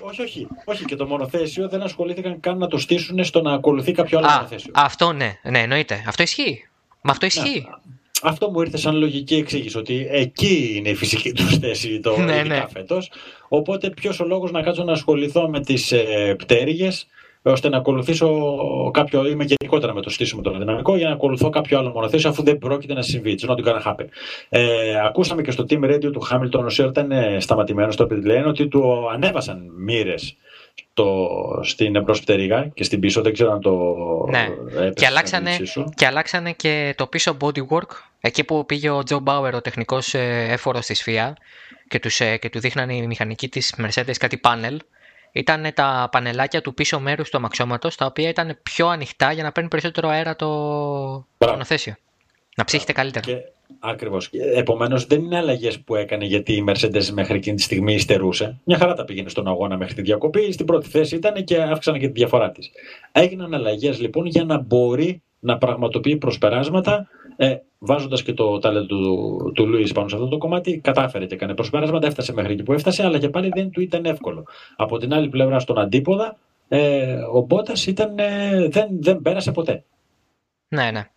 όχι, 0.00 0.22
όχι, 0.22 0.46
όχι. 0.64 0.84
Και 0.84 0.96
το 0.96 1.06
μονοθέσιο 1.06 1.68
δεν 1.68 1.82
ασχολήθηκαν 1.82 2.40
καν 2.40 2.58
να 2.58 2.66
το 2.66 2.78
στήσουν 2.78 3.24
στο 3.24 3.42
να 3.42 3.52
ακολουθεί 3.52 3.92
κάποιο 3.92 4.18
άλλο 4.18 4.28
μονοθέσιο. 4.30 4.72
Αυτό 4.74 5.12
ναι, 5.12 5.38
ναι, 5.42 5.58
εννοείται. 5.58 6.04
Αυτό 6.06 6.22
ισχύει. 6.22 6.68
Μα 7.02 7.10
αυτό 7.10 7.26
ισχύει. 7.26 7.66
αυτό 8.22 8.50
μου 8.50 8.60
ήρθε 8.60 8.76
σαν 8.76 8.96
λογική 8.96 9.34
εξήγηση, 9.34 9.78
ότι 9.78 10.06
εκεί 10.10 10.72
είναι 10.76 10.88
η 10.88 10.94
φυσική 10.94 11.32
τους 11.32 11.58
θέση 11.58 12.00
το 12.00 12.18
ναι, 12.18 12.42
ναι. 12.42 12.64
φέτος. 12.72 13.10
Οπότε 13.48 13.90
ποιος 13.90 14.20
ο 14.20 14.24
λόγος 14.24 14.50
να 14.50 14.62
κάτσω 14.62 14.84
να 14.84 14.92
ασχοληθώ 14.92 15.48
με 15.48 15.60
τις 15.60 15.92
ε, 15.92 16.34
πτέρυγες; 16.38 17.06
Ώστε 17.42 17.68
να 17.68 17.76
ακολουθήσω 17.76 18.28
κάποιο, 18.90 19.26
είμαι 19.26 19.44
γενικότερα 19.44 19.94
με 19.94 20.00
το 20.00 20.10
στήσιμο 20.10 20.42
το 20.42 20.58
δυναμικό, 20.58 20.96
για 20.96 21.08
να 21.08 21.14
ακολουθώ 21.14 21.50
κάποιο 21.50 21.78
άλλο 21.78 21.90
μονοθέσιο, 21.90 22.30
αφού 22.30 22.42
δεν 22.42 22.58
πρόκειται 22.58 22.94
να 22.94 23.02
συμβεί. 23.02 23.38
It's 23.38 23.50
not 23.50 23.56
gonna 23.56 23.82
happen. 23.84 24.06
Ε, 24.48 24.60
ακούσαμε 25.04 25.42
και 25.42 25.50
στο 25.50 25.64
team 25.68 25.84
radio 25.84 26.12
του 26.12 26.20
Χάμιλτον, 26.20 26.64
ο 26.64 26.70
ήταν 26.78 27.10
σταματημένος 27.38 27.94
στο 27.94 28.06
pit 28.10 28.26
lane, 28.26 28.46
ότι 28.46 28.68
του 28.68 29.10
ανέβασαν 29.12 29.70
μοίρες 29.76 30.36
στην 31.62 31.96
εμπρόσπτερηγά 31.96 32.70
και 32.74 32.84
στην 32.84 33.00
πίσω, 33.00 33.22
δεν 33.22 33.32
ξέρω 33.32 33.52
αν 33.52 33.60
το 33.60 33.94
ναι. 34.30 34.90
και 34.90 35.06
αλλάξανε, 35.06 35.50
και 35.94 36.06
αλλάξανε 36.06 36.52
και 36.52 36.94
το 36.96 37.06
πίσω 37.06 37.36
bodywork, 37.40 37.90
εκεί 38.20 38.44
που 38.44 38.66
πήγε 38.66 38.90
ο 38.90 39.02
Τζο 39.02 39.18
Μπάουερ, 39.18 39.54
ο 39.54 39.60
τεχνικός 39.60 40.14
ε, 40.14 40.46
έφορος 40.50 40.86
της 40.86 41.04
FIA 41.06 41.32
και, 41.88 41.98
τους, 41.98 42.20
ε, 42.20 42.36
και 42.36 42.48
του 42.48 42.60
δείχνανε 42.60 42.94
οι 42.94 43.06
μηχανικοί 43.06 43.48
της 43.48 43.74
Mercedes 43.78 44.14
κάτι 44.18 44.36
πάνελ 44.36 44.80
ήταν 45.32 45.70
τα 45.74 46.08
πανελάκια 46.12 46.60
του 46.60 46.74
πίσω 46.74 47.00
μέρους 47.00 47.30
του 47.30 47.36
αμαξώματο, 47.36 47.88
τα 47.96 48.06
οποία 48.06 48.28
ήταν 48.28 48.58
πιο 48.62 48.86
ανοιχτά 48.86 49.32
για 49.32 49.42
να 49.42 49.52
παίρνει 49.52 49.68
περισσότερο 49.68 50.08
αέρα 50.08 50.36
το 50.36 50.48
μονοθέσιο. 51.38 51.94
Να 52.56 52.64
ψύχετε 52.64 52.92
καλύτερα. 52.92 53.26
Και... 53.26 53.36
Ακριβώς. 53.80 54.30
Επομένως, 54.54 55.06
δεν 55.06 55.22
είναι 55.22 55.36
αλλαγές 55.36 55.80
που 55.80 55.94
έκανε 55.94 56.24
γιατί 56.24 56.52
η 56.52 56.64
Mercedes 56.68 57.04
μέχρι 57.12 57.36
εκείνη 57.36 57.56
τη 57.56 57.62
στιγμή 57.62 57.94
υστερούσε. 57.94 58.60
Μια 58.64 58.78
χαρά 58.78 58.94
τα 58.94 59.04
πήγαινε 59.04 59.28
στον 59.28 59.48
αγώνα 59.48 59.76
μέχρι 59.76 59.94
τη 59.94 60.02
διακοπή. 60.02 60.52
Στην 60.52 60.66
πρώτη 60.66 60.88
θέση 60.88 61.16
ήταν 61.16 61.44
και 61.44 61.62
αύξανε 61.62 61.98
και 61.98 62.06
τη 62.06 62.12
διαφορά 62.12 62.50
της. 62.50 62.70
Έγιναν 63.12 63.54
αλλαγές 63.54 64.00
λοιπόν 64.00 64.26
για 64.26 64.44
να 64.44 64.58
μπορεί 64.58 65.22
να 65.38 65.58
πραγματοποιεί 65.58 66.16
προσπεράσματα 66.16 67.08
ε, 67.36 67.56
Βάζοντας 67.78 68.22
και 68.22 68.32
το 68.32 68.58
ταλέντο 68.58 68.86
του, 68.86 69.52
του 69.54 69.66
Λουίς 69.66 69.92
πάνω 69.92 70.08
σε 70.08 70.14
αυτό 70.14 70.28
το 70.28 70.38
κομμάτι, 70.38 70.78
κατάφερε 70.78 71.26
και 71.26 71.34
έκανε 71.34 71.54
προσπέρασματα, 71.54 72.06
έφτασε 72.06 72.32
μέχρι 72.32 72.52
εκεί 72.52 72.62
που 72.62 72.72
έφτασε, 72.72 73.04
αλλά 73.04 73.18
και 73.18 73.28
πάλι 73.28 73.50
δεν 73.54 73.70
του 73.70 73.80
ήταν 73.80 74.04
εύκολο. 74.04 74.46
Από 74.76 74.98
την 74.98 75.12
άλλη 75.12 75.28
πλευρά, 75.28 75.58
στον 75.58 75.78
αντίποδα, 75.78 76.36
ε, 76.68 77.18
ο 77.32 77.40
Μπότας 77.40 77.86
ε, 77.86 77.94
δεν, 78.68 78.88
δεν 78.90 79.22
πέρασε 79.22 79.52
ποτέ. 79.52 79.84
Ναι, 80.68 80.90
ναι. 80.90 81.10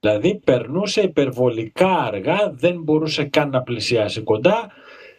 Δηλαδή 0.00 0.40
περνούσε 0.44 1.00
υπερβολικά 1.00 1.98
αργά, 1.98 2.50
δεν 2.50 2.82
μπορούσε 2.82 3.24
καν 3.24 3.50
να 3.50 3.62
πλησιάσει 3.62 4.20
κοντά. 4.20 4.70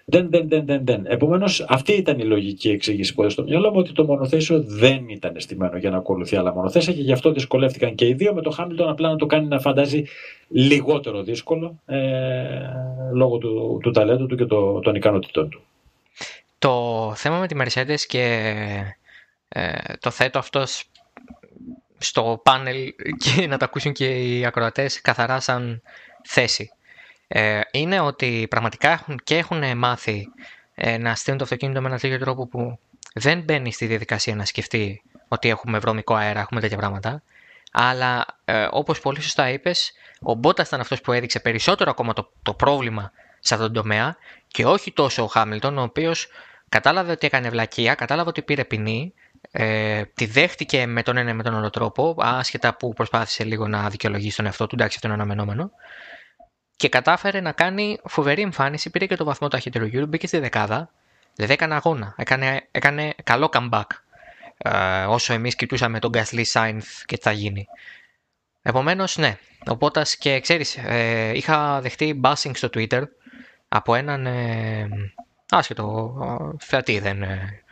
Δεν, 0.08 0.30
δεν, 0.30 0.49
δεν, 0.49 0.66
δεν, 0.66 0.86
δεν. 0.86 1.06
Επομένως, 1.06 1.66
αυτή 1.68 1.91
ήταν 1.91 2.20
η 2.20 2.24
λογική 2.24 2.70
εξήγηση 2.70 3.14
που 3.14 3.22
έδωσε 3.22 3.36
στο 3.36 3.49
μυαλό 3.49 3.70
μου 3.72 3.78
ότι 3.78 3.91
το 3.91 4.06
μονοθέσιο 4.06 4.64
δεν 4.64 5.10
ήταν 5.10 5.34
στημένο 5.38 5.78
για 5.78 5.89
να 5.89 5.97
ακολουθεί 5.97 6.36
άλλα 6.36 6.53
μονοθέσια 6.53 6.93
και 6.93 7.01
γι' 7.01 7.12
αυτό 7.12 7.32
δυσκολεύτηκαν 7.32 7.95
και 7.95 8.08
οι 8.08 8.14
δύο. 8.14 8.34
Με 8.34 8.41
το 8.41 8.49
Χάμιλτον 8.49 8.89
απλά 8.89 9.10
να 9.10 9.16
το 9.16 9.26
κάνει 9.26 9.47
να 9.47 9.60
φαντάζει 9.60 10.03
λιγότερο 10.47 11.24
δύσκολο 11.24 11.80
ε, 11.86 11.99
λόγω 13.14 13.38
του, 13.38 13.80
του 13.82 13.91
ταλέντου 13.91 14.26
του 14.26 14.36
και 14.36 14.45
το, 14.45 14.80
των 14.80 14.95
ικανότητών 14.95 15.49
του. 15.49 15.62
Το 16.60 17.12
θέμα 17.16 17.39
με 17.39 17.47
τη 17.47 17.56
Mercedes 17.60 17.99
και 18.08 18.53
ε, 19.47 19.72
το 19.99 20.10
θέτω 20.10 20.39
αυτό 20.39 20.64
στο 21.97 22.41
πάνελ 22.43 22.93
και 23.18 23.47
να 23.47 23.58
το 23.58 23.66
ακούσουν 23.66 23.93
και 23.93 24.06
οι 24.06 24.45
ακροατές 24.45 25.01
καθαρά 25.01 25.39
σαν 25.39 25.82
θέση 26.24 26.74
ε, 27.28 27.59
είναι 27.71 27.99
ότι 27.99 28.47
πραγματικά 28.49 28.89
έχουν 28.89 29.19
και 29.23 29.38
έχουν 29.38 29.78
μάθει 29.78 30.28
ε, 30.76 30.97
να 30.97 31.15
στείλουν 31.15 31.38
το 31.38 31.43
αυτοκίνητο 31.43 31.82
με 31.82 31.88
έναν 31.88 31.99
τέτοιο 31.99 32.19
τρόπο 32.19 32.47
που 32.47 32.80
δεν 33.13 33.41
μπαίνει 33.41 33.71
στη 33.71 33.86
διαδικασία 33.86 34.36
να 34.36 34.45
σκεφτεί 34.45 35.01
ότι 35.28 35.49
έχουμε 35.49 35.80
βρώμικο 35.80 36.15
αέρα, 36.15 36.39
έχουμε 36.39 36.61
τέτοια 36.61 36.78
πράγματα. 36.78 37.21
Αλλά 37.71 38.26
ε, 38.45 38.67
όπως 38.71 38.99
πολύ 38.99 39.21
σωστά 39.21 39.49
είπες, 39.49 39.93
ο 40.21 40.34
Μπότας 40.34 40.67
ήταν 40.67 40.80
αυτός 40.80 41.01
που 41.01 41.11
έδειξε 41.11 41.39
περισσότερο 41.39 41.91
ακόμα 41.91 42.13
το, 42.13 42.32
το 42.43 42.53
πρόβλημα 42.53 43.11
σε 43.39 43.53
αυτόν 43.53 43.73
τον 43.73 43.82
τομέα 43.82 44.17
και 44.47 44.65
όχι 44.65 44.91
τόσο 44.91 45.23
ο 45.23 45.28
Χάμιλτον, 45.28 45.78
ο 45.78 45.82
οποίος 45.82 46.28
κατάλαβε 46.69 47.11
ότι 47.11 47.26
έκανε 47.26 47.49
βλακεία, 47.49 47.95
κατάλαβε 47.95 48.30
ότι 48.30 48.41
πήρε 48.41 48.65
ποινή, 48.65 49.13
ε, 49.51 50.03
τη 50.13 50.26
δέχτηκε 50.26 50.86
με 50.86 51.03
τον 51.03 51.17
ένα 51.17 51.34
με 51.34 51.43
τον 51.43 51.55
άλλο 51.55 51.69
τρόπο, 51.69 52.15
άσχετα 52.19 52.76
που 52.76 52.93
προσπάθησε 52.93 53.43
λίγο 53.43 53.67
να 53.67 53.89
δικαιολογήσει 53.89 54.36
τον 54.36 54.45
εαυτό 54.45 54.67
του, 54.67 54.76
εντάξει, 54.76 54.95
αυτό 54.95 55.07
είναι 55.07 55.21
αναμενόμενο 55.21 55.71
και 56.76 56.89
κατάφερε 56.89 57.41
να 57.41 57.51
κάνει 57.51 57.97
φοβερή 58.03 58.41
εμφάνιση. 58.41 58.89
Πήρε 58.89 59.05
και 59.05 59.15
το 59.15 59.23
βαθμό 59.23 59.47
του 59.47 59.57
αχύτερου 59.57 59.86
γύρου, 59.86 60.05
μπήκε 60.05 60.28
στη 60.28 60.39
δεκάδα. 60.39 60.91
Δηλαδή 61.36 61.53
έκανε 61.53 61.76
αγώνα. 61.76 62.13
Έκανε, 62.17 62.67
έκανε 62.71 63.13
καλό 63.23 63.49
comeback. 63.53 63.86
Ε, 64.57 65.03
όσο 65.03 65.34
εμείς 65.34 65.55
κοιτούσαμε 65.55 65.99
τον 65.99 66.11
Gasly 66.13 66.43
Sainz 66.53 66.84
και 67.05 67.15
τι 67.15 67.21
θα 67.21 67.32
γίνει. 67.32 67.67
Επομένως, 68.61 69.17
ναι. 69.17 69.38
Οπότε 69.67 70.05
και 70.19 70.39
ξέρεις, 70.39 70.78
ε, 70.78 71.32
είχα 71.36 71.82
δεχτεί 71.82 72.19
bashing 72.23 72.51
στο 72.53 72.69
Twitter 72.73 73.03
από 73.67 73.95
έναν 73.95 74.26
ε, 74.26 74.88
άσχετο 75.49 76.13
θεατή. 76.59 76.99
Δεν, 76.99 77.23
ε, 77.23 77.63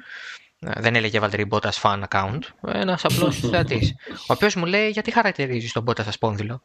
δεν 0.59 0.95
έλεγε 0.95 1.19
Valtteri 1.21 1.49
Bottas 1.49 1.81
fan 1.81 2.03
account. 2.09 2.39
Ένας 2.67 3.05
απλός 3.05 3.39
θεατής. 3.51 3.95
Ο 4.09 4.33
οποίος 4.33 4.55
μου 4.55 4.65
λέει 4.65 4.89
γιατί 4.89 5.11
χαρακτηρίζεις 5.11 5.71
τον 5.71 5.85
Bottas 5.87 6.07
ασπόνδυλο. 6.07 6.61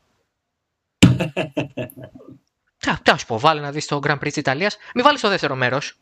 Τι 3.03 3.11
να 3.11 3.16
σου 3.16 3.27
πω, 3.27 3.39
βάλει 3.39 3.61
να 3.61 3.71
δεις 3.71 3.87
το 3.87 4.01
Grand 4.03 4.14
Prix 4.14 4.23
της 4.23 4.37
Ιταλίας. 4.37 4.77
Μην 4.95 5.05
βάλεις 5.05 5.21
το 5.21 5.29
δεύτερο 5.29 5.55
μέρος. 5.55 5.99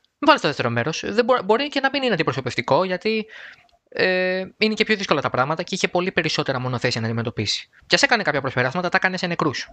Μην 0.00 0.26
βάλεις 0.26 0.40
το 0.40 0.46
δεύτερο 0.48 0.70
μέρος. 0.70 1.04
Μπορεί, 1.24 1.42
μπορεί 1.42 1.68
και 1.68 1.80
να 1.80 1.88
μην 1.92 2.02
είναι 2.02 2.12
αντιπροσωπευτικό, 2.12 2.84
γιατί 2.84 3.26
ε, 3.88 4.44
είναι 4.58 4.74
και 4.74 4.84
πιο 4.84 4.96
δύσκολα 4.96 5.20
τα 5.20 5.30
πράγματα 5.30 5.62
και 5.62 5.74
είχε 5.74 5.88
πολύ 5.88 6.12
περισσότερα 6.12 6.60
μονοθέσια 6.60 7.00
να 7.00 7.06
αντιμετωπίσει. 7.06 7.68
Και 7.86 7.94
ας 7.94 8.02
έκανε 8.02 8.22
κάποια 8.22 8.40
προσπεράσματα, 8.40 8.88
τα 8.88 8.96
έκανε 8.96 9.16
σε 9.16 9.26
νεκρούς. 9.26 9.68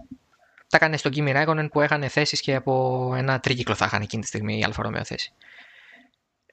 Τα 0.68 0.76
έκανε 0.76 0.96
στον 0.96 1.12
Κίμι 1.12 1.32
Ραϊκόνεν 1.32 1.68
που 1.68 1.80
έχανε 1.80 2.08
θέσεις 2.08 2.40
και 2.40 2.54
από 2.54 3.12
ένα 3.16 3.40
τρίκυκλο 3.40 3.74
θα 3.74 3.84
έχανε 3.84 4.02
εκείνη 4.02 4.22
τη 4.22 4.28
στιγμή 4.28 4.58
η 4.58 4.64
Alfa 4.64 4.82
Romeo 4.82 5.04
θέση. 5.04 5.32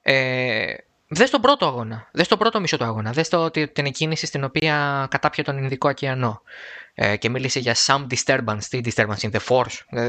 Ε, 0.02 0.74
Δες 1.08 1.30
τον 1.30 1.40
πρώτο 1.40 1.66
αγώνα. 1.66 2.08
Δες 2.12 2.28
τον 2.28 2.38
πρώτο 2.38 2.60
μισό 2.60 2.76
του 2.76 2.84
αγώνα. 2.84 3.12
Δες 3.12 3.28
την 3.72 3.86
εκκίνηση 3.86 4.26
στην 4.26 4.44
οποία 4.44 5.06
κατάπιε 5.10 5.44
τον 5.44 5.58
Ινδικό 5.58 5.88
ωκεανό. 5.88 6.42
Ε, 6.98 7.16
και 7.16 7.28
μίλησε 7.28 7.58
για 7.58 7.74
some 7.86 8.06
disturbance. 8.10 8.62
Τι 8.70 8.80
disturbance 8.84 9.20
in 9.20 9.30
the 9.30 9.38
force. 9.48 9.78
Ε, 9.90 10.08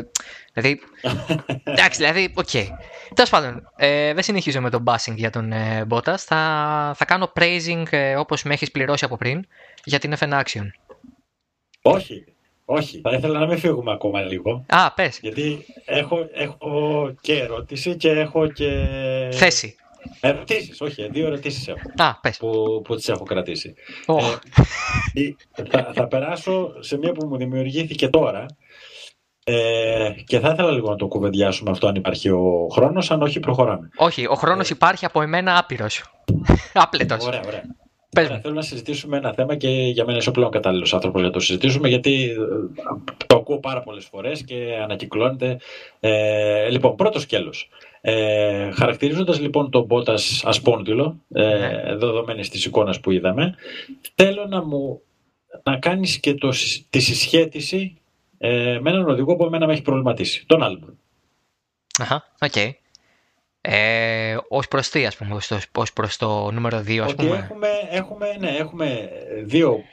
δηλαδή. 0.53 0.79
εντάξει, 1.63 1.97
δηλαδή, 1.99 2.33
OK. 2.35 2.49
Okay. 2.51 2.67
Τέλος 3.13 3.29
πάντων, 3.29 3.71
ε, 3.75 4.13
δεν 4.13 4.23
συνεχίζω 4.23 4.61
με 4.61 4.69
τον 4.69 4.83
bashing 4.87 5.15
για 5.15 5.29
τον 5.29 5.51
ε, 5.51 5.87
Bottas. 5.89 6.17
Θα, 6.17 6.93
θα 6.95 7.05
κάνω 7.05 7.31
praising 7.35 7.83
ε, 7.89 8.15
όπως 8.15 8.43
με 8.43 8.53
έχεις 8.53 8.71
πληρώσει 8.71 9.05
από 9.05 9.17
πριν 9.17 9.45
για 9.83 9.99
την 9.99 10.13
FN 10.19 10.41
Action. 10.41 10.65
Όχι. 11.81 12.25
Όχι, 12.69 13.01
θα 13.01 13.11
ήθελα 13.11 13.39
να 13.39 13.45
μην 13.47 13.57
φύγουμε 13.57 13.91
ακόμα 13.91 14.21
λίγο. 14.21 14.65
Α, 14.67 14.93
πες. 14.93 15.19
Γιατί 15.21 15.65
έχω, 15.85 16.27
έχω 16.33 17.13
και 17.21 17.33
ερώτηση 17.33 17.95
και 17.95 18.09
έχω 18.09 18.47
και... 18.47 18.69
Θέση. 19.31 19.75
Ερωτήσεις, 20.19 20.81
όχι, 20.81 21.07
δύο 21.11 21.25
ερωτήσεις 21.25 21.67
έχω. 21.67 21.79
Α, 21.95 22.19
πες. 22.19 22.37
Που, 22.37 22.81
που 22.83 22.95
τις 22.95 23.09
έχω 23.09 23.23
κρατήσει. 23.23 23.73
Ε, 25.13 25.63
θα, 25.69 25.91
θα 25.93 26.07
περάσω 26.07 26.71
σε 26.79 26.97
μία 26.97 27.11
που 27.11 27.25
μου 27.27 27.37
δημιουργήθηκε 27.37 28.07
τώρα. 28.07 28.45
Ε, 29.43 30.09
και 30.25 30.39
θα 30.39 30.49
ήθελα 30.49 30.71
λίγο 30.71 30.89
να 30.89 30.95
το 30.95 31.07
κουβεντιάσουμε 31.07 31.71
αυτό 31.71 31.87
αν 31.87 31.95
υπάρχει 31.95 32.29
ο 32.29 32.67
χρόνος, 32.71 33.11
αν 33.11 33.21
όχι 33.21 33.39
προχωράμε. 33.39 33.89
Όχι, 33.95 34.25
ο 34.27 34.33
χρόνος 34.33 34.69
ε, 34.69 34.73
υπάρχει 34.73 35.05
από 35.05 35.21
εμένα 35.21 35.57
άπειρος. 35.57 36.03
Άπλετος. 36.73 37.25
Ωραία, 37.25 37.41
ωραία. 37.47 37.63
Πες 38.09 38.27
θέλω 38.41 38.53
να 38.53 38.61
συζητήσουμε 38.61 39.17
ένα 39.17 39.33
θέμα 39.33 39.55
και 39.55 39.69
για 39.69 40.05
μένα 40.05 40.17
είσαι 40.17 40.29
ο 40.29 40.31
πλέον 40.31 40.51
κατάλληλος 40.51 40.93
άνθρωπος 40.93 41.21
για 41.21 41.29
το 41.29 41.39
συζητήσουμε, 41.39 41.87
γιατί 41.87 42.29
ε, 42.29 42.35
το 43.27 43.35
ακούω 43.35 43.59
πάρα 43.59 43.81
πολλές 43.81 44.05
φορές 44.05 44.43
και 44.43 44.77
ανακυκλώνεται. 44.83 45.57
Ε, 45.99 46.69
λοιπόν, 46.69 46.95
πρώτος 46.95 47.21
σκέλος. 47.21 47.69
Ε, 48.09 48.71
Χαρακτηρίζοντας 48.71 49.39
λοιπόν 49.39 49.71
τον 49.71 49.83
Μπότας 49.83 50.43
ασπόντιλο, 50.45 51.21
ε, 51.33 51.57
ναι. 51.57 51.95
δεδομένης 51.95 52.49
της 52.49 52.65
εικόνας 52.65 52.99
που 52.99 53.11
είδαμε, 53.11 53.55
θέλω 54.15 54.45
να 54.45 54.63
μου 54.63 55.01
να 55.63 55.77
κάνεις 55.77 56.19
και 56.19 56.33
το, 56.33 56.49
τη 56.89 56.99
συσχέτιση 56.99 57.97
ε, 58.37 58.79
με 58.81 58.89
έναν 58.89 59.09
οδηγό 59.09 59.35
που 59.35 59.45
εμένα 59.45 59.65
με 59.65 59.73
έχει 59.73 59.81
προβληματίσει, 59.81 60.45
τον 60.45 60.63
Άλμπον. 60.63 60.99
Αχα, 61.99 62.33
OK. 62.41 62.51
Okay. 62.55 62.69
Ε, 63.61 64.37
ως 64.49 64.67
προς 64.67 64.89
τι, 64.89 65.05
ας 65.05 65.15
πούμε, 65.17 65.37
ως 65.71 65.93
προς 65.93 66.17
το 66.17 66.51
νούμερο 66.51 66.83
2, 66.87 66.97
ας 66.97 67.15
πούμε. 67.15 67.37
Έχουμε, 67.37 67.69
έχουμε, 67.89 68.35
ναι, 68.39 68.49
έχουμε 68.49 69.09
δύο, 69.43 69.83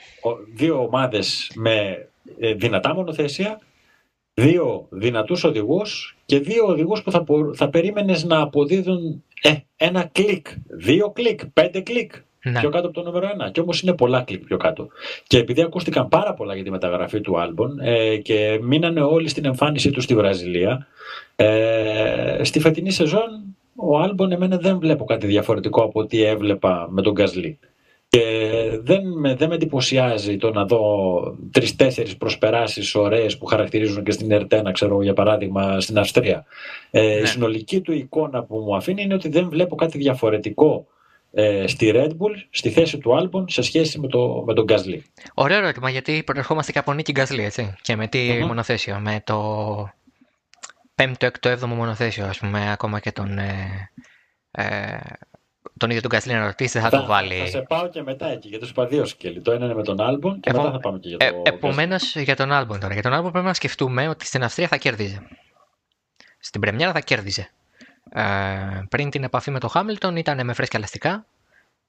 δύο 0.55 0.83
ομάδες 0.83 1.51
με 1.55 2.09
ε, 2.41 2.55
δυνατά 2.55 2.95
μονοθέσια, 2.95 3.61
δύο 4.35 4.87
δυνατούς 4.91 5.45
οδηγούς 5.45 6.17
και 6.27 6.39
δύο 6.39 6.67
οδηγούς 6.67 7.03
που 7.03 7.11
θα, 7.11 7.25
θα 7.55 7.69
περίμενες 7.69 8.25
να 8.25 8.41
αποδίδουν 8.41 9.25
ε, 9.43 9.55
ένα 9.77 10.09
κλικ, 10.13 10.47
δύο 10.67 11.11
κλικ, 11.11 11.47
πέντε 11.47 11.81
κλικ 11.81 12.13
ναι. 12.45 12.61
πιο 12.61 12.71
κάτω 12.71 12.87
από 12.87 12.95
το 12.95 13.03
νούμερο 13.03 13.29
1. 13.49 13.53
Και 13.53 13.61
όμως 13.61 13.83
είναι 13.83 13.93
πολλά 13.93 14.23
κλικ 14.23 14.45
πιο 14.45 14.57
κάτω. 14.57 14.89
Και 15.27 15.39
επειδή 15.39 15.63
ακούστηκαν 15.63 16.09
πάρα 16.09 16.35
πολλά 16.35 16.55
για 16.55 16.65
τη 16.65 16.71
μεταγραφή 16.71 17.21
του 17.21 17.41
Άλμπον 17.41 17.79
ε, 17.81 18.17
και 18.17 18.59
μείνανε 18.63 19.01
όλοι 19.01 19.29
στην 19.29 19.45
εμφάνισή 19.45 19.91
τους 19.91 20.05
στη 20.05 20.15
Βραζιλία, 20.15 20.87
ε, 21.37 22.41
στη 22.43 22.61
φετινή 22.61 22.91
σεζόν 22.91 23.57
ο 23.77 23.99
Άλμπον 23.99 24.33
εμένα 24.33 24.57
δεν 24.57 24.79
βλέπω 24.79 25.05
κάτι 25.05 25.27
διαφορετικό 25.27 25.83
από 25.83 26.01
ό,τι 26.01 26.23
έβλεπα 26.23 26.89
με 26.91 27.03
τον 27.03 27.13
Γκασλί. 27.13 27.59
Και 28.15 28.81
δεν 28.83 29.07
με, 29.07 29.35
δεν 29.35 29.49
με 29.49 29.55
εντυπωσιάζει 29.55 30.37
το 30.37 30.51
να 30.51 30.65
δω 30.65 31.37
τρεις-τέσσερις 31.51 32.15
προσπεράσεις 32.15 32.95
ωραίες 32.95 33.39
που 33.39 33.47
χαρακτηρίζουν 33.47 34.05
και 34.05 34.11
στην 34.11 34.31
Ερτένα, 34.31 34.73
ξέρω 34.73 35.03
για 35.03 35.13
παράδειγμα, 35.13 35.81
στην 35.81 35.99
Αυστρία. 35.99 36.45
Ε, 36.91 37.17
Η 37.17 37.21
ναι. 37.21 37.27
συνολική 37.27 37.81
του 37.81 37.93
εικόνα 37.93 38.43
που 38.43 38.57
μου 38.57 38.77
αφήνει 38.77 39.03
είναι 39.03 39.15
ότι 39.15 39.29
δεν 39.29 39.49
βλέπω 39.49 39.75
κάτι 39.75 39.99
διαφορετικό 39.99 40.87
ε, 41.33 41.67
στη 41.67 41.93
Red 41.95 42.09
Bull 42.09 42.47
στη 42.51 42.71
θέση 42.71 42.99
του 42.99 43.21
Albon 43.21 43.45
σε 43.47 43.63
σχέση 43.63 43.99
με, 43.99 44.09
το, 44.09 44.43
με 44.47 44.55
τον 44.55 44.65
Gasly. 44.69 44.99
Ωραίο 45.35 45.59
ερώτημα 45.59 45.91
γιατί 45.91 46.23
προερχόμαστε 46.23 46.73
και 46.73 46.79
από 46.79 46.93
νίκη 46.93 47.13
Gasly 47.17 47.39
έτσι 47.39 47.75
και 47.83 47.97
με 47.97 48.07
τι 48.07 48.19
mm-hmm. 48.31 48.47
μονοθέσιο, 48.47 48.99
με 48.99 49.23
το 49.25 49.89
πέμπτο, 50.95 51.27
έκτο, 51.27 51.49
έβδομο 51.49 51.75
μονοθέσιο 51.75 52.25
ας 52.27 52.39
πούμε 52.39 52.73
ακόμα 52.73 53.01
και 53.01 53.13
τον, 53.13 53.39
ε, 53.39 53.91
ε, 54.51 54.99
τον 55.77 55.91
ίδιο 55.91 56.09
τον 56.09 56.19
Gasly 56.19 56.27
να 56.27 56.47
ρωτήσει 56.47 56.79
θα, 56.79 56.89
θα 56.89 57.01
το 57.01 57.07
βάλει. 57.07 57.39
Θα 57.39 57.47
σε 57.47 57.61
πάω 57.61 57.89
και 57.89 58.03
μετά 58.03 58.27
εκεί 58.27 58.49
γιατί 58.49 58.65
σου 58.65 58.71
είπα 58.71 58.87
δύο 58.87 59.05
σκέλη. 59.05 59.41
Το 59.41 59.53
ένα 59.53 59.65
είναι 59.65 59.75
με 59.75 59.83
τον 59.83 59.97
Albon 60.01 60.37
και 60.41 60.53
μετά 60.53 60.71
θα 60.71 60.81
πάμε 60.81 60.99
και 60.99 61.09
για 61.09 61.19
τον 61.19 61.29
ε, 61.29 61.43
Επομένως 61.45 62.17
για 62.17 62.37
τον 62.37 62.49
Albon 62.53 62.81
τώρα. 62.81 62.93
Για 62.93 63.03
τον 63.03 63.13
Albon 63.13 63.33
πρέπει 63.33 63.47
να 63.47 63.55
σκεφτούμε 63.55 64.09
ότι 64.09 64.27
στην 64.27 64.43
Αυστρία 64.43 64.69
θα 64.69 64.77
κέρδιζε. 64.77 65.27
Στην 66.39 66.61
Πρεμιέρα 66.61 66.93
θα 66.93 67.01
κέρδιζε. 67.01 67.51
Ε, 68.11 68.83
πριν 68.89 69.11
την 69.11 69.25
επαφή 69.25 69.51
με 69.51 69.59
το 69.59 69.69
Χάμιλτον 69.69 70.17
ήταν 70.17 70.45
με 70.47 70.53
φρέσκια 70.53 70.79
ελαστικά. 70.79 71.27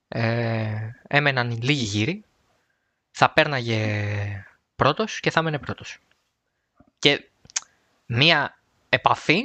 Ε, 0.08 0.76
έμεναν 1.08 1.60
λίγοι 1.62 1.84
γύροι. 1.84 2.24
Θα 3.12 3.30
πέρναγε 3.30 4.46
πρώτος 4.76 5.20
και 5.20 5.32
θα 5.32 5.40
έμενε 5.40 5.58
πρώτος. 5.58 6.00
Και 7.00 7.30
μία 8.06 8.58
επαφή 8.90 9.42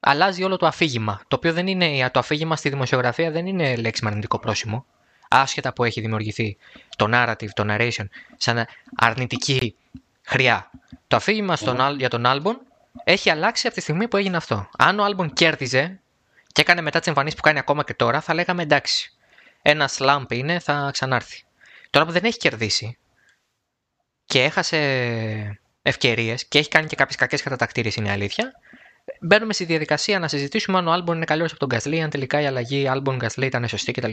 αλλάζει 0.00 0.42
όλο 0.42 0.56
το 0.56 0.66
αφήγημα. 0.66 1.20
Το 1.28 1.36
οποίο 1.36 1.52
δεν 1.52 1.66
είναι, 1.66 2.10
το 2.10 2.18
αφήγημα 2.18 2.56
στη 2.56 2.68
δημοσιογραφία 2.68 3.30
δεν 3.30 3.46
είναι 3.46 3.76
λέξη 3.76 4.04
με 4.04 4.10
αρνητικό 4.10 4.38
πρόσημο. 4.38 4.86
Άσχετα 5.28 5.72
που 5.72 5.84
έχει 5.84 6.00
δημιουργηθεί 6.00 6.56
το 6.96 7.08
narrative, 7.12 7.48
το 7.54 7.64
narration, 7.68 8.04
σαν 8.36 8.66
αρνητική 8.96 9.76
χρειά. 10.22 10.70
Το 11.08 11.16
αφήγημα 11.16 11.56
στον, 11.56 11.98
για 11.98 12.08
τον 12.08 12.26
Άλμπον 12.26 12.60
έχει 13.04 13.30
αλλάξει 13.30 13.66
από 13.66 13.76
τη 13.76 13.82
στιγμή 13.82 14.08
που 14.08 14.16
έγινε 14.16 14.36
αυτό. 14.36 14.68
Αν 14.78 14.98
ο 14.98 15.04
Άλμπον 15.04 15.32
κέρδιζε 15.32 16.00
και 16.52 16.60
έκανε 16.60 16.80
μετά 16.80 16.98
τις 16.98 17.08
εμφανίσεις 17.08 17.36
που 17.36 17.42
κάνει 17.42 17.58
ακόμα 17.58 17.84
και 17.84 17.94
τώρα, 17.94 18.20
θα 18.20 18.34
λέγαμε 18.34 18.62
εντάξει. 18.62 19.12
Ένα 19.62 19.88
slump 19.88 20.32
είναι, 20.32 20.58
θα 20.58 20.88
ξανάρθει. 20.92 21.42
Τώρα 21.90 22.06
που 22.06 22.12
δεν 22.12 22.24
έχει 22.24 22.38
κερδίσει 22.38 22.98
και 24.24 24.42
έχασε 24.42 25.60
ευκαιρίες 25.82 26.46
και 26.46 26.58
έχει 26.58 26.68
κάνει 26.68 26.86
και 26.86 26.96
κάποιες 26.96 27.16
κακές 27.16 27.42
κατατακτήριες, 27.42 27.94
είναι 27.94 28.08
η 28.08 28.10
αλήθεια. 28.10 28.52
Μπαίνουμε 29.20 29.52
στη 29.52 29.64
διαδικασία 29.64 30.18
να 30.18 30.28
συζητήσουμε 30.28 30.78
αν 30.78 30.88
ο 30.88 30.92
Άλμπον 30.92 31.16
είναι 31.16 31.24
καλύτερος 31.24 31.50
από 31.52 31.66
τον 31.66 31.68
Γκασλί, 31.68 32.02
αν 32.02 32.10
τελικά 32.10 32.40
η 32.40 32.46
αλλαγή 32.46 32.88
Άλμπον 32.88 33.16
Γκασλί 33.16 33.46
ήταν 33.46 33.68
σωστή 33.68 33.92
κτλ. 33.92 34.12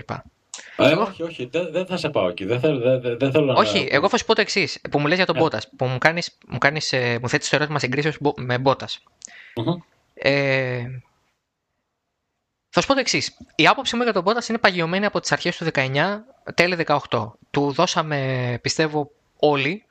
Ε, 0.75 0.91
όχι, 0.93 1.23
όχι, 1.23 1.45
δεν, 1.51 1.71
δεν 1.71 1.85
θα 1.85 1.97
σε 1.97 2.09
πάω 2.09 2.29
εκεί. 2.29 2.45
Δεν 2.45 2.59
θέλω, 2.59 2.99
δεν, 2.99 3.17
δεν 3.17 3.31
θέλω 3.31 3.53
όχι, 3.53 3.79
να... 3.79 3.95
εγώ 3.95 4.09
θα 4.09 4.17
σου 4.17 4.25
πω 4.25 4.35
το 4.35 4.41
εξής. 4.41 4.81
Που 4.91 4.99
μου 4.99 5.07
λες 5.07 5.17
για 5.17 5.25
τον 5.25 5.35
Μπότας, 5.35 5.69
που 5.77 5.85
μου, 5.85 5.97
κάνεις, 5.97 6.37
μου, 6.47 6.57
κάνεις, 6.57 6.93
ε, 6.93 7.19
μου 7.21 7.29
θέτεις 7.29 7.49
το 7.49 7.55
ερώτημα 7.55 7.79
συγκρίσεω 7.79 8.11
με 8.35 8.57
Μπότας. 8.57 9.03
Mm-hmm. 9.55 9.77
Ε, 10.13 10.83
θα 12.69 12.81
σου 12.81 12.87
πω 12.87 12.93
το 12.93 12.99
εξής. 12.99 13.37
Η 13.55 13.67
άποψή 13.67 13.95
μου 13.95 14.03
για 14.03 14.13
τον 14.13 14.23
Μπότας 14.23 14.49
είναι 14.49 14.57
παγιωμένη 14.57 15.05
από 15.05 15.19
τις 15.19 15.31
αρχές 15.31 15.57
του 15.57 15.65
19, 15.73 16.19
τέλη 16.53 16.77
18. 17.09 17.31
Του 17.51 17.71
δώσαμε, 17.71 18.59
πιστεύω, 18.61 19.11
όλοι 19.39 19.85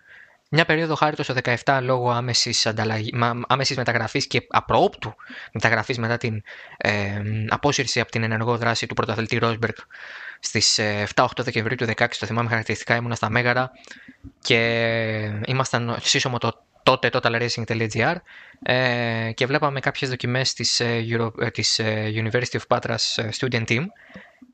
μια 0.56 0.64
περίοδο 0.64 0.94
χάρη 0.94 1.22
στο 1.22 1.34
17 1.64 1.78
λόγω 1.82 2.10
άμεσης, 2.10 2.66
ανταλλαγή, 2.66 3.12
άμεσης 3.46 3.76
μεταγραφής 3.76 4.26
και 4.26 4.46
απροόπτου 4.48 5.14
μεταγραφής 5.52 5.98
μετά 5.98 6.16
την 6.16 6.42
ε, 6.76 7.22
απόσυρση 7.48 8.00
από 8.00 8.10
την 8.10 8.22
ενεργό 8.22 8.56
δράση 8.56 8.86
του 8.86 8.94
πρωταθλητή 8.94 9.38
Ρόσμπεργκ 9.38 9.74
στις 10.40 10.78
7-8 11.14 11.26
ε, 11.38 11.42
Δεκεμβρίου 11.42 11.76
του 11.76 11.86
2016, 11.96 12.06
το 12.18 12.26
θυμάμαι 12.26 12.48
χαρακτηριστικά, 12.48 12.96
ήμουνα 12.96 13.14
στα 13.14 13.30
Μέγαρα 13.30 13.70
και 14.40 14.60
ήμασταν 15.46 15.96
σύσσωμο 16.00 16.38
το 16.38 16.64
τότε 16.82 17.10
totalracing.gr 17.12 18.14
ε, 18.62 19.30
και 19.34 19.46
βλέπαμε 19.46 19.80
κάποιες 19.80 20.10
δοκιμές 20.10 20.52
της, 20.52 20.80
ε, 20.80 21.04
Euro, 21.10 21.52
της 21.52 21.80
University 22.14 22.56
of 22.58 22.78
Patras 22.78 23.30
Student 23.38 23.64
Team 23.68 23.84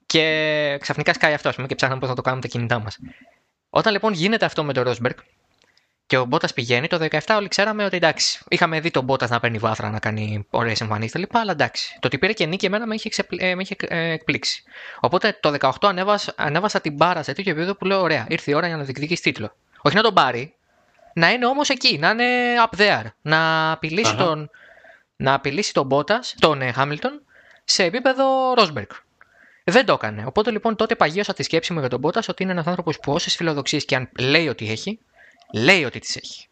και 0.07 0.77
ξαφνικά 0.81 1.13
σκάει 1.13 1.35
αυτό 1.35 1.51
πούμε, 1.51 1.67
και 1.67 1.75
ψάχναμε 1.75 2.01
πώς 2.01 2.09
θα 2.09 2.15
το 2.15 2.23
κάνουμε 2.23 2.43
τα 2.43 2.49
κινητά 2.49 2.79
μας. 2.79 2.99
Όταν 3.71 3.93
λοιπόν 3.93 4.13
γίνεται 4.13 4.45
αυτό 4.45 4.65
με 4.65 4.73
τον 4.73 4.85
Rosberg 4.87 5.17
και 6.13 6.19
ο 6.19 6.25
Μπότας 6.25 6.53
πηγαίνει, 6.53 6.87
το 6.87 7.07
17 7.11 7.19
όλοι 7.37 7.49
ξέραμε 7.49 7.85
ότι 7.85 7.97
εντάξει. 7.97 8.39
Είχαμε 8.49 8.81
δει 8.81 8.91
τον 8.91 9.05
Μπότας 9.05 9.31
να 9.31 9.41
παίρνει 9.41 9.59
βάθρα, 9.59 9.91
να 9.91 9.99
κάνει 9.99 10.47
ωραίες 10.51 10.81
εμφανίσεις 10.81 11.13
κτλ. 11.13 11.39
Αλλά 11.39 11.51
εντάξει. 11.53 11.97
Το 12.01 12.07
ότι 12.07 12.19
πήρε 12.19 12.33
και 12.33 12.47
νίκη 12.47 12.67
εμένα 12.67 12.87
με 12.87 12.95
είχε, 12.95 13.25
ε, 13.39 13.55
με 13.55 13.63
είχε 13.63 13.77
ε, 13.79 14.11
εκπλήξει. 14.11 14.63
Οπότε 15.01 15.39
το 15.41 15.55
18 15.61 15.71
ανέβασα, 15.81 16.33
ανέβασα 16.37 16.81
την 16.81 16.93
μπάρα 16.93 17.23
σε 17.23 17.33
τέτοιο 17.33 17.53
επίπεδο 17.53 17.75
που 17.75 17.85
λέω: 17.85 18.01
Ωραία, 18.01 18.27
ήρθε 18.29 18.51
η 18.51 18.55
ώρα 18.55 18.67
για 18.67 18.77
να 18.77 18.83
διεκδικήσει 18.83 19.23
τίτλο. 19.23 19.55
Όχι 19.83 19.97
να 19.97 20.03
τον 20.03 20.15
πάρει, 20.15 20.55
να 21.15 21.31
είναι 21.31 21.47
όμως 21.47 21.69
εκεί, 21.69 21.99
να 21.99 22.11
είναι 22.11 22.27
up 22.71 22.81
there. 22.81 23.05
Να 23.23 23.71
απειλήσει 23.73 24.17
τον, 24.17 24.51
να 25.17 25.35
απειλήσει 25.35 25.73
τον 25.73 25.87
Μπότας, 25.87 26.35
τον 26.39 26.73
Χάμιλτον, 26.73 27.23
σε 27.65 27.85
επίπεδο 27.85 28.55
Ρόσμπεργκ. 28.55 28.89
Δεν 29.65 29.87
το 29.87 29.93
έκανε. 29.93 30.25
Οπότε 30.27 30.51
λοιπόν 30.51 30.77
τότε 30.77 30.95
παγίωσα 30.95 31.33
τη 31.33 31.43
σκέψη 31.43 31.73
μου 31.73 31.79
για 31.79 31.89
τον 31.89 31.99
Μπότας 31.99 32.29
ότι 32.29 32.43
είναι 32.43 32.53
ένας 32.53 32.67
άνθρωπος 32.67 32.99
που 32.99 33.13
όσες 33.13 33.35
φιλοδοξίες 33.35 33.85
και 33.85 33.97
αν 33.97 34.09
λέει 34.19 34.49
ότι 34.49 34.71
έχει, 34.71 34.99
λέει 35.53 35.85
ότι 35.85 35.99
τις 35.99 36.17
έχει. 36.17 36.49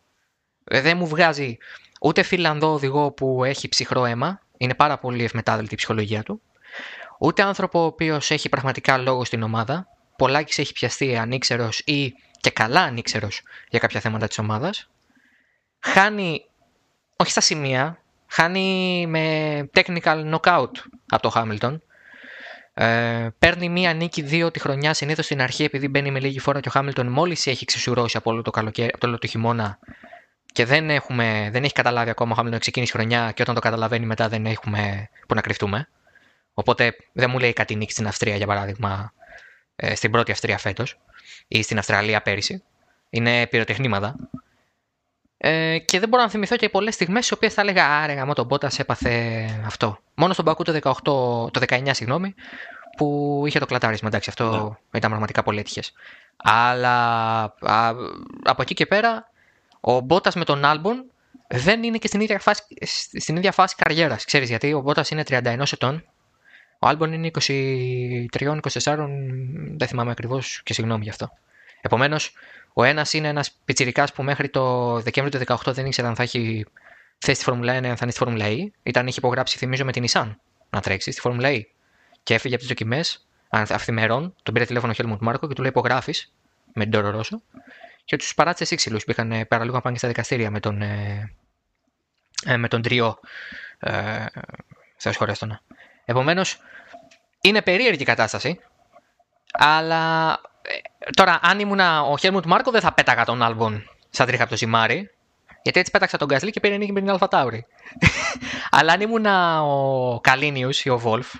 Ε, 0.64 0.80
δεν 0.80 0.96
μου 0.96 1.06
βγάζει 1.06 1.58
ούτε 2.00 2.22
Φιλανδό 2.22 2.72
οδηγό 2.72 3.12
που 3.12 3.44
έχει 3.44 3.68
ψυχρό 3.68 4.04
αίμα, 4.04 4.40
είναι 4.56 4.74
πάρα 4.74 4.98
πολύ 4.98 5.24
ευμετάδελτη 5.24 5.74
η 5.74 5.76
ψυχολογία 5.76 6.22
του, 6.22 6.42
ούτε 7.18 7.42
άνθρωπο 7.42 7.80
ο 7.82 7.84
οποίος 7.84 8.30
έχει 8.30 8.48
πραγματικά 8.48 8.98
λόγο 8.98 9.24
στην 9.24 9.42
ομάδα, 9.42 9.86
πολλάκις 10.16 10.58
έχει 10.58 10.72
πιαστεί 10.72 11.16
ανήξερο 11.16 11.68
ή 11.84 12.14
και 12.40 12.50
καλά 12.50 12.80
ανήξερο 12.80 13.28
για 13.68 13.78
κάποια 13.78 14.00
θέματα 14.00 14.26
της 14.26 14.38
ομάδας. 14.38 14.90
Χάνει, 15.80 16.44
όχι 17.16 17.30
στα 17.30 17.40
σημεία, 17.40 18.02
χάνει 18.26 19.06
με 19.06 19.70
technical 19.74 20.34
knockout 20.34 20.70
από 21.08 21.22
το 21.22 21.28
Χάμιλτον. 21.28 21.82
Ε, 22.74 23.28
παίρνει 23.38 23.68
μία 23.68 23.92
νίκη 23.94 24.22
δύο 24.22 24.50
τη 24.50 24.60
χρονιά 24.60 24.94
συνήθως 24.94 25.24
στην 25.24 25.42
αρχή 25.42 25.64
επειδή 25.64 25.88
μπαίνει 25.88 26.10
με 26.10 26.20
λίγη 26.20 26.38
φόρα 26.38 26.60
και 26.60 26.68
ο 26.68 26.70
Χάμιλτον 26.70 27.06
μόλις 27.06 27.46
έχει 27.46 27.64
ξεσουρώσει 27.64 28.16
από 28.16 28.30
όλο 28.30 28.42
το, 28.42 28.50
καλοκαίρι, 28.50 28.90
από 28.94 29.06
όλο 29.06 29.18
το 29.18 29.26
χειμώνα 29.26 29.78
και 30.52 30.64
δεν, 30.64 30.90
έχουμε, 30.90 31.48
δεν 31.52 31.64
έχει 31.64 31.72
καταλάβει 31.72 32.10
ακόμα 32.10 32.32
ο 32.32 32.34
Χάμιλτον 32.34 32.60
ξεκίνησε 32.60 32.92
χρονιά 32.92 33.32
και 33.32 33.42
όταν 33.42 33.54
το 33.54 33.60
καταλαβαίνει 33.60 34.06
μετά 34.06 34.28
δεν 34.28 34.46
έχουμε 34.46 35.08
που 35.28 35.34
να 35.34 35.40
κρυφτούμε. 35.40 35.88
Οπότε 36.54 36.96
δεν 37.12 37.30
μου 37.30 37.38
λέει 37.38 37.52
κάτι 37.52 37.74
νίκη 37.74 37.92
στην 37.92 38.06
Αυστρία 38.06 38.36
για 38.36 38.46
παράδειγμα 38.46 39.12
ε, 39.76 39.94
στην 39.94 40.10
πρώτη 40.10 40.30
Αυστρία 40.30 40.58
φέτος 40.58 40.98
ή 41.48 41.62
στην 41.62 41.78
Αυστραλία 41.78 42.22
πέρυσι. 42.22 42.62
Είναι 43.10 43.46
πυροτεχνήματα. 43.46 44.16
Ε, 45.42 45.78
και 45.78 45.98
δεν 45.98 46.08
μπορώ 46.08 46.22
να 46.22 46.28
θυμηθώ 46.28 46.56
και 46.56 46.68
πολλές 46.68 46.94
στιγμές 46.94 47.24
στι 47.24 47.34
οποίες 47.34 47.54
θα 47.54 47.60
έλεγα 47.60 47.86
Άρε, 47.86 48.12
γαμό 48.12 48.32
τον 48.32 48.46
Μπότα 48.46 48.70
έπαθε 48.76 49.44
αυτό. 49.66 49.98
Μόνο 50.14 50.32
στον 50.32 50.44
Πακού 50.44 50.64
το, 50.64 50.72
18, 50.72 50.92
το 51.52 51.60
19, 51.68 51.88
συγγνώμη, 51.90 52.34
που 52.96 53.42
είχε 53.46 53.58
το 53.58 53.66
κλατάρισμα. 53.66 54.08
Εντάξει, 54.08 54.30
αυτό 54.30 54.44
ναι. 54.52 54.98
ήταν 54.98 55.10
πραγματικά 55.10 55.42
πολύ 55.42 55.58
έτυχες. 55.58 55.92
Αλλά 56.36 57.42
α, 57.60 57.94
από 58.44 58.62
εκεί 58.62 58.74
και 58.74 58.86
πέρα, 58.86 59.30
ο 59.80 60.00
Μπότας 60.00 60.34
με 60.34 60.44
τον 60.44 60.64
Άλμπον 60.64 61.04
δεν 61.48 61.82
είναι 61.82 61.98
και 61.98 62.06
στην 62.06 62.20
ίδια 62.20 62.38
φάση, 62.38 62.62
στην 63.18 63.36
ίδια 63.36 63.52
φάση 63.52 63.74
καριέρας. 63.74 64.24
Ξέρεις 64.24 64.48
γιατί 64.48 64.72
ο 64.72 64.80
Μπότας 64.80 65.10
είναι 65.10 65.22
31 65.28 65.62
ετών 65.72 66.04
Ο 66.78 66.86
Άλμπον 66.86 67.12
είναι 67.12 67.30
23-24, 68.32 69.08
δεν 69.76 69.88
θυμάμαι 69.88 70.10
ακριβώς 70.10 70.60
και 70.64 70.72
συγγνώμη 70.72 71.02
γι' 71.02 71.10
αυτό. 71.10 71.32
Επομένως, 71.80 72.32
ο 72.72 72.84
ένας 72.84 73.12
είναι 73.12 73.28
ένας 73.28 73.50
πιτσυρικά 73.64 74.08
που 74.14 74.22
μέχρι 74.22 74.48
το 74.48 74.94
Δεκέμβριο 75.00 75.40
του 75.40 75.54
2018 75.64 75.72
δεν 75.72 75.86
ήξερε 75.86 76.08
αν 76.08 76.14
θα 76.14 76.22
έχει 76.22 76.66
θέση 77.18 77.34
στη 77.40 77.44
Φόρμουλα 77.44 77.72
1 77.72 77.76
αν 77.76 77.82
θα 77.82 77.98
είναι 78.02 78.10
στη 78.10 78.20
Φόρμουλα 78.24 78.46
E. 78.48 78.66
Ήταν, 78.82 79.06
είχε 79.06 79.18
υπογράψει, 79.18 79.58
θυμίζω, 79.58 79.84
με 79.84 79.92
την 79.92 80.04
Nissan 80.08 80.34
να 80.70 80.80
τρέξει 80.80 81.10
στη 81.10 81.20
Φόρμουλα 81.20 81.48
E. 81.52 81.60
Και 82.22 82.34
έφυγε 82.34 82.54
από 82.54 82.62
τις 82.62 82.72
δοκιμές 82.72 83.26
αυθημερών, 83.50 84.34
τον 84.42 84.54
πήρε 84.54 84.66
τηλέφωνο 84.66 84.92
ο 84.92 84.94
Χέλμουντ 84.94 85.20
Μάρκο 85.20 85.48
και 85.48 85.54
του 85.54 85.60
λέει 85.60 85.70
υπογράφεις 85.70 86.32
με 86.72 86.82
την 86.82 86.92
Τόρο 86.92 87.10
Ρώσο. 87.10 87.42
Και 88.04 88.16
τους 88.16 88.34
παράτησε 88.34 88.64
σύξυλου 88.64 88.98
που 88.98 89.10
είχαν 89.10 89.46
παραλίγο 89.48 89.76
να 89.76 89.82
πάνε 89.82 89.98
στα 89.98 90.08
δικαστήρια 90.08 90.50
με 90.50 90.60
τον, 90.60 90.82
ε, 90.82 91.32
ε 92.46 92.56
με 92.56 92.68
τον 92.68 92.82
τριό. 92.82 93.20
Ε, 93.78 94.26
Θεός 94.96 95.18
Επομένως, 96.04 96.60
είναι 97.40 97.62
περίεργη 97.62 98.02
η 98.02 98.04
κατάσταση. 98.04 98.60
Αλλά 99.52 100.32
ε, 100.32 100.49
τώρα, 101.16 101.38
αν 101.42 101.58
ήμουν 101.58 101.80
ο 101.80 102.16
Χέλμουντ 102.18 102.44
Μάρκο, 102.46 102.70
δεν 102.70 102.80
θα 102.80 102.92
πέταγα 102.92 103.24
τον 103.24 103.42
Άλμπον 103.42 103.90
σαν 104.10 104.26
τρίχα 104.26 104.42
από 104.42 104.50
το 104.50 104.56
ζυμάρι. 104.56 105.10
Γιατί 105.62 105.78
έτσι 105.78 105.90
πέταξα 105.90 106.16
τον 106.18 106.28
Γκάσλι 106.28 106.50
και 106.50 106.60
πήρε 106.60 106.76
νίκη 106.76 106.92
με 106.92 107.00
την 107.00 107.10
Αλφατάουρη. 107.10 107.66
Αλλά 108.78 108.92
αν 108.92 109.00
ήμουν 109.00 109.26
ο 109.26 110.20
Καλίνιους 110.20 110.84
ή 110.84 110.88
ο 110.88 110.98
Βόλφ, 110.98 111.34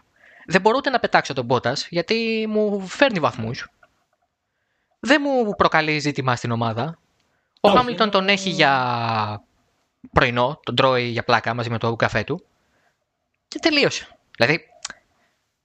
δεν 0.47 0.61
μπορώ 0.61 0.77
ούτε 0.77 0.91
να 0.91 0.99
πετάξω 0.99 1.33
τον 1.33 1.45
Μπότας 1.45 1.87
γιατί 1.91 2.47
μου 2.49 2.87
φέρνει 2.87 3.19
βαθμούς. 3.19 3.69
Δεν 5.01 5.23
μου 5.25 5.55
προκαλεί 5.55 5.99
ζήτημα 5.99 6.37
στην 6.37 6.51
ομάδα. 6.51 6.99
Ο 7.61 7.71
Χάμιλτον 7.71 8.11
τον 8.11 8.29
έχει 8.29 8.51
για 8.51 9.43
πρωινό, 10.13 10.61
τον 10.63 10.75
τρώει 10.75 11.05
για 11.05 11.25
πλάκα 11.25 11.55
μαζί 11.55 11.71
με 11.71 11.79
το 11.79 11.97
καφέ 11.97 12.25
του. 12.25 12.45
Και 13.49 13.59
τελείωσε. 13.59 14.17
Δηλαδή, 14.37 14.67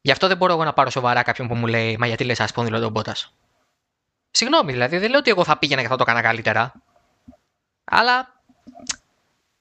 γι' 0.01 0.11
αυτό 0.11 0.27
δεν 0.27 0.37
μπορώ 0.37 0.53
εγώ 0.53 0.63
να 0.63 0.73
πάρω 0.73 0.89
σοβαρά 0.89 1.23
κάποιον 1.23 1.47
που 1.47 1.55
μου 1.55 1.67
λέει 1.67 1.97
Μα 1.97 2.07
γιατί 2.07 2.23
λες 2.23 2.39
ασπόνδυλο 2.39 2.79
τον 2.79 2.91
Μπότας. 2.91 3.33
Συγγνώμη, 4.37 4.71
δηλαδή 4.71 4.97
δεν 4.97 5.09
λέω 5.09 5.19
ότι 5.19 5.29
εγώ 5.29 5.43
θα 5.43 5.57
πήγαινα 5.57 5.81
και 5.81 5.87
θα 5.87 5.95
το 5.95 6.03
έκανα 6.07 6.21
καλύτερα. 6.21 6.73
Αλλά 7.83 8.41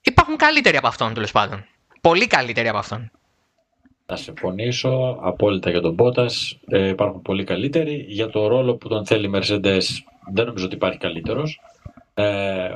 υπάρχουν 0.01 0.37
καλύτεροι 0.37 0.77
από 0.77 0.87
αυτόν 0.87 1.15
τέλος 1.15 1.33
πάντων. 1.33 1.67
Πολύ 2.01 2.27
καλύτεροι 2.27 2.69
από 2.69 2.79
αυτόν. 2.79 3.11
Θα 4.07 4.17
συμφωνήσω 4.17 5.19
απόλυτα 5.23 5.71
για 5.71 5.81
τον 5.81 5.95
Μπότας. 5.95 6.59
Ε, 6.67 6.89
υπάρχουν 6.89 7.23
πολύ 7.23 7.45
καλύτεροι. 7.45 8.05
Για 8.09 8.31
το 8.31 8.47
ρόλο 8.47 8.75
που 8.75 8.89
τον 8.89 9.07
θέλει 9.07 9.27
η 9.27 9.31
Mercedes 9.35 9.85
δεν 10.33 10.47
νομίζω 10.47 10.65
ότι 10.65 10.75
υπάρχει 10.75 10.99
καλύτερος 10.99 11.61
ε, 12.17 12.25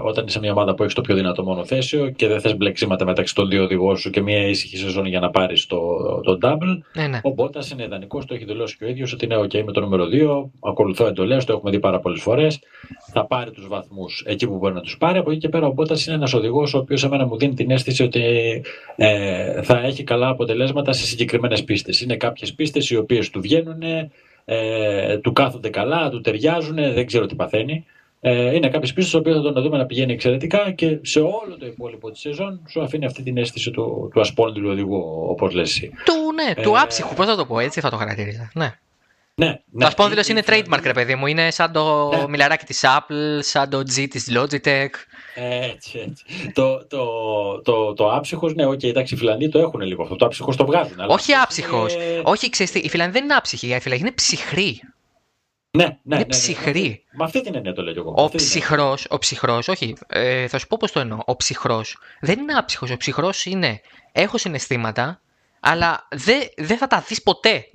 όταν 0.03 0.27
είσαι 0.27 0.39
μια 0.39 0.53
ομάδα 0.53 0.75
που 0.75 0.83
έχεις 0.83 0.95
το 0.95 1.01
πιο 1.01 1.15
δυνατό 1.15 1.43
μονοθέσιο 1.43 2.11
και 2.11 2.27
δεν 2.27 2.41
θες 2.41 2.57
μπλεξίματα 2.57 3.05
μεταξύ 3.05 3.35
των 3.35 3.49
δύο 3.49 3.63
οδηγών 3.63 3.97
σου 3.97 4.11
και 4.11 4.21
μια 4.21 4.47
ήσυχη 4.49 4.77
σεζόν 4.77 5.07
για 5.07 5.21
να 5.21 5.31
πάρεις 5.31 5.67
το, 5.67 5.79
το 6.21 6.39
double. 6.43 6.79
Ναι, 6.95 7.07
ναι. 7.07 7.21
Ο 7.23 7.31
Μπότας 7.31 7.71
είναι 7.71 7.83
ιδανικός, 7.83 8.25
το 8.25 8.35
έχει 8.35 8.45
δηλώσει 8.45 8.77
και 8.77 8.85
ο 8.85 8.89
ίδιος 8.89 9.13
ότι 9.13 9.25
είναι 9.25 9.37
OK 9.39 9.63
με 9.63 9.73
το 9.73 9.81
νούμερο 9.81 10.05
2. 10.13 10.51
Ακολουθώ 10.69 11.07
εντολές, 11.07 11.45
το 11.45 11.53
έχουμε 11.53 11.71
δει 11.71 11.79
πάρα 11.79 12.01
πολλές 12.01 12.21
φορές. 12.21 12.59
Θα 13.13 13.27
πάρει 13.27 13.51
τους 13.51 13.69
βαθμούς 13.69 14.23
εκεί 14.27 14.47
που 14.47 14.57
μπορεί 14.57 14.75
να 14.75 14.81
τους 14.81 14.99
πάρει. 14.99 15.19
Από 15.19 15.31
εκεί 15.31 15.41
και 15.41 15.49
πέρα 15.49 15.67
ο 15.67 15.73
Μπότας 15.73 16.07
είναι 16.07 16.17
ένας 16.17 16.35
οδηγός 16.35 16.75
ο 16.75 16.79
οποίος 16.79 17.05
εμένα 17.05 17.27
μου 17.27 17.37
δίνει 17.37 17.55
την 17.55 17.71
αίσθηση 17.71 18.03
ότι 18.03 18.23
ε, 18.97 19.63
θα 19.63 19.79
έχει 19.79 20.05
καλά 20.05 20.29
αποτελέσματα 20.29 20.93
σε 20.93 21.07
συγκεκριμένες 21.07 21.65
πίστες. 21.65 22.01
Είναι 22.01 22.17
κάποιες 22.17 22.55
πίστες 22.55 22.91
οι 22.91 22.97
οποίες 22.97 23.31
του 23.31 23.41
βγαίνουν, 23.41 23.83
ε, 24.45 25.19
του 25.19 25.33
κάθονται 25.33 25.69
καλά, 25.69 26.11
του 26.11 26.21
ταιριάζουν, 26.21 26.75
δεν 26.75 27.07
ξέρω 27.07 27.27
τι 27.27 27.35
παθαίνει. 27.35 27.85
Ε, 28.21 28.55
είναι 28.55 28.69
κάποιε 28.69 28.93
πίστε 28.93 29.17
οποίε 29.17 29.33
θα 29.33 29.41
τον 29.41 29.63
δούμε 29.63 29.77
να 29.77 29.87
πηγαίνει 29.87 30.13
εξαιρετικά 30.13 30.73
και 30.73 30.99
σε 31.03 31.21
όλο 31.21 31.57
το 31.59 31.67
υπόλοιπο 31.67 32.11
της 32.11 32.21
σεζόν 32.21 32.61
σου 32.69 32.83
αφήνει 32.83 33.05
αυτή 33.05 33.23
την 33.23 33.37
αίσθηση 33.37 33.71
του, 33.71 34.11
του 34.15 34.21
ασπόνδυλου 34.21 34.71
οδηγού, 34.71 35.27
όπως 35.29 35.53
λες. 35.55 35.79
Του, 36.05 36.15
ναι, 36.35 36.63
του 36.63 36.75
ε, 36.75 36.81
άψυχου, 36.81 37.15
πώς 37.15 37.27
θα 37.27 37.37
το 37.37 37.47
πω, 37.47 37.59
έτσι 37.59 37.81
θα 37.81 37.91
το 37.91 37.97
χαρακτηρίζα. 37.97 38.51
Ναι. 38.55 38.79
Ναι, 39.35 39.47
ναι, 39.47 39.81
το 39.81 39.87
ασπόνδυλο 39.87 40.23
είναι 40.31 40.43
trademark, 40.47 40.83
ρε 40.83 40.93
παιδί 40.93 41.15
μου. 41.15 41.27
Είναι 41.27 41.51
σαν 41.51 41.73
το 41.73 42.09
ναι. 42.09 42.29
μιλαράκι 42.29 42.65
της 42.65 42.85
Apple, 42.85 43.39
σαν 43.39 43.71
το 43.71 43.79
G 43.79 44.07
της 44.11 44.33
Logitech. 44.37 44.89
Έτσι, 45.35 45.99
έτσι. 46.09 46.25
Το, 46.53 46.87
το, 46.87 47.07
το, 47.65 47.93
το 47.95 48.13
άψυχος, 48.13 48.55
ναι, 48.55 48.67
okay, 48.67 48.85
εντάξει, 48.85 49.15
οι 49.15 49.17
Φιλανδοί 49.17 49.49
το 49.49 49.59
έχουν 49.59 49.81
λίγο 49.81 50.03
αυτό. 50.03 50.17
Το 50.17 50.25
άψυχος 50.25 50.57
το 50.57 50.67
βγάζουν. 50.67 50.97
Όχι 51.09 51.33
άψυχος. 51.33 51.97
Όχι, 52.23 52.51
ξέρεις, 52.51 52.75
οι 52.75 52.89
Φιλανδοί 52.89 53.13
δεν 53.13 53.25
είναι 53.25 53.35
άψυχοι. 53.35 53.67
Οι 53.67 53.81
Φιλανδοί 53.81 54.05
είναι 54.05 54.15
ψυχροί. 54.15 54.81
Ναι, 55.71 55.85
ναι, 55.85 55.93
είναι 56.03 56.17
ναι, 56.17 56.25
ψυχρή. 56.25 56.89
Ναι, 56.89 56.97
Με 57.13 57.25
αυτή 57.25 57.43
την 57.43 57.55
έννοια 57.55 57.73
το 57.73 57.83
λέω 57.83 57.95
εγώ. 57.97 58.15
Ο 58.17 58.29
ψυχρός, 58.29 59.07
ο 59.11 59.19
ψυχρός, 59.19 59.69
όχι, 59.69 59.97
ε, 60.07 60.49
θα 60.49 60.59
σου 60.59 60.67
πω 60.67 60.77
πώς 60.81 60.93
το 60.93 61.01
εννοώ. 61.01 61.19
Ο 61.25 61.37
ψυχρός 61.37 61.99
δεν 62.21 62.39
είναι 62.39 62.53
άψυχος. 62.53 62.91
Ο 62.91 62.97
ψυχρός 62.97 63.45
είναι. 63.45 63.81
Έχω 64.13 64.39
συναισθήματα, 64.39 65.21
αλλά 65.61 66.09
δεν 66.11 66.41
δε 66.57 66.77
θα 66.77 66.87
τα 66.87 67.05
δεις 67.09 67.23
ποτέ. 67.23 67.71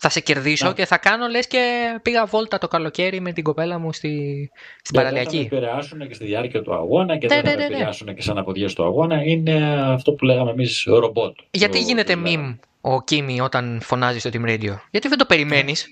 Θα 0.00 0.08
σε 0.08 0.20
κερδίσω 0.20 0.72
και 0.72 0.86
θα 0.86 0.98
κάνω 0.98 1.26
λες 1.26 1.46
και 1.46 1.60
πήγα 2.02 2.26
βόλτα 2.26 2.58
το 2.58 2.68
καλοκαίρι 2.68 3.20
με 3.20 3.32
την 3.32 3.44
κοπέλα 3.44 3.78
μου 3.78 3.92
στη, 3.92 4.50
στην 4.82 4.96
παραλιακή. 4.96 5.36
Θα 5.36 5.48
με 5.50 5.56
επηρεάσουν 5.56 6.08
και 6.08 6.14
στη 6.14 6.24
διάρκεια 6.24 6.62
του 6.62 6.74
αγώνα 6.74 7.18
και 7.18 7.26
ναι, 7.26 7.34
δεν 7.34 7.44
θα 7.44 7.50
ναι, 7.50 7.56
με 7.56 7.64
επηρεάσουν 7.64 8.14
και 8.14 8.22
σαν 8.22 8.38
αποδιέ 8.38 8.66
του 8.66 8.84
αγώνα. 8.84 9.22
Είναι 9.22 9.82
αυτό 9.92 10.12
που 10.12 10.24
λέγαμε 10.24 10.50
εμείς 10.50 10.84
ρομπότ. 10.86 11.36
Γιατί 11.50 11.80
γίνεται 11.80 12.16
meme 12.24 12.56
ο 12.80 13.02
Κίμι 13.02 13.40
όταν 13.40 13.80
φωνάζει 13.82 14.18
στο 14.18 14.30
Team 14.32 14.46
Radio; 14.46 14.78
Γιατί 14.90 15.08
δεν 15.08 15.18
το 15.18 15.24
περιμένεις; 15.24 15.88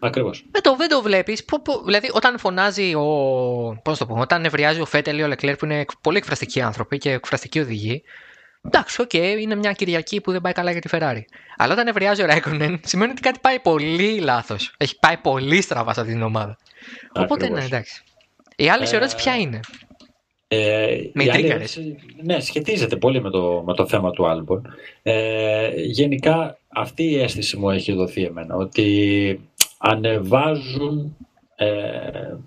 Ακριβώς. 0.00 0.44
Δεν 0.50 0.62
το, 0.62 0.76
δεν 0.76 0.88
το 0.88 1.02
βλέπει. 1.02 1.38
Δηλαδή, 1.84 2.08
όταν 2.12 2.38
φωνάζει 2.38 2.94
ο. 2.94 3.06
Πώς 3.82 3.98
το 3.98 4.06
πω, 4.06 4.14
όταν 4.14 4.40
νευριάζει 4.40 4.80
ο 4.80 4.84
Φέτελ 4.84 5.18
ή 5.18 5.22
ο 5.22 5.26
Λεκλέρ 5.26 5.56
που 5.56 5.64
είναι 5.64 5.84
πολύ 6.00 6.16
εκφραστικοί 6.16 6.60
άνθρωποι 6.60 6.98
και 6.98 7.10
εκφραστικοί 7.10 7.60
οδηγοί. 7.60 8.02
Εντάξει, 8.66 9.00
OK, 9.00 9.10
okay, 9.12 9.36
είναι 9.40 9.54
μια 9.54 9.72
Κυριακή 9.72 10.20
που 10.20 10.32
δεν 10.32 10.40
πάει 10.40 10.52
καλά 10.52 10.70
για 10.70 10.80
τη 10.80 10.88
Ferrari. 10.92 11.20
Αλλά 11.56 11.72
όταν 11.72 11.84
νευριάζει 11.84 12.22
ο 12.22 12.26
Ράικονεν, 12.26 12.80
σημαίνει 12.84 13.10
ότι 13.10 13.20
κάτι 13.20 13.38
πάει 13.42 13.60
πολύ 13.60 14.18
λάθος. 14.18 14.74
Έχει 14.76 14.98
πάει 14.98 15.16
πολύ 15.16 15.60
στραβά 15.60 15.94
σε 15.94 16.00
αυτή 16.00 16.12
την 16.12 16.22
ομάδα. 16.22 16.58
Οπότε, 17.12 17.48
ναι, 17.48 17.64
εντάξει. 17.64 18.02
Η 18.56 18.68
άλλη 18.68 18.86
ε... 18.90 18.96
ερώτηση 18.96 19.16
ποια 19.16 19.36
είναι; 19.36 19.60
Ε, 20.48 20.96
με 21.12 21.24
Ναι, 22.22 22.40
σχετίζεται 22.40 22.96
πολύ 22.96 23.20
με 23.20 23.30
το, 23.30 23.62
με 23.66 23.74
το 23.74 23.86
θέμα 23.86 24.10
του 24.10 24.26
Άλμπον. 24.26 24.74
Ε, 25.02 25.70
γενικά 25.74 26.58
αυτή 26.68 27.02
η 27.02 27.20
αίσθηση 27.20 27.56
μου 27.56 27.70
έχει 27.70 27.92
δοθεί 27.92 28.22
εμένα, 28.22 28.54
ότι 28.54 29.40
ανεβάζουν 29.84 31.16
ε, 31.56 31.66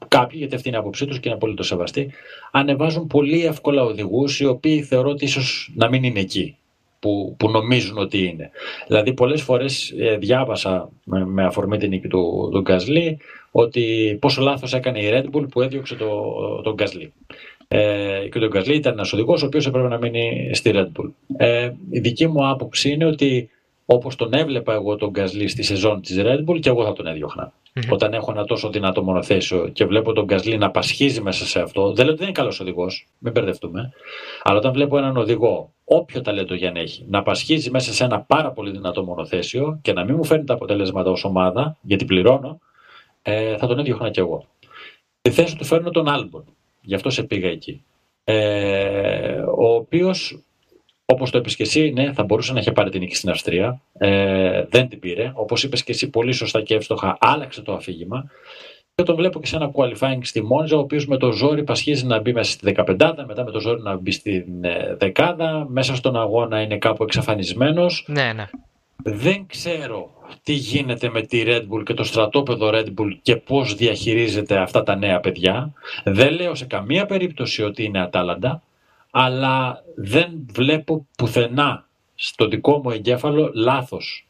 κάποιοι, 0.07 0.37
γιατί 0.39 0.55
αυτή 0.55 0.67
είναι 0.67 0.77
η 0.77 0.79
άποψή 0.79 1.05
τους 1.05 1.19
και 1.19 1.29
είναι 1.29 1.37
πολύ 1.37 1.53
το 1.53 1.63
σεβαστή, 1.63 2.11
ανεβάζουν 2.51 3.07
πολύ 3.07 3.45
εύκολα 3.45 3.83
οδηγούς 3.83 4.39
οι 4.39 4.45
οποίοι 4.45 4.81
θεωρώ 4.81 5.09
ότι 5.09 5.25
ίσως 5.25 5.71
να 5.75 5.89
μην 5.89 6.03
είναι 6.03 6.19
εκεί 6.19 6.57
που, 6.99 7.35
που 7.39 7.49
νομίζουν 7.49 7.97
ότι 7.97 8.23
είναι. 8.23 8.49
Δηλαδή 8.87 9.13
πολλές 9.13 9.41
φορές 9.41 9.93
ε, 9.99 10.17
διάβασα 10.17 10.89
με, 11.03 11.25
με, 11.25 11.45
αφορμή 11.45 11.77
την 11.77 11.89
νίκη 11.89 12.07
του, 12.07 12.49
του 12.51 12.61
Γκασλή 12.61 13.17
ότι 13.51 14.17
πόσο 14.21 14.41
λάθος 14.41 14.73
έκανε 14.73 14.99
η 14.99 15.09
Red 15.11 15.35
Bull 15.35 15.45
που 15.51 15.61
έδιωξε 15.61 15.95
τον 15.95 16.07
το 16.63 16.73
Γκασλή. 16.73 17.13
Ε, 17.67 18.27
και 18.31 18.45
ο 18.45 18.47
Γκασλή 18.47 18.75
ήταν 18.75 18.93
ένας 18.93 19.13
οδηγός 19.13 19.43
ο 19.43 19.45
οποίος 19.45 19.67
έπρεπε 19.67 19.87
να 19.87 19.97
μείνει 19.97 20.49
στη 20.53 20.71
Red 20.73 21.01
Bull. 21.01 21.11
Ε, 21.37 21.71
η 21.89 21.99
δική 21.99 22.27
μου 22.27 22.47
άποψη 22.47 22.89
είναι 22.89 23.05
ότι 23.05 23.49
όπως 23.89 24.15
τον 24.15 24.33
έβλεπα 24.33 24.73
εγώ 24.73 24.95
τον 24.95 25.09
Γκασλή 25.09 25.47
στη 25.47 25.63
σεζόν 25.63 26.01
της 26.01 26.17
Red 26.19 26.43
Bull 26.45 26.59
και 26.59 26.69
εγώ 26.69 26.83
θα 26.83 26.93
τον 26.93 27.07
έδιωχνα. 27.07 27.51
Mm-hmm. 27.51 27.89
Όταν 27.89 28.13
έχω 28.13 28.31
ένα 28.31 28.45
τόσο 28.45 28.69
δυνατό 28.69 29.03
μονοθέσιο 29.03 29.69
και 29.73 29.85
βλέπω 29.85 30.13
τον 30.13 30.25
Γκασλή 30.25 30.57
να 30.57 30.71
πασχίζει 30.71 31.21
μέσα 31.21 31.45
σε 31.45 31.59
αυτό, 31.59 31.93
δεν 31.93 32.05
λέω 32.05 32.13
ότι 32.13 32.17
δεν 32.17 32.27
είναι 32.27 32.31
καλός 32.31 32.59
οδηγός, 32.59 33.07
μην 33.17 33.31
μπερδευτούμε. 33.31 33.93
Αλλά 34.43 34.57
όταν 34.57 34.73
βλέπω 34.73 34.97
έναν 34.97 35.17
οδηγό, 35.17 35.71
όποιο 35.83 36.21
ταλέντο 36.21 36.55
για 36.55 36.71
να 36.71 36.79
έχει, 36.79 37.05
να 37.09 37.23
πασχίζει 37.23 37.69
μέσα 37.69 37.93
σε 37.93 38.03
ένα 38.03 38.21
πάρα 38.21 38.51
πολύ 38.51 38.71
δυνατό 38.71 39.03
μονοθέσιο 39.03 39.79
και 39.81 39.93
να 39.93 40.03
μην 40.03 40.15
μου 40.15 40.23
φέρνει 40.23 40.45
τα 40.45 40.53
αποτέλεσματα 40.53 41.09
ως 41.09 41.23
ομάδα, 41.23 41.77
γιατί 41.81 42.05
πληρώνω, 42.05 42.59
ε, 43.21 43.57
θα 43.57 43.67
τον 43.67 43.79
έδιωχνα 43.79 44.09
κι 44.09 44.19
εγώ. 44.19 44.45
Στη 45.21 45.31
θέση 45.31 45.55
του 45.57 45.65
φέρνω 45.65 45.89
τον 45.89 46.07
Άλμπον. 46.07 46.43
Γι' 46.81 46.95
αυτό 46.95 47.09
σε 47.09 47.23
πήγα 47.23 47.49
εκεί. 47.49 47.83
Ε, 48.23 49.39
ο 49.57 49.73
οποίος 49.73 50.39
Όπως 51.09 51.31
το 51.31 51.37
είπες 51.37 51.55
και 51.55 51.63
εσύ, 51.63 51.91
ναι, 51.95 52.13
θα 52.13 52.23
μπορούσε 52.23 52.53
να 52.53 52.59
είχε 52.59 52.71
πάρει 52.71 52.89
την 52.89 52.99
νίκη 52.99 53.15
στην 53.15 53.29
Αυστρία. 53.29 53.81
Ε, 53.97 54.65
δεν 54.69 54.87
την 54.87 54.99
πήρε. 54.99 55.31
Όπως 55.33 55.63
είπες 55.63 55.83
και 55.83 55.91
εσύ, 55.91 56.09
πολύ 56.09 56.31
σωστά 56.31 56.61
και 56.61 56.75
εύστοχα, 56.75 57.17
άλλαξε 57.19 57.61
το 57.61 57.73
αφήγημα. 57.73 58.31
Και 58.95 59.03
τον 59.03 59.15
βλέπω 59.15 59.39
και 59.39 59.47
σε 59.47 59.55
ένα 59.55 59.71
qualifying 59.73 60.19
στη 60.21 60.41
Μόνζα, 60.43 60.75
ο 60.75 60.79
οποίος 60.79 61.07
με 61.07 61.17
το 61.17 61.31
ζόρι 61.31 61.63
πασχίζει 61.63 62.05
να 62.05 62.19
μπει 62.19 62.33
μέσα 62.33 62.51
στη 62.51 62.73
15, 62.77 63.13
μετά 63.27 63.43
με 63.43 63.51
το 63.51 63.59
ζόρι 63.59 63.81
να 63.81 63.95
μπει 63.95 64.11
στην 64.11 64.63
ε, 64.63 64.95
δεκάδα. 64.99 65.65
Μέσα 65.69 65.95
στον 65.95 66.15
αγώνα 66.15 66.61
είναι 66.61 66.77
κάπου 66.77 67.03
εξαφανισμένος. 67.03 68.05
Ναι, 68.07 68.33
ναι. 68.33 68.45
Δεν 69.03 69.45
ξέρω 69.47 70.09
τι 70.43 70.53
γίνεται 70.53 71.09
με 71.09 71.21
τη 71.21 71.43
Red 71.45 71.61
Bull 71.61 71.83
και 71.85 71.93
το 71.93 72.03
στρατόπεδο 72.03 72.69
Red 72.73 72.87
Bull 72.87 73.17
και 73.21 73.35
πώς 73.35 73.75
διαχειρίζεται 73.75 74.57
αυτά 74.57 74.83
τα 74.83 74.95
νέα 74.95 75.19
παιδιά. 75.19 75.73
Δεν 76.03 76.33
λέω 76.33 76.55
σε 76.55 76.65
καμία 76.65 77.05
περίπτωση 77.05 77.63
ότι 77.63 77.83
είναι 77.83 78.01
ατάλλαντα 78.01 78.61
αλλά 79.19 79.83
δεν 79.95 80.45
βλέπω 80.53 81.07
πουθενά 81.17 81.87
στο 82.15 82.47
δικό 82.47 82.77
μου 82.83 82.89
εγκέφαλο 82.89 83.51
λάθος 83.53 84.27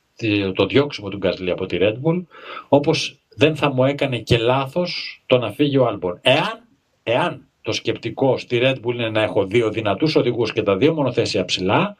το 0.53 0.65
διώξιμο 0.65 1.09
του 1.09 1.17
Γκάσλι 1.17 1.51
από 1.51 1.65
τη 1.65 1.77
Red 1.79 1.93
Bull, 1.93 2.23
όπως 2.67 3.19
δεν 3.35 3.55
θα 3.55 3.73
μου 3.73 3.83
έκανε 3.83 4.19
και 4.19 4.37
λάθος 4.37 5.23
το 5.25 5.37
να 5.37 5.51
φύγει 5.51 5.77
ο 5.77 5.87
Άλμπορν. 5.87 6.19
Εάν, 6.21 6.61
εάν 7.03 7.41
το 7.61 7.71
σκεπτικό 7.71 8.37
στη 8.37 8.59
Red 8.63 8.75
Bull 8.75 8.93
είναι 8.93 9.09
να 9.09 9.21
έχω 9.21 9.45
δύο 9.45 9.69
δυνατούς 9.69 10.15
οδηγούς 10.15 10.53
και 10.53 10.63
τα 10.63 10.77
δύο 10.77 10.93
μονοθέσια 10.93 11.45
ψηλά, 11.45 11.97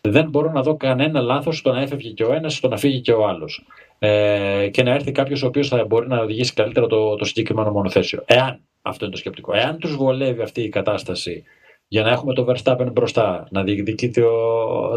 δεν 0.00 0.28
μπορώ 0.28 0.52
να 0.52 0.62
δω 0.62 0.76
κανένα 0.76 1.20
λάθος 1.20 1.58
στο 1.58 1.72
να 1.72 1.80
έφευγε 1.80 2.10
και 2.10 2.24
ο 2.24 2.32
ένας, 2.32 2.54
στο 2.54 2.68
να 2.68 2.76
φύγει 2.76 3.00
και 3.00 3.12
ο 3.12 3.26
άλλος. 3.26 3.64
Ε, 3.98 4.68
και 4.72 4.82
να 4.82 4.90
έρθει 4.90 5.12
κάποιος 5.12 5.42
ο 5.42 5.46
οποίος 5.46 5.68
θα 5.68 5.84
μπορεί 5.84 6.08
να 6.08 6.18
οδηγήσει 6.18 6.52
καλύτερα 6.52 6.86
το, 6.86 7.16
το 7.16 7.24
συγκεκριμένο 7.24 7.70
μονοθέσιο. 7.70 8.22
Εάν, 8.26 8.60
αυτό 8.82 9.04
είναι 9.04 9.14
το 9.14 9.20
σκεπτικό, 9.20 9.54
εάν 9.54 9.78
τους 9.78 9.96
βολεύει 9.96 10.42
αυτή 10.42 10.62
η 10.62 10.68
κατάσταση 10.68 11.44
για 11.88 12.02
να 12.02 12.10
έχουμε 12.10 12.34
το 12.34 12.46
Verstappen 12.48 12.88
μπροστά, 12.92 13.46
να 13.50 13.62
διεκδικεί 13.62 14.10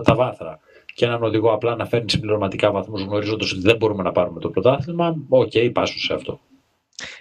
τα 0.04 0.16
βάθρα 0.16 0.60
και 0.94 1.06
έναν 1.06 1.24
οδηγό 1.24 1.54
απλά 1.54 1.76
να 1.76 1.86
φέρνει 1.86 2.10
συμπληρωματικά 2.10 2.72
βαθμούς 2.72 3.02
γνωρίζοντας 3.02 3.52
ότι 3.52 3.62
δεν 3.62 3.76
μπορούμε 3.76 4.04
να 4.04 4.12
πάρουμε 4.12 4.40
το 4.40 4.50
πρωτάθλημα, 4.50 5.16
OK, 5.30 5.52
okay, 5.54 5.70
πάσο 5.74 6.00
σε 6.00 6.14
αυτό. 6.14 6.40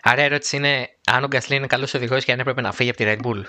Άρα 0.02 0.22
η 0.22 0.24
ερώτηση 0.24 0.56
είναι 0.56 0.88
αν 1.06 1.24
ο 1.24 1.26
Γκασλή 1.26 1.56
είναι 1.56 1.66
καλός 1.66 1.94
οδηγός 1.94 2.24
και 2.24 2.32
αν 2.32 2.38
έπρεπε 2.38 2.60
να 2.60 2.72
φύγει 2.72 2.90
από 2.90 2.98
τη 2.98 3.04
Red 3.06 3.26
Bull; 3.26 3.42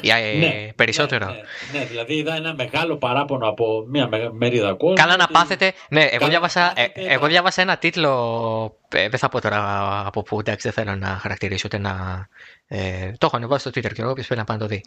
Για 0.00 0.16
ε, 0.16 0.34
ναι, 0.38 0.72
περισσότερο. 0.76 1.26
Ναι, 1.26 1.32
ναι, 1.32 1.78
ναι, 1.78 1.84
δηλαδή 1.84 2.14
είδα 2.14 2.34
ένα 2.34 2.54
μεγάλο 2.54 2.96
παράπονο 2.96 3.48
από 3.48 3.84
μια 3.88 4.08
μερίδα 4.32 4.74
κόσμου. 4.74 4.94
Καλά 4.94 5.16
να 5.16 5.26
πάθετε. 5.26 5.72
Ναι, 5.88 6.02
εγώ 6.02 6.28
διάβασα, 6.28 6.72
ε, 6.76 6.86
εγώ 6.94 7.26
διάβασα 7.26 7.62
ένα 7.62 7.76
τίτλο. 7.76 8.78
Ε, 8.88 9.08
δεν 9.08 9.18
θα 9.18 9.28
πω 9.28 9.40
τώρα 9.40 10.02
από 10.06 10.22
πού, 10.22 10.38
εντάξει, 10.38 10.70
δεν 10.70 10.84
θέλω 10.84 10.96
να 10.96 11.06
χαρακτηρίσω 11.06 11.62
ούτε 11.66 11.78
να. 11.78 12.26
Ε, 12.66 13.12
το 13.18 13.26
έχω 13.26 13.36
ανεβάσει 13.36 13.68
στο 13.68 13.70
Twitter 13.70 13.92
και 13.92 14.02
εγώ, 14.02 14.10
όποιος 14.10 14.26
θέλει 14.26 14.38
να 14.38 14.44
πάει 14.44 14.56
να 14.56 14.62
το 14.62 14.68
δει. 14.68 14.82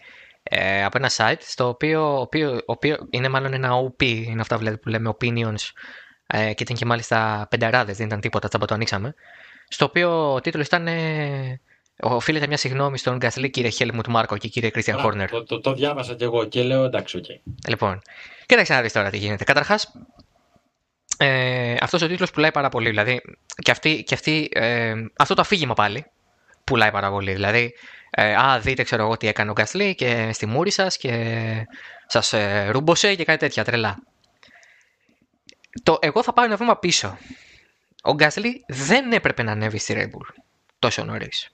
Ε, 0.50 0.84
από 0.84 0.98
ένα 0.98 1.10
site, 1.18 1.40
στο 1.40 1.68
οποίο, 1.68 2.20
οποίο, 2.20 2.62
οποίο 2.66 2.98
είναι 3.10 3.30
μάλλον 3.30 3.54
ένα 3.54 3.72
OP, 3.72 4.04
είναι 4.04 4.42
αυτά 4.42 4.78
που 4.82 4.90
λέμε 4.90 5.16
opinions, 5.20 5.72
ε, 6.28 6.54
και 6.54 6.64
ήταν 6.64 6.76
και 6.76 6.86
μάλιστα 6.86 7.48
πενταράδες, 7.50 7.98
δεν 7.98 8.06
ήταν 8.06 8.20
τίποτα, 8.20 8.48
τσάμπα 8.48 8.66
το 8.66 8.74
ανοίξαμε. 8.74 9.14
Στο 9.68 9.86
οποίο 9.86 10.34
ο 10.34 10.42
τίτλος 10.42 10.66
ήταν 10.66 10.88
Οφείλεται 12.00 12.48
μια 12.48 12.58
συγγνώμη 12.58 12.98
στον 12.98 13.18
Γκασλή, 13.18 13.50
κύριε 13.50 13.70
Χέλμουτ 13.70 14.08
Μάρκο 14.08 14.38
και 14.38 14.48
κύριε 14.48 14.70
Κρίστιαν 14.70 15.00
Χόρνερ. 15.00 15.30
Το, 15.30 15.44
το, 15.44 15.60
το, 15.60 15.74
διάβασα 15.74 16.16
κι 16.16 16.24
εγώ 16.24 16.46
και 16.46 16.64
λέω 16.64 16.84
εντάξει, 16.84 17.18
OK. 17.18 17.24
Okay. 17.28 17.52
Λοιπόν, 17.68 18.02
κοίταξε 18.46 18.74
να 18.74 18.82
δεις 18.82 18.92
τώρα 18.92 19.10
τι 19.10 19.18
γίνεται. 19.18 19.44
Καταρχάς, 19.44 19.92
ε, 21.18 21.76
αυτός 21.80 22.02
ο 22.02 22.08
τίτλος 22.08 22.32
πουλάει 22.32 22.52
πάρα 22.52 22.70
πολύ. 22.70 22.90
Δηλαδή, 22.90 23.22
και, 23.56 23.72
αυτή, 23.72 24.04
και 24.04 24.14
αυτή, 24.14 24.50
ε, 24.54 24.94
αυτό 25.18 25.34
το 25.34 25.42
αφήγημα 25.42 25.74
πάλι 25.74 26.06
πουλάει 26.64 26.92
πάρα 26.92 27.10
πολύ. 27.10 27.34
Δηλαδή, 27.34 27.74
ε, 28.18 28.36
α, 28.36 28.60
δείτε, 28.60 28.84
ξέρω 28.84 29.04
εγώ 29.04 29.18
τι 29.18 29.28
έκανε 29.28 29.50
ο 29.50 29.54
Γκασλή 29.54 29.96
και 29.96 30.30
στη 30.34 30.46
μούρη 30.46 30.72
σας 30.72 30.98
και 30.98 31.68
σας 32.08 32.34
ε, 32.34 32.70
ρούμπωσε 32.70 33.16
και 33.16 33.26
κάτι 33.26 33.40
τέτοια 33.40 33.64
τρελά. 33.64 33.98
Το, 35.84 35.98
εγώ 36.02 36.24
θα 36.24 36.34
πάω 36.34 36.46
ένα 36.46 36.56
βήμα 36.56 36.78
πίσω. 36.78 37.18
Ο 38.04 38.14
Γκάσλι 38.14 38.64
δεν 38.68 39.12
έπρεπε 39.12 39.44
να 39.44 39.52
ανέβει 39.52 39.78
στη 39.78 39.94
Red 39.98 40.20
τόσο 40.80 41.04
νωρίς. 41.04 41.50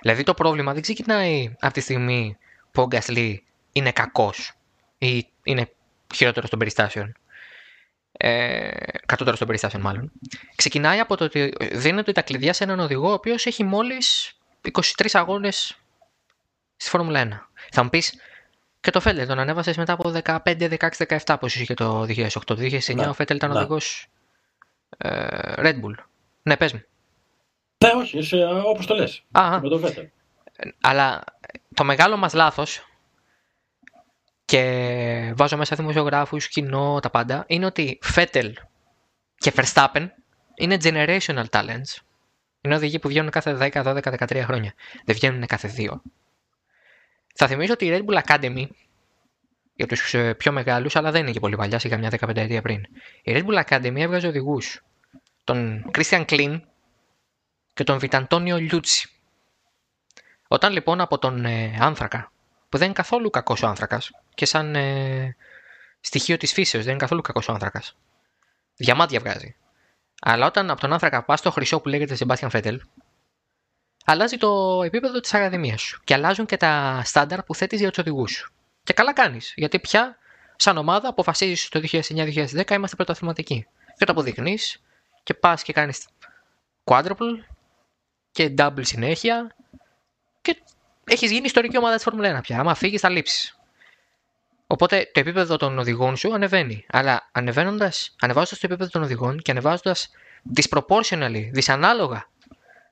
Δηλαδή 0.00 0.22
το 0.22 0.34
πρόβλημα 0.34 0.72
δεν 0.72 0.82
ξεκινάει 0.82 1.54
από 1.60 1.72
τη 1.72 1.80
στιγμή 1.80 2.36
που 2.70 2.82
ο 2.82 2.86
Γκάσλι 2.86 3.44
είναι 3.72 3.92
κακός 3.92 4.52
ή 4.98 5.26
είναι 5.42 5.72
χειρότερος 6.14 6.50
των 6.50 6.58
περιστάσεων. 6.58 7.16
Ε, 8.12 8.70
κατώτερος 9.06 9.38
των 9.38 9.46
περιστάσεων, 9.46 9.82
μάλλον. 9.82 10.12
Ξεκινάει 10.54 10.98
από 10.98 11.16
το 11.16 11.24
ότι 11.24 11.52
δίνεται 11.72 12.12
τα 12.12 12.22
κλειδιά 12.22 12.52
σε 12.52 12.64
έναν 12.64 12.80
οδηγό 12.80 13.08
ο 13.08 13.12
οποίος 13.12 13.46
έχει 13.46 13.64
μόλις 13.64 14.36
23 14.72 15.06
αγώνες 15.12 15.78
στη 16.84 16.96
Φόρμουλα 16.96 17.48
1. 17.50 17.56
Θα 17.70 17.82
μου 17.82 17.88
πεις, 17.88 18.14
και 18.80 18.90
το 18.90 19.00
Φέτελ 19.00 19.26
τον 19.26 19.38
ανέβασες 19.38 19.76
μετά 19.76 19.92
από 19.92 20.12
15, 20.24 20.38
16, 20.44 21.18
17 21.24 21.36
που 21.40 21.46
είχε 21.46 21.74
το 21.74 22.02
2008. 22.08 22.28
Το 22.44 22.54
2009 22.58 22.94
ναι, 22.94 23.06
ο 23.06 23.12
Φέτελ 23.12 23.36
ήταν 23.36 23.50
ναι. 23.50 23.58
οδηγός 23.58 24.06
ε, 24.96 25.52
Red 25.56 25.74
Bull. 25.74 25.94
Ναι, 26.42 26.56
πες 26.56 26.72
μου. 26.72 26.82
Ναι, 27.84 27.90
όχι, 27.90 28.18
είσαι 28.18 28.44
όπως 28.64 28.86
το 28.86 28.94
λες. 28.94 29.24
Με 29.32 29.68
το 29.68 29.78
Φέτελ. 29.78 30.08
Αλλά 30.80 31.24
το 31.74 31.84
μεγάλο 31.84 32.16
μας 32.16 32.32
λάθος 32.32 32.88
και 34.44 35.32
βάζω 35.36 35.56
μέσα 35.56 35.76
δημοσιογράφους, 35.76 36.48
κοινό, 36.48 36.98
τα 37.00 37.10
πάντα, 37.10 37.44
είναι 37.46 37.66
ότι 37.66 37.98
Φέτελ 38.02 38.54
και 39.36 39.52
Verstappen 39.56 40.06
είναι 40.54 40.76
generational 40.82 41.44
talents. 41.50 42.00
Είναι 42.60 42.74
οδηγοί 42.74 42.98
που 42.98 43.08
βγαίνουν 43.08 43.30
κάθε 43.30 43.56
10, 43.60 43.84
12, 43.84 44.02
13 44.02 44.42
χρόνια. 44.44 44.74
Δεν 45.04 45.14
βγαίνουν 45.14 45.46
κάθε 45.46 45.68
δύο. 45.68 46.02
Θα 47.36 47.46
θυμίσω 47.46 47.72
ότι 47.72 47.86
η 47.86 47.90
Red 47.92 48.10
Bull 48.10 48.22
Academy, 48.22 48.66
για 49.74 49.86
τους 49.86 50.14
ε, 50.14 50.34
πιο 50.34 50.52
μεγάλους, 50.52 50.96
αλλά 50.96 51.10
δεν 51.10 51.20
είναι 51.22 51.30
και 51.30 51.40
πολύ 51.40 51.56
παλιά, 51.56 51.78
σιγά 51.78 51.98
μια 51.98 52.10
15 52.20 52.36
ετία 52.36 52.62
πριν. 52.62 52.82
Η 53.22 53.32
Red 53.36 53.44
Bull 53.46 53.64
Academy 53.64 53.96
έβγαζε 53.96 54.26
οδηγούς. 54.26 54.84
Τον 55.44 55.90
Christian 55.92 56.24
Klein 56.24 56.60
και 57.74 57.84
τον 57.84 57.98
Βιταντόνιο 57.98 58.56
Λιούτσι. 58.56 59.08
Όταν 60.48 60.72
λοιπόν 60.72 61.00
από 61.00 61.18
τον 61.18 61.44
ε, 61.44 61.76
άνθρακα, 61.80 62.32
που 62.68 62.76
δεν 62.76 62.86
είναι 62.86 62.96
καθόλου 62.96 63.30
κακός 63.30 63.62
ο 63.62 63.66
άνθρακας, 63.66 64.10
και 64.34 64.46
σαν 64.46 64.74
ε, 64.74 65.36
στοιχείο 66.00 66.36
της 66.36 66.52
φύσεως 66.52 66.82
δεν 66.84 66.92
είναι 66.92 67.02
καθόλου 67.02 67.20
κακός 67.20 67.48
ο 67.48 67.52
άνθρακας. 67.52 67.96
Διαμάντια 68.76 69.20
βγάζει. 69.20 69.56
Αλλά 70.20 70.46
όταν 70.46 70.70
από 70.70 70.80
τον 70.80 70.92
άνθρακα 70.92 71.24
πας 71.24 71.38
στο 71.38 71.50
χρυσό 71.50 71.80
που 71.80 71.88
λέγεται 71.88 72.16
Sebastian 72.18 72.48
Vettel, 72.50 72.76
αλλάζει 74.04 74.36
το 74.36 74.82
επίπεδο 74.84 75.20
της 75.20 75.34
Ακαδημίας 75.34 75.80
σου 75.80 76.00
και 76.04 76.14
αλλάζουν 76.14 76.46
και 76.46 76.56
τα 76.56 77.02
στάνταρ 77.04 77.42
που 77.42 77.54
θέτεις 77.54 77.80
για 77.80 77.88
τους 77.88 77.98
οδηγούς 77.98 78.32
σου. 78.32 78.52
Και 78.82 78.92
καλά 78.92 79.12
κάνεις, 79.12 79.52
γιατί 79.56 79.78
πια 79.78 80.18
σαν 80.56 80.76
ομάδα 80.76 81.08
αποφασίζεις 81.08 81.68
το 81.68 81.80
2009-2010 81.80 82.70
είμαστε 82.70 82.96
πρωταθληματικοί. 82.96 83.66
Και 83.96 84.04
το 84.04 84.12
αποδεικνύεις 84.12 84.82
και 85.22 85.34
πας 85.34 85.62
και 85.62 85.72
κάνεις 85.72 86.06
quadruple 86.84 87.44
και 88.30 88.54
double 88.58 88.80
συνέχεια 88.84 89.54
και 90.42 90.62
έχεις 91.04 91.30
γίνει 91.30 91.44
ιστορική 91.44 91.78
ομάδα 91.78 91.94
της 91.94 92.04
Φόρμουλα 92.04 92.38
1 92.38 92.42
πια. 92.42 92.60
Άμα 92.60 92.74
φύγεις, 92.74 93.00
θα 93.00 93.08
λείψεις. 93.08 93.58
Οπότε 94.66 95.10
το 95.12 95.20
επίπεδο 95.20 95.56
των 95.56 95.78
οδηγών 95.78 96.16
σου 96.16 96.34
ανεβαίνει. 96.34 96.86
Αλλά 96.88 97.28
ανεβαίνοντας, 97.32 98.14
ανεβάζοντας 98.20 98.58
το 98.58 98.66
επίπεδο 98.66 98.90
των 98.90 99.02
οδηγών 99.02 99.38
και 99.38 99.50
ανεβάζοντας 99.50 100.10
disproportionally, 100.56 101.48
δυσανάλογα 101.52 102.28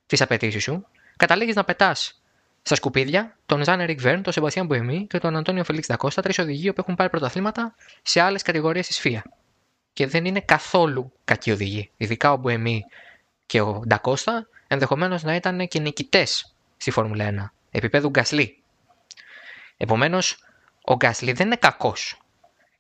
τις 0.07 0.21
απαιτήσεις 0.21 0.63
σου, 0.63 0.87
καταλήγεις 1.17 1.55
να 1.55 1.65
πετάς 1.65 2.23
στα 2.63 2.75
σκουπίδια 2.75 3.37
τον 3.47 3.65
Ζαν 3.65 3.81
Ερικ 3.81 4.01
Βέρν, 4.01 4.23
τον 4.23 4.33
Σεμπαστιάν 4.33 4.67
Μποεμή 4.67 5.07
και 5.07 5.19
τον 5.19 5.37
Αντώνιο 5.37 5.65
Φελίξ 5.65 5.87
Δακώστα, 5.87 6.23
τρεις 6.23 6.39
οδηγοί 6.39 6.73
που 6.73 6.81
έχουν 6.81 6.95
πάρει 6.95 7.11
πρωταθλήματα 7.11 7.75
σε 8.03 8.21
άλλες 8.21 8.43
κατηγορίες 8.43 8.87
της 8.87 8.99
ΦΙΑ. 9.01 9.23
Και 9.93 10.07
δεν 10.07 10.25
είναι 10.25 10.41
καθόλου 10.41 11.13
κακοί 11.25 11.51
οδηγοί. 11.51 11.91
Ειδικά 11.97 12.33
ο 12.33 12.37
Μποεμή 12.37 12.85
και 13.47 13.61
ο 13.61 13.83
Ντακώστα 13.87 14.49
ενδεχομένως 14.67 15.23
να 15.23 15.35
ήταν 15.35 15.69
και 15.69 15.79
νικητές 15.79 16.55
στη 16.77 16.91
Φόρμουλα 16.91 17.25
1, 17.25 17.51
επίπεδου 17.71 18.09
Γκασλή. 18.09 18.63
Επομένως, 19.77 20.39
ο 20.83 20.95
Γκάσλι 20.95 21.33
δεν 21.33 21.47
είναι 21.47 21.57
κακός. 21.57 22.17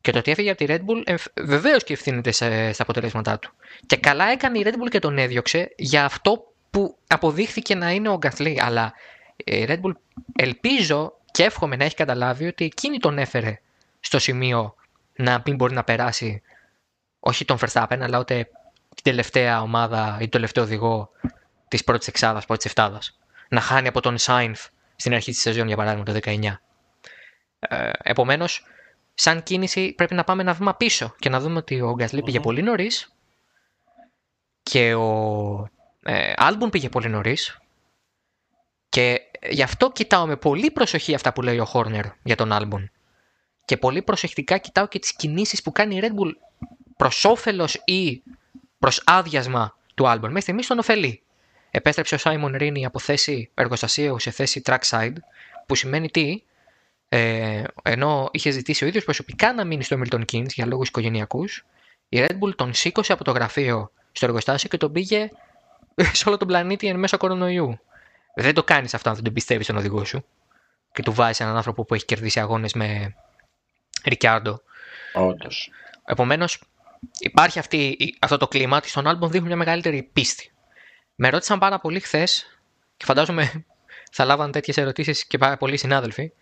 Και 0.00 0.12
το 0.12 0.18
ότι 0.18 0.30
έφυγε 0.30 0.50
από 0.50 0.64
τη 0.64 0.66
Red 0.68 0.80
Bull 0.86 1.16
βεβαίως 1.36 1.84
και 1.84 1.92
ευθύνεται 1.92 2.30
στα 2.72 2.82
αποτελέσματά 2.82 3.38
του. 3.38 3.52
Και 3.86 3.96
καλά 3.96 4.24
έκανε 4.24 4.58
η 4.58 4.62
Red 4.66 4.72
Bull 4.74 4.88
και 4.90 4.98
τον 4.98 5.18
έδιωξε 5.18 5.72
για 5.76 6.04
αυτό 6.04 6.51
που 6.72 6.98
αποδείχθηκε 7.06 7.74
να 7.74 7.90
είναι 7.90 8.08
ο 8.08 8.16
Γκάσλι. 8.16 8.60
Αλλά 8.62 8.92
η 9.36 9.64
Red 9.68 9.80
Bull 9.80 9.92
ελπίζω 10.36 11.12
και 11.30 11.44
εύχομαι 11.44 11.76
να 11.76 11.84
έχει 11.84 11.94
καταλάβει 11.94 12.46
ότι 12.46 12.64
εκείνη 12.64 12.98
τον 12.98 13.18
έφερε 13.18 13.60
στο 14.00 14.18
σημείο 14.18 14.74
να 15.16 15.42
μην 15.44 15.56
μπορεί 15.56 15.74
να 15.74 15.84
περάσει 15.84 16.42
όχι 17.20 17.44
τον 17.44 17.58
Verstappen, 17.60 17.98
αλλά 18.00 18.18
ούτε 18.18 18.48
την 18.94 19.02
τελευταία 19.02 19.60
ομάδα 19.62 20.16
ή 20.16 20.20
τον 20.20 20.30
τελευταίο 20.30 20.64
οδηγό 20.64 21.10
της 21.68 21.84
πρώτης 21.84 22.08
εξάδας, 22.08 22.46
πρώτης 22.46 22.64
εφτάδας. 22.64 23.18
Να 23.48 23.60
χάνει 23.60 23.88
από 23.88 24.00
τον 24.00 24.18
Σάινφ 24.18 24.66
στην 24.96 25.14
αρχή 25.14 25.30
της 25.30 25.40
σεζόν, 25.40 25.66
για 25.66 25.76
παράδειγμα, 25.76 26.04
το 26.04 26.12
19. 26.12 26.60
Ε, 27.58 27.90
Επομένως, 28.02 28.66
σαν 29.14 29.42
κίνηση 29.42 29.92
πρέπει 29.92 30.14
να 30.14 30.24
πάμε 30.24 30.42
ένα 30.42 30.52
βήμα 30.52 30.74
πίσω 30.74 31.14
και 31.18 31.28
να 31.28 31.40
δούμε 31.40 31.58
ότι 31.58 31.80
ο 31.80 31.94
γκασλι 31.94 32.22
πήγε 32.22 32.40
πολύ 32.40 32.62
νωρίς 32.62 33.14
και 34.62 34.94
ο 34.94 35.70
ε, 36.02 36.32
Άλμπουν 36.36 36.70
πήγε 36.70 36.88
πολύ 36.88 37.08
νωρίς. 37.08 37.58
Και 38.88 39.20
γι' 39.50 39.62
αυτό 39.62 39.90
κοιτάω 39.90 40.26
με 40.26 40.36
πολύ 40.36 40.70
προσοχή 40.70 41.14
αυτά 41.14 41.32
που 41.32 41.42
λέει 41.42 41.58
ο 41.58 41.64
Χόρνερ 41.64 42.04
για 42.22 42.36
τον 42.36 42.52
Άλμπουν. 42.52 42.90
Και 43.64 43.76
πολύ 43.76 44.02
προσεκτικά 44.02 44.58
κοιτάω 44.58 44.88
και 44.88 44.98
τις 44.98 45.12
κινήσεις 45.16 45.62
που 45.62 45.72
κάνει 45.72 45.96
η 45.96 46.00
Red 46.02 46.20
Bull 46.20 46.32
προς 46.96 47.24
όφελος 47.24 47.74
ή 47.84 48.22
προς 48.78 49.02
άδειασμα 49.06 49.76
του 49.94 50.08
Άλμπουν. 50.08 50.28
Μέχρι 50.28 50.40
στιγμής 50.40 50.66
τον 50.66 50.78
ωφελεί. 50.78 51.22
Επέστρεψε 51.70 52.14
ο 52.14 52.18
Σάιμον 52.18 52.56
Ρίνι 52.56 52.84
από 52.84 52.98
θέση 52.98 53.50
εργοστασίου 53.54 54.18
σε 54.18 54.30
θέση 54.30 54.62
trackside, 54.64 55.14
που 55.66 55.74
σημαίνει 55.74 56.10
τι, 56.10 56.42
ε, 57.08 57.62
ενώ 57.82 58.28
είχε 58.32 58.50
ζητήσει 58.50 58.84
ο 58.84 58.86
ίδιος 58.86 59.04
προσωπικά 59.04 59.52
να 59.52 59.64
μείνει 59.64 59.82
στο 59.82 60.00
Milton 60.04 60.24
Keynes 60.32 60.48
για 60.48 60.66
λόγους 60.66 60.88
οικογενειακούς, 60.88 61.64
η 62.08 62.18
Red 62.20 62.38
Bull 62.38 62.54
τον 62.56 62.74
σήκωσε 62.74 63.12
από 63.12 63.24
το 63.24 63.30
γραφείο 63.30 63.92
στο 64.12 64.26
εργοστάσιο 64.26 64.68
και 64.68 64.76
τον 64.76 64.92
πήγε 64.92 65.28
σε 66.12 66.28
όλο 66.28 66.36
τον 66.36 66.48
πλανήτη 66.48 66.86
εν 66.86 66.98
μέσω 66.98 67.16
κορονοϊού. 67.16 67.78
Δεν 68.34 68.54
το 68.54 68.64
κάνεις 68.64 68.94
αυτό 68.94 69.08
αν 69.08 69.14
δεν 69.14 69.24
τον 69.24 69.32
πιστεύεις 69.32 69.64
στον 69.64 69.76
οδηγό 69.76 70.04
σου 70.04 70.24
και 70.92 71.02
του 71.02 71.12
βάζεις 71.12 71.40
έναν 71.40 71.56
άνθρωπο 71.56 71.84
που 71.84 71.94
έχει 71.94 72.04
κερδίσει 72.04 72.40
αγώνες 72.40 72.72
με 72.72 73.14
Ρικιάρντο. 74.04 74.62
Όντως. 75.12 75.70
Επομένως, 76.04 76.62
υπάρχει 77.18 77.58
αυτή, 77.58 77.96
αυτό 78.20 78.36
το 78.36 78.48
κλίμα 78.48 78.76
ότι 78.76 78.88
στον 78.88 79.06
Άλμπον 79.06 79.30
δείχνει 79.30 79.46
μια 79.46 79.56
μεγαλύτερη 79.56 80.02
πίστη. 80.02 80.52
Με 81.14 81.28
ρώτησαν 81.28 81.58
πάρα 81.58 81.78
πολύ 81.78 82.00
χθες 82.00 82.58
και 82.96 83.04
φαντάζομαι 83.04 83.64
θα 84.12 84.24
λάβαν 84.24 84.52
τέτοιες 84.52 84.76
ερωτήσεις 84.76 85.26
και 85.26 85.38
πάρα 85.38 85.56
πολλοί 85.56 85.76
συνάδελφοι. 85.76 86.32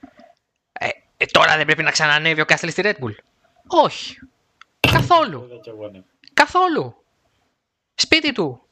Ε, 1.16 1.26
τώρα 1.26 1.57
δεν 1.57 1.66
πρέπει 1.66 1.82
να 1.82 1.90
ξανανεύει 1.90 2.40
ο 2.40 2.44
Κάστελ 2.44 2.70
στη 2.70 2.82
Red 2.84 3.05
Bull. 3.05 3.14
Όχι. 3.66 4.18
Καθόλου. 4.80 5.44
Είδα 5.44 5.61
κι 5.61 5.68
εγώ, 5.68 5.88
ναι. 5.88 6.03
Καθόλου. 6.34 7.05
Σπίτι 7.94 8.32
του. 8.32 8.62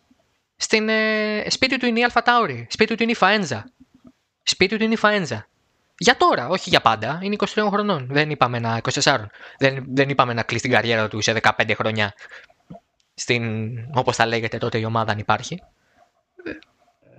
Στην, 0.61 0.89
ε, 0.89 1.45
σπίτι 1.49 1.79
του 1.79 1.87
είναι 1.87 1.99
η 1.99 2.05
Αλφα 2.05 2.23
Τάουρι. 2.23 2.67
Σπίτι 2.71 2.95
του 2.95 3.03
είναι 3.03 3.13
η 3.13 3.15
Φαένζα. 3.15 3.71
Σπίτι 4.43 4.77
του 4.77 4.85
είναι 4.85 4.93
η 4.93 4.97
Φαένζα. 4.97 5.49
Για 5.99 6.17
τώρα, 6.17 6.49
όχι 6.49 6.69
για 6.69 6.81
πάντα. 6.81 7.19
Είναι 7.23 7.37
23 7.39 7.69
χρονών. 7.71 8.07
Δεν 8.11 8.31
είπαμε 8.31 8.59
να 8.59 8.81
24. 8.93 9.17
Δεν, 9.59 9.85
δεν 9.89 10.09
είπαμε 10.09 10.33
να 10.33 10.43
κλείσει 10.43 10.63
την 10.63 10.73
καριέρα 10.73 11.09
του 11.09 11.21
σε 11.21 11.41
15 11.43 11.73
χρόνια. 11.75 12.15
Στην, 13.15 13.73
όπως 13.95 14.17
θα 14.17 14.27
λέγεται 14.27 14.59
τότε 14.59 14.79
η 14.79 14.85
ομάδα 14.85 15.13
αν 15.13 15.19
υπάρχει. 15.19 15.63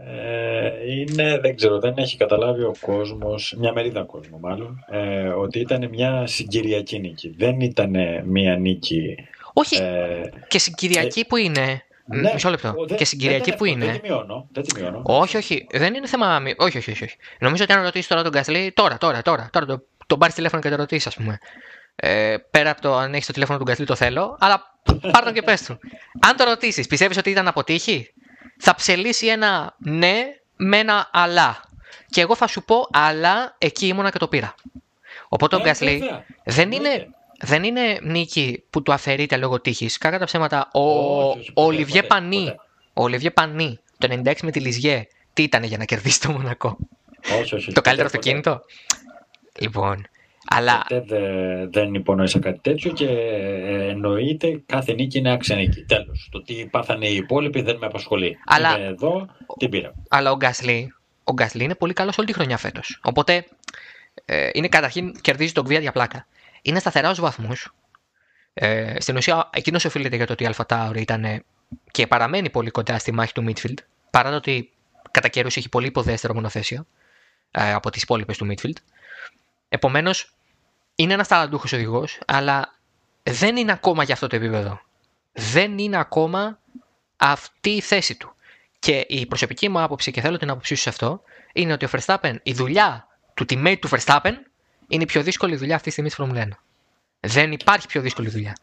Ε, 0.06 0.92
είναι, 0.92 1.40
δεν 1.40 1.56
ξέρω, 1.56 1.80
δεν 1.80 1.94
έχει 1.98 2.18
καταλάβει 2.18 2.64
ο 2.64 2.76
κόσμος, 2.82 3.56
μια 3.58 3.74
μερίδα 3.74 4.04
κόσμου 4.04 4.40
μάλλον, 4.40 4.86
ε, 4.90 5.28
ότι 5.28 5.60
ήταν 5.60 5.90
μια 5.90 6.28
συγκυριακή 6.28 7.00
νίκη. 7.00 7.34
Δεν 7.38 7.60
ήταν 7.60 7.96
μια 8.26 8.56
νίκη... 8.56 9.16
Όχι, 9.54 9.76
Ε, 9.76 10.22
και 10.48 10.60
συγκυριακή 10.60 11.26
που 11.26 11.36
είναι; 11.36 11.84
Ναι, 12.12 12.32
Μισό 12.34 12.50
λεπτό. 12.50 12.74
ο- 12.78 12.86
δεν- 12.88 12.98
και 12.98 13.06
συγκυριακή 13.06 13.50
δεν 13.50 13.58
που 13.58 13.66
είναι. 13.66 13.84
είναι; 13.84 13.92
Δεν 13.94 14.02
τη 14.02 14.08
μειώνω. 14.08 14.48
Δεν 14.52 14.64
τη 14.64 14.80
μειώνω. 14.82 15.02
Όχι, 15.06 15.38
όχι. 15.38 15.68
Δεν 15.72 15.94
είναι 15.94 16.08
θέμα. 16.08 16.40
μη- 16.40 16.62
Όχι, 16.62 16.78
όχι, 16.78 16.92
όχι. 16.92 17.04
όχι. 17.04 17.16
Νομίζω 17.40 17.64
ότι 17.64 17.74
αν 17.74 17.84
ρωτήσεις 17.84 18.08
τώρα 18.08 18.22
τον 18.24 18.32
Γκάσλι, 18.32 18.72
τώρα, 18.76 18.98
τώρα, 18.98 19.22
τώρα, 19.22 19.50
τώρα 19.52 19.66
το, 19.66 19.82
τον 20.08 20.20
πάρεις 20.20 20.36
τηλέφωνο 20.36 20.62
και 20.62 20.70
το 20.70 20.76
ρωτήσεις, 20.76 21.08
ας 21.08 21.16
πούμε. 21.16 21.40
Ε, 21.96 22.36
πέρα 22.52 22.70
από 22.70 22.82
το 22.82 22.96
αν 22.98 23.14
έχεις 23.14 23.26
το 23.26 23.34
τηλέφωνο 23.34 23.58
του 23.58 23.64
Γκάσλι, 23.64 23.86
το 23.86 23.96
θέλω, 23.96 24.38
αλλά 24.40 24.74
πάρ 25.12 25.24
τον 25.24 25.34
και 25.34 25.42
πες 25.42 25.62
του. 25.64 25.80
Αν 26.28 26.36
το 26.36 26.44
ρωτήσεις, 26.44 26.88
πιστεύεις 26.88 27.18
ότι 27.18 27.30
ήταν 27.30 27.48
αποτύχει, 27.48 28.14
θα 28.60 28.76
ψελίσει 28.76 29.28
ένα 29.28 29.76
ναι 29.78 30.26
με 30.56 30.78
ένα 30.78 31.10
αλλά. 31.14 31.64
Και 32.10 32.22
εγώ 32.22 32.36
θα 32.36 32.48
σου 32.48 32.64
πω, 32.64 32.88
αλλά 32.92 33.56
εκεί 33.58 33.88
ήμουνα 33.88 34.10
και 34.12 34.18
το 34.18 34.28
πήρα. 34.28 34.56
Οπότε 35.30 35.56
ο 35.56 35.60
Ε, 35.60 35.62
Γκάσλι 35.62 35.98
βέβαια. 35.98 36.26
δεν 36.46 36.72
Εννοείται. 36.72 36.94
είναι, 36.94 37.08
δεν 37.42 37.64
είναι 37.64 38.00
νίκη 38.02 38.64
που 38.70 38.82
του 38.84 38.94
αφαιρείται 38.94 39.38
λόγω 39.38 39.62
τύχης. 39.62 39.98
Κάκα 39.98 40.20
τα 40.20 40.26
ψέματα. 40.26 40.70
Ο, 40.74 40.80
Όχι, 40.82 41.40
όχι, 41.40 41.50
ο 41.50 41.54
ποτέ, 41.54 41.68
Ολιβιέ 41.68 42.02
ποτέ, 42.02 42.08
Πανί, 42.08 42.38
ποτέ. 42.44 42.56
ο 42.94 43.04
Ολιβιέ 43.04 43.30
Πανί, 43.32 43.80
το 43.98 44.08
96 44.26 44.34
με 44.44 44.52
τη 44.52 44.60
Λιζιέ, 44.60 45.08
τι 45.34 45.44
ήταν 45.44 45.64
για 45.64 45.78
να 45.78 45.86
κερδίσει 45.86 46.22
το 46.22 46.32
Μονακό; 46.32 46.78
Όχι, 47.42 47.56
όχι, 47.56 47.72
το 47.72 47.82
καλύτερο 47.82 48.10
ποτέ, 48.10 48.18
αυτοκίνητο; 48.20 48.62
Λοιπόν, 49.60 50.08
αλλά 50.50 50.86
Ποτέ 50.88 51.04
δεν, 51.08 51.72
δεν 51.72 51.94
υπονοήσα 51.94 52.40
κάτι 52.40 52.60
τέτοιο 52.62 52.92
και 52.92 53.06
ε, 53.08 53.90
εννοείται 53.90 54.62
κάθε 54.66 54.94
νίκη 54.94 55.18
είναι 55.18 55.32
άξια 55.32 55.56
νίκη. 55.56 55.82
Τέλος. 55.82 56.28
Το 56.32 56.42
τι 56.42 56.66
πάθανε 56.66 57.08
οι 57.08 57.16
υπόλοιποι 57.16 57.62
δεν 57.62 57.78
με 57.78 57.86
απασχολεί. 57.86 58.38
Αλλά- 58.46 58.78
Είμαι 58.78 58.88
εδώ, 58.88 59.28
την 59.58 59.70
πήρα. 59.70 59.94
Αλλά 60.10 60.32
ο 60.32 60.36
Γκάσλι, 60.36 60.94
ο 61.24 61.34
Γκάσλι 61.34 61.64
είναι 61.64 61.76
πολύ 61.76 61.94
καλός 61.94 62.18
όλη 62.18 62.28
τη 62.28 62.34
χρονιά 62.34 62.58
φέτος. 62.58 63.00
Οπότε 63.04 63.46
ε, 64.26 64.50
είναι 64.54 64.68
καταρχήν 64.68 65.12
κερδίζει 65.22 65.52
τον 65.52 65.64
Κβία 65.64 65.80
για 65.80 65.92
πλάκα. 65.92 66.28
Είναι 66.62 66.80
σταθερά 66.80 67.10
ως 67.10 67.20
βαθμούς. 67.20 67.74
Ε, 68.54 69.00
στην 69.00 69.16
ουσία, 69.18 69.50
εκείνος 69.54 69.86
οφείλεται 69.86 70.16
για 70.16 70.26
το 70.26 70.34
ότι 70.34 70.44
η 70.44 70.46
Αλφα 70.46 70.66
Τάουρι 70.66 71.02
ήταν 71.02 71.24
ε, 71.24 71.44
και 71.92 72.08
παραμένει 72.08 72.50
πολύ 72.50 72.70
κοντά 72.70 72.98
στη 72.98 73.12
μάχη 73.12 73.34
του 73.34 73.46
Midfield. 73.48 73.78
Παρά 74.10 74.30
το 74.30 74.36
ότι 74.36 74.72
κατά 75.12 75.28
καιρούς 75.28 75.58
έχει 75.58 75.70
πολύ 75.70 75.88
υποδέστερο 75.88 76.34
μονοθέσιο 76.34 76.86
ε, 77.52 77.74
από 77.74 77.90
τις 77.90 78.02
υπόλοιπες 78.02 78.38
του 78.38 78.48
Midfield. 78.52 78.78
Επομένως, 79.70 80.34
είναι 80.96 81.14
ένας 81.14 81.28
ταλαντούχος 81.28 81.74
οδηγός, 81.74 82.20
αλλά 82.26 82.78
δεν 83.24 83.58
είναι 83.58 83.72
ακόμα 83.72 84.04
για 84.04 84.14
αυτό 84.14 84.28
το 84.28 84.36
επίπεδο. 84.36 84.82
Δεν 85.32 85.78
είναι 85.78 85.98
ακόμα 85.98 86.60
αυτή 87.18 87.70
η 87.70 87.82
θέση 87.82 88.16
του. 88.16 88.34
Και 88.80 89.06
η 89.08 89.26
προσωπική 89.26 89.70
μου 89.70 89.82
άποψη, 89.82 90.12
και 90.12 90.22
θέλω 90.22 90.38
την 90.38 90.50
άποψή 90.50 90.76
σου 90.76 90.82
σε 90.82 90.90
αυτό, 90.90 91.22
είναι 91.54 91.74
ότι 91.74 91.86
ο 91.86 91.90
Verstappen, 91.92 92.36
η 92.44 92.54
δουλειά 92.54 93.08
του 93.34 93.46
teammate 93.50 93.78
του 93.82 93.90
Verstappen 93.90 94.34
είναι 94.90 95.04
η 95.04 95.06
πιο 95.06 95.24
δύσκολη 95.24 95.56
δουλειά 95.56 95.76
αυτή 95.76 95.86
τη 95.88 95.92
στιγμή 95.92 96.10
στη 96.10 96.24
Formula 96.24 96.44
1. 96.44 96.48
Δεν 97.20 97.52
υπάρχει 97.52 97.88
πιο 97.88 98.02
δύσκολη 98.02 98.30
δουλειά. 98.30 98.58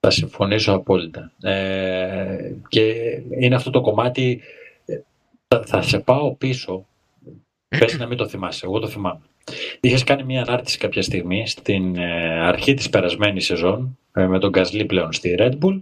Θα 0.00 0.10
συμφωνήσω 0.10 0.72
απόλυτα. 0.72 1.32
Ε, 1.42 2.52
και 2.68 2.82
είναι 3.40 3.54
αυτό 3.54 3.70
το 3.70 3.80
κομμάτι. 3.80 4.40
ε, 4.84 5.00
Θα, 5.48 5.62
θα 5.66 5.82
σε 5.82 5.98
πάω 5.98 6.34
πίσω. 6.34 6.86
Πες 7.78 7.98
να 7.98 8.06
μην 8.06 8.16
το 8.16 8.28
θυμάσαι. 8.28 8.66
Εγώ 8.66 8.78
το 8.78 8.88
θυμάμαι. 8.88 9.20
Είχες 9.80 10.04
κάνει 10.04 10.24
μια 10.24 10.42
ανάρτηση 10.42 10.78
κάποια 10.78 11.02
στιγμή 11.02 11.46
στην 11.46 11.96
ε, 11.96 12.40
αρχή 12.40 12.74
της 12.74 12.90
περασμένης 12.90 13.44
σεζόν 13.44 13.98
ε, 14.12 14.26
με 14.26 14.38
τον 14.38 14.50
Γκασλί 14.50 14.84
πλέον 14.84 15.12
στη 15.12 15.34
Red 15.38 15.58
Bull 15.62 15.80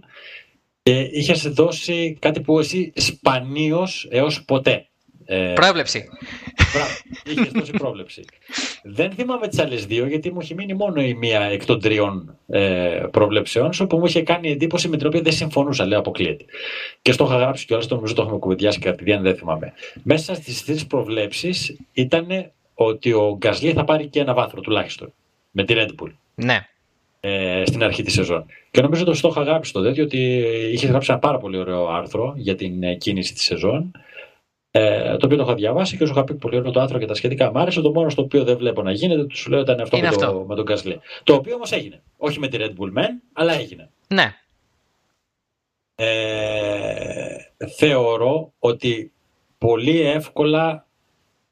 και 0.83 0.99
είχες 0.99 1.41
δώσει 1.41 2.17
κάτι 2.21 2.41
που 2.41 2.59
εσύ 2.59 2.91
σπανίως 2.95 4.07
έως 4.11 4.43
ποτέ. 4.45 4.88
Ε, 5.31 5.53
Πρόβλεψη. 5.53 6.09
Μπράβο, 6.73 6.91
είχες 7.25 7.51
δώσει 7.51 7.71
πρόβλεψη. 7.71 8.25
Δεν 8.83 9.11
θυμάμαι 9.11 9.47
τις 9.47 9.59
άλλες 9.59 9.85
δύο, 9.85 10.05
γιατί 10.07 10.31
μου 10.31 10.37
έχει 10.41 10.53
μείνει 10.55 10.73
μόνο 10.73 11.01
η 11.01 11.13
μία 11.13 11.41
εκ 11.41 11.65
των 11.65 11.79
τριών 11.79 12.37
ε, 12.47 13.03
προβλέψεων 13.11 13.73
σου 13.73 13.87
που 13.87 13.97
μου 13.97 14.05
είχε 14.05 14.21
κάνει 14.21 14.51
εντύπωση 14.51 14.87
με 14.87 14.97
την 14.97 15.07
οποία 15.07 15.21
δεν 15.21 15.31
συμφωνούσα, 15.33 15.85
λέω 15.85 15.99
αποκλείεται. 15.99 16.45
Και 17.01 17.11
στο 17.11 17.23
είχα 17.25 17.35
γράψει 17.37 17.65
κιόλας, 17.65 17.87
το 17.87 17.95
νομίζω 17.95 18.13
το 18.13 18.21
έχουμε 18.21 18.37
κουβεντιάσει 18.37 18.79
κατηδίαν, 18.79 19.21
δεν 19.21 19.35
θυμάμαι. 19.35 19.73
Μέσα 20.03 20.33
στις 20.33 20.65
τρεις 20.65 20.87
προβλέψεις 20.87 21.77
ήταν 21.93 22.51
ότι 22.73 23.13
ο 23.13 23.35
Γκασλί 23.37 23.73
θα 23.73 23.83
πάρει 23.83 24.07
και 24.07 24.19
ένα 24.19 24.33
βάθρο 24.33 24.61
τουλάχιστον 24.61 25.13
με 25.51 25.63
τη 25.63 25.73
Red 25.77 25.89
Bull 26.03 26.11
Ναι. 26.35 26.67
ε, 27.19 27.63
στην 27.65 27.83
αρχή 27.83 28.03
της 28.03 28.13
σεζόν. 28.13 28.45
Και 28.71 28.81
νομίζω 28.81 29.03
ότι 29.07 29.21
το 29.21 29.27
είχα 29.27 29.41
γράψει 29.43 29.73
το 29.73 29.81
τέτοιο 29.81 30.03
ότι 30.03 30.43
είχε 30.71 30.87
γράψει 30.87 31.11
ένα 31.11 31.19
πάρα 31.19 31.37
πολύ 31.37 31.57
ωραίο 31.57 31.87
άρθρο 31.87 32.33
για 32.37 32.55
την 32.55 32.83
ε, 32.83 32.95
κίνηση 32.95 33.33
της 33.33 33.43
σεζόν. 33.43 33.91
Ε, 34.71 35.17
το 35.17 35.25
οποίο 35.25 35.37
το 35.37 35.43
είχα 35.43 35.53
διαβάσει 35.53 35.97
και 35.97 36.05
σου 36.05 36.11
είχα 36.11 36.23
πει 36.23 36.33
πολύ 36.35 36.57
ωραίο 36.57 36.71
το 36.71 36.79
άρθρο 36.79 36.99
και 36.99 37.05
τα 37.05 37.13
σχετικά. 37.13 37.51
Μ' 37.51 37.57
άρεσε 37.57 37.81
το 37.81 37.91
μόνο 37.91 38.09
στο 38.09 38.21
οποίο 38.21 38.43
δεν 38.43 38.57
βλέπω 38.57 38.81
να 38.81 38.91
γίνεται, 38.91 39.25
τους 39.25 39.39
σου 39.39 39.49
λέω 39.49 39.59
ήταν 39.59 39.79
αυτό, 39.79 39.97
Είναι 39.97 40.07
με, 40.07 40.15
αυτό. 40.15 40.31
Το, 40.31 40.45
με 40.47 40.55
τον 40.55 40.63
Γκασλί. 40.63 40.99
Το 41.23 41.33
οποίο 41.33 41.55
όμως 41.55 41.71
έγινε. 41.71 42.01
Όχι 42.17 42.39
με 42.39 42.47
τη 42.47 42.57
Red 42.59 42.69
Bull 42.69 42.97
Men, 42.97 43.09
αλλά 43.33 43.53
έγινε. 43.53 43.89
Ναι. 44.07 44.35
Ε, 45.95 47.35
θεωρώ 47.77 48.53
ότι 48.59 49.11
πολύ 49.57 50.01
εύκολα 50.01 50.85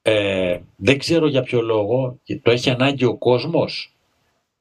ε, 0.01 0.59
δεν 0.75 0.97
ξέρω 0.97 1.27
για 1.27 1.41
ποιο 1.41 1.61
λόγο 1.61 2.19
το 2.41 2.51
έχει 2.51 2.69
ανάγκη 2.69 3.05
ο 3.05 3.17
κόσμος 3.17 3.95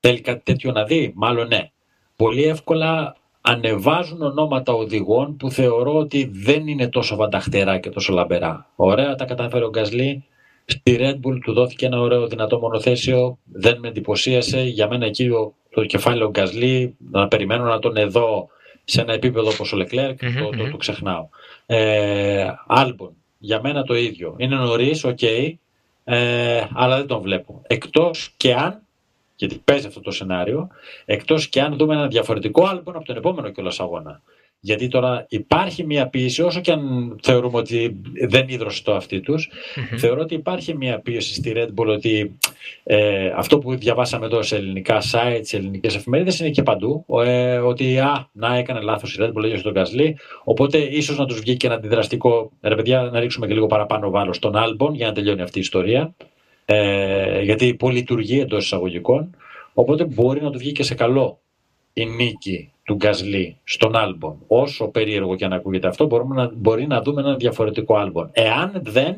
θέλει 0.01 0.21
κάτι 0.21 0.43
τέτοιο 0.45 0.73
να 0.73 0.85
δει; 0.85 1.13
Μάλλον 1.15 1.49
ναι 1.49 1.71
πολύ 2.17 2.45
εύκολα 2.45 3.17
ανεβάζουν 3.47 4.23
ονόματα 4.23 4.73
οδηγών 4.73 5.37
που 5.37 5.51
θεωρώ 5.51 5.95
ότι 5.99 6.31
δεν 6.35 6.67
είναι 6.67 6.89
τόσο 6.89 7.17
βανταχτερά 7.17 7.79
και 7.79 7.91
τόσο 7.91 8.13
λαμπερά 8.13 8.71
ωραία 8.77 9.15
τα 9.15 9.25
κατάφερε 9.25 9.65
ο 9.65 9.69
Γκασλή 9.69 10.25
στη 10.65 10.97
Red 11.01 11.15
Bull 11.15 11.39
του 11.45 11.53
δόθηκε 11.53 11.87
ένα 11.87 12.01
ωραίο 12.01 12.27
δυνατό 12.27 12.59
μονοθέσιο 12.59 13.39
δεν 13.45 13.79
με 13.79 13.89
εντυπωσίασε 13.89 14.61
για 14.63 14.89
μένα 14.89 15.07
εκεί 15.07 15.29
ο- 15.29 15.55
το 15.71 15.85
κεφάλαιο 15.85 16.31
Γκασλή 16.31 16.97
να 17.11 17.29
περιμένω 17.29 17.65
να 17.65 17.79
τον 17.79 17.97
εδώ 17.97 18.49
σε 18.85 19.01
ένα 19.01 19.13
επίπεδο 19.13 19.49
όπως 19.49 19.73
ο 19.73 19.77
Leclerc, 19.81 20.15
Μμμ, 20.23 20.35
το, 20.43 20.49
το, 20.57 20.63
μμμ. 20.63 20.71
το 20.71 20.77
ξεχνάω. 20.77 21.29
Ε, 21.67 22.47
Άλμπον, 22.67 23.13
για 23.39 23.61
μένα 23.63 23.83
το 23.83 23.95
ίδιο. 23.95 24.35
Είναι 24.39 24.57
νωρίς, 24.57 25.05
οκ, 25.05 25.23
ε, 26.05 26.63
αλλά 26.75 26.97
δεν 26.97 27.07
τον 27.07 27.21
βλέπω. 27.21 27.63
Εκτός 27.67 28.35
και 28.37 28.55
αν, 28.55 28.81
γιατί 29.37 29.61
παίζει 29.65 29.87
αυτό 29.87 30.01
το 30.01 30.11
σενάριο, 30.11 30.69
εκτός 31.05 31.49
και 31.49 31.61
αν 31.61 31.77
δούμε 31.77 31.95
ένα 31.95 32.07
διαφορετικό 32.07 32.65
Άλμπον 32.65 32.97
από 32.97 33.05
τον 33.05 33.17
επόμενο 33.17 33.51
κιόλας 33.51 33.81
αγώνα. 33.81 34.23
Γιατί 34.61 34.89
τώρα 34.89 35.27
υπάρχει 35.29 35.85
μια 35.85 36.09
πίεση, 36.09 36.43
όσο 36.43 36.61
και 36.61 36.73
αν 36.73 37.17
θεωρούμε 37.23 37.59
ότι 37.59 38.01
δεν 38.29 38.49
ίδρωσε 38.49 38.83
το 38.83 38.95
αυτί 38.95 39.21
τους, 39.21 39.51
Μμμ. 39.77 39.99
Θεωρώ 39.99 40.21
ότι 40.21 40.35
υπάρχει 40.35 40.77
μια 40.77 41.01
πίεση 41.01 41.35
στη 41.35 41.53
Red 41.57 41.69
Bull 41.77 41.87
ότι 41.87 42.39
ε, 42.83 43.33
αυτό 43.37 43.59
που 43.59 43.77
διαβάσαμε 43.77 44.27
εδώ 44.27 44.43
σε 44.43 44.57
ελληνικά 44.57 45.03
site, 45.13 45.41
σε 45.41 45.57
ελληνικές 45.57 45.97
εφημερίδες 45.97 46.39
είναι 46.41 46.51
και 46.51 46.63
παντού. 46.63 47.05
Ε, 47.25 47.57
ότι 47.57 47.99
α, 47.99 48.29
να 48.33 48.57
έκανε 48.57 48.81
λάθος 48.81 49.15
η 49.15 49.19
Red 49.21 49.29
Bull, 49.29 49.43
έγινε 49.43 49.59
στον 49.59 49.75
Γκασλή. 49.75 50.19
Οπότε 50.45 50.79
ίσως 50.79 51.19
να 51.19 51.27
τους 51.27 51.41
βγει 51.41 51.57
και 51.57 51.67
ένα 51.67 51.77
αντιδραστικό, 51.77 52.53
ρε 52.61 52.75
παιδιά, 52.75 53.03
να 53.03 53.21
ρίξουμε 53.21 53.47
και 53.47 53.55
λίγο 53.55 53.67
παραπάνω 53.67 54.11
βάλο 54.11 54.33
στον 54.33 54.53
Albon 54.57 54.93
για 54.93 55.07
να 55.07 55.13
τελειώνει 55.13 55.43
αυτή 55.43 55.59
η 55.59 55.61
ιστορία. 55.61 56.15
Ε, 56.69 57.41
γιατί 57.43 57.75
πολυλειτουργεί 57.75 58.41
εντός 58.41 58.65
εισαγωγικών. 58.65 59.37
Οπότε 59.75 60.05
μπορεί 60.05 60.43
να 60.43 60.51
του 60.51 60.59
βγει 60.59 60.73
και 60.73 60.83
σε 60.83 60.95
καλό 60.95 61.39
η 61.93 62.07
νίκη 62.07 62.73
του 62.85 62.95
Γκασλή 62.95 63.57
στον 63.65 63.97
Άλμπον. 63.97 64.37
Όσο 64.47 64.89
περίεργο 64.89 65.37
και 65.37 65.45
αν 65.45 65.53
ακούγεται 65.53 65.89
αυτό, 65.89 66.07
μπορούμε 66.07 66.35
να, 66.35 66.51
μπορεί 66.55 66.87
να 66.87 67.03
δούμε 67.03 67.21
ένα 67.21 67.35
διαφορετικό 67.35 67.97
Άλμπον. 67.97 68.31
Εάν 68.33 68.73
δεν, 68.85 69.17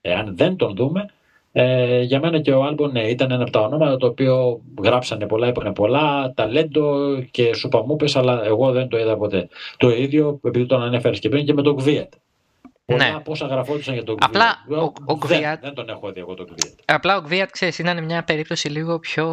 εάν 0.00 0.36
δεν 0.36 0.56
τον 0.56 0.74
δούμε, 0.74 1.06
ε, 1.52 2.02
για 2.02 2.20
μένα 2.20 2.40
και 2.40 2.52
ο 2.52 2.64
Άλμπον 2.64 2.90
ναι, 2.90 3.08
ήταν 3.08 3.30
ένα 3.30 3.42
από 3.42 3.50
τα 3.50 3.60
ονόματα 3.60 3.96
το 3.96 4.06
οποίο 4.06 4.60
γράψανε 4.82 5.26
πολλά, 5.26 5.46
είπανε 5.46 5.72
πολλά, 5.72 6.32
ταλέντο 6.34 7.18
και 7.30 7.54
σου 7.54 7.69
'πα 7.69 7.84
μου 7.86 7.96
'πες, 7.96 8.16
αλλά 8.16 8.44
εγώ 8.44 8.72
δεν 8.72 8.88
το 8.88 8.98
είδα 8.98 9.16
ποτέ. 9.16 9.48
Το 9.76 9.90
ίδιο, 9.90 10.40
επειδή 10.44 10.66
τον 10.66 10.82
ανέφερες 10.82 11.18
και 11.18 11.28
πριν, 11.28 11.44
και 11.46 11.52
με 11.52 11.62
τον 11.62 11.76
Κβίετ. 11.76 12.12
Πολλά 12.88 13.10
Ναι. 13.12 13.20
πόσα 13.20 13.46
γραφόντουσαν 13.46 13.94
για 13.94 14.04
τον 14.04 14.16
Απλά 14.20 14.62
Κβίετ. 14.64 14.80
ο- 14.82 14.84
ο 14.84 15.14
δεν, 15.14 15.18
Κβίετ- 15.18 15.60
δεν 15.60 15.74
τον 15.74 15.88
έχω 15.88 16.12
δει 16.12 16.20
εγώ 16.20 16.34
τον 16.34 16.46
Κβίετ. 16.46 16.78
Απλά 16.84 17.16
ο 17.16 17.20
Γκβίατ, 17.20 17.50
ξέρεις, 17.50 17.78
ήταν 17.78 18.04
μια 18.04 18.24
περίπτωση 18.24 18.68
λίγο 18.68 18.98
πιο... 18.98 19.26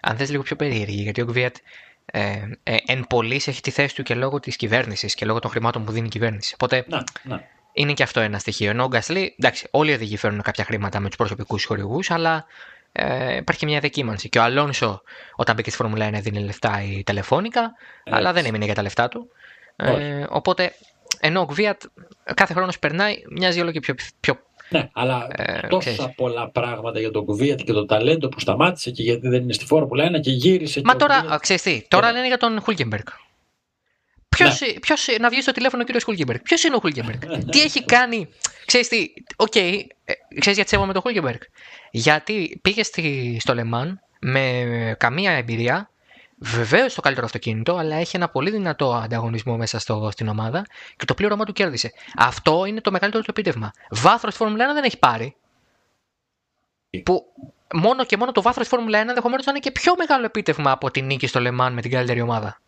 Αν 0.00 0.16
θες 0.16 0.30
λίγο 0.30 0.42
πιο 0.42 0.56
περίεργη, 0.56 1.02
γιατί 1.02 1.20
ο 1.20 1.24
Γκβίατ 1.24 1.56
ε, 2.04 2.36
ε, 2.62 2.76
εν 2.86 3.04
πολλής 3.08 3.46
έχει 3.48 3.60
τη 3.60 3.70
θέση 3.70 3.94
του 3.94 4.02
και 4.02 4.14
λόγω 4.14 4.40
της 4.40 4.56
κυβέρνησης 4.56 5.14
και 5.14 5.24
λόγω 5.24 5.38
των 5.38 5.50
χρημάτων 5.50 5.84
που 5.84 5.92
δίνει 5.92 6.06
η 6.06 6.10
κυβέρνηση. 6.10 6.54
Οπότε 6.54 6.84
Να, 6.88 7.04
να. 7.22 7.44
είναι 7.72 7.92
και 7.92 8.02
αυτό 8.02 8.20
ένα 8.20 8.38
στοιχείο. 8.38 8.70
Ενώ 8.70 8.84
ο 8.84 8.88
Γκασλή, 8.88 9.34
εντάξει, 9.38 9.68
όλοι 9.70 9.90
οι 9.90 9.94
οδηγοί 9.94 10.16
φέρνουν 10.16 10.42
κάποια 10.42 10.64
χρήματα 10.64 11.00
με 11.00 11.06
τους 11.08 11.16
προσωπικούς 11.16 11.64
χορηγούς, 11.64 12.10
αλλά 12.10 12.46
ε, 12.92 13.36
υπάρχει 13.36 13.66
μια 13.66 13.80
δεκίμανση. 13.80 14.28
Και 14.28 14.38
ο 14.38 14.42
Αλόνσο, 14.42 15.02
όταν 15.36 15.54
μπήκε 15.54 15.70
στη 15.70 15.78
Φόρμουλα 15.78 16.08
1, 16.08 16.12
έδινε 16.12 16.40
λεφτά 16.40 16.82
η 16.82 17.02
Telefónica, 17.02 17.72
αλλά 18.04 18.32
δεν 18.32 18.44
έμεινε 18.44 18.64
για 18.64 18.74
τα 18.74 18.82
λεφτά 18.82 19.08
του. 19.08 19.28
Ε, 19.76 20.26
οπότε, 20.28 20.72
ενώ 21.24 21.40
ο 21.40 21.44
Γκβίατ 21.44 21.82
κάθε 22.34 22.52
χρόνος 22.54 22.78
περνάει, 22.78 23.22
μοιάζει 23.30 23.60
όλο 23.60 23.70
και 23.70 23.80
πιο, 23.80 23.94
πιο 24.20 24.38
ναι, 24.72 24.88
αλλά 24.92 25.28
ε, 25.36 25.66
τόσα 25.68 25.90
ξέρεις. 25.90 26.14
πολλά 26.14 26.50
πράγματα 26.50 27.00
για 27.00 27.10
τον 27.10 27.24
Κουβίατ 27.24 27.60
και 27.60 27.72
το 27.72 27.86
ταλέντο 27.86 28.28
που 28.28 28.40
σταμάτησε 28.40 28.90
και 28.90 29.02
γιατί 29.02 29.28
δεν 29.28 29.42
είναι 29.42 29.52
στη 29.52 29.64
Φόρμουλα 29.64 30.10
1 30.16 30.20
και 30.20 30.30
γύρισε. 30.30 30.80
Μα 30.84 30.96
τώρα, 30.96 31.38
ξέρεις 31.40 31.62
τι, 31.62 31.82
τώρα 31.88 32.06
ναι. 32.06 32.12
λένε 32.12 32.26
για 32.26 32.36
τον 32.36 32.60
Χούλκεμπεργκ. 32.60 33.06
Ποιος 34.28 34.60
ναι. 34.60 34.72
Ποιος, 34.80 35.06
να 35.20 35.28
βγει 35.28 35.40
στο 35.40 35.52
τηλέφωνο 35.52 35.82
ο 35.82 35.84
κύριος 35.84 36.04
Χούλκεμπεργκ. 36.04 36.40
Ποιος 36.42 36.62
είναι 36.62 36.76
ο 36.76 36.78
Χούλκεμπεργκ. 36.78 37.20
τι 37.50 37.60
έχει 37.60 37.84
κάνει. 37.84 38.28
Ξέρεις 38.64 38.88
τι, 38.88 39.12
OK, 39.36 39.52
okay, 39.54 39.80
ε, 40.04 40.12
ξέρεις 40.38 40.56
γιατί 40.56 40.68
σέβομαι 40.68 40.92
τον 40.92 41.02
Χούλκεμπεργκ. 41.02 41.40
Γιατί 41.90 42.58
πήγε 42.62 42.82
στη, 42.82 43.36
στο 43.40 43.54
Λεμάν 43.54 44.00
με 44.20 44.96
καμία 44.98 45.32
εμπειρία. 45.32 45.90
Βεβαίως 46.44 46.94
το 46.94 47.00
καλύτερο 47.00 47.26
αυτοκίνητο, 47.26 47.76
αλλά 47.76 47.96
έχει 47.96 48.16
ένα 48.16 48.28
πολύ 48.28 48.50
δυνατό 48.50 48.94
ανταγωνισμό 48.94 49.56
μέσα 49.56 49.78
στο, 49.78 50.08
στην 50.12 50.28
ομάδα 50.28 50.66
και 50.96 51.04
το 51.04 51.14
πλήρωμα 51.14 51.44
του 51.44 51.52
κέρδισε. 51.52 51.92
Αυτό 52.16 52.64
είναι 52.64 52.80
το 52.80 52.90
μεγαλύτερο 52.90 53.24
του 53.24 53.30
επίτευγμα. 53.30 53.70
Βάθρος 53.90 54.32
τη 54.32 54.38
Φόρμουλα 54.38 54.70
1 54.70 54.74
δεν 54.74 54.84
έχει 54.84 54.98
πάρει. 54.98 55.36
Που 57.02 57.24
μόνο 57.74 58.04
και 58.04 58.16
μόνο 58.16 58.32
το 58.32 58.42
βάθρος 58.42 58.68
τη 58.68 58.74
Φόρμουλα 58.74 59.02
1 59.04 59.08
ενδεχομένως 59.08 59.44
να 59.44 59.50
είναι 59.50 59.60
και 59.60 59.70
πιο 59.70 59.94
μεγάλο 59.98 60.24
επίτευγμα 60.24 60.70
από 60.70 60.90
την 60.90 61.06
νίκη 61.06 61.26
στο 61.26 61.40
Λεμάν 61.40 61.72
με 61.72 61.80
την 61.80 61.90
καλύτερη 61.90 62.20
ομάδα. 62.20 62.60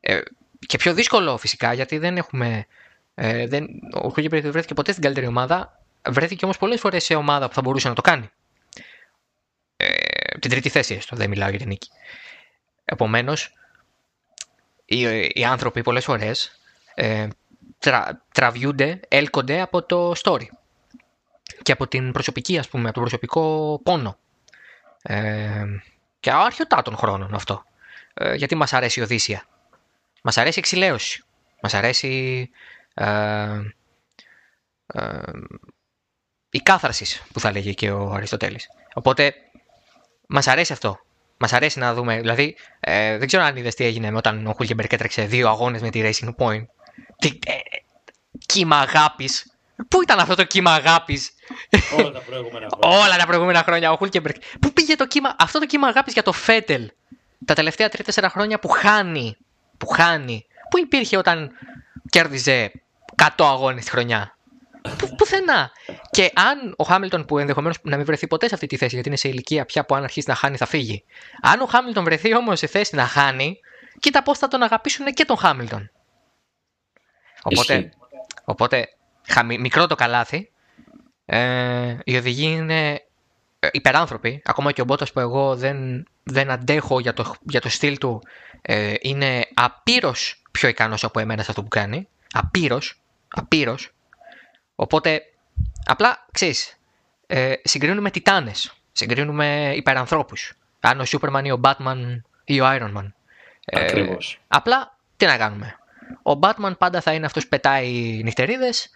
Ε, 0.00 0.20
και 0.66 0.76
πιο 0.76 0.94
δύσκολο 0.94 1.36
φυσικά 1.36 1.72
γιατί 1.72 1.98
δεν 1.98 2.16
έχουμε. 2.16 2.66
Ε, 3.14 3.46
δεν, 3.46 3.66
ο 3.92 4.08
Χούγκερ 4.08 4.40
δεν 4.40 4.50
βρέθηκε 4.50 4.74
ποτέ 4.74 4.90
στην 4.90 5.02
καλύτερη 5.02 5.26
ομάδα. 5.26 5.80
Βρέθηκε 6.08 6.44
όμως 6.44 6.58
πολλές 6.58 6.80
φορές 6.80 7.04
σε 7.04 7.14
ομάδα 7.14 7.48
που 7.48 7.54
θα 7.54 7.60
μπορούσε 7.60 7.88
να 7.88 7.94
το 7.94 8.02
κάνει. 8.02 8.30
Ε, 9.76 10.38
την 10.38 10.50
τρίτη 10.50 10.68
θέση 10.68 10.94
έστω, 10.94 11.16
δεν 11.16 11.28
μιλάω 11.28 11.48
για 11.48 11.58
την 11.58 11.68
νίκη. 11.68 11.88
Επομένως, 12.84 13.54
οι, 14.84 15.28
οι 15.32 15.44
άνθρωποι 15.44 15.82
πολλές 15.82 16.04
φορές 16.04 16.60
ε, 16.94 17.28
τρα, 17.78 18.24
τραβιούνται, 18.32 19.00
έλκονται 19.08 19.60
από 19.60 19.82
το 19.82 20.12
story 20.22 20.46
και 21.62 21.72
από 21.72 21.86
την 21.86 22.12
προσωπική, 22.12 22.58
ας 22.58 22.68
πούμε, 22.68 22.84
από 22.84 22.92
τον 22.92 23.02
προσωπικό 23.02 23.80
πόνο. 23.82 24.18
Ε, 25.02 25.64
και 26.20 26.30
αρχιωτά 26.30 26.82
των 26.82 26.96
χρόνων 26.96 27.34
αυτό. 27.34 27.64
Ε, 28.14 28.34
γιατί 28.34 28.54
μας 28.54 28.72
αρέσει 28.72 29.00
η 29.00 29.02
Οδύσσια. 29.02 29.44
Μας 30.22 30.38
αρέσει 30.38 30.58
η 30.58 30.60
εξηλαίωση. 30.60 31.22
Μας 31.62 31.74
αρέσει 31.74 32.50
ε, 32.94 33.60
ε, 34.86 35.20
η 36.50 36.58
κάθαρσης 36.58 37.22
που 37.32 37.40
θα 37.40 37.52
λέγει 37.52 37.74
και 37.74 37.90
ο 37.90 38.12
Αριστοτέλης. 38.12 38.68
Οπότε 38.94 39.34
μας 40.28 40.46
αρέσει 40.46 40.72
αυτό. 40.72 41.00
Μας 41.36 41.52
αρέσει 41.52 41.78
να 41.78 41.94
δούμε. 41.94 42.20
Δηλαδή, 42.20 42.56
ε, 42.80 43.18
δεν 43.18 43.26
ξέρω 43.26 43.42
αν 43.42 43.56
είδες 43.56 43.74
τι 43.74 43.84
έγινε 43.84 44.12
όταν 44.14 44.46
ο 44.46 44.52
Χούλκεμπερκ 44.52 44.92
έτρεξε 44.92 45.22
δύο 45.22 45.48
αγώνες 45.48 45.80
με 45.80 45.90
τη 45.90 46.00
Racing 46.04 46.34
Point. 46.44 46.64
Τι, 47.18 47.38
ε, 47.46 47.52
κύμα 48.46 48.76
αγάπης. 48.76 49.48
Πού 49.88 50.02
ήταν 50.02 50.18
αυτό 50.18 50.34
το 50.34 50.44
κύμα 50.44 50.72
αγάπης; 50.74 51.30
Όλα 51.98 52.10
τα 52.10 52.20
προηγούμενα 52.20 52.68
χρόνια. 52.70 52.98
Όλα 52.98 53.16
τα 53.16 53.26
προηγούμενα 53.26 53.62
χρόνια. 53.62 53.92
Ο 53.92 53.96
Χούλκεμπερκ. 53.96 54.36
Πού 54.60 54.72
πήγε 54.72 54.96
το 54.96 55.06
κύμα, 55.06 55.36
αυτό 55.38 55.58
το 55.58 55.66
κύμα 55.66 55.88
αγάπης 55.88 56.12
για 56.12 56.22
το 56.22 56.32
Φέτελ; 56.32 56.90
Τα 57.44 57.54
τελευταία 57.54 57.88
3-4 57.88 58.28
χρόνια 58.28 58.58
που 58.58 58.68
χάνει 58.68 59.36
που 59.78 59.86
χάνει, 59.86 60.46
που 60.70 60.78
υπήρχε 60.78 61.16
όταν 61.16 61.50
κέρδιζε 62.10 62.72
100 63.22 63.28
αγώνες 63.38 63.84
τη 63.84 63.90
χρονιά; 63.90 64.36
Που, 64.98 65.14
πουθενά. 65.14 65.70
Και 66.10 66.32
αν 66.34 66.74
ο 66.76 66.84
Χάμιλτον, 66.84 67.24
που 67.24 67.38
ενδεχομένως 67.38 67.78
να 67.82 67.96
μην 67.96 68.04
βρεθεί 68.04 68.26
ποτέ 68.26 68.48
σε 68.48 68.54
αυτή 68.54 68.66
τη 68.66 68.76
θέση, 68.76 68.94
γιατί 68.94 69.08
είναι 69.08 69.18
σε 69.18 69.28
ηλικία 69.28 69.64
πια 69.64 69.84
που 69.84 69.94
αν 69.94 70.02
αρχίσει 70.02 70.28
να 70.28 70.34
χάνει 70.34 70.56
θα 70.56 70.66
φύγει. 70.66 71.04
Αν 71.42 71.60
ο 71.60 71.66
Χάμιλτον 71.66 72.04
βρεθεί 72.04 72.36
όμως 72.36 72.58
σε 72.58 72.66
θέση 72.66 72.94
να 72.94 73.06
χάνει, 73.06 73.58
κοίτα 73.98 74.22
πώς 74.22 74.38
θα 74.38 74.48
τον 74.48 74.62
αγαπήσουν 74.62 75.06
και 75.06 75.24
τον 75.24 75.36
Χάμιλτον. 75.36 75.90
Οπότε, 77.42 77.90
οπότε 78.44 78.88
μικρό 79.58 79.86
το 79.86 79.94
καλάθι. 79.94 80.50
Ε, 81.26 81.96
οι 82.04 82.16
οδηγοί 82.16 82.46
είναι 82.46 83.04
ε, 83.58 83.68
υπεράνθρωποι. 83.72 84.42
Ακόμα 84.44 84.72
και 84.72 84.80
ο 84.80 84.84
Μπότα 84.84 85.06
που 85.12 85.20
εγώ 85.20 85.56
δεν, 85.56 86.06
δεν 86.22 86.50
αντέχω 86.50 87.00
για 87.00 87.12
το, 87.12 87.34
για 87.42 87.60
το 87.60 87.68
στυλ 87.68 87.98
του 87.98 88.22
ε, 88.62 88.94
είναι 89.00 89.48
απείρως 89.54 90.42
πιο 90.50 90.68
ικανός 90.68 91.04
από 91.04 91.20
εμένα 91.20 91.42
σε 91.42 91.50
αυτό 91.50 91.62
που 91.62 91.68
κάνει. 91.68 92.08
Απείρως, 92.32 93.00
απείρως. 93.28 93.92
Οπότε, 94.74 95.22
απλά, 95.84 96.26
ξέρεις, 96.32 96.78
ε, 97.26 97.52
συγκρίνουμε 97.62 98.10
τιτάνες, 98.10 98.74
συγκρίνουμε 98.92 99.72
υπερανθρώπους. 99.76 100.52
Αν 100.80 101.00
ο 101.00 101.04
Σούπερμαν 101.04 101.44
ή 101.44 101.50
ο 101.52 101.60
Batman 101.64 102.20
ή 102.44 102.60
ο 102.60 102.64
Iron 102.66 102.96
Man. 102.96 103.12
Ε, 103.64 103.80
Ακριβώς. 103.80 104.40
Απλά, 104.48 104.96
τι 105.16 105.26
να 105.26 105.36
κάνουμε. 105.36 105.78
Ο 106.22 106.38
Batman 106.42 106.72
πάντα 106.78 107.00
θα 107.00 107.12
είναι 107.12 107.26
αυτός 107.26 107.42
που 107.42 107.48
πετάει 107.48 108.20
νυχτερίδες 108.22 108.90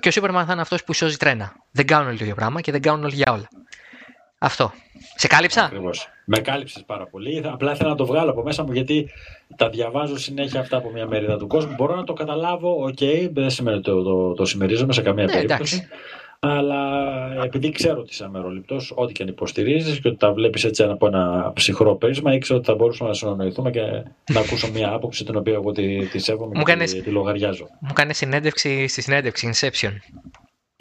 και 0.00 0.08
ο 0.08 0.10
Σούπερμαν 0.10 0.46
θα 0.46 0.52
είναι 0.52 0.60
αυτός 0.60 0.84
που 0.84 0.92
σώζει 0.92 1.16
τρένα. 1.16 1.56
Δεν 1.70 1.86
κάνουν 1.86 2.08
όλοι 2.08 2.16
το 2.16 2.22
ίδιο 2.24 2.36
πράγμα 2.36 2.60
και 2.60 2.72
δεν 2.72 2.82
κάνουν 2.82 3.04
όλοι 3.04 3.14
για 3.14 3.32
όλα. 3.32 3.48
Αυτό. 4.42 4.72
Σε 5.14 5.26
κάλυψα; 5.26 5.64
Ακριβώς. 5.64 6.08
Με 6.24 6.38
κάλυψες 6.38 6.82
πάρα 6.86 7.06
πολύ. 7.06 7.42
Απλά 7.46 7.72
ήθελα 7.72 7.88
να 7.88 7.96
το 7.96 8.06
βγάλω 8.06 8.30
από 8.30 8.42
μέσα 8.42 8.62
μου 8.62 8.72
γιατί 8.72 9.10
τα 9.56 9.68
διαβάζω 9.68 10.18
συνέχεια 10.18 10.60
αυτά 10.60 10.76
από 10.76 10.90
μια 10.90 11.06
μερίδα 11.06 11.36
του 11.36 11.46
κόσμου. 11.46 11.74
Μπορώ 11.74 11.94
να 11.94 12.04
το 12.04 12.12
καταλάβω, 12.12 12.84
OK, 12.84 12.96
okay, 13.00 13.28
δεν 13.32 13.50
σημαίνει 13.50 13.76
ότι 13.76 13.90
το, 13.90 14.02
το, 14.02 14.32
το 14.32 14.44
συμμερίζομαι 14.44 14.92
σε 14.92 15.02
καμία 15.02 15.24
ναι, 15.24 15.32
περίπτωση. 15.32 15.74
Εντάξει. 15.74 15.88
Αλλά 16.38 17.44
επειδή 17.44 17.70
ξέρω 17.70 17.98
ότι 18.00 18.08
είσαι 18.10 18.24
αμεροληπτός, 18.24 18.92
ό,τι 18.94 19.12
και 19.12 19.22
αν 19.22 19.28
υποστηρίζεις 19.28 20.00
και 20.00 20.08
ότι 20.08 20.16
τα 20.16 20.32
βλέπεις 20.32 20.64
έτσι 20.64 20.82
από 20.82 21.06
ένα 21.06 21.52
ψυχρό 21.54 21.96
πρίσμα, 21.96 22.34
ήξερα 22.34 22.58
ότι 22.58 22.68
θα 22.68 22.74
μπορούσαμε 22.74 23.10
να 23.10 23.16
συνεννοηθούμε 23.16 23.70
και 23.70 23.80
να 24.32 24.40
ακούσω 24.40 24.70
μια 24.70 24.92
άποψη 24.92 25.24
την 25.24 25.36
οποία 25.36 25.52
εγώ 25.52 25.72
τη, 25.72 26.06
τη 26.06 26.18
σέβομαι 26.18 26.52
και 26.58 26.62
κάνεις, 26.64 27.02
τη 27.02 27.10
λογαριάζω. 27.10 27.68
Μου 27.80 27.92
κάνεις 27.92 28.16
συνέντευξη 28.16 28.86
στη 28.86 29.02
συνέντευξη 29.02 29.50
Inception. 29.52 29.92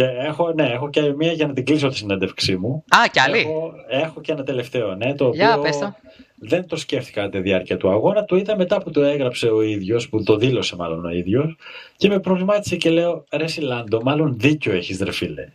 Και 0.02 0.08
έχω, 0.08 0.54
ναι, 0.54 0.68
έχω 0.68 0.90
και 0.90 1.14
μία 1.14 1.32
για 1.32 1.48
να 1.48 1.54
την 1.54 1.66
κλείσω 1.66 1.88
τη 1.88 1.96
συνέντευξή 1.96 2.58
μου. 2.58 2.84
Α, 2.90 3.08
κι 3.12 3.20
άλλη. 3.20 3.40
Έχω, 3.40 3.74
έχω 3.88 4.22
και 4.22 4.32
ένα 4.32 4.44
τελευταίο, 4.44 4.96
ναι, 4.96 5.16
το 5.16 5.26
οποίο 5.26 5.62
το. 5.80 5.96
δεν 6.36 6.68
το 6.68 6.76
σκέφτηκα 6.76 7.30
τη 7.30 7.40
διάρκεια 7.40 7.78
του 7.78 7.90
αγώνα. 7.90 8.26
Το 8.26 8.36
είδα 8.36 8.56
μετά 8.58 8.82
που 8.82 8.92
το 8.92 9.02
έγραψε 9.02 9.48
ο 9.48 9.62
ίδιος, 9.62 10.10
που 10.10 10.24
το 10.24 10.36
δήλωσε 10.36 10.76
μάλλον 10.76 11.06
ο 11.06 11.10
ίδιος, 11.10 11.56
και 11.96 12.08
με 12.08 12.20
προβλημάτισε 12.20 12.76
και 12.76 12.90
λέω: 12.90 13.24
Ρε 13.32 13.48
Σιλάντο, 13.48 14.02
μάλλον 14.04 14.38
δίκιο 14.38 14.74
έχεις, 14.74 15.00
ρε 15.00 15.12
φίλε. 15.12 15.48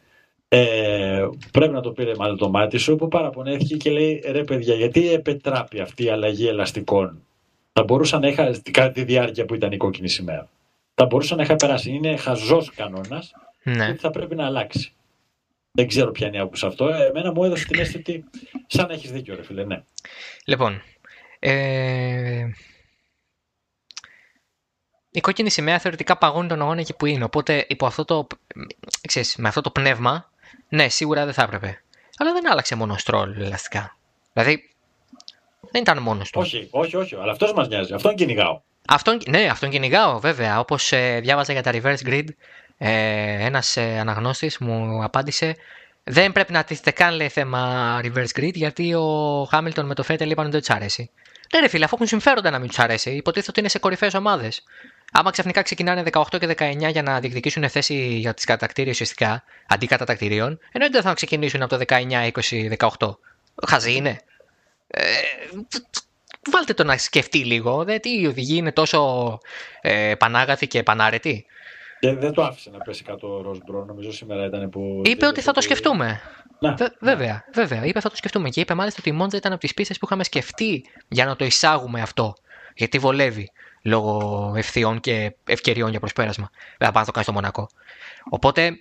Ε, 0.49 1.27
πρέπει 1.53 1.73
να 1.73 1.81
το 1.81 1.91
πήρε 1.91 2.13
μάλλον 2.19 2.37
το 2.37 2.51
μάτι 2.51 2.79
σου, 2.79 2.97
που 2.97 3.09
παραπονέθηκε 3.09 3.77
και 3.77 3.91
λέει: 3.91 4.23
Ρε 4.31 4.45
παιδιά, 4.45 4.75
γιατί 4.75 5.13
επετράπει 5.13 5.81
αυτή 5.81 6.05
η 6.05 6.09
αλλαγή 6.09 6.47
ελαστικών; 6.47 7.23
Θα 7.73 7.85
μπορούσα 7.85 8.19
να 8.19 8.29
είχα 8.29 8.55
κατά 8.71 8.91
τη 8.91 9.05
διάρκεια 9.05 9.45
που 9.45 9.55
ήταν 9.55 9.73
η 9.73 9.77
κόκκινη 9.77 10.09
σημαία. 10.09 10.49
Θα 10.95 11.07
μπορούσα 11.07 11.37
να 11.37 11.43
είχα 11.43 11.57
περάσει. 11.57 11.91
Είναι 11.91 12.17
χαζός 12.17 12.71
κανόνας 12.71 13.33
ναι. 13.67 13.89
ότι 13.89 13.99
θα 13.99 14.11
πρέπει 14.11 14.35
να 14.35 14.47
αλλάξει. 14.47 14.93
Δεν 15.73 15.87
ξέρω 15.87 16.11
ποια 16.11 16.27
είναι 16.27 16.37
η 16.37 16.41
άποψη 16.41 16.67
αυτό. 16.67 16.89
Ε, 16.89 17.07
εμένα 17.07 17.33
μου 17.33 17.45
έδωσε 17.45 17.67
την 17.67 17.81
αίσθηση 17.81 17.99
ότι 17.99 18.25
σαν 18.67 18.87
να 18.87 18.95
έχεις 18.95 19.11
δίκιο, 19.11 19.35
ρε 19.35 19.43
φίλε. 19.43 19.65
Ναι. 19.65 19.83
Λοιπόν, 20.45 20.83
ε... 21.39 22.47
η 25.11 25.21
κόκκινη 25.21 25.51
σημαία 25.51 25.79
θεωρητικά 25.79 26.19
παγώνει 26.19 26.49
τον 26.49 26.61
αγώνα 26.61 26.81
εκεί 26.81 26.95
που 26.95 27.07
είναι. 27.07 27.25
Οπότε 27.25 27.67
υπό 27.69 27.87
αυτό 27.87 28.05
το, 28.05 28.27
ξέρεις, 29.07 29.37
με 29.37 29.49
αυτό 29.49 29.61
το 29.61 29.71
πνεύμα, 29.71 30.31
ναι, 30.69 30.89
σίγουρα 30.89 31.25
δεν 31.25 31.35
θα 31.35 31.43
έπρεπε. 31.43 31.83
Αλλά 32.17 32.33
δεν 32.33 32.51
άλλαξε 32.51 32.75
μόνο 32.75 32.93
ο 32.93 32.99
Στρόλ 32.99 33.41
ελαστικά. 33.41 33.97
Δηλαδή, 34.33 34.71
δεν 35.71 35.83
ήταν 35.83 36.03
μόνο 36.03 36.23
του. 36.23 36.31
Όχι, 36.41 36.69
όχι, 36.71 36.97
όχι. 36.97 37.15
Αλλά 37.15 37.33
αυτός 37.33 37.53
μας 37.53 37.69
νοιάζει. 37.69 37.93
Αυτόν 37.93 38.15
κυνηγάω. 38.15 38.61
Αυτόν, 38.89 39.21
ναι, 39.29 39.49
αυτόν 39.51 39.71
κυνηγάω, 39.71 40.21
βέβαια. 40.21 40.59
Όπως 40.61 40.93
ε, 40.93 41.21
διάβαζα 41.21 41.53
για 41.53 41.63
τα 41.63 41.71
reverse 41.75 42.07
grid, 42.07 42.27
ε, 42.79 43.45
ένας 43.45 43.77
ε, 43.77 43.99
αναγνώστης 43.99 44.59
μου 44.59 45.05
απάντησε 45.05 45.57
δεν 46.05 46.33
πρέπει 46.33 46.53
να 46.53 46.65
τίθεται 46.65 46.91
καν 46.91 47.15
λέει 47.15 47.29
θέμα 47.29 48.01
reverse 48.03 48.41
grid 48.41 48.53
γιατί 48.55 48.95
ο 48.95 49.47
Χάμιλτον 49.51 49.87
με 49.87 49.95
το 49.95 50.03
Φέτελ 50.03 50.31
είπαν 50.31 50.45
ότι 50.45 50.53
δεν 50.53 50.63
τους 50.65 50.75
αρέσει. 50.75 51.11
Ναι, 51.55 51.61
ρε 51.61 51.69
φίλε, 51.69 51.85
αφού 51.85 51.95
έχουν 51.95 52.07
συμφέροντα 52.07 52.51
να 52.51 52.59
μην 52.59 52.69
τους 52.69 52.79
αρέσει, 52.79 53.11
υποτίθεται 53.11 53.51
ότι 53.51 53.61
είναι 53.61 53.69
σε 53.69 53.79
κορυφαίες 53.79 54.15
ομάδες. 54.15 54.63
Άμα 55.13 55.31
ξαφνικά 55.31 55.63
ξεκινάνε 55.63 56.03
18 56.13 56.23
και 56.39 56.55
19 56.59 56.91
για 56.91 57.03
να 57.03 57.21
διεκδικήσουν 57.21 57.69
θέση 57.69 57.95
για 57.95 58.35
τις 58.35 58.45
κατακτήρια 58.45 58.91
ουσιαστικά, 58.91 59.45
αντί 59.67 59.87
κατατακτηρίων, 59.87 60.59
εννοείται 60.73 60.99
δεν 60.99 61.03
θα 61.03 61.15
ξεκινήσουν 61.15 61.63
από 61.63 61.77
το 61.77 61.85
19, 61.89 62.31
20, 62.51 62.77
18. 62.99 63.17
Χαζί 63.67 63.95
είναι. 63.95 64.21
Ε, 64.87 65.03
βάλτε 66.51 66.75
το 66.75 66.85
να 66.85 66.97
σκεφτεί 66.97 67.39
λίγο. 67.39 67.85
Δε, 67.85 67.99
τι 67.99 68.21
η 68.21 68.27
οδηγή 68.27 68.57
είναι 68.57 68.73
τόσο 68.73 69.39
ε, 69.81 70.15
πανάγαθη 70.15 70.67
και 70.67 70.83
πανάρετη. 70.83 71.47
Και 72.01 72.15
δεν 72.15 72.33
το 72.33 72.43
άφησε 72.43 72.71
να 72.71 72.79
πέσει 72.79 73.03
κάτω 73.03 73.37
ο 73.37 73.43
Ροσμπρό. 73.43 73.85
Νομίζω 73.85 74.13
σήμερα 74.13 74.45
ήταν 74.45 74.71
που. 74.71 75.03
Είπε 75.05 75.27
ότι 75.27 75.41
θα 75.41 75.53
το 75.53 75.61
σκεφτούμε. 75.61 76.21
Να, 76.59 76.77
βέβαια, 77.01 77.45
βέβαια. 77.55 77.85
Είπε 77.85 78.01
θα 78.01 78.11
το 78.11 78.17
σκεφτούμε. 78.17 78.49
Και 78.49 78.61
είπε 78.61 78.75
μάλιστα 78.75 79.01
ότι 79.01 79.09
η 79.09 79.13
Μόντζα 79.13 79.37
ήταν 79.37 79.53
από 79.53 79.61
τις 79.61 79.75
πίστες 79.75 79.99
που 79.99 80.07
είχαμε 80.07 80.25
σκεφτεί 80.25 80.85
για 81.09 81.25
να 81.25 81.37
το 81.37 81.45
εισάγουμε 81.45 82.01
αυτό. 82.01 82.35
Γιατί 82.75 82.99
βολεύει 82.99 83.51
λόγω 83.83 84.53
ευθειών 84.57 85.01
και 85.01 85.37
ευκαιριών 85.45 85.91
για 85.91 86.01
προσπέρασμα. 86.01 86.51
Δεν 86.79 86.93
θα 86.93 86.99
να 86.99 87.05
το 87.05 87.11
κάνεις 87.11 87.29
στο 87.29 87.33
Μονακό. 87.33 87.69
Οπότε 88.31 88.79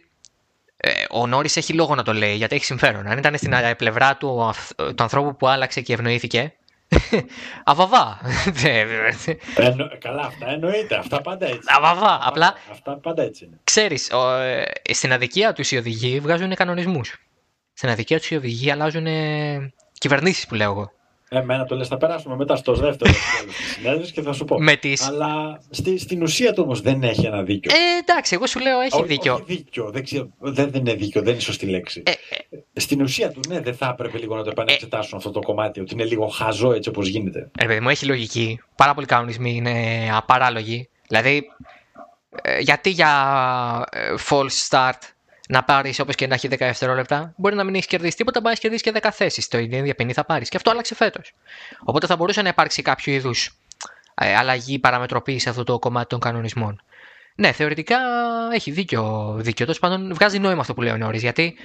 ε, 0.78 0.92
ο 1.10 1.28
Νόρις 1.28 1.58
έχει 1.58 1.74
λόγο 1.74 1.96
να 1.96 2.04
το 2.04 2.14
λέει 2.14 2.36
γιατί 2.36 2.56
έχει 2.56 2.66
συμφέρον. 2.66 3.08
Αν 3.08 3.18
ήταν 3.18 3.38
στην 3.38 3.54
πλευρά 3.78 4.18
του, 4.18 4.54
του 4.76 5.04
ανθρώπου 5.04 5.36
που 5.36 5.48
άλλαξε 5.48 5.82
και 5.82 5.94
ευνοήθηκε, 5.94 6.54
Αβαβά. 7.64 8.20
Εννο... 9.56 9.88
Καλά, 10.00 10.22
αυτά 10.22 10.50
εννοείται. 10.50 10.96
Αυτά 10.96 11.22
πάντα 11.22 11.46
έτσι. 11.46 11.60
Αβαβά. 11.66 12.20
Απλά. 12.22 12.54
Αυτά 12.72 12.98
πάντα 12.98 13.24
έτσι 13.24 13.46
είναι. 13.46 13.60
Ξέρεις, 13.64 14.10
ε, 14.10 14.64
στην 14.94 15.14
αδικία 15.14 15.54
τους 15.54 15.72
οι 15.72 15.78
οδηγοί 15.78 16.20
βγάζουν 16.20 16.56
κανονισμούς. 16.56 17.18
Στην 17.74 17.90
αδικία 17.90 18.18
τους 18.20 18.30
οι 18.30 18.36
οδηγοί 18.36 18.72
αλλάζουν 18.72 19.08
κυβερνήσεις 19.98 20.48
που 20.48 20.56
λέω 20.56 20.72
εγώ. 20.72 20.92
Εμένα 21.30 21.66
το 21.66 21.76
λες, 21.76 21.88
θα 21.88 21.98
περάσουμε 21.98 22.36
μετά 22.36 22.56
στο 22.56 22.74
δεύτερο 22.74 23.14
της 24.02 24.12
και 24.12 24.22
θα 24.22 24.34
σου 24.34 24.46
πω. 24.46 24.60
Με 24.60 24.76
τις... 24.76 25.08
Αλλά 25.08 25.62
στη, 25.70 25.98
στην 25.98 26.22
ουσία 26.22 26.54
του 26.54 26.64
όμως 26.66 26.82
δεν 26.82 27.04
έχει 27.04 27.26
ένα 27.26 27.44
δίκιο. 27.44 27.72
Ε, 27.74 28.00
εντάξει, 28.00 28.36
εγώ 28.36 28.48
σου 28.48 28.60
λέω 28.60 28.80
έχει 28.80 29.02
Ό, 29.02 29.04
δίκιο. 29.04 29.34
Όχι 29.34 29.44
δίκιο, 29.48 29.92
δεν, 29.92 30.04
ξέρω, 30.04 30.28
δεν, 30.40 30.72
δεν 30.72 30.80
είναι 30.82 30.94
δίκιο, 30.94 31.22
δεν 31.22 31.32
είναι 31.32 31.42
σωστή 31.42 31.66
λέξη. 31.66 32.04
Ε, 32.06 32.12
ε, 32.12 32.80
στην 32.80 33.02
ουσία 33.02 33.32
του, 33.32 33.40
ναι, 33.48 33.60
δεν 33.60 33.76
θα 33.76 33.88
έπρεπε 33.88 34.18
λίγο 34.18 34.36
να 34.36 34.44
το 34.44 34.50
επανεξετάσουν 34.50 35.14
ε, 35.14 35.18
αυτό 35.18 35.32
το 35.32 35.40
κομμάτι, 35.40 35.80
ότι 35.80 35.94
είναι 35.94 36.04
λίγο 36.04 36.28
χαζό 36.28 36.74
έτσι 36.74 36.90
όπως 36.90 37.08
γίνεται. 37.08 37.50
Ε, 37.58 37.66
παιδί 37.66 37.80
μου, 37.80 37.90
έχει 37.90 38.06
λογική. 38.06 38.60
Πάρα 38.76 38.94
πολλοί 38.94 39.06
κανονισμοί 39.06 39.56
είναι 39.56 40.08
απαράλογοι. 40.14 40.90
Δηλαδή, 41.08 41.48
ε, 42.42 42.60
γιατί 42.60 42.90
για 42.90 43.12
ε, 43.92 44.14
false 44.30 44.70
start 44.70 45.00
να 45.48 45.64
πάρεις 45.64 46.00
όπως 46.00 46.16
και 46.16 46.28
να 46.28 46.34
έχει 46.34 46.48
10 46.52 46.56
δευτερόλεπτα. 46.58 47.34
Μπορεί 47.38 47.56
να 47.56 47.64
μην 47.64 47.76
έχεις 47.76 47.88
κερδίσει 47.88 48.16
τίποτα, 48.16 48.40
μπορεί 48.40 48.54
να 48.54 48.60
κερδίσει 48.60 48.84
και 48.84 48.92
10 49.02 49.10
θέσεις. 49.12 49.48
Το 49.48 49.58
ίδια 49.58 49.96
ποινή 49.96 50.14
θα 50.14 50.26
πάρεις. 50.26 50.50
Και 50.50 50.58
αυτό 50.58 50.72
άλλαξε 50.72 50.96
φέτος. 50.96 51.34
Οπότε 51.84 52.08
θα 52.08 52.16
μπορούσε 52.16 52.42
να 52.42 52.50
υπάρξει 52.50 52.82
κάποιο 52.82 53.14
είδους 53.14 53.58
ε, 54.16 54.36
αλλαγή, 54.36 54.80
παραμετροποίηση 54.80 55.40
σε 55.40 55.50
αυτό 55.50 55.64
το 55.64 55.80
κομμάτι 55.80 56.08
των 56.08 56.20
κανονισμών. 56.20 56.82
Ναι, 57.36 57.52
θεωρητικά 57.52 57.98
έχει 58.54 58.72
δίκιο. 58.72 59.34
δίκιο. 59.38 59.66
Τέλος 59.66 59.80
πάντων, 59.80 60.14
βγάζει 60.14 60.40
νόημα 60.40 60.62
αυτό 60.62 60.74
που 60.74 60.82
λέει 60.82 60.94
ο 60.94 60.98
Νόρι. 60.98 61.18
Γιατί 61.18 61.56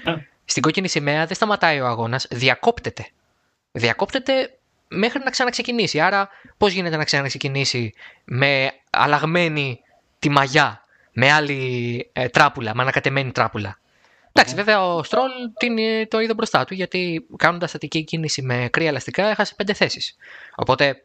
στην 0.45 0.63
κόκκινη 0.63 0.89
σημαία 0.89 1.27
δεν 1.27 1.37
σταματάει 1.37 1.81
ο 1.81 1.87
αγώνας, 1.87 2.27
διακόπτεται. 2.31 3.07
Διακόπτεται 3.73 4.59
μέχρι 4.89 5.21
να 5.25 5.31
ξαναξεκινήσει. 5.31 6.01
Άρα, 6.01 6.29
πώς 6.57 6.73
γίνεται 6.73 6.97
να 6.97 7.05
ξαναξεκινήσει 7.05 7.95
με 8.25 8.73
αλλαγμένη 8.91 9.81
τη 10.19 10.29
μαγιά 10.29 10.80
με 11.13 11.31
άλλη 11.31 12.11
ε, 12.13 12.29
τράπουλα, 12.29 12.75
με 12.75 12.83
ανακατεμένη 12.83 13.33
τράπουλα. 13.33 13.79
Εντάξει, 14.33 14.55
βέβαια 14.55 14.95
ο 14.95 15.03
Στρόλ 15.03 15.31
το 16.09 16.21
είδε 16.21 16.35
μπροστά 16.35 16.65
του 16.65 16.75
γιατί 16.75 17.27
κάνοντας 17.37 17.69
στατική 17.69 18.05
κίνηση 18.05 18.43
με 18.43 18.69
κρύα 18.71 18.89
ελαστικά 18.89 19.27
έχασε 19.27 19.55
πέντε 19.57 19.73
θέσεις. 19.73 20.17
Οπότε 20.55 21.03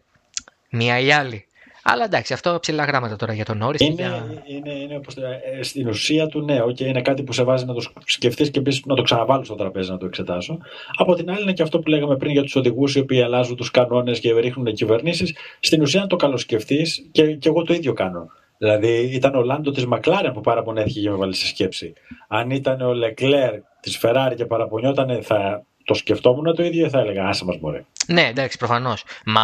μία 0.69 0.99
ή 0.99 1.11
άλλη. 1.11 1.45
Αλλά 1.87 2.03
εντάξει, 2.03 2.33
αυτό 2.33 2.57
ψηλά 2.61 2.83
γράμματα 2.83 3.15
τώρα 3.15 3.33
για 3.33 3.45
τον 3.45 3.57
Νόρι. 3.57 3.85
Είναι, 3.85 3.93
για... 3.93 4.43
είναι, 4.45 4.73
είναι 4.73 4.95
όπως, 4.95 5.15
ε, 5.15 5.63
στην 5.63 5.87
ουσία 5.87 6.27
του, 6.27 6.41
ναι, 6.41 6.63
okay, 6.63 6.79
είναι 6.79 7.01
κάτι 7.01 7.23
που 7.23 7.33
σε 7.33 7.43
βάζει 7.43 7.65
να 7.65 7.73
το 7.73 7.81
σκεφτείς 8.05 8.51
και 8.51 8.59
επίση 8.59 8.81
να 8.85 8.95
το 8.95 9.01
ξαναβάλει 9.01 9.45
στο 9.45 9.55
τραπέζι 9.55 9.91
να 9.91 9.97
το 9.97 10.05
εξετάσω. 10.05 10.57
Από 10.95 11.15
την 11.15 11.29
άλλη, 11.29 11.41
είναι 11.41 11.53
και 11.53 11.61
αυτό 11.61 11.79
που 11.79 11.89
λέγαμε 11.89 12.17
πριν 12.17 12.31
για 12.31 12.41
τους 12.43 12.55
οδηγούς 12.55 12.95
οι 12.95 12.99
οποίοι 12.99 13.21
αλλάζουν 13.21 13.55
τους 13.55 13.71
κανόνες 13.71 14.19
και 14.19 14.33
ρίχνουν 14.33 14.73
κυβερνήσεις. 14.73 15.35
Στην 15.59 15.81
ουσία, 15.81 16.01
να 16.01 16.07
το 16.07 16.15
καλοσκεφτείς 16.15 17.05
και, 17.11 17.35
και 17.35 17.49
εγώ 17.49 17.63
το 17.63 17.73
ίδιο 17.73 17.93
κάνω. 17.93 18.31
Δηλαδή 18.57 18.87
ήταν 18.87 19.35
ο 19.35 19.41
Λάντο 19.41 19.71
της 19.71 19.85
Μακλάρεν 19.85 20.33
που 20.33 20.41
παραπονέθηκε 20.41 20.99
και 21.01 21.09
με 21.09 21.15
βάλει 21.15 21.35
σε 21.35 21.47
σκέψη. 21.47 21.93
Αν 22.27 22.49
ήταν 22.49 22.81
ο 22.81 22.93
Λεκλέρ 22.93 23.53
της 23.79 23.97
Φεράρι 23.97 24.35
και 24.35 24.45
παραπονιόταν, 24.45 25.23
θα 25.23 25.65
το 25.83 25.93
σκεφτόμουν 25.93 26.55
το 26.55 26.63
ίδιο 26.63 26.85
ή 26.85 26.89
θα 26.89 26.99
έλεγα 26.99 27.27
Άσε 27.27 27.45
μας 27.45 27.57
μπορεί. 27.59 27.85
Ναι, 28.07 28.27
εντάξει, 28.27 28.57
προφανώς. 28.57 29.03
Μα. 29.25 29.43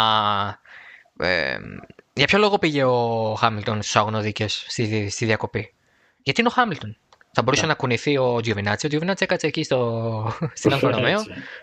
Ε, 1.19 1.57
για 2.13 2.25
ποιο 2.25 2.39
λόγο 2.39 2.57
πήγε 2.57 2.83
ο 2.83 3.33
Χάμιλτον 3.35 3.81
στους 3.81 3.95
αγωνοδίκες 3.95 4.47
στη, 4.47 5.09
στη 5.09 5.25
διακοπή; 5.25 5.73
Γιατί 6.23 6.39
είναι 6.39 6.49
ο 6.49 6.53
Χάμιλτον. 6.53 6.97
Θα 7.33 7.41
μπορούσε 7.41 7.61
yeah. 7.61 7.65
Ναι. 7.65 7.71
να 7.71 7.77
κουνηθεί 7.77 8.17
ο 8.17 8.39
Τζιοβινάτσι. 8.41 8.85
Ο 8.85 8.89
Τζιοβινάτσι 8.89 9.23
έκατσε 9.23 9.47
εκεί 9.47 9.63
στο... 9.63 10.33
στην 10.53 10.73
Alfa 10.73 10.91
Romeo. 10.91 11.19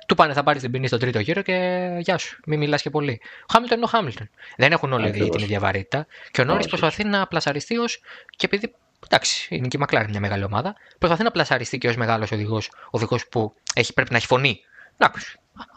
Του 0.07 0.15
πάνε, 0.15 0.33
θα 0.33 0.43
πάρει 0.43 0.61
την 0.61 0.71
ποινή 0.71 0.87
στον 0.87 0.99
τρίτο 0.99 1.19
γύρο 1.19 1.43
και 1.43 1.89
γεια 2.01 2.19
σου. 2.19 2.41
Μην 2.47 2.59
μιλάς 2.59 2.83
και 2.83 2.91
πολύ. 2.91 3.21
Ο 3.23 3.47
Χάμιλτον 3.53 3.77
είναι 3.77 3.87
ο 3.87 3.89
Χάμιλτον. 3.89 4.31
Δεν 4.57 4.73
έχουν 4.73 4.93
όλοι 4.93 5.09
yeah, 5.09 5.31
την 5.31 5.43
ίδια 5.43 5.61
βαρύτητα. 5.61 6.07
Και 6.31 6.41
ο 6.41 6.45
Νόρις 6.45 6.67
προσπαθεί 6.67 7.05
να 7.05 7.27
πλασαριστεί 7.27 7.79
ω. 7.79 7.85
και 8.37 8.47
επειδή. 8.47 8.75
Εντάξει, 9.07 9.55
είναι 9.55 9.69
και 9.69 9.77
η 9.77 9.81
Μακλάρη 9.81 10.09
μια 10.09 10.21
μεγάλη 10.21 10.45
ομάδα. 10.45 10.75
Προσπαθεί 10.99 11.23
να 11.23 11.31
πλασαριστεί 11.31 11.79
και 11.79 11.89
ως 11.89 11.97
μεγάλος 11.97 12.33
οδηγός, 12.33 12.71
οδηγός 12.91 13.29
που 13.29 13.55
έχει, 13.75 13.93
πρέπει 13.93 14.11
να 14.11 14.17
έχει 14.17 14.27
φωνή. 14.27 14.61
Να 14.97 15.13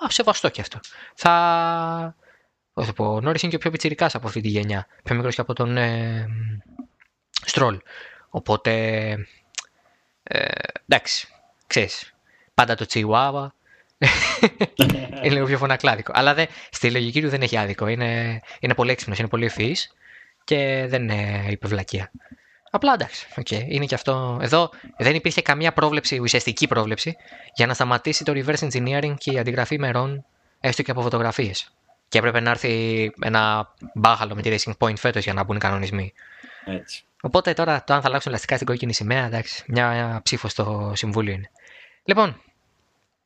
σεβαστό 0.08 0.50
κι 0.50 0.62
αυτό. 0.62 0.80
Θα. 1.16 2.16
Όχι, 2.74 2.92
ο 2.98 3.22
Νόρις 3.22 3.42
είναι 3.42 3.52
και 3.52 3.58
ο 3.58 3.60
πιο 3.60 3.72
πιτσυρικά 3.72 4.10
από 4.14 4.28
αυτή 4.28 4.42
τη 4.42 4.48
γενιά. 4.48 4.88
Πιο 5.04 5.16
μικρός 5.16 5.36
και 5.36 5.42
από 5.42 5.54
τον 5.54 5.78
ε, 5.78 6.28
Στρόλ. 7.46 7.80
Οπότε 8.30 9.16
ε, 10.32 10.50
εντάξει, 10.88 11.28
ξέρεις, 11.68 12.14
πάντα 12.54 12.76
το 12.76 12.86
τσιουάβα 12.86 13.54
είναι 15.24 15.34
λίγο 15.34 15.46
πιο 15.46 15.58
φωνακλάδικο. 15.58 16.12
Αλλά 16.16 16.34
δε, 16.34 16.46
στη 16.70 16.92
λογική 16.92 17.22
του 17.22 17.30
δεν 17.30 17.42
έχει 17.42 17.58
άδικο. 17.58 17.88
Είναι, 17.88 18.42
είναι 18.60 18.74
πολύ 18.74 18.92
έξυπνος, 18.92 19.20
είναι 19.20 19.28
πολύ 19.28 19.46
ευφυής 19.46 19.94
και 20.44 20.86
δεν 20.88 21.02
είναι 21.02 21.46
υπευλακία. 21.50 22.12
Απλά 22.72 22.94
εντάξει, 22.94 23.28
okay, 23.36 23.66
είναι 23.68 23.86
και 23.86 23.96
αυτό. 23.96 24.40
Εδώ 24.42 24.70
δεν 24.98 25.16
υπήρχε 25.16 25.42
καμία 25.42 25.74
πρόβλεψη, 25.74 26.20
ουσιαστική 26.20 26.68
πρόβλεψη, 26.68 27.16
για 27.56 27.66
να 27.66 27.74
σταματήσει 27.74 28.24
το 28.24 28.34
reverse 28.36 28.70
engineering 28.70 29.14
και 29.18 29.32
η 29.32 29.40
αντιγραφή 29.40 29.80
μερών 29.80 30.26
έστω 30.60 30.82
και 30.82 30.92
από 30.92 31.02
φωτογραφίες. 31.02 31.74
Και 32.08 32.18
έπρεπε 32.18 32.40
να 32.40 32.50
έρθει 32.50 33.12
ένα 33.22 33.74
μπάχαλο 33.94 34.36
με 34.36 34.42
τη 34.42 34.56
Racing 34.56 34.74
Point 34.78 34.98
φέτος 34.98 35.24
για 35.24 35.34
να 35.34 35.44
μπουν 35.44 35.56
οι 35.56 35.60
κανονισμοί. 35.60 36.14
Έτσι. 36.66 37.04
Οπότε 37.22 37.54
τώρα 37.54 37.84
το 37.84 37.94
αν 37.94 38.02
θα 38.02 38.08
αλλάξουν 38.08 38.32
ελαστικά 38.32 38.56
στην 38.56 38.68
κόκκινη 38.68 38.94
σημαία, 38.94 39.26
εντάξει, 39.26 39.64
μια 39.68 40.20
ψήφο 40.24 40.48
στο 40.48 40.92
συμβούλιο 40.96 41.34
είναι. 41.34 41.50
Λοιπόν, 42.04 42.42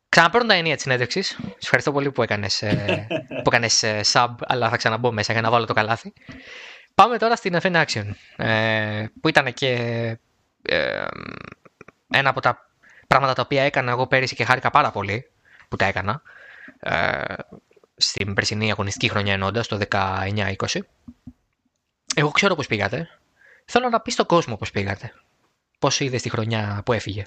ξαναπαίρνω 0.10 0.48
τα 0.48 0.54
ενία 0.54 0.74
της 0.74 0.84
συνέντευξης. 0.84 1.28
Σας 1.28 1.56
ευχαριστώ 1.62 1.92
πολύ 1.92 2.12
που 2.12 2.22
έκανες 2.22 2.64
που 3.44 3.50
έκανες, 3.50 3.84
ε, 3.84 4.02
sub, 4.12 4.34
αλλά 4.40 4.70
θα 4.70 4.78
ξαναμπω 4.78 5.12
μέσα 5.12 5.34
για 5.34 5.42
να 5.42 5.50
βάλω 5.50 5.66
το 5.66 5.74
καλάθι. 5.74 6.14
Πάμε 6.96 7.18
τώρα 7.18 7.36
στην 7.36 7.58
FN 7.62 7.86
Action, 7.86 8.06
ε, 8.36 9.06
που 9.22 9.28
ήταν 9.28 9.54
και 9.54 9.72
ε, 10.62 11.06
ένα 12.10 12.30
από 12.30 12.40
τα 12.40 12.70
πράγματα 13.08 13.34
τα 13.34 13.42
οποία 13.42 13.64
έκανα 13.64 13.92
εγώ 13.92 14.08
πέρυσι 14.08 14.36
και 14.36 14.46
χάρηκα 14.46 14.70
πάρα 14.70 14.92
πολύ 14.92 15.30
που 15.68 15.76
τα 15.76 15.86
έκανα 15.86 16.22
στην 17.98 18.34
περσινή 18.34 18.72
αγωνιστική 18.72 19.10
χρονιά 19.10 19.34
ενώντα 19.34 19.62
το 19.62 19.80
19-20. 19.92 20.54
Εγώ 22.16 22.32
ξέρω 22.32 22.56
πώς 22.56 22.68
πήγατε. 22.68 23.10
Θέλω 23.66 23.90
να 23.90 24.00
πεις 24.00 24.14
στον 24.14 24.26
κόσμο 24.26 24.56
πώς 24.56 24.72
πήγατε. 24.72 25.14
Πώς 25.80 26.00
είδες 26.00 26.22
τη 26.22 26.30
χρονιά 26.30 26.82
που 26.86 26.94
έφυγε. 26.94 27.26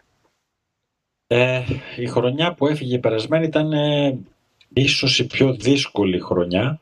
Ε, 1.27 1.63
η 1.97 2.07
χρονιά 2.07 2.55
που 2.55 2.67
έφυγε 2.67 2.95
η 2.95 2.99
περασμένη 2.99 3.47
ήταν 3.47 3.73
ε, 3.73 4.19
ίσως 4.73 5.19
η 5.19 5.27
πιο 5.27 5.55
δύσκολη 5.55 6.21
χρονιά 6.21 6.81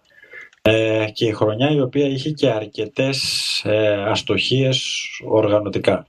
ε, 0.62 1.06
και 1.12 1.26
η 1.26 1.32
χρονιά 1.32 1.70
η 1.70 1.80
οποία 1.80 2.06
είχε 2.06 2.30
και 2.30 2.50
αρκετές 2.50 3.20
ε, 3.64 3.92
αστοχίες 3.92 5.06
οργανωτικά. 5.24 6.06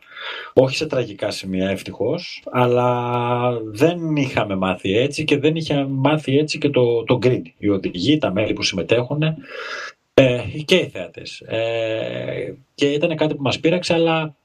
Όχι 0.54 0.76
σε 0.76 0.86
τραγικά 0.86 1.32
σημεία 1.32 1.70
ευτυχώς, 1.70 2.44
αλλά 2.52 3.50
δεν 3.64 4.16
είχαμε 4.16 4.56
μάθει 4.56 4.98
έτσι 4.98 5.24
και 5.24 5.38
δεν 5.38 5.56
είχε 5.56 5.86
μάθει 5.90 6.38
έτσι 6.38 6.58
και 6.58 6.70
το, 6.70 7.04
το 7.04 7.20
grid. 7.24 7.42
Οι 7.58 7.70
οδηγοί, 7.70 8.18
τα 8.18 8.32
μέλη 8.32 8.54
που 8.54 8.64
συμμετέχουν 8.64 9.22
ε, 10.20 10.44
και 10.66 10.76
οι 10.76 10.90
θεατές. 10.90 11.40
Ε, 11.40 12.58
και 12.76 12.92
ήταν 12.92 13.16
κάτι 13.16 13.36
που 13.36 13.42
μας 13.42 13.60
πείραξε, 13.60 13.94
αλλά 13.94 14.36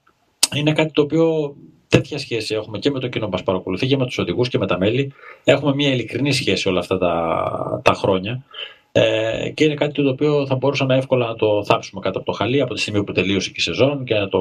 είναι 0.55 0.73
κάτι 0.73 0.91
το 0.91 1.01
οποίο 1.01 1.55
τέτοια 1.87 2.17
σχέση 2.17 2.55
έχουμε 2.55 2.79
και 2.79 2.91
με 2.91 2.99
το 2.99 3.07
κοινό 3.07 3.27
μας 3.27 3.43
παρακολουθεί 3.43 3.87
και 3.87 3.97
με 3.97 4.05
τους 4.05 4.17
οδηγούς 4.17 4.49
και 4.49 4.57
με 4.57 4.67
τα 4.67 4.77
μέλη. 4.77 5.13
Έχουμε 5.43 5.75
μια 5.75 5.89
ειλικρινή 5.89 6.31
σχέση 6.31 6.69
όλα 6.69 6.79
αυτά 6.79 6.97
τα, 6.97 7.81
τα 7.83 7.93
χρόνια. 7.93 8.43
Ε, 8.91 9.49
και 9.53 9.63
είναι 9.63 9.73
κάτι 9.73 10.03
το 10.03 10.09
οποίο 10.09 10.45
θα 10.47 10.55
μπορούσαμε 10.55 10.95
εύκολα 10.97 11.27
να 11.27 11.35
το 11.35 11.63
θάψουμε 11.65 12.01
κάτω 12.01 12.17
από 12.17 12.31
το 12.31 12.37
χαλί 12.37 12.61
από 12.61 12.73
τη 12.73 12.79
στιγμή 12.81 13.03
που 13.03 13.11
τελείωσε 13.11 13.49
και 13.49 13.55
η 13.57 13.61
σεζόν 13.61 14.03
και 14.03 14.15
να 14.15 14.27
το 14.27 14.39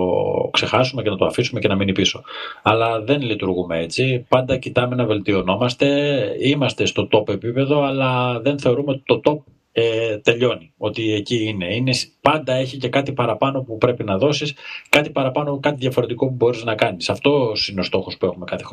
ξεχάσουμε 0.52 1.02
και 1.02 1.10
να 1.10 1.16
το 1.16 1.24
αφήσουμε 1.24 1.60
και 1.60 1.68
να 1.68 1.74
μείνει 1.74 1.92
πίσω. 1.92 2.22
Αλλά 2.62 3.00
δεν 3.00 3.22
λειτουργούμε 3.22 3.78
έτσι. 3.78 4.26
Πάντα 4.28 4.56
κοιτάμε 4.56 4.94
να 4.94 5.04
βελτιωνόμαστε. 5.04 5.86
Είμαστε 6.40 6.86
στο 6.86 7.08
top 7.12 7.28
επίπεδο, 7.28 7.82
αλλά 7.82 8.40
δεν 8.40 8.58
θεωρούμε 8.58 8.90
ότι 8.90 9.02
το 9.04 9.20
top 9.24 9.51
ε, 9.72 10.18
τελειώνει. 10.18 10.72
Ότι 10.76 11.12
εκεί 11.12 11.44
είναι. 11.44 11.74
είναι. 11.74 11.92
Πάντα 12.20 12.52
έχει 12.54 12.76
και 12.76 12.88
κάτι 12.88 13.12
παραπάνω 13.12 13.62
που 13.62 13.78
πρέπει 13.78 14.04
να 14.04 14.18
δώσεις, 14.18 14.54
κάτι 14.88 15.10
παραπάνω, 15.10 15.58
κάτι 15.60 15.76
διαφορετικό 15.76 16.26
που 16.26 16.34
μπορείς 16.34 16.64
να 16.64 16.74
κάνεις. 16.74 17.08
Αυτός 17.08 17.68
είναι 17.68 17.80
ο 17.80 17.82
στόχος 17.82 18.16
που 18.16 18.26
έχουμε 18.26 18.44
κάθε 18.44 18.64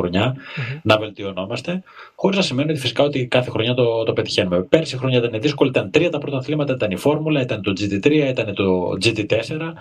να 0.83 0.97
βελτιωνόμαστε, 0.97 1.83
χωρίς 2.15 2.37
να 2.37 2.43
σημαίνει 2.43 2.71
ότι 2.71 2.79
φυσικά 2.79 3.03
ότι 3.03 3.27
κάθε 3.27 3.49
χρονιά 3.49 3.73
το, 3.73 4.03
το 4.03 4.13
πετυχαίνουμε. 4.13 4.63
Πέρσι 4.63 4.97
χρονιά 4.97 5.17
ήταν 5.17 5.41
δύσκολη, 5.41 5.69
ήταν 5.69 5.91
τρία 5.91 6.09
τα 6.09 6.17
πρωταθλήματα, 6.17 6.73
ήταν 6.73 6.91
η 6.91 6.97
Φόρμουλα, 6.97 7.41
ήταν 7.41 7.61
το 7.61 7.73
GT3, 7.79 8.11
ήταν 8.11 8.53
το 8.53 8.97
GT4, 9.05 9.73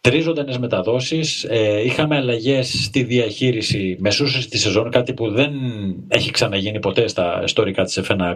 τρει 0.00 0.20
ζωντανέ 0.20 0.58
μεταδόσεις. 0.58 1.44
Ε, 1.44 1.82
είχαμε 1.84 2.16
αλλαγές 2.16 2.84
στη 2.84 3.02
διαχείριση 3.02 3.96
μεσούσε 4.00 4.48
τη 4.48 4.58
σεζόν, 4.58 4.90
κάτι 4.90 5.14
που 5.14 5.30
δεν 5.30 5.52
έχει 6.08 6.30
ξαναγίνει 6.30 6.80
ποτέ 6.80 7.08
στα 7.08 7.40
ιστορικά 7.44 7.84
της 7.84 8.00
F1 8.04 8.34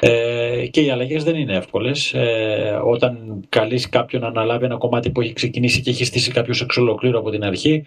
Ε, 0.00 0.66
και 0.70 0.80
οι 0.80 0.90
αλλαγές 0.90 1.24
δεν 1.24 1.36
είναι 1.36 1.56
εύκολες. 1.56 2.12
Ε, 2.14 2.80
όταν 2.84 3.44
καλείς 3.48 3.88
κάποιον 3.88 4.22
να 4.22 4.28
αναλάβει 4.28 4.64
ένα 4.64 4.76
κομμάτι 4.76 5.10
που 5.10 5.20
έχει 5.20 5.32
ξεκινήσει 5.32 5.80
και 5.80 5.90
έχει 5.90 6.04
στήσει 6.04 6.30
κάποιος 6.30 6.60
εξ 6.60 6.76
ολοκλήρου 6.76 7.18
από 7.18 7.30
την 7.30 7.44
αρχή, 7.44 7.86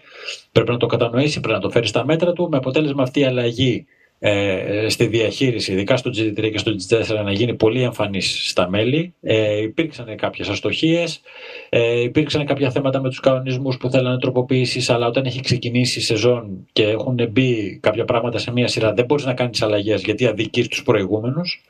πρέπει 0.52 0.70
να 0.70 0.76
το 0.76 0.86
κατανοήσει, 0.86 1.40
πρέπει 1.40 1.54
να 1.54 1.60
το 1.60 1.70
φέρεις 1.70 1.88
στα 1.88 2.04
μέτρα 2.04 2.32
του, 2.32 2.48
με 2.50 2.56
αποτέλεσμα 2.56 3.02
αυτή 3.02 3.20
η 3.20 3.24
αλλαγή 3.24 3.86
ε, 4.22 4.86
στη 4.88 5.06
διαχείριση, 5.06 5.72
ειδικά 5.72 5.96
στο 5.96 6.10
GT3 6.10 6.50
και 6.50 6.58
στο 6.58 6.72
GT4 6.72 7.24
να 7.24 7.32
γίνει 7.32 7.54
πολύ 7.54 7.82
εμφανής 7.82 8.48
στα 8.48 8.68
μέλη. 8.68 9.14
Ε, 9.20 9.60
υπήρξαν 9.60 10.16
κάποιες 10.16 10.48
αστοχίες, 10.48 11.20
ε, 11.68 12.00
υπήρξαν 12.00 12.46
κάποια 12.46 12.70
θέματα 12.70 13.00
με 13.00 13.08
τους 13.08 13.20
κανονισμούς 13.20 13.76
που 13.76 13.90
θέλανε 13.90 14.18
τροποποίησεις, 14.18 14.90
αλλά 14.90 15.06
όταν 15.06 15.24
έχει 15.24 15.40
ξεκινήσει 15.40 15.98
η 15.98 16.02
σεζόν 16.02 16.66
και 16.72 16.82
έχουν 16.82 17.28
μπει 17.30 17.78
κάποια 17.82 18.04
πράγματα 18.04 18.38
σε 18.38 18.52
μία 18.52 18.68
σειρά, 18.68 18.92
δεν 18.92 19.04
μπορείς 19.04 19.24
να 19.24 19.34
κάνεις 19.34 19.62
αλλαγές 19.62 20.02
γιατί 20.02 20.26
αδικείς 20.26 20.68
τους 20.68 20.82
προηγούμενους. 20.82 21.62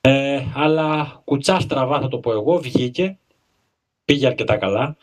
Ε, 0.00 0.42
αλλά 0.54 1.20
κουτσά 1.24 1.60
στραβά 1.60 2.00
θα 2.00 2.08
το 2.08 2.18
πω 2.18 2.32
εγώ, 2.32 2.58
βγήκε, 2.58 3.16
πήγε 4.04 4.26
αρκετά 4.26 4.56
καλά. 4.56 4.96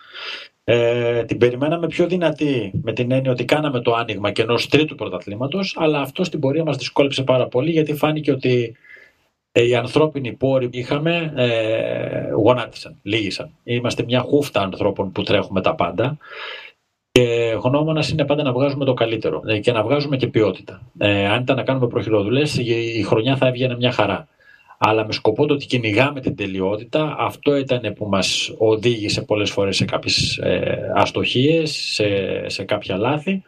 Ε, 0.64 1.24
την 1.24 1.38
περιμέναμε 1.38 1.88
πιο 1.88 2.08
δυνατή 2.08 2.72
με 2.84 2.94
την 2.94 3.12
έννοια 3.12 3.32
ότι 3.32 3.46
κάναμε 3.46 3.80
το 3.80 3.94
άνοιγμα 3.94 4.32
και 4.32 4.42
ενός 4.42 4.68
τρίτου 4.68 4.96
πρωταθλήματος, 4.96 5.76
αλλά 5.80 6.02
αυτό 6.02 6.24
στην 6.24 6.40
πορεία 6.40 6.64
μας 6.64 6.78
δυσκόλεψε 6.78 7.24
πάρα 7.24 7.48
πολύ 7.48 7.72
γιατί 7.72 7.94
φάνηκε 7.94 8.32
ότι 8.32 8.76
ε, 9.52 9.64
οι 9.68 9.76
ανθρώπινοι 9.76 10.34
πόροι 10.34 10.70
που 10.70 10.78
είχαμε 10.78 11.34
ε, 11.36 12.32
γονάτισαν, 12.32 12.96
λύγησαν. 13.02 13.52
Είμαστε 13.64 14.04
μια 14.04 14.20
χούφτα 14.20 14.62
ανθρώπων 14.62 15.12
που 15.12 15.24
τρέχουμε 15.24 15.62
τα 15.62 15.76
πάντα 15.76 16.18
και 17.12 17.58
γνώμονα 17.64 18.04
είναι 18.12 18.26
πάντα 18.26 18.44
να 18.44 18.52
βγάζουμε 18.52 18.86
το 18.86 18.94
καλύτερο 18.94 19.42
ε, 19.46 19.60
και 19.60 19.72
να 19.72 19.84
βγάζουμε 19.84 20.18
και 20.18 20.28
ποιότητα. 20.28 20.82
Ε, 20.98 21.28
αν 21.28 21.42
ήταν 21.42 21.56
να 21.56 21.64
κάνουμε 21.64 21.88
προχειροδουλέ, 21.88 22.42
η 22.98 23.04
χρονιά 23.04 23.36
θα 23.36 23.48
έβγαινε 23.48 23.76
μια 23.76 23.92
χαρά 23.92 24.28
αλλά 24.84 25.06
με 25.06 25.14
σκοπό 25.14 25.46
το 25.46 25.54
ότι 25.54 25.66
κυνηγάμε 25.66 26.20
την 26.22 26.36
τελειότητα, 26.36 27.16
αυτό 27.20 27.56
ήταν 27.56 27.94
που 27.94 28.06
μας 28.06 28.54
οδήγησε 28.58 29.22
πολλές 29.22 29.52
φορές 29.52 29.76
σε 29.76 29.86
κάποιες 29.86 30.38
ε, 30.38 30.92
αστοχίες, 30.96 31.72
σε, 31.72 32.06
σε 32.50 32.64
κάποια 32.64 32.98
λάθη, 32.98 33.44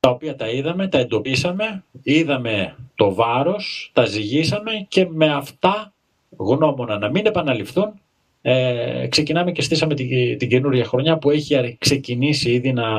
τα 0.00 0.10
οποία 0.10 0.36
τα 0.36 0.48
είδαμε, 0.48 0.88
τα 0.88 0.98
εντοπίσαμε, 0.98 1.84
είδαμε 2.02 2.74
το 2.94 3.14
βάρος, 3.14 3.90
τα 3.92 4.04
ζυγίσαμε 4.04 4.70
και 4.88 5.06
με 5.10 5.34
αυτά 5.34 5.92
γνώμονα 6.36 6.98
να 6.98 7.10
μην 7.10 7.26
επαναληφθούν, 7.26 7.92
ε, 8.42 9.06
ξεκινάμε 9.08 9.52
και 9.52 9.62
στήσαμε 9.62 9.94
την, 9.94 10.38
την 10.38 10.48
καινούργια 10.48 10.84
χρονιά 10.84 11.18
που 11.18 11.30
έχει 11.30 11.76
ξεκινήσει 11.78 12.50
ήδη 12.50 12.72
να, 12.72 12.90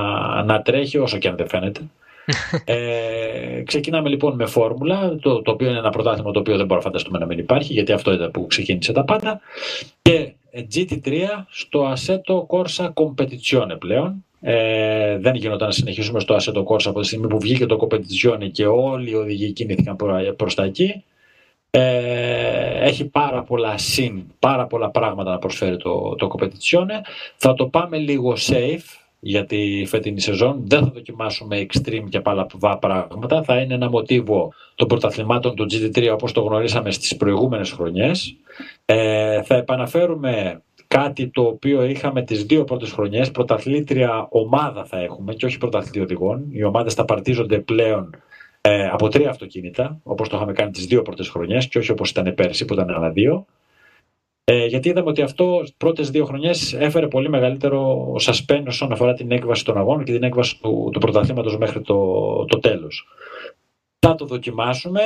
να 0.43 0.61
τρέχει 0.61 0.97
όσο 0.97 1.17
και 1.17 1.27
αν 1.27 1.35
δεν 1.35 1.47
φαίνεται 1.47 1.81
ε, 2.65 3.61
ξεκινάμε 3.65 4.09
λοιπόν 4.09 4.35
με 4.35 4.45
φόρμουλα, 4.45 5.15
το, 5.21 5.41
το 5.41 5.51
οποίο 5.51 5.69
είναι 5.69 5.77
ένα 5.77 5.89
πρωτάθλημα 5.89 6.31
το 6.31 6.39
οποίο 6.39 6.57
δεν 6.57 6.65
μπορώ 6.65 6.79
να 6.79 6.85
φανταστούμε 6.85 7.19
να 7.19 7.25
μην 7.25 7.37
υπάρχει, 7.37 7.73
γιατί 7.73 7.91
αυτό 7.91 8.13
ήταν 8.13 8.31
που 8.31 8.47
ξεκίνησε 8.47 8.91
τα 8.91 9.03
πάντα. 9.03 9.39
Και 10.01 10.33
GT3 10.73 11.23
στο 11.49 11.93
Assetto 11.93 12.45
Corsa 12.47 12.89
Competizione 12.93 13.79
πλέον. 13.79 14.23
Ε, 14.41 15.17
δεν 15.17 15.35
γινόταν 15.35 15.67
να 15.67 15.73
συνεχίσουμε 15.73 16.19
στο 16.19 16.35
Assetto 16.35 16.63
Corsa 16.63 16.85
από 16.85 16.99
τη 16.99 17.07
στιγμή 17.07 17.27
που 17.27 17.39
βγήκε 17.39 17.65
το 17.65 17.87
Competizione 17.87 18.51
και 18.51 18.65
όλοι 18.65 19.09
οι 19.09 19.15
οδηγοί 19.15 19.51
κινήθηκαν 19.51 19.95
προς 20.35 20.55
τα 20.55 20.63
εκεί. 20.63 21.03
Ε, 21.71 22.85
έχει 22.85 23.05
πάρα 23.05 23.43
πολλά 23.43 23.77
συν, 23.77 24.23
πάρα 24.39 24.67
πολλά 24.67 24.89
πράγματα 24.89 25.31
να 25.31 25.39
προσφέρει 25.39 25.77
το, 25.77 26.15
το 26.15 26.29
Competizione. 26.37 27.01
Θα 27.35 27.53
το 27.53 27.67
πάμε 27.67 27.97
λίγο 27.97 28.33
safe, 28.37 28.98
για 29.19 29.45
τη 29.45 29.85
φετινή 29.85 30.19
σεζόν. 30.19 30.63
Δεν 30.67 30.79
θα 30.79 30.91
δοκιμάσουμε 30.93 31.65
extreme 31.69 32.05
και 32.09 32.19
παλαβά 32.19 32.77
πράγματα. 32.77 33.43
Θα 33.43 33.59
είναι 33.59 33.73
ένα 33.73 33.89
μοτίβο 33.89 34.53
των 34.75 34.87
πρωταθλημάτων 34.87 35.55
του 35.55 35.65
GT3 35.71 36.09
όπως 36.13 36.31
το 36.31 36.41
γνωρίσαμε 36.41 36.91
στις 36.91 37.17
προηγούμενες 37.17 37.71
χρονιές. 37.71 38.35
Ε, 38.85 39.41
θα 39.43 39.55
επαναφέρουμε 39.55 40.61
κάτι 40.87 41.27
το 41.27 41.41
οποίο 41.41 41.83
είχαμε 41.83 42.21
τις 42.21 42.43
δύο 42.43 42.63
πρώτες 42.63 42.91
χρονιές. 42.91 43.31
Πρωταθλήτρια 43.31 44.27
ομάδα 44.29 44.85
θα 44.85 44.99
έχουμε 44.99 45.33
και 45.33 45.45
όχι 45.45 45.57
πρωταθλήτρια 45.57 46.03
οδηγών. 46.03 46.45
Οι 46.51 46.63
ομάδες 46.63 46.93
θα 46.93 47.05
παρτίζονται 47.05 47.59
πλέον 47.59 48.09
ε, 48.61 48.87
από 48.87 49.07
τρία 49.07 49.29
αυτοκίνητα, 49.29 49.99
όπως 50.03 50.29
το 50.29 50.35
είχαμε 50.35 50.53
κάνει 50.53 50.71
τις 50.71 50.85
δύο 50.85 51.01
πρώτες 51.01 51.29
χρονιές 51.29 51.67
και 51.67 51.77
όχι 51.77 51.91
όπως 51.91 52.09
ήταν 52.09 52.33
πέρσι 52.35 52.65
που 52.65 52.73
ήταν 52.73 52.89
ένα 52.89 53.09
δύο. 53.09 53.45
Ε, 54.51 54.65
γιατί 54.65 54.89
είδαμε 54.89 55.09
ότι 55.09 55.21
αυτό 55.21 55.63
πρώτες 55.77 56.09
δύο 56.09 56.25
χρονιές 56.25 56.73
έφερε 56.73 57.07
πολύ 57.07 57.29
μεγαλύτερο 57.29 58.13
suspense 58.21 58.63
όσον 58.67 58.91
αφορά 58.91 59.13
την 59.13 59.31
έκβαση 59.31 59.65
των 59.65 59.77
αγώνων 59.77 60.03
και 60.03 60.11
την 60.11 60.23
έκβαση 60.23 60.59
του, 60.61 60.89
του 60.93 60.99
πρωταθλήματος 60.99 61.57
μέχρι 61.57 61.81
το, 61.81 61.95
το 62.45 62.59
τέλος. 62.59 63.07
Θα 63.99 64.15
το 64.15 64.25
δοκιμάσουμε. 64.25 65.01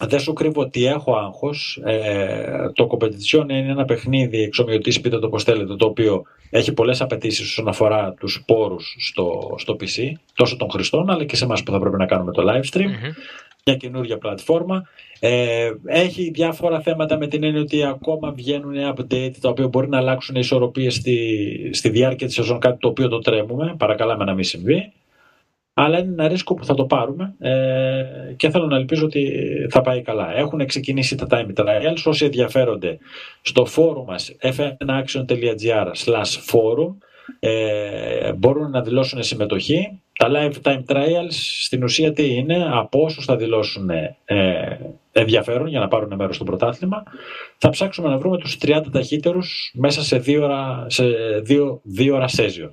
Δεν 0.00 0.20
σου 0.20 0.32
κρύβω 0.32 0.60
ότι 0.60 0.86
έχω 0.86 1.16
άγχος. 1.16 1.80
Ε, 1.84 2.70
το 2.74 2.88
competition 2.90 3.44
είναι 3.48 3.70
ένα 3.70 3.84
παιχνίδι 3.84 4.42
εξομοιωτής, 4.42 5.00
πείτε 5.00 5.18
το 5.18 5.28
πώς 5.28 5.44
θέλετε, 5.44 5.76
το 5.76 5.86
οποίο 5.86 6.22
έχει 6.50 6.72
πολλές 6.72 7.00
απαιτήσεις 7.00 7.50
όσον 7.50 7.68
αφορά 7.68 8.14
τους 8.20 8.42
πόρους 8.46 8.96
στο, 8.98 9.54
στο 9.58 9.76
PC, 9.80 10.12
τόσο 10.34 10.56
των 10.56 10.70
χρηστών, 10.70 11.10
αλλά 11.10 11.24
και 11.24 11.36
σε 11.36 11.44
εμάς 11.44 11.62
που 11.62 11.72
θα 11.72 11.78
πρέπει 11.78 11.96
να 11.96 12.06
κάνουμε 12.06 12.32
το 12.32 12.42
live 12.46 12.76
stream. 12.76 12.90
Μια 13.64 13.76
καινούργια 13.76 14.18
πλατφόρμα. 14.18 14.88
Ε, 15.24 15.72
έχει 15.86 16.30
διάφορα 16.30 16.80
θέματα 16.80 17.18
με 17.18 17.26
την 17.26 17.44
έννοια 17.44 17.60
ότι 17.60 17.84
ακόμα 17.84 18.32
βγαίνουν 18.32 18.74
update 18.76 19.32
τα 19.40 19.48
οποία 19.48 19.68
μπορεί 19.68 19.88
να 19.88 19.96
αλλάξουν 19.96 20.36
ισορροπίες 20.36 20.94
στη, 20.94 21.70
στη 21.72 21.88
διάρκεια 21.88 22.26
της 22.26 22.34
σεζόν, 22.34 22.58
κάτι 22.58 22.78
το 22.78 22.88
οποίο 22.88 23.08
το 23.08 23.18
τρέμουμε. 23.18 23.74
Παρακαλάμε 23.78 24.24
να 24.24 24.34
μην 24.34 24.44
συμβεί. 24.44 24.92
Αλλά 25.74 25.98
είναι 25.98 26.12
ένα 26.12 26.28
ρίσκο 26.28 26.54
που 26.54 26.64
θα 26.64 26.74
το 26.74 26.84
πάρουμε 26.84 27.34
ε, 27.38 28.32
και 28.36 28.50
θέλω 28.50 28.66
να 28.66 28.76
ελπίζω 28.76 29.04
ότι 29.04 29.46
θα 29.70 29.80
πάει 29.80 30.02
καλά. 30.02 30.36
Έχουν 30.36 30.66
ξεκινήσει 30.66 31.16
τα 31.16 31.26
time 31.30 31.60
trials. 31.60 32.02
Όσοι 32.04 32.24
ενδιαφέρονται 32.24 32.98
στο 33.42 33.64
φόρουμ 33.64 34.04
μας 34.04 34.36
f1action.gr 34.40 35.90
slash 36.04 36.34
forum 36.50 36.94
ε, 37.38 38.32
μπορούν 38.32 38.70
να 38.70 38.82
δηλώσουν 38.82 39.22
συμμετοχή. 39.22 40.00
Τα 40.18 40.28
live 40.30 40.54
time 40.62 40.84
trials 40.86 41.32
στην 41.62 41.82
ουσία 41.82 42.12
τι 42.12 42.34
είναι, 42.34 42.68
από 42.72 43.02
όσους 43.02 43.24
θα 43.24 43.36
δηλώσουν 43.36 43.90
ε, 43.90 44.16
ενδιαφέρον 45.12 45.66
για 45.66 45.80
να 45.80 45.88
πάρουν 45.88 46.14
μέρος 46.14 46.34
στο 46.34 46.44
πρωτάθλημα, 46.44 47.02
θα 47.58 47.68
ψάξουμε 47.68 48.08
να 48.08 48.18
βρούμε 48.18 48.38
τους 48.38 48.58
30 48.62 48.82
ταχύτερους 48.92 49.72
μέσα 49.74 50.02
σε 50.02 50.18
δύο 50.18 50.44
ώρα, 50.44 50.86
σε 50.88 51.04
δύο, 51.42 51.80
δύο 51.82 52.14
ώρα 52.14 52.28
σέζιο 52.28 52.72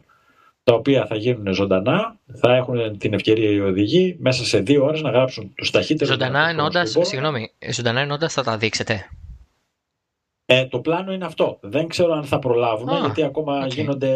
τα 0.69 0.75
οποία 0.75 1.05
θα 1.05 1.15
γίνουν 1.15 1.53
ζωντανά, 1.53 2.15
θα 2.33 2.55
έχουν 2.55 2.97
την 2.97 3.13
ευκαιρία 3.13 3.49
οι 3.49 3.59
οδηγοί 3.59 4.15
μέσα 4.19 4.45
σε 4.45 4.59
δύο 4.59 4.85
ώρες 4.85 5.01
να 5.01 5.09
γράψουν 5.09 5.53
τους 5.55 5.71
ταχύτερους. 5.71 6.07
Ζωντανά 6.07 6.49
ενώντας, 6.49 6.95
συγγνώμη, 7.01 7.51
ζωντανά 7.71 7.99
ενώντας 7.99 8.33
θα 8.33 8.43
τα 8.43 8.57
δείξετε. 8.57 9.09
Ε, 10.51 10.65
το 10.65 10.79
πλάνο 10.79 11.13
είναι 11.13 11.25
αυτό. 11.25 11.57
Δεν 11.61 11.87
ξέρω 11.87 12.13
αν 12.13 12.23
θα 12.23 12.39
προλάβουμε, 12.39 12.99
γιατί 12.99 13.23
ακόμα 13.23 13.67
γίνονται 13.67 14.11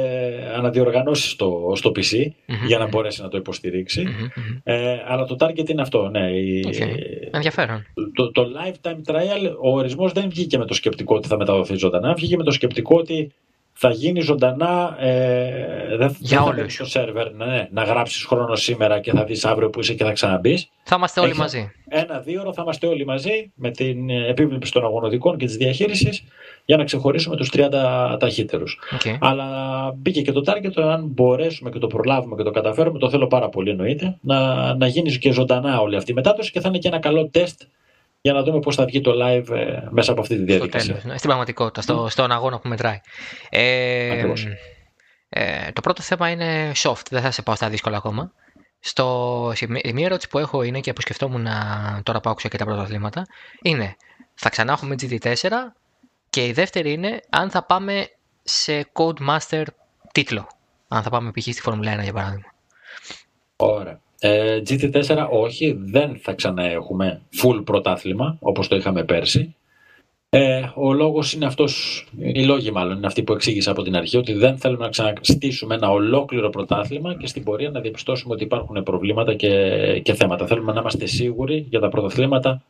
αναδιοργανώσεις 0.58 1.32
στο, 1.32 1.72
στο 1.76 1.92
PC 1.96 2.28
για 2.68 2.78
να 2.78 2.88
μπορέσει 2.88 3.22
να 3.22 3.28
το 3.28 3.38
υποστηριξει 3.38 4.08
Ε, 4.64 4.98
αλλά 5.08 5.26
το 5.26 5.36
target 5.40 5.70
είναι 5.70 5.82
αυτό. 5.82 6.10
Ναι, 6.10 6.30
okay. 6.66 6.98
Ενδιαφέρον. 7.32 7.86
Το, 8.14 8.32
το 8.32 8.46
lifetime 8.56 9.12
trial, 9.12 9.56
ο 9.62 9.70
ορισμός 9.72 10.12
δεν 10.12 10.30
βγήκε 10.30 10.58
με 10.58 10.66
το 10.66 10.74
σκεπτικό 10.74 11.16
ότι 11.16 11.28
θα 11.28 11.38
μεταδοθεί 11.38 11.76
ζωντανά, 11.76 12.14
βγήκε 12.14 12.38
με 12.38 12.44
το 12.44 12.52
σκεπτικό 12.52 12.98
ότι 12.98 13.32
θα 13.74 13.90
γίνει 13.90 14.22
ζωντανά. 14.22 14.98
Ε, 15.00 15.98
δεν 15.98 16.16
για 16.20 16.44
θα 16.44 16.52
μπει 16.52 16.70
στο 16.70 16.86
σερβερ 16.86 17.34
ναι, 17.34 17.68
να 17.72 17.84
γράψεις 17.84 18.24
χρόνο 18.24 18.56
σήμερα 18.56 19.00
και 19.00 19.12
θα 19.12 19.24
δεις 19.24 19.46
αύριο 19.46 19.70
που 19.70 19.80
είσαι 19.80 19.94
και 19.94 20.04
θα 20.04 20.12
ξαναμπείς. 20.12 20.70
Θα 20.84 20.96
είμαστε 20.96 21.20
όλοι 21.20 21.36
μαζί. 21.36 21.72
Ένα-δύο 21.88 22.42
ώρα 22.42 22.54
θα 22.54 22.62
είμαστε 22.62 22.88
όλοι 22.88 23.06
μαζί 23.06 23.52
με 23.56 23.72
την 23.72 24.10
επίβλεψη 24.10 24.72
των 24.72 24.84
αγωνοδικών 24.84 25.38
και 25.38 25.46
της 25.46 25.56
διαχείρισης 25.56 26.24
για 26.66 26.78
να 26.78 26.84
ξεχωρίσουμε 26.84 27.36
τους 27.36 27.52
30 27.54 28.18
ταχύτερους. 28.20 28.80
Okay. 29.00 29.18
Αλλά 29.20 29.48
μπήκε 29.96 30.22
και 30.22 30.32
το 30.32 30.44
target, 30.46 30.82
αν 30.82 31.06
μπορέσουμε 31.06 31.70
και 31.70 31.80
το 31.80 31.88
προλάβουμε 31.88 32.36
και 32.36 32.44
το 32.44 32.52
καταφέρουμε, 32.52 33.00
το 33.00 33.10
θέλω 33.10 33.28
πάρα 33.28 33.50
πολύ 33.50 33.70
εννοείται, 33.70 34.18
να, 34.22 34.74
να 34.76 34.88
γίνεις 34.88 35.18
και 35.18 35.32
ζωντανά 35.32 35.80
όλη 35.80 35.96
αυτή 35.96 36.12
η 36.12 36.14
μετάδοση 36.14 36.52
και 36.52 36.60
θα 36.60 36.68
είναι 36.68 36.78
και 36.78 36.88
ένα 36.88 37.00
καλό 37.00 37.30
τεστ 37.32 37.62
για 38.24 38.34
να 38.34 38.44
δούμε 38.44 38.60
πώς 38.60 38.76
θα 38.76 38.86
βγει 38.86 39.02
το 39.02 39.12
live 39.24 39.50
ε, 39.50 39.88
μέσα 39.90 40.12
από 40.12 40.22
αυτή 40.22 40.36
τη 40.36 40.44
διαδικασία. 40.44 41.00
Στο 41.00 41.10
στην 41.10 41.20
πραγματικότητα, 41.22 41.82
στο, 41.82 42.08
στον 42.10 42.32
αγώνα 42.32 42.60
που 42.60 42.68
μετράει. 42.68 43.00
Ε, 43.50 44.34
ε, 45.30 45.72
το 45.72 45.82
πρώτο 45.82 46.02
θέμα 46.02 46.30
είναι 46.30 46.72
soft, 46.76 47.02
δεν 47.10 47.22
θα 47.22 47.32
σε 47.32 47.42
πάω 47.42 47.56
στα 47.56 47.70
δύσκολα 47.70 47.98
ακόμα. 47.98 48.32
Στο, 48.80 49.54
η 49.82 49.94
μία 49.94 50.06
ερώτηση 50.06 50.28
που 50.28 50.40
έχω 50.40 50.64
είναι 50.64 50.80
και 50.80 50.94
που 50.94 51.02
σκεφτόμουν 51.02 51.48
τώρα 52.04 52.20
που 52.20 52.30
άκουσα 52.30 52.48
και 52.48 52.58
τα 52.58 52.66
πρωταθλήματα 52.66 53.26
είναι 53.62 53.96
θα 54.34 54.50
ξανά 54.50 54.72
έχουμε 54.72 54.96
GT4 55.02 55.50
και 56.30 56.46
η 56.46 56.52
δεύτερη 56.52 56.92
είναι 56.92 57.20
αν 57.30 57.50
θα 57.50 57.64
πάμε 57.64 58.08
σε 58.44 58.88
Codemaster 58.94 59.64
τίτλο. 60.12 60.48
Αν 60.88 61.04
θα 61.04 61.10
πάμε 61.10 61.32
π.χ. 61.32 61.42
στη 61.42 61.62
Φόρμουλα 61.62 62.00
1 62.00 62.04
για 62.04 62.14
παράδειγμα. 62.14 62.54
Ωραία. 63.56 64.03
Ε, 64.26 64.62
GT4 64.70 65.28
όχι, 65.32 65.78
δεν 65.80 66.18
θα 66.22 66.34
ξαναέχουμε 66.34 67.22
full 67.42 67.62
πρωτάθλημα 67.66 68.38
όπως 68.40 68.68
το 68.68 68.76
είχαμε 68.76 69.04
πέρσι. 69.04 69.56
Ε, 70.30 70.62
ο 70.76 70.94
λόγος 70.94 71.34
είναι 71.34 71.46
αυτός, 71.46 72.06
οι 72.18 72.46
λόγοι 72.46 72.72
μάλλον 72.72 72.98
είναι 72.98 73.06
αυτοί 73.08 73.24
που 73.24 73.34
εξήγησα 73.34 73.72
από 73.72 73.82
την 73.82 73.96
αρχή, 73.96 74.18
ότι 74.18 74.34
δεν 74.34 74.58
θέλουμε 74.58 74.84
να 74.84 74.90
ξαναστήσουμε 74.90 75.76
ένα 75.76 75.90
ολόκληρο 75.90 76.50
πρωτάθλημα 76.50 77.16
και 77.16 77.28
στην 77.28 77.44
πορεία 77.44 77.70
να 77.70 77.80
διαπιστώσουμε 77.80 78.34
ότι 78.34 78.44
υπάρχουν 78.44 78.84
προβλήματα 78.84 79.34
και, 79.34 80.00
και 80.04 80.14
θέματα. 80.14 80.48
Θέλουμε 80.48 80.74
να 80.74 80.80
είμαστε 80.80 81.06
σίγουροι 81.06 81.66
για 81.70 81.80
τα 81.80 81.90
πρωταθλήματα 81.90 82.64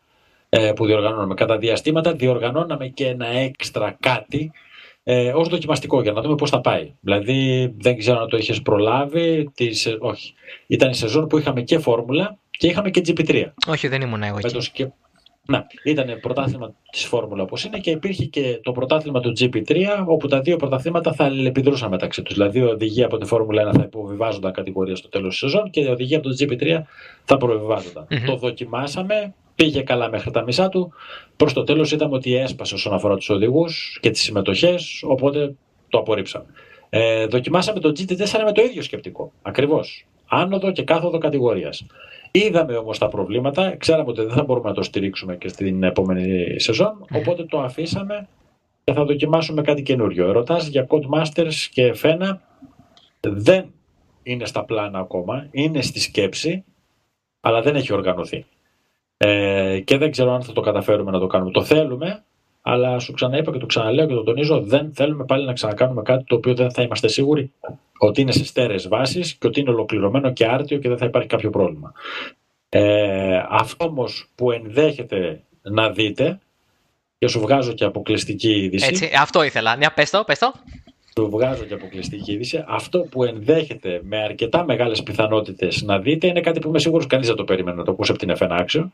ε, 0.49 0.71
που 0.75 0.85
διοργανώναμε. 0.85 1.34
Κατά 1.34 1.57
διαστήματα 1.57 2.13
διοργανώναμε 2.13 2.88
και 2.88 3.07
ένα 3.07 3.27
έξτρα 3.27 3.97
κάτι 3.99 4.51
ε, 5.03 5.31
ως 5.31 5.47
δοκιμαστικό 5.47 6.01
για 6.01 6.11
να 6.11 6.21
δούμε 6.21 6.35
πώς 6.35 6.49
θα 6.49 6.61
πάει. 6.61 6.93
Δηλαδή 6.99 7.71
δεν 7.77 7.97
ξέρω 7.97 8.19
αν 8.19 8.30
το 8.30 8.38
είχες 8.38 8.61
προλάβει, 8.61 9.51
τις, 9.53 9.97
όχι. 9.99 10.34
Ήταν 10.67 10.89
η 10.89 10.95
σεζόν 10.95 11.27
που 11.27 11.38
είχαμε 11.38 11.61
και 11.61 11.77
φόρμουλα 11.77 12.38
και 12.49 12.67
είχαμε 12.67 12.89
και 12.89 13.01
GP3. 13.07 13.45
Όχι, 13.67 13.88
δεν 13.88 14.01
ήμουν 14.01 14.23
εγώ 14.23 14.38
εκεί. 14.38 14.93
Να, 15.45 15.67
ήταν 15.84 16.19
πρωτάθλημα 16.21 16.73
της 16.91 17.05
Φόρμουλα 17.05 17.43
όπως 17.43 17.63
είναι 17.63 17.80
και 17.80 17.91
υπήρχε 17.91 18.25
και 18.25 18.59
το 18.63 18.71
πρωτάθλημα 18.71 19.19
του 19.19 19.34
GP3, 19.39 19.85
όπου 20.05 20.27
τα 20.27 20.41
δύο 20.41 20.55
πρωταθλήματα 20.55 21.13
θα 21.13 21.23
αλληλεπιδρούσαν 21.23 21.89
μεταξύ 21.89 22.21
τους. 22.21 22.34
Δηλαδή, 22.34 22.59
οι 22.59 22.63
οδηγοί 22.63 23.03
από 23.03 23.17
τη 23.17 23.25
Φόρμουλα 23.25 23.69
1 23.69 23.73
θα 23.75 23.84
υποβιβάζονταν 23.84 24.51
κατηγορία 24.51 24.95
στο 24.95 25.09
τέλος 25.09 25.30
της 25.30 25.38
σεζόν 25.38 25.69
και 25.69 25.81
οι 25.81 25.85
οδηγοί 25.85 26.15
από 26.15 26.30
το 26.30 26.35
GP3 26.39 26.81
θα 27.23 27.38
προβιβάζονταν. 27.38 28.07
Mm-hmm. 28.09 28.23
Το 28.25 28.35
δοκιμάσαμε, 28.35 29.34
πήγε 29.55 29.81
καλά 29.81 30.09
μέχρι 30.09 30.31
τα 30.31 30.43
μισά 30.43 30.69
του. 30.69 30.93
Προς 31.35 31.53
το 31.53 31.63
τέλος 31.63 31.91
είδαμε 31.91 32.15
ότι 32.15 32.35
έσπασε 32.35 32.73
όσον 32.73 32.93
αφορά 32.93 33.15
τους 33.15 33.30
οδηγούς 33.30 33.97
και 34.01 34.09
τις 34.09 34.21
συμμετοχές, 34.21 35.03
οπότε 35.05 35.55
το 35.89 35.97
απορρίψαμε. 35.97 36.45
Ε, 36.89 37.25
δοκιμάσαμε 37.25 37.80
το 37.80 37.89
GT4 37.89 38.43
με 38.45 38.51
το 38.51 38.61
ίδιο 38.61 38.81
σκεπτικό. 38.81 39.31
Ακριβώς. 39.41 40.05
Άνοδο 40.27 40.71
και 40.71 40.84
κάθοδο 40.84 41.17
κατηγορίας. 41.17 41.85
Είδαμε 42.31 42.75
όμως 42.75 42.97
τα 42.97 43.07
προβλήματα, 43.07 43.75
ξέραμε 43.77 44.09
ότι 44.09 44.21
δεν 44.21 44.31
θα 44.31 44.43
μπορούμε 44.43 44.69
να 44.69 44.75
το 44.75 44.84
στηρίξουμε 44.84 45.35
και 45.35 45.47
στην 45.47 45.84
επόμενη 45.84 46.59
σεζόν, 46.59 47.05
οπότε 47.11 47.43
το 47.43 47.59
αφήσαμε 47.61 48.27
και 48.84 48.93
θα 48.93 49.05
δοκιμάσουμε 49.05 49.61
κάτι 49.61 49.81
καινούριο. 49.81 50.31
Ρωτάς 50.31 50.67
για 50.67 50.88
Codemasters 50.89 51.53
και 51.71 51.93
Φένα, 51.93 52.41
δεν 53.19 53.73
είναι 54.23 54.45
στα 54.45 54.65
πλάνα 54.65 54.99
ακόμα, 54.99 55.47
είναι 55.51 55.81
στη 55.81 55.99
σκέψη, 55.99 56.63
αλλά 57.41 57.61
δεν 57.61 57.75
έχει 57.75 57.93
οργανωθεί. 57.93 58.45
Ε, 59.25 59.79
και 59.79 59.97
δεν 59.97 60.11
ξέρω 60.11 60.33
αν 60.33 60.43
θα 60.43 60.53
το 60.53 60.61
καταφέρουμε 60.61 61.11
να 61.11 61.19
το 61.19 61.27
κάνουμε. 61.27 61.51
Το 61.51 61.63
θέλουμε, 61.63 62.23
αλλά 62.61 62.99
σου 62.99 63.11
ξαναείπα 63.11 63.51
και 63.51 63.57
το 63.57 63.65
ξαναλέω 63.65 64.07
και 64.07 64.13
το 64.13 64.23
τονίζω, 64.23 64.61
δεν 64.61 64.91
θέλουμε 64.93 65.25
πάλι 65.25 65.45
να 65.45 65.53
ξανακάνουμε 65.53 66.01
κάτι 66.01 66.23
το 66.23 66.35
οποίο 66.35 66.53
δεν 66.55 66.71
θα 66.71 66.81
είμαστε 66.81 67.07
σίγουροι 67.07 67.51
ότι 67.97 68.21
είναι 68.21 68.31
σε 68.31 68.45
στέρεες 68.45 68.87
βάσεις 68.87 69.33
και 69.33 69.47
ότι 69.47 69.59
είναι 69.59 69.69
ολοκληρωμένο 69.69 70.33
και 70.33 70.45
άρτιο 70.45 70.77
και 70.77 70.89
δεν 70.89 70.97
θα 70.97 71.05
υπάρχει 71.05 71.27
κάποιο 71.27 71.49
πρόβλημα. 71.49 71.93
Ε, 72.69 73.43
αυτό 73.49 73.85
όμως 73.85 74.29
που 74.35 74.51
ενδέχεται 74.51 75.41
να 75.61 75.89
δείτε 75.89 76.39
και 77.17 77.27
σου 77.27 77.39
βγάζω 77.39 77.73
και 77.73 77.85
αποκλειστική 77.85 78.51
είδηση. 78.51 78.87
Έτσι, 78.87 79.09
αυτό 79.19 79.43
ήθελα. 79.43 79.77
Μια 79.77 79.93
πες 79.93 80.09
το, 80.09 80.23
πες 80.23 80.39
το. 80.39 80.53
Σου 81.18 81.30
βγάζω 81.30 81.64
και 81.64 81.73
αποκλειστική 81.73 82.31
είδηση. 82.31 82.64
Αυτό 82.68 82.99
που 82.99 83.23
ενδέχεται 83.23 84.02
με 84.03 84.18
αρκετά 84.18 84.64
μεγάλες 84.64 85.03
πιθανότητες 85.03 85.81
να 85.81 85.99
δείτε 85.99 86.27
είναι 86.27 86.41
κάτι 86.41 86.60
που 86.60 86.68
είμαι 86.68 86.80
σίγουρος 86.80 87.07
κανείς 87.07 87.27
δεν 87.27 87.35
το 87.35 87.44
περίμενε 87.44 87.77
να 87.77 87.84
το 87.84 87.91
ακούσει 87.91 88.11
από 88.11 88.19
την 88.19 88.35
F1 88.38 88.65
Action. 88.65 88.85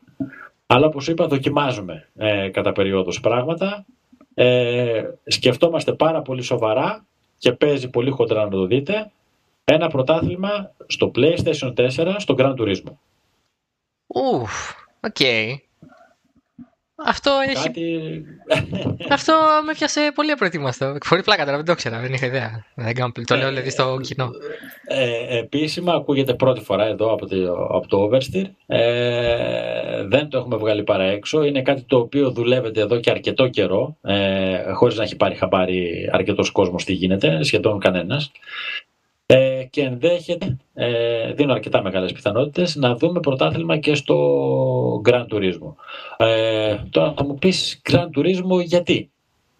Αλλά 0.67 0.85
όπως 0.85 1.07
είπα 1.07 1.27
δοκιμάζουμε 1.27 2.07
ε, 2.17 2.49
κατά 2.49 2.71
περίοδους 2.71 3.19
πράγματα. 3.19 3.85
Ε, 4.33 5.03
σκεφτόμαστε 5.25 5.93
πάρα 5.93 6.21
πολύ 6.21 6.41
σοβαρά 6.41 7.05
και 7.37 7.51
παίζει 7.51 7.89
πολύ 7.89 8.09
χοντρά 8.09 8.43
να 8.43 8.49
το 8.49 8.65
δείτε. 8.65 9.11
Ένα 9.63 9.87
πρωτάθλημα 9.87 10.71
στο 10.87 11.11
PlayStation 11.15 11.73
4 11.75 12.15
στο 12.17 12.35
Gran 12.37 12.55
Turismo. 12.55 12.93
Ουφ, 14.07 14.71
οκ. 14.99 15.19
Αυτό 17.05 17.31
έχει. 17.47 17.71
Αυτό 19.15 19.33
με 19.65 19.73
πιάσε 19.73 20.11
πολύ 20.15 20.31
απροετοίμαστο. 20.31 20.97
Χωρίς 21.03 21.23
πλάκα 21.23 21.45
τώρα, 21.45 21.57
δεν 21.57 21.65
το 21.65 21.71
ήξερα, 21.71 21.99
δεν 21.99 22.13
είχα 22.13 22.25
ιδέα. 22.25 22.65
Δεν 22.75 22.93
κάνω... 22.93 23.11
Το 23.25 23.35
λέω 23.35 23.47
δηλαδή 23.47 23.69
στο 23.69 23.99
κοινό. 24.01 24.29
Ε, 24.87 25.37
επίσημα 25.37 25.93
ακούγεται 25.93 26.33
πρώτη 26.33 26.61
φορά 26.61 26.85
εδώ 26.85 27.13
από 27.13 27.27
το, 27.27 27.53
από 27.53 27.87
το 27.87 28.09
Oversteer. 28.09 28.45
Ε, 28.65 30.03
δεν 30.03 30.29
το 30.29 30.37
έχουμε 30.37 30.57
βγάλει 30.57 30.83
παρά 30.83 31.03
έξω. 31.03 31.43
Είναι 31.43 31.61
κάτι 31.61 31.81
το 31.81 31.97
οποίο 31.97 32.31
δουλεύεται 32.31 32.81
εδώ 32.81 32.99
και 32.99 33.09
αρκετό 33.09 33.47
καιρό, 33.47 33.97
ε, 34.01 34.71
χωρίς 34.71 34.97
να 34.97 35.03
έχει 35.03 35.15
πάρει 35.15 35.35
χαμπάρι 35.35 36.09
αρκετός 36.11 36.51
κόσμος 36.51 36.85
τι 36.85 36.93
γίνεται, 36.93 37.43
σχεδόν 37.43 37.79
κανένας. 37.79 38.31
Ε, 39.31 39.63
και 39.69 39.81
ενδέχεται, 39.81 40.57
ε, 40.73 41.33
δίνω 41.33 41.53
αρκετά 41.53 41.81
μεγάλες 41.81 42.11
πιθανότητες, 42.11 42.75
να 42.75 42.95
δούμε 42.95 43.19
πρωτάθλημα 43.19 43.77
και 43.77 43.95
στο 43.95 44.15
Gran 45.09 45.25
Turismo. 45.33 45.73
Ε, 46.17 46.75
τώρα 46.89 47.13
θα 47.17 47.23
μου 47.23 47.35
πεις 47.35 47.81
Gran 47.89 48.09
Turismo 48.17 48.63
γιατί; 48.63 49.11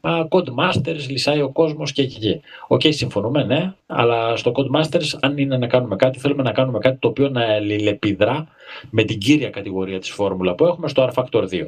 Codemasters, 0.02 1.08
λυσάει 1.10 1.42
ο 1.42 1.50
κόσμος 1.50 1.92
και 1.92 2.02
εκεί. 2.02 2.42
OK, 2.68 2.82
okay, 2.84 2.94
συμφωνούμε, 2.94 3.44
ναι, 3.44 3.74
αλλά 3.86 4.36
στο 4.36 4.52
Codemasters 4.56 5.18
αν 5.22 5.38
είναι 5.38 5.58
να 5.58 5.68
κάνουμε 5.68 5.96
κάτι, 5.96 6.20
θέλουμε 6.20 6.44
να 6.44 6.52
κάνουμε 6.52 6.80
κάτι 6.80 6.98
το 6.98 7.08
οποίο 7.08 7.30
να 7.30 7.42
αλληλεπιδρά 7.42 8.48
με 8.90 9.04
την 9.04 9.18
κύρια 9.20 9.50
κατηγορία 9.50 10.00
της 10.00 10.10
φόρμουλα 10.12 10.56
που 10.56 10.66
έχουμε 10.66 10.88
στο 10.88 11.10
rFactor 11.14 11.44
2. 11.50 11.66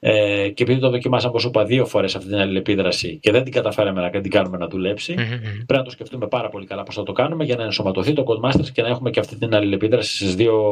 Ε, 0.00 0.48
και 0.48 0.62
επειδή 0.62 0.80
το 0.80 0.90
δοκιμάσαμε, 0.90 1.32
όπως 1.36 1.48
είπα, 1.48 1.64
δύο 1.64 1.86
φορές 1.86 2.14
αυτή 2.14 2.28
την 2.28 2.38
αλληλεπίδραση 2.38 3.18
και 3.22 3.32
δεν 3.32 3.42
την 3.44 3.52
καταφέραμε 3.52 4.00
να 4.00 4.20
την 4.20 4.30
κάνουμε 4.30 4.56
να 4.58 4.68
δουλέψει 4.68 5.14
πρέπει 5.14 5.72
να 5.72 5.82
το 5.82 5.90
σκεφτούμε 5.90 6.26
πάρα 6.26 6.48
πολύ 6.48 6.66
καλά 6.66 6.82
πώς 6.82 6.94
θα 6.94 7.02
το 7.02 7.12
κάνουμε 7.12 7.44
για 7.44 7.56
να 7.56 7.62
ενσωματωθεί 7.62 8.12
το 8.12 8.24
Codemasters 8.26 8.68
και 8.72 8.82
να 8.82 8.88
έχουμε 8.88 9.10
και 9.10 9.20
αυτή 9.20 9.36
την 9.36 9.54
αλληλεπίδραση 9.54 10.14
στις 10.14 10.34
δύο 10.34 10.62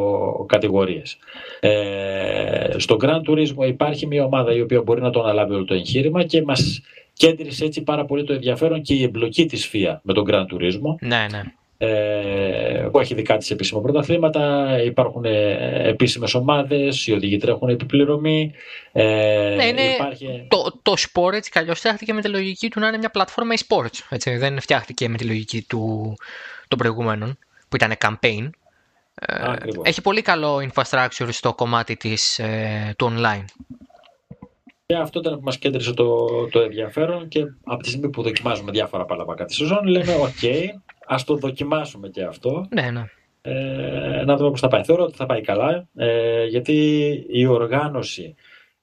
κατηγορίες. 0.49 1.19
Ε, 1.61 2.75
στο 2.77 2.97
Grand 3.01 3.31
Turismo 3.31 3.67
υπάρχει 3.67 4.07
μια 4.07 4.25
ομάδα 4.25 4.55
η 4.55 4.61
οποία 4.61 4.83
μπορεί 4.83 5.01
να 5.01 5.11
το 5.11 5.23
αναλάβει 5.23 5.55
όλο 5.55 5.65
το 5.65 5.75
εγχείρημα 5.75 6.25
και 6.25 6.43
μας 6.43 6.81
κέντρισε 7.13 7.65
έτσι 7.65 7.83
πάρα 7.83 8.05
πολύ 8.05 8.25
το 8.25 8.33
ενδιαφέρον 8.33 8.83
και 8.83 8.95
η 8.95 9.03
εμπλοκή 9.03 9.47
της 9.47 9.71
FIA 9.73 9.97
με 10.03 10.13
τον 10.13 10.25
Grand 10.29 10.55
Turismo. 10.55 10.95
Ναι, 11.01 11.27
ναι 11.31 11.43
ε, 11.79 12.89
που 12.91 13.01
έχει 13.01 13.15
δικά 13.15 13.37
της 13.37 13.51
επίσημα 13.51 13.81
πρωταθλήματα, 13.81 14.69
υπάρχουν 14.85 15.25
ε, 15.25 15.89
επίσημες 15.89 16.35
ομάδες, 16.35 17.07
οι 17.07 17.13
οδηγοί 17.13 17.37
τρέχουν 17.37 17.69
επιπληρωμή. 17.69 18.53
Ε, 18.93 19.55
ναι, 19.57 19.65
είναι 19.65 19.83
υπάρχει... 19.83 20.47
το, 20.49 20.81
το 20.83 20.95
sport 20.97 21.33
έτσι 21.33 21.51
καλώς 21.51 21.79
φτιάχτηκε 21.79 22.13
με 22.13 22.21
τη 22.21 22.29
λογική 22.29 22.71
του 22.71 22.81
να 22.81 22.89
είναι 22.89 22.99
μια 22.99 23.11
πλατφόρμα 23.11 23.55
e-sports. 23.57 23.99
Έτσι, 24.11 24.37
δεν 24.37 24.61
φτιάχτηκε 24.61 25.09
με 25.09 25.17
τη 25.17 25.25
λογική 25.25 25.63
του, 25.69 26.15
των 26.69 26.79
προηγούμενων 26.79 27.39
που 27.69 27.77
ήταν 27.77 27.93
campaign. 28.01 28.51
Ε, 29.15 29.53
έχει 29.83 30.01
πολύ 30.01 30.23
καλό 30.23 30.69
infrastructure 30.73 31.29
στο 31.29 31.55
κομμάτι 31.55 31.97
της, 31.97 32.39
ε, 32.39 32.95
του 32.99 33.13
online. 33.17 33.45
Και 34.87 34.95
αυτό 34.95 35.19
ήταν 35.19 35.35
που 35.35 35.41
μας 35.45 35.59
κέντρισε 35.59 35.93
το, 35.93 36.27
το 36.51 36.61
ενδιαφέρον 36.61 37.29
και 37.29 37.41
από 37.65 37.83
τη 37.83 37.89
στιγμή 37.89 38.09
που 38.09 38.23
δοκιμάζουμε 38.23 38.71
διάφορα 38.71 39.05
παλαβάκα 39.05 39.45
τη 39.45 39.55
σεζόν 39.55 39.87
λέμε 39.87 40.15
ok, 40.21 40.47
ας 41.07 41.25
το 41.25 41.37
δοκιμάσουμε 41.37 42.09
και 42.09 42.23
αυτό. 42.23 42.67
Ναι, 42.71 42.91
ναι. 42.91 43.05
Ε, 43.43 44.25
να 44.25 44.37
δούμε 44.37 44.51
πώς 44.51 44.61
θα 44.61 44.69
πάει. 44.69 44.85
Θεωρώ 44.85 45.03
ότι 45.03 45.17
θα 45.17 45.27
πάει 45.27 45.41
καλά, 45.41 45.87
ε, 45.97 46.45
γιατί 46.45 46.75
η 47.29 47.47
οργάνωση 47.47 48.35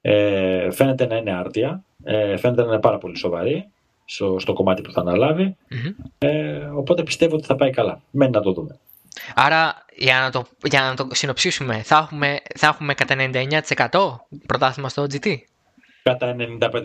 ε, 0.02 0.72
φαίνεται 0.72 1.06
να 1.06 1.16
είναι 1.16 1.34
άρτια, 1.34 1.84
ε, 2.04 2.38
φαίνεται 2.38 2.62
να 2.62 2.68
είναι 2.68 2.80
πάρα 2.80 2.98
πολύ 2.98 3.18
σοβαρή 3.18 3.68
στο, 4.06 4.40
στο 4.40 4.54
κομμάτι 4.54 4.82
που 4.82 4.92
θα 4.92 5.02
αναλάβει 5.02 5.56
ε, 6.18 6.58
οπότε 6.58 7.04
πιστεύω 7.04 7.36
ότι 7.36 7.46
θα 7.46 7.56
πάει 7.56 7.70
καλά. 7.70 8.02
Μένει 8.12 8.32
να 8.32 8.42
το 8.42 8.52
δούμε. 8.52 8.80
Άρα, 9.36 9.86
για 9.96 10.20
να 10.20 10.32
το, 10.32 10.46
για 10.64 10.82
να 10.82 10.96
το 10.96 11.08
συνοψίσουμε, 11.12 11.82
θα 11.82 11.98
έχουμε, 11.98 12.40
θα 12.56 12.68
έχουμε 12.68 12.94
κατά 12.94 13.16
99% 13.90 14.40
πρωτάθλημα 14.46 14.90
στο 14.90 15.04
GT. 15.04 15.36
Κατά 16.04 16.36
95%. 16.38 16.80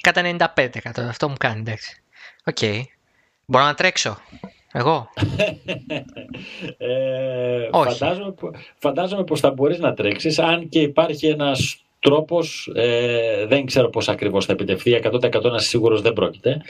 Κατά 0.00 0.36
95%. 0.56 1.00
Αυτό 1.08 1.28
μου 1.28 1.34
κάνει, 1.38 1.60
εντάξει. 1.60 2.02
OK. 2.44 2.56
Okay. 2.60 2.80
Μπορώ 3.46 3.64
να 3.64 3.74
τρέξω; 3.74 4.16
Εγώ; 4.72 5.08
ε, 6.78 7.68
Όχι. 7.70 7.98
Φαντάζομαι, 7.98 8.34
φαντάζομαι 8.78 9.24
πως 9.24 9.40
θα 9.40 9.50
μπορείς 9.50 9.78
να 9.78 9.94
τρέξεις 9.94 10.38
αν 10.38 10.68
και 10.68 10.80
υπάρχει 10.80 11.26
ένας 11.26 11.82
τρόπος. 12.00 12.70
Ε, 12.74 13.46
δεν 13.46 13.66
ξέρω 13.66 13.88
πώς 13.88 14.08
ακριβώς 14.08 14.44
θα 14.46 14.52
επιτευχθεί. 14.52 15.00
100% 15.04 15.42
να 15.42 15.56
είσαι 15.56 15.68
σίγουρος 15.68 16.02
δεν 16.02 16.12
πρόκειται. 16.12 16.60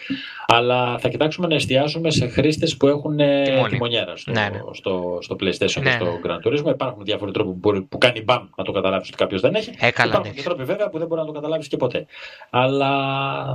Αλλά 0.47 0.99
θα 0.99 1.09
κοιτάξουμε 1.09 1.47
να 1.47 1.55
εστιάσουμε 1.55 2.11
σε 2.11 2.29
χρήστες 2.29 2.77
που 2.77 2.87
έχουν 2.87 3.21
ε, 3.21 3.67
τιμονιέρα 3.69 4.17
στο, 4.17 4.31
ναι, 4.31 4.49
ναι. 4.53 4.61
στο, 4.73 5.19
στο 5.21 5.37
PlayStation 5.41 5.83
ναι, 5.83 5.91
και 5.91 5.91
στο 5.91 6.05
ναι. 6.05 6.21
Gran 6.25 6.47
Turismo. 6.47 6.71
Υπάρχουν 6.73 7.05
διάφοροι 7.05 7.33
τρόποι 7.33 7.51
που, 7.51 7.57
μπορεί, 7.57 7.83
που 7.83 7.99
κάνει 7.99 8.23
μπαμ 8.23 8.47
να 8.57 8.65
το 8.65 8.73
καταλάβεις 8.73 9.09
ότι 9.09 9.17
κάποιος 9.17 9.41
δεν 9.41 9.55
έχει. 9.55 9.71
Ε, 9.79 9.87
Υπάρχουν 9.87 10.35
και 10.35 10.43
τρόποι 10.43 10.65
βέβαια 10.65 10.89
που 10.89 10.99
δεν 10.99 11.07
μπορεί 11.07 11.21
να 11.21 11.27
το 11.27 11.33
καταλάβεις 11.33 11.69
και 11.69 11.77
ποτέ. 11.77 12.07
Αλλά 12.51 12.91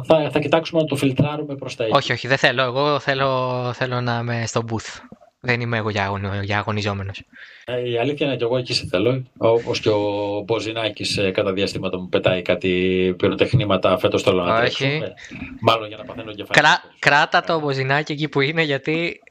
θα, 0.06 0.30
θα 0.32 0.40
κοιτάξουμε 0.40 0.82
να 0.82 0.88
το 0.88 0.95
φιλτράρουμε 0.95 1.56
προς 1.56 1.76
τα 1.76 1.84
εκεί. 1.84 1.95
Όχι, 1.95 2.12
όχι, 2.12 2.28
δεν 2.28 2.38
θέλω. 2.38 2.62
Εγώ 2.62 3.00
θέλω, 3.00 3.72
θέλω 3.74 4.02
να 4.02 4.20
είμαι 4.22 4.44
στο 4.45 4.62
booth. 4.70 5.22
Δεν 5.45 5.61
είμαι 5.61 5.78
εγώ 5.78 5.90
για, 5.90 6.11
για 6.44 6.57
αγωνιζόμενος. 6.57 7.22
Ε, 7.65 7.90
η 7.90 7.98
αλήθεια 7.98 8.28
είναι 8.28 8.36
και 8.36 8.44
εγώ 8.44 8.57
εκεί 8.57 8.74
σε 8.74 8.86
θέλω. 8.90 9.24
Όπως 9.38 9.80
και 9.80 9.90
ο 9.90 10.41
Μποζινάκης 10.45 11.18
ε, 11.18 11.32
κατά 11.32 11.53
διαστήματα 11.53 11.99
μου 11.99 12.10
πετάει 12.10 12.41
κάτι 12.41 13.15
πυροτεχνήματα 13.18 13.98
φέτος 13.98 14.24
θέλω 14.24 14.44
να 14.44 14.57
τρέξω. 14.57 14.86
Ε, 14.86 15.14
μάλλον 15.60 15.88
για 15.88 15.98
να 15.98 16.03
παθαίνω 16.03 16.30
εγκεφαλικό. 16.30 16.60
Κρά, 16.60 16.84
κράτα 16.99 17.41
το 17.44 17.60
Μποζινάκη 17.60 18.11
εκεί 18.11 18.28
που 18.28 18.41
είναι, 18.41 18.61
γιατί 18.61 19.22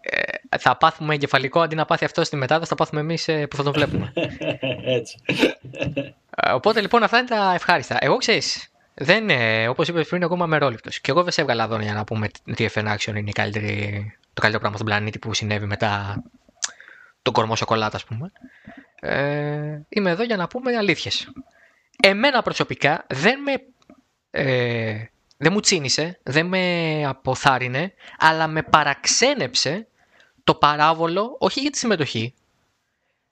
θα 0.58 0.76
πάθουμε 0.76 1.14
εγκεφαλικό 1.14 1.60
αντί 1.60 1.74
να 1.74 1.84
πάθει 1.84 2.04
αυτός 2.04 2.26
στη 2.26 2.36
μετάδοση, 2.36 2.68
θα 2.68 2.74
πάθουμε 2.74 3.00
εμείς 3.00 3.28
που 3.50 3.56
θα 3.56 3.62
το 3.62 3.72
βλέπουμε. 3.72 4.12
Έτσι. 4.98 5.16
Οπότε 6.52 6.80
λοιπόν 6.80 7.02
αυτά 7.02 7.18
είναι 7.18 7.28
τα 7.28 7.52
ευχάριστα. 7.54 7.96
Εγώ 8.00 8.16
ξέρεις, 8.16 8.70
δεν, 8.94 9.30
όπως 9.68 9.88
είπες 9.88 10.08
πριν, 10.08 10.22
εγώ 10.22 10.34
είμαι 10.34 10.44
αμερόληπτος. 10.44 11.00
Και 11.00 11.10
εγώ 11.10 11.22
δεν 11.22 11.32
σε 11.32 11.40
έβγαλα 11.40 11.64
εδώ 11.64 11.80
για 11.80 11.94
να 11.94 12.04
πούμε 12.04 12.28
ότι 12.50 12.62
η 12.62 12.70
FN 12.74 12.84
Action 12.94 13.16
είναι 13.16 13.28
η 13.28 13.32
καλύτερη 13.32 14.16
το 14.34 14.40
καλύτερο 14.40 14.58
πράγμα 14.58 14.76
στον 14.76 14.86
πλανήτη 14.86 15.18
που 15.18 15.34
συνέβη 15.34 15.66
μετά 15.66 16.22
τον 17.22 17.32
κορμό 17.32 17.56
σοκολάτα, 17.56 17.96
ας 17.96 18.04
πούμε. 18.04 18.32
Ε, 19.00 19.80
είμαι 19.88 20.10
εδώ 20.10 20.22
για 20.22 20.36
να 20.36 20.46
πούμε 20.46 20.76
αλήθειες. 20.76 21.32
Εμένα 22.02 22.42
προσωπικά 22.42 23.06
δεν 23.08 23.40
με... 23.42 23.52
Ε, 24.30 25.04
δεν 25.36 25.52
μου 25.52 25.60
τσίνησε, 25.60 26.18
δεν 26.22 26.46
με 26.46 27.04
αποθάρρυνε, 27.06 27.94
αλλά 28.18 28.46
με 28.46 28.62
παραξένεψε 28.62 29.86
το 30.44 30.54
παράβολο, 30.54 31.36
όχι 31.38 31.60
για 31.60 31.70
τη 31.70 31.78
συμμετοχή, 31.78 32.34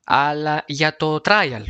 αλλά 0.04 0.62
για 0.66 0.96
το 0.96 1.20
trial. 1.24 1.62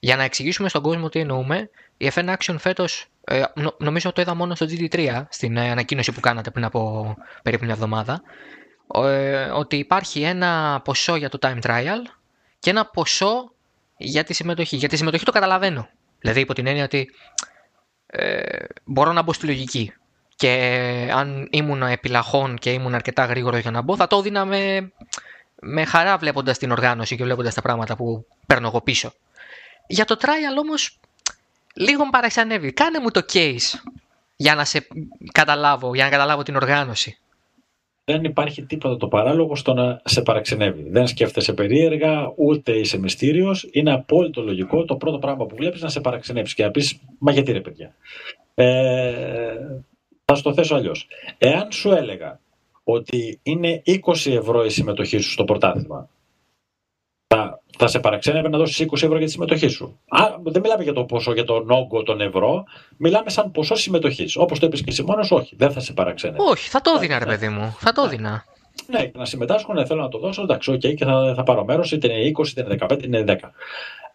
Για 0.00 0.16
να 0.16 0.22
εξηγήσουμε 0.22 0.68
στον 0.68 0.82
κόσμο 0.82 1.08
τι 1.08 1.18
εννοούμε, 1.18 1.70
η 1.96 2.10
FN 2.14 2.36
Action 2.36 2.56
φέτος, 2.58 3.06
ε, 3.24 3.42
νομίζω 3.78 4.12
το 4.12 4.20
είδα 4.20 4.34
μόνο 4.34 4.54
στο 4.54 4.66
GT3, 4.68 5.24
στην 5.28 5.56
ε, 5.56 5.70
ανακοίνωση 5.70 6.12
που 6.12 6.20
κάνατε 6.20 6.50
πριν 6.50 6.64
από 6.64 7.14
περίπου 7.42 7.64
μια 7.64 7.74
εβδομάδα, 7.74 8.22
ε, 8.94 9.44
ότι 9.44 9.76
υπάρχει 9.76 10.22
ένα 10.22 10.80
ποσό 10.84 11.16
για 11.16 11.28
το 11.28 11.38
time 11.42 11.60
trial 11.62 12.00
και 12.58 12.70
ένα 12.70 12.86
ποσό 12.86 13.52
για 13.96 14.24
τη 14.24 14.34
συμμετοχή. 14.34 14.76
Για 14.76 14.88
τη 14.88 14.96
συμμετοχή 14.96 15.24
το 15.24 15.32
καταλαβαίνω. 15.32 15.88
Δηλαδή 16.20 16.40
υπό 16.40 16.54
την 16.54 16.66
έννοια 16.66 16.84
ότι 16.84 17.10
ε, 18.06 18.64
μπορώ 18.84 19.12
να 19.12 19.22
μπω 19.22 19.32
στη 19.32 19.46
λογική. 19.46 19.92
Και 20.36 21.10
αν 21.14 21.48
ήμουν 21.50 21.82
επιλαχών 21.82 22.58
και 22.58 22.72
ήμουν 22.72 22.94
αρκετά 22.94 23.24
γρήγορο 23.24 23.56
για 23.56 23.70
να 23.70 23.82
μπω, 23.82 23.96
θα 23.96 24.06
το 24.06 24.18
έδινα 24.18 24.44
με, 24.44 24.92
με 25.60 25.84
χαρά 25.84 26.18
βλέποντας 26.18 26.58
την 26.58 26.70
οργάνωση 26.70 27.16
και 27.16 27.24
βλέποντας 27.24 27.54
τα 27.54 27.62
πράγματα 27.62 27.96
που 27.96 28.26
παίρνω 28.46 28.66
εγώ 28.66 28.80
πίσω. 28.80 29.12
Για 29.86 30.04
το 30.04 30.16
trial 30.20 30.58
όμως, 30.62 30.98
λίγο 31.74 32.10
παραξενεύει. 32.10 32.72
Κάνε 32.72 33.00
μου 33.00 33.10
το 33.10 33.24
case 33.32 33.78
για 34.36 34.54
να 34.54 34.64
σε 34.64 34.86
καταλάβω, 35.32 35.94
για 35.94 36.04
να 36.04 36.10
καταλάβω 36.10 36.42
την 36.42 36.56
οργάνωση 36.56 37.18
δεν 38.04 38.24
υπάρχει 38.24 38.62
τίποτα 38.62 38.96
το 38.96 39.08
παράλογο 39.08 39.56
στο 39.56 39.74
να 39.74 40.00
σε 40.04 40.22
παραξενεύει. 40.22 40.90
Δεν 40.90 41.06
σκέφτεσαι 41.06 41.52
περίεργα, 41.52 42.32
ούτε 42.36 42.72
είσαι 42.72 42.98
μυστήριος. 42.98 43.68
Είναι 43.72 43.92
απόλυτο 43.92 44.42
λογικό 44.42 44.84
το 44.84 44.96
πρώτο 44.96 45.18
πράγμα 45.18 45.46
που 45.46 45.56
βλέπεις 45.56 45.80
να 45.80 45.88
σε 45.88 46.00
παραξενεύσει 46.00 46.54
και 46.54 46.64
να 46.64 46.70
πεις 46.70 47.00
Μα 47.18 47.32
γιατί 47.32 47.52
ρε 47.52 47.60
παιδιά. 47.60 47.94
Ε, 48.54 49.56
θα 50.24 50.34
σου 50.34 50.42
το 50.42 50.54
θέσω 50.54 50.74
αλλιώς. 50.74 51.06
Εάν 51.38 51.72
σου 51.72 51.90
έλεγα 51.90 52.40
ότι 52.84 53.38
είναι 53.42 53.82
20 53.86 54.00
ευρώ 54.26 54.64
η 54.64 54.70
συμμετοχή 54.70 55.18
σου 55.18 55.30
στο 55.30 55.44
πρωτάθλημα, 55.44 56.08
θα, 57.26 57.62
θα 57.78 57.86
σε 57.86 57.98
παραξένευε 57.98 58.48
να 58.48 58.58
δώσεις 58.58 58.86
20 58.90 58.92
ευρώ 58.92 59.16
για 59.16 59.26
τη 59.26 59.32
συμμετοχή 59.32 59.68
σου. 59.68 59.98
Α, 60.08 60.26
δεν 60.42 60.60
μιλάμε 60.62 60.82
για 60.82 60.92
το 60.92 61.04
ποσό, 61.04 61.32
για 61.32 61.44
τον 61.44 61.70
όγκο 61.70 62.02
των 62.02 62.20
ευρώ, 62.20 62.64
μιλάμε 62.96 63.30
σαν 63.30 63.50
ποσό 63.50 63.74
συμμετοχής. 63.74 64.36
Όπως 64.36 64.58
το 64.58 64.66
είπες 64.66 64.80
και 64.80 64.90
εσύ 64.90 65.02
μόνος, 65.02 65.30
όχι, 65.30 65.54
δεν 65.56 65.72
θα 65.72 65.80
σε 65.80 65.92
παραξένευε. 65.92 66.42
Όχι, 66.42 66.68
θα 66.68 66.80
το 66.80 66.92
έδινα, 66.96 67.18
ρε 67.18 67.24
παιδί 67.24 67.48
μου. 67.48 67.76
Θα 67.78 67.92
το 67.92 68.02
έδινα. 68.02 68.44
Ναι, 68.86 69.10
να 69.14 69.24
συμμετάσχω, 69.24 69.72
να 69.72 69.86
θέλω 69.86 70.02
να 70.02 70.08
το 70.08 70.18
δώσω, 70.18 70.42
εντάξει, 70.42 70.72
okay, 70.72 70.94
και 70.94 71.04
θα, 71.04 71.32
θα 71.36 71.42
πάρω 71.42 71.64
μέρος, 71.64 71.92
είτε 71.92 72.12
είναι 72.12 72.32
20, 72.38 72.46
είτε 72.48 72.62
είναι 72.62 72.76
15, 72.80 72.92
είτε 72.92 73.06
είναι 73.06 73.38
10. 73.42 73.50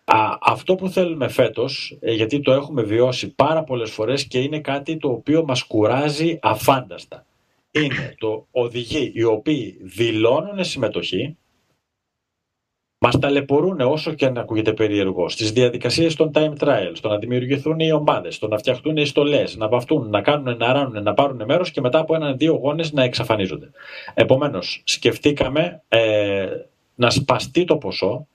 Α, 0.03 0.37
αυτό 0.41 0.75
που 0.75 0.89
θέλουμε 0.89 1.27
φέτος, 1.27 1.97
ε, 1.99 2.11
γιατί 2.11 2.39
το 2.39 2.51
έχουμε 2.51 2.81
βιώσει 2.81 3.27
πάρα 3.27 3.63
πολλές 3.63 3.91
φορές 3.91 4.25
και 4.25 4.39
είναι 4.39 4.59
κάτι 4.59 4.97
το 4.97 5.09
οποίο 5.09 5.43
μας 5.43 5.63
κουράζει 5.63 6.39
αφάνταστα. 6.41 7.25
Είναι 7.71 8.15
το 8.19 8.47
οδηγοί 8.51 9.11
οι 9.15 9.23
οποίοι 9.23 9.77
δηλώνουν 9.81 10.63
συμμετοχή, 10.63 11.37
Μας 13.01 13.19
ταλαιπωρούν 13.19 13.79
όσο 13.81 14.13
και 14.13 14.25
αν 14.25 14.37
ακούγεται 14.37 14.73
περίεργο 14.73 15.29
στις 15.29 15.51
διαδικασίες 15.51 16.15
των 16.15 16.31
time 16.33 16.53
trials, 16.59 16.91
στο 16.93 17.09
να 17.09 17.17
δημιουργηθούν 17.17 17.79
οι 17.79 17.91
ομάδες, 17.91 18.35
στο 18.35 18.47
να 18.47 18.57
φτιαχτούν 18.57 18.97
οι 18.97 19.05
στολές, 19.05 19.55
να 19.55 19.67
βαφτούν, 19.67 20.09
να 20.09 20.21
κάνουν, 20.21 20.57
να 20.57 20.73
ράνουν, 20.73 21.03
να 21.03 21.13
πάρουν 21.13 21.43
μέρος 21.45 21.71
και 21.71 21.81
μετά 21.81 21.99
από 21.99 22.15
έναν-δύο 22.15 22.53
γόνες 22.53 22.91
να 22.93 23.03
εξαφανίζονται. 23.03 23.69
Επομένως, 24.13 24.81
σκεφτήκαμε 24.85 25.81
ε, 25.87 26.47
να 26.95 27.09
σπαστεί 27.09 27.63
το 27.63 27.77
ποσό 27.77 28.27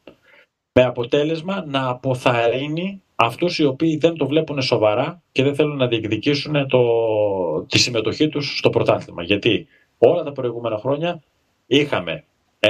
με 0.73 0.83
αποτέλεσμα 0.85 1.65
να 1.67 1.89
αποθαρρύνει 1.89 3.03
αυτούς 3.15 3.59
οι 3.59 3.65
οποίοι 3.65 3.97
δεν 3.97 4.15
το 4.15 4.27
βλέπουν 4.27 4.63
σοβαρά 4.63 5.23
και 5.33 5.43
δεν 5.43 5.55
θέλουν 5.55 5.77
να 5.77 5.87
διεκδικήσουν 5.87 6.69
το, 6.69 6.83
τη 7.63 7.79
συμμετοχή 7.79 8.29
τους 8.29 8.59
στο 8.59 8.71
πρωτάθλημα. 8.71 9.23
Γιατί 9.23 9.67
όλα 9.99 10.23
τα 10.23 10.33
προηγούμενα 10.33 10.79
χρόνια 10.79 11.23
είχαμε 11.67 12.25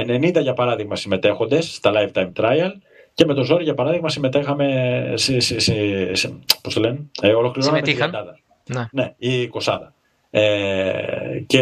90 0.07 0.41
για 0.41 0.53
παράδειγμα 0.53 0.95
συμμετέχοντες 0.95 1.73
στα 1.75 1.91
lifetime 1.95 2.31
trial 2.35 2.71
και 3.13 3.25
με 3.25 3.33
το 3.33 3.43
ζόρι 3.43 3.63
για 3.63 3.73
παράδειγμα 3.73 4.09
συμμετέχαμε 4.09 5.13
σε, 5.15 5.39
σε, 5.39 5.59
σε, 5.59 5.73
σε 6.15 6.39
πώς 6.61 6.73
το 6.73 6.79
λένε, 6.79 6.99
ε, 7.21 7.33
ολοκληρώναμε 7.33 7.81
την 7.81 7.97
Ναι. 8.69 8.87
ναι, 8.91 9.13
η 9.17 9.47
κοσάδα. 9.47 9.93
Ε, 10.29 11.43
και 11.47 11.61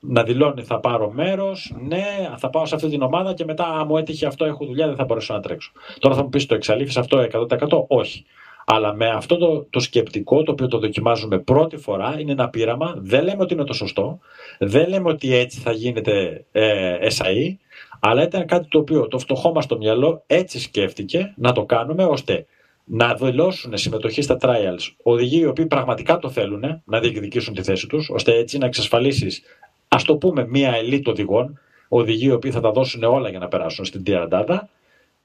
να 0.00 0.22
δηλώνει 0.22 0.62
θα 0.62 0.80
πάρω 0.80 1.10
μέρος, 1.10 1.74
ναι, 1.86 2.04
θα 2.36 2.50
πάω 2.50 2.66
σε 2.66 2.74
αυτή 2.74 2.88
την 2.88 3.02
ομάδα 3.02 3.34
και 3.34 3.44
μετά, 3.44 3.84
μου 3.84 3.96
έτυχε 3.96 4.26
αυτό, 4.26 4.44
έχω 4.44 4.64
δουλειά, 4.64 4.86
δεν 4.86 4.96
θα 4.96 5.04
μπορέσω 5.04 5.34
να 5.34 5.40
τρέξω. 5.40 5.72
Τώρα 5.98 6.14
θα 6.14 6.22
μου 6.22 6.28
πεις 6.28 6.46
το 6.46 6.54
εξαλείφεις 6.54 6.96
αυτό 6.96 7.26
100%. 7.32 7.84
Όχι. 7.86 8.24
Αλλά 8.70 8.94
με 8.94 9.08
αυτό 9.08 9.36
το, 9.36 9.66
το 9.70 9.80
σκεπτικό 9.80 10.42
το 10.42 10.52
οποίο 10.52 10.68
το 10.68 10.78
δοκιμάζουμε 10.78 11.38
πρώτη 11.38 11.76
φορά 11.76 12.16
είναι 12.20 12.32
ένα 12.32 12.48
πείραμα. 12.48 12.94
Δεν 12.98 13.24
λέμε 13.24 13.42
ότι 13.42 13.54
είναι 13.54 13.64
το 13.64 13.72
σωστό. 13.72 14.18
Δεν 14.58 14.88
λέμε 14.88 15.08
ότι 15.08 15.34
έτσι 15.34 15.60
θα 15.60 15.72
γίνεται 15.72 16.44
ε, 16.52 16.96
SAE. 17.08 17.56
Αλλά 18.00 18.22
ήταν 18.22 18.46
κάτι 18.46 18.68
το 18.68 18.78
οποίο 18.78 19.08
το 19.08 19.18
φτωχό 19.18 19.52
μας 19.52 19.66
το 19.66 19.76
μυαλό 19.76 20.22
έτσι 20.26 20.60
σκέφτηκε 20.60 21.34
να 21.36 21.52
το 21.52 21.64
κάνουμε 21.64 22.04
ώστε 22.04 22.46
να 22.84 23.14
δηλώσουν 23.14 23.76
συμμετοχή 23.76 24.22
στα 24.22 24.36
trials 24.40 24.94
οδηγοί 25.02 25.40
οι 25.40 25.46
οποίοι 25.46 25.66
πραγματικά 25.66 26.18
το 26.18 26.30
θέλουν 26.30 26.82
να 26.84 27.00
διεκδικήσουν 27.00 27.54
τη 27.54 27.62
θέση 27.62 27.86
τους, 27.86 28.10
ώστε 28.10 28.34
έτσι 28.34 28.58
να 28.58 28.66
εξασφαλίσεις, 28.66 29.42
ας 29.88 30.04
το 30.04 30.16
πούμε, 30.16 30.46
μία 30.48 30.74
ελίτ 30.74 31.08
οδηγών, 31.08 31.58
οδηγοί 31.88 32.26
οι 32.26 32.32
οποίοι 32.32 32.50
θα 32.50 32.60
τα 32.60 32.70
δώσουν 32.70 33.02
όλα 33.02 33.28
για 33.28 33.38
να 33.38 33.48
περάσουν 33.48 33.84
στην 33.84 34.04
τριαντάδα 34.04 34.68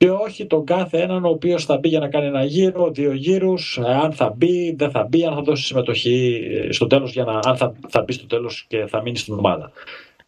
και 0.03 0.11
όχι 0.11 0.45
τον 0.45 0.65
κάθε 0.65 1.01
έναν 1.01 1.25
ο 1.25 1.29
οποίος 1.29 1.65
θα 1.65 1.77
μπει 1.77 1.87
για 1.87 1.99
να 1.99 2.07
κάνει 2.07 2.25
ένα 2.25 2.43
γύρο, 2.43 2.91
δύο 2.91 3.13
γύρους, 3.13 3.79
αν 3.79 4.11
θα 4.11 4.29
μπει, 4.29 4.75
δεν 4.77 4.91
θα 4.91 5.03
μπει, 5.03 5.25
αν 5.25 5.33
θα 5.33 5.41
δώσει 5.41 5.63
συμμετοχή 5.63 6.41
στο 6.69 6.87
τέλος, 6.87 7.11
για 7.11 7.23
να, 7.23 7.39
αν 7.43 7.57
θα, 7.57 7.73
θα 7.87 8.01
μπει 8.01 8.13
στο 8.13 8.25
τέλος 8.25 8.65
και 8.67 8.85
θα 8.85 9.01
μείνει 9.01 9.17
στην 9.17 9.33
ομάδα. 9.33 9.71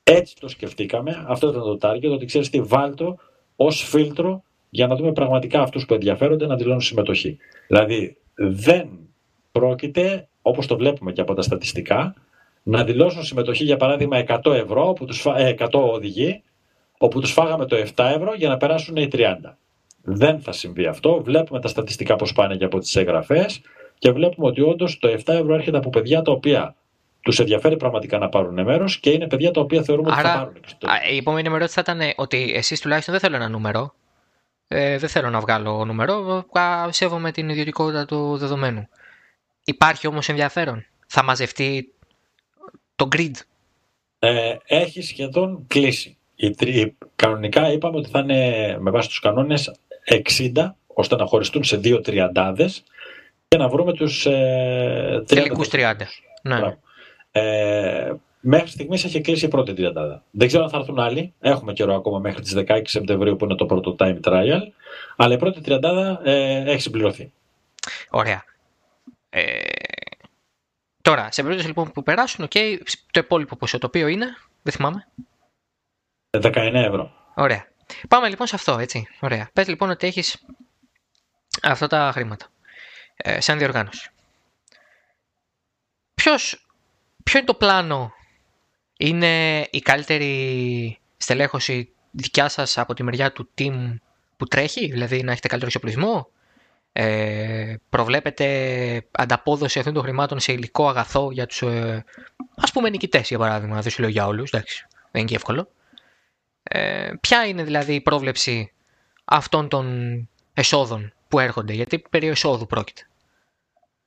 Έτσι 0.03 0.35
το 0.39 0.47
σκεφτήκαμε, 0.47 1.25
αυτό 1.27 1.49
ήταν 1.49 1.61
το 1.61 1.77
target, 1.81 2.11
ότι 2.11 2.25
ξέρεις 2.25 2.49
τι, 2.49 2.61
βάλτο 2.61 3.17
ως 3.55 3.83
φίλτρο 3.83 4.43
για 4.69 4.87
να 4.87 4.95
δούμε 4.95 5.11
πραγματικά 5.11 5.61
αυτούς 5.61 5.85
που 5.85 5.93
ενδιαφέρονται 5.93 6.45
να 6.45 6.55
δηλώνουν 6.55 6.81
συμμετοχή. 6.81 7.37
Δηλαδή, 7.67 8.17
δεν 8.35 8.89
πρόκειται, 9.51 10.27
όπως 10.41 10.67
το 10.67 10.77
βλέπουμε 10.77 11.11
και 11.11 11.21
από 11.21 11.33
τα 11.33 11.41
στατιστικά, 11.41 12.13
να 12.63 12.83
δηλώσουν 12.83 13.23
συμμετοχή 13.23 13.63
για 13.63 13.77
παράδειγμα 13.77 14.23
100 14.27 14.53
ευρώ, 14.53 14.87
όπου 14.89 15.05
τους, 15.05 15.25
100 15.25 15.57
ε, 15.73 15.77
οδηγοί, 15.77 16.43
όπου 16.97 17.19
τους 17.19 17.31
φάγαμε 17.31 17.65
το 17.65 17.75
7 17.95 18.11
ευρώ 18.15 18.33
για 18.33 18.49
να 18.49 18.57
περάσουν 18.57 18.95
οι 18.95 19.07
30. 19.11 19.57
Δεν 20.05 20.41
θα 20.41 20.51
συμβεί 20.51 20.85
αυτό. 20.85 21.21
Βλέπουμε 21.23 21.59
τα 21.59 21.67
στατιστικά 21.67 22.15
πώς 22.15 22.33
πάνε 22.33 22.55
και 22.55 22.65
από 22.65 22.79
τις 22.79 22.95
εγγραφές 22.95 23.61
και 23.97 24.11
βλέπουμε 24.11 24.47
ότι 24.47 24.61
όντως 24.61 24.99
το 24.99 25.07
7 25.07 25.33
ευρώ 25.33 25.53
έρχεται 25.53 25.77
από 25.77 25.89
παιδιά 25.89 26.21
τα 26.21 26.31
οποία 26.31 26.75
τους 27.21 27.39
ενδιαφέρει 27.39 27.77
πραγματικά 27.77 28.17
να 28.17 28.29
πάρουν 28.29 28.63
μέρος 28.63 28.99
και 28.99 29.09
είναι 29.09 29.27
παιδιά 29.27 29.51
τα 29.51 29.61
οποία 29.61 29.83
θεωρούμε 29.83 30.11
Άρα, 30.13 30.41
ότι 30.41 30.59
θα 30.67 30.77
πάρουν. 30.77 31.13
Η 31.13 31.17
επόμενη 31.17 31.47
ερώτηση 31.47 31.73
θα 31.73 31.81
ήταν 31.81 32.13
ότι 32.15 32.51
εσείς 32.55 32.81
τουλάχιστον 32.81 33.13
δεν 33.13 33.23
θέλω 33.23 33.35
ένα 33.35 33.49
νούμερο. 33.49 33.93
Ε, 34.67 34.97
δεν 34.97 35.09
θέλω 35.09 35.29
να 35.29 35.39
βγάλω 35.39 35.85
νούμερο. 35.85 36.45
Σέβομαι 36.89 37.31
την 37.31 37.49
ιδιωτικότητα 37.49 38.05
του 38.05 38.37
δεδομένου. 38.37 38.87
Υπάρχει 39.63 40.07
όμως 40.07 40.29
ενδιαφέρον. 40.29 40.85
Θα 41.07 41.23
μαζευτεί 41.23 41.93
το 42.95 43.07
grid. 43.15 43.31
Ε, 44.19 44.55
έχει 44.65 45.01
σχεδόν 45.01 45.63
κλείσει. 45.67 46.17
Η, 46.35 46.95
κανονικά 47.15 47.71
είπαμε 47.71 47.97
ότι 47.97 48.09
θα 48.09 48.19
είναι 48.19 48.77
με 48.79 48.91
βάση 48.91 49.07
τους 49.07 49.19
κανόνες 49.19 49.71
60 50.05 50.71
ώστε 50.87 51.15
να 51.15 51.25
χωριστούν 51.25 51.63
σε 51.63 51.77
δύο 51.77 52.01
τριαντάδες 52.01 52.83
και 53.47 53.57
να 53.57 53.67
βρούμε 53.67 53.93
τους 53.93 54.25
ε, 54.25 55.17
30. 55.21 55.27
Τελικούς 55.27 55.67
30. 55.71 55.93
Ναι. 56.41 56.77
Ε, 57.31 58.13
μέχρι 58.39 58.69
στιγμής 58.69 59.03
έχει 59.03 59.21
κλείσει 59.21 59.45
η 59.45 59.47
πρώτη 59.47 59.73
τριαντάδα. 59.73 60.23
Δεν 60.31 60.47
ξέρω 60.47 60.63
αν 60.63 60.69
θα 60.69 60.77
έρθουν 60.77 60.99
άλλοι. 60.99 61.33
Έχουμε 61.39 61.73
καιρό 61.73 61.95
ακόμα 61.95 62.19
μέχρι 62.19 62.41
τις 62.41 62.53
16 62.67 62.81
Σεπτεμβρίου 62.83 63.35
που 63.35 63.45
είναι 63.45 63.55
το 63.55 63.65
πρώτο 63.65 63.95
time 63.99 64.19
trial. 64.23 64.61
Αλλά 65.15 65.33
η 65.33 65.37
πρώτη 65.37 65.61
τριαντάδα 65.61 66.21
ε, 66.23 66.63
έχει 66.71 66.81
συμπληρωθεί. 66.81 67.31
Ωραία. 68.09 68.43
Ε, 69.29 69.43
τώρα, 71.01 71.31
σε 71.31 71.41
περίπτωση 71.41 71.67
λοιπόν 71.67 71.91
που 71.91 72.03
περάσουν, 72.03 72.47
okay, 72.49 72.77
το 73.11 73.19
υπόλοιπο 73.19 73.55
ποσό 73.55 73.77
το 73.77 73.87
οποίο 73.87 74.07
είναι, 74.07 74.25
δεν 74.61 74.73
θυμάμαι. 74.73 75.07
19 76.41 76.53
ευρώ. 76.73 77.11
Ωραία. 77.35 77.67
Πάμε 78.07 78.29
λοιπόν 78.29 78.47
σε 78.47 78.55
αυτό, 78.55 78.77
έτσι. 78.77 79.07
Ωραία. 79.19 79.49
Πες 79.53 79.67
λοιπόν 79.67 79.89
ότι 79.89 80.07
έχεις 80.07 80.45
αυτά 81.61 81.87
τα 81.87 82.11
χρήματα 82.13 82.47
ε, 83.15 83.41
σαν 83.41 83.57
διοργάνωση. 83.57 84.09
Ποιος, 86.15 86.67
ποιο 87.23 87.37
είναι 87.37 87.47
το 87.47 87.53
πλάνο, 87.53 88.13
είναι 88.97 89.61
η 89.71 89.79
καλύτερη 89.79 90.99
στελέχωση 91.17 91.89
δικιά 92.11 92.49
σας 92.49 92.77
από 92.77 92.93
τη 92.93 93.03
μεριά 93.03 93.31
του 93.31 93.49
team 93.57 93.95
που 94.37 94.45
τρέχει, 94.45 94.91
δηλαδή 94.91 95.23
να 95.23 95.31
έχετε 95.31 95.47
καλύτερο 95.47 95.71
εξοπλισμό, 95.75 96.29
ε, 96.91 97.75
προβλέπετε 97.89 99.05
ανταπόδοση 99.11 99.79
αυτών 99.79 99.93
των 99.93 100.03
χρημάτων 100.03 100.39
σε 100.39 100.51
υλικό 100.51 100.89
αγαθό 100.89 101.31
για 101.31 101.45
τους 101.45 101.61
ε, 101.61 102.03
ας 102.55 102.71
πούμε 102.71 102.89
νικητές 102.89 103.27
για 103.27 103.37
παράδειγμα, 103.37 103.81
δεν 103.81 103.91
σου 103.91 104.01
λέω 104.01 104.09
για 104.09 104.27
όλους, 104.27 104.51
εντάξει, 104.51 104.85
δεν 105.11 105.21
είναι 105.21 105.29
και 105.29 105.35
εύκολο. 105.35 105.69
Ε, 106.69 107.11
ποια 107.21 107.45
είναι 107.45 107.63
δηλαδή 107.63 107.93
η 107.93 108.01
πρόβλεψη 108.01 108.71
αυτών 109.25 109.67
των 109.67 109.85
εσόδων 110.53 111.13
που 111.27 111.39
έρχονται, 111.39 111.73
γιατί 111.73 112.03
περί 112.09 112.27
εσόδου 112.27 112.65
πρόκειται; 112.65 113.01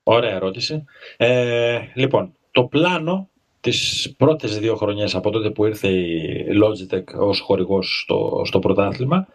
Ωραία 0.02 0.34
ερώτηση. 0.34 0.84
Ε, 1.16 1.80
λοιπόν, 1.94 2.34
το 2.50 2.64
πλάνο 2.64 3.28
τις 3.60 4.14
πρώτες 4.16 4.58
δύο 4.58 4.76
χρονιές 4.76 5.14
από 5.14 5.30
τότε 5.30 5.50
που 5.50 5.64
ήρθε 5.64 5.88
η 5.88 6.46
Logitech 6.62 7.18
ως 7.18 7.40
χορηγός 7.40 8.00
στο, 8.02 8.42
στο 8.44 8.58
πρωτάθλημα 8.58 9.26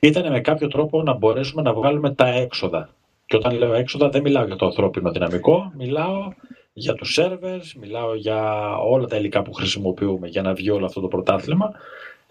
ήταν 0.00 0.30
με 0.32 0.40
κάποιο 0.40 0.68
τρόπο 0.68 1.02
να 1.02 1.14
μπορέσουμε 1.14 1.62
να 1.62 1.72
βγάλουμε 1.72 2.14
τα 2.14 2.26
έξοδα. 2.28 2.94
Και 3.26 3.36
όταν 3.36 3.56
λέω 3.56 3.74
έξοδα 3.74 4.08
δεν 4.08 4.22
μιλάω 4.22 4.46
για 4.46 4.56
το 4.56 4.66
ανθρώπινο 4.66 5.10
δυναμικό, 5.10 5.72
μιλάω 5.76 6.32
για 6.72 6.94
τους 6.94 7.18
servers, 7.20 7.72
μιλάω 7.80 8.14
για 8.14 8.72
όλα 8.76 9.06
τα 9.06 9.16
υλικά 9.16 9.42
που 9.42 9.52
χρησιμοποιούμε 9.52 10.28
για 10.28 10.42
να 10.42 10.52
βγει 10.52 10.70
όλο 10.70 10.84
αυτό 10.84 11.00
το 11.00 11.08
πρωτάθλημα, 11.08 11.72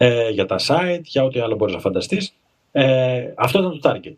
ε, 0.00 0.28
για 0.28 0.46
τα 0.46 0.56
site, 0.58 1.02
για 1.02 1.24
ό,τι 1.24 1.40
άλλο 1.40 1.54
μπορείς 1.56 1.74
να 1.74 1.80
φανταστείς. 1.80 2.34
Ε, 2.72 3.32
αυτό 3.36 3.58
ήταν 3.58 3.80
το 3.80 3.90
target. 3.90 4.16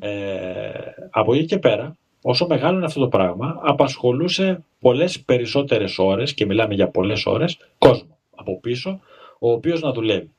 Ε, 0.00 0.70
από 1.10 1.34
εκεί 1.34 1.44
και 1.44 1.58
πέρα, 1.58 1.96
όσο 2.22 2.46
μεγάλο 2.46 2.76
είναι 2.76 2.86
αυτό 2.86 3.00
το 3.00 3.08
πράγμα, 3.08 3.60
απασχολούσε 3.62 4.64
πολλές 4.80 5.20
περισσότερες 5.20 5.98
ώρες, 5.98 6.34
και 6.34 6.46
μιλάμε 6.46 6.74
για 6.74 6.88
πολλές 6.88 7.26
ώρες, 7.26 7.58
κόσμο 7.78 8.18
από 8.34 8.60
πίσω, 8.60 9.00
ο 9.38 9.50
οποίος 9.50 9.80
να 9.80 9.92
δουλεύει. 9.92 10.30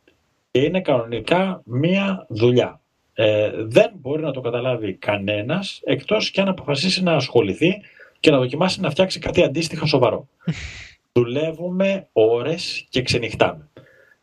Και 0.52 0.60
είναι 0.60 0.82
κανονικά 0.82 1.62
μία 1.66 2.26
δουλειά. 2.30 2.82
Ε, 3.14 3.52
δεν 3.56 3.92
μπορεί 3.94 4.22
να 4.22 4.32
το 4.32 4.42
καταλάβει 4.42 4.94
κανένας, 4.94 5.82
εκτός 5.84 6.32
και 6.32 6.42
αν 6.42 6.48
αποφασίσει 6.48 7.04
να 7.04 7.14
ασχοληθεί 7.14 7.82
και 8.20 8.32
να 8.32 8.38
δοκιμάσει 8.38 8.82
να 8.82 8.90
φτιάξει 8.90 9.20
κάτι 9.20 9.44
αντίστοιχα 9.44 9.86
σοβαρό. 9.86 10.28
Δουλεύουμε 11.14 12.08
ώρες 12.14 12.86
και 12.90 13.02
ξενυχτάμε. 13.02 13.70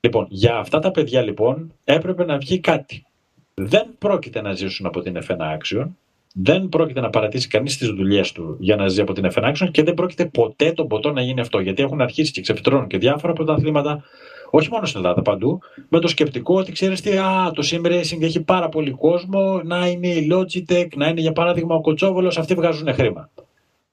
Λοιπόν, 0.04 0.26
για 0.28 0.56
αυτά 0.56 0.78
τα 0.78 0.90
παιδιά 0.90 1.22
λοιπόν 1.22 1.72
έπρεπε 1.84 2.24
να 2.24 2.38
βγει 2.38 2.58
κάτι. 2.58 3.06
Δεν 3.54 3.86
πρόκειται 3.98 4.40
να 4.40 4.52
ζήσουν 4.52 4.86
από 4.86 5.00
την 5.00 5.18
F1 5.26 5.36
Action, 5.36 5.86
δεν 6.34 6.68
πρόκειται 6.68 7.00
να 7.00 7.10
παρατήσει 7.10 7.48
κανείς 7.48 7.76
τις 7.78 7.88
δουλειές 7.88 8.32
του 8.32 8.56
για 8.58 8.76
να 8.76 8.88
ζει 8.88 9.00
από 9.00 9.12
την 9.12 9.30
F1 9.34 9.52
Action 9.52 9.68
και 9.70 9.82
δεν 9.82 9.94
πρόκειται 9.94 10.26
ποτέ 10.26 10.72
τον 10.72 10.88
ποτό 10.88 11.12
να 11.12 11.20
γίνει 11.20 11.40
αυτό. 11.40 11.60
Γιατί 11.60 11.82
έχουν 11.82 12.00
αρχίσει 12.00 12.32
και 12.32 12.40
ξεφυτρώνουν 12.40 12.86
και 12.86 12.98
διάφορα 12.98 13.32
πρωταθλήματα, 13.32 14.04
όχι 14.50 14.68
μόνο 14.70 14.86
στην 14.86 15.00
Ελλάδα, 15.00 15.22
παντού, 15.22 15.60
με 15.88 15.98
το 15.98 16.08
σκεπτικό 16.08 16.58
ότι 16.58 16.72
ξέρεις 16.72 17.00
τι, 17.00 17.16
α, 17.16 17.50
το 17.54 17.68
sim 17.70 17.86
racing 17.86 18.22
έχει 18.22 18.40
πάρα 18.40 18.68
πολύ 18.68 18.90
κόσμο, 18.90 19.60
να 19.64 19.86
είναι 19.86 20.08
η 20.08 20.28
Logitech, 20.32 20.88
να 20.96 21.08
είναι 21.08 21.20
για 21.20 21.32
παράδειγμα 21.32 21.74
ο 21.74 21.80
Κοτσόβολος, 21.80 22.38
αυτοί 22.38 22.54
βγάζουν 22.54 22.94
χρήμα. 22.94 23.30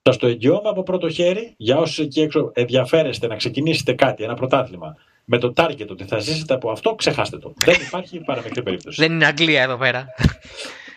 Σας 0.02 0.18
το 0.18 0.28
εγγυώμαι 0.28 0.70
από 0.70 0.84
πρώτο 0.84 1.10
χέρι, 1.10 1.54
για 1.58 1.78
όσους 1.78 2.00
εκεί 2.00 2.22
έξω 2.22 2.52
ενδιαφέρεστε 2.54 3.28
να 3.28 3.36
ξεκινήσετε 3.36 3.94
κάτι, 3.94 4.24
ένα 4.24 4.34
πρωτάθλημα, 4.34 4.96
με 5.26 5.38
το 5.38 5.54
target 5.56 5.88
ότι 5.90 6.04
θα 6.04 6.20
ζήσετε 6.20 6.54
από 6.54 6.72
αυτό, 6.72 6.96
ξεχάστε 6.96 7.38
το. 7.38 7.54
δεν 7.66 7.76
υπάρχει 7.88 8.20
παραμικρή 8.20 8.64
περίπτωση. 8.64 9.02
Δεν 9.02 9.12
είναι 9.12 9.26
Αγγλία 9.26 9.62
εδώ 9.62 9.78
πέρα. 9.78 10.08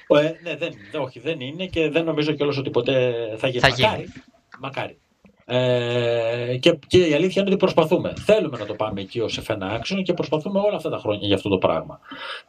Ε, 0.09 0.33
ναι, 0.43 0.57
δεν, 0.57 0.73
όχι, 1.01 1.21
δεν 1.21 1.41
είναι 1.41 1.67
και 1.67 1.91
δεν 1.91 2.05
νομίζω 2.05 2.33
κιόλας 2.33 2.57
ότι 2.57 2.71
ποτέ 2.71 3.15
θα 3.37 3.49
γίνει. 3.49 3.61
Θα 3.61 3.69
μακάρι. 3.69 4.13
μακάρι. 4.61 4.99
Ε, 5.47 6.57
και, 6.61 6.79
και 6.87 6.99
η 6.99 7.15
αλήθεια 7.15 7.43
είναι 7.43 7.51
ότι 7.51 7.57
προσπαθούμε. 7.57 8.13
Θέλουμε 8.17 8.59
να 8.59 8.67
το 8.67 8.75
πάμε 8.75 9.01
εκεί 9.01 9.21
ως 9.21 9.41
F1 9.47 9.59
Action 9.59 10.03
και 10.03 10.13
προσπαθούμε 10.13 10.61
όλα 10.61 10.77
αυτά 10.77 10.91
τα 10.91 10.99
χρόνια 10.99 11.27
για 11.27 11.37
αυτό 11.37 11.49
το 11.49 11.59
πράγμα. 11.59 12.01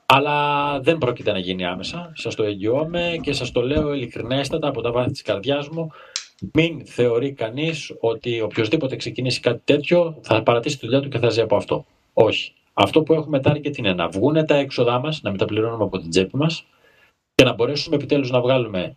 Αλλά 0.06 0.80
δεν 0.80 0.97
πρόκειται 0.97 1.31
να 1.31 1.39
γίνει 1.39 1.65
άμεσα. 1.65 2.11
Σας 2.15 2.35
το 2.35 2.43
εγγυώμαι 2.43 3.19
και 3.22 3.34
σας 3.34 3.52
το 3.52 3.61
λέω 3.61 3.93
ειλικρινέστατα 3.93 4.68
από 4.68 4.81
τα 4.81 4.91
βάθη 4.91 5.11
της 5.11 5.22
καρδιάς 5.22 5.69
μου. 5.69 5.91
Μην 6.53 6.85
θεωρεί 6.85 7.33
κανείς 7.33 7.95
ότι 7.99 8.41
οποιοδήποτε 8.41 8.95
ξεκινήσει 8.95 9.39
κάτι 9.39 9.61
τέτοιο 9.63 10.19
θα 10.21 10.43
παρατήσει 10.43 10.79
τη 10.79 10.85
δουλειά 10.85 11.01
του 11.01 11.09
και 11.09 11.17
θα 11.17 11.29
ζει 11.29 11.41
από 11.41 11.55
αυτό. 11.55 11.85
Όχι. 12.13 12.53
Αυτό 12.73 13.03
που 13.03 13.13
έχουμε 13.13 13.39
target 13.43 13.77
είναι 13.77 13.93
να 13.93 14.07
βγουν 14.07 14.45
τα 14.45 14.55
έξοδά 14.55 14.99
μας, 14.99 15.21
να 15.21 15.29
μην 15.29 15.39
τα 15.39 15.45
πληρώνουμε 15.45 15.83
από 15.83 15.99
την 15.99 16.09
τσέπη 16.09 16.37
μας 16.37 16.65
και 17.35 17.43
να 17.43 17.53
μπορέσουμε 17.53 17.95
επιτέλους 17.95 18.31
να 18.31 18.41
βγάλουμε 18.41 18.95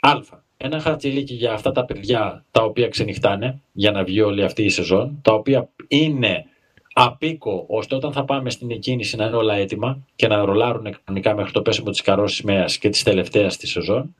α, 0.00 0.12
ένα 0.56 0.80
χαρτζηλίκι 0.80 1.34
για 1.34 1.52
αυτά 1.52 1.72
τα 1.72 1.84
παιδιά 1.84 2.44
τα 2.50 2.62
οποία 2.62 2.88
ξενυχτάνε 2.88 3.60
για 3.72 3.90
να 3.90 4.04
βγει 4.04 4.20
όλη 4.20 4.44
αυτή 4.44 4.64
η 4.64 4.68
σεζόν, 4.68 5.18
τα 5.22 5.32
οποία 5.32 5.68
είναι 5.88 6.44
απίκο 6.92 7.64
ώστε 7.68 7.94
όταν 7.94 8.12
θα 8.12 8.24
πάμε 8.24 8.50
στην 8.50 8.70
εκκίνηση 8.70 9.16
να 9.16 9.24
είναι 9.24 9.36
όλα 9.36 9.54
έτοιμα 9.54 10.06
και 10.16 10.28
να 10.28 10.44
ρολάρουν 10.44 10.96
κανονικά 11.04 11.34
μέχρι 11.34 11.52
το 11.52 11.62
πέσιμο 11.62 11.90
της 11.90 12.00
καρόσης 12.00 12.78
και 12.78 12.88
της 12.88 13.02
τελευταίας 13.02 13.56
της 13.56 13.70
σεζόν 13.70 14.14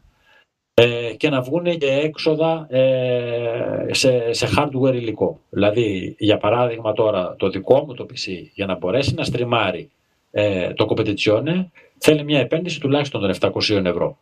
ε, 0.75 1.15
και 1.17 1.29
να 1.29 1.41
βγουν 1.41 1.79
και 1.79 1.91
έξοδα 1.91 2.67
ε, 2.71 3.87
σε, 3.91 4.33
σε 4.33 4.49
hardware 4.57 4.95
υλικό. 4.95 5.41
Δηλαδή, 5.51 6.15
για 6.19 6.39
παράδειγμα 6.39 6.93
τώρα, 6.93 7.35
το 7.39 7.49
δικό 7.49 7.85
μου 7.85 7.95
το 7.95 8.07
PC 8.11 8.43
για 8.55 8.67
να 8.67 8.77
μπορέσει 8.77 9.15
να 9.15 9.25
στριμάρει 9.25 9.91
ε, 10.31 10.73
το 10.73 10.87
competizione 10.91 11.65
θέλει 11.99 12.25
μια 12.25 12.41
επένδυση 12.41 12.81
τουλάχιστον 12.81 13.21
των 13.21 13.53
700 13.53 13.85
ευρώ. 13.85 14.19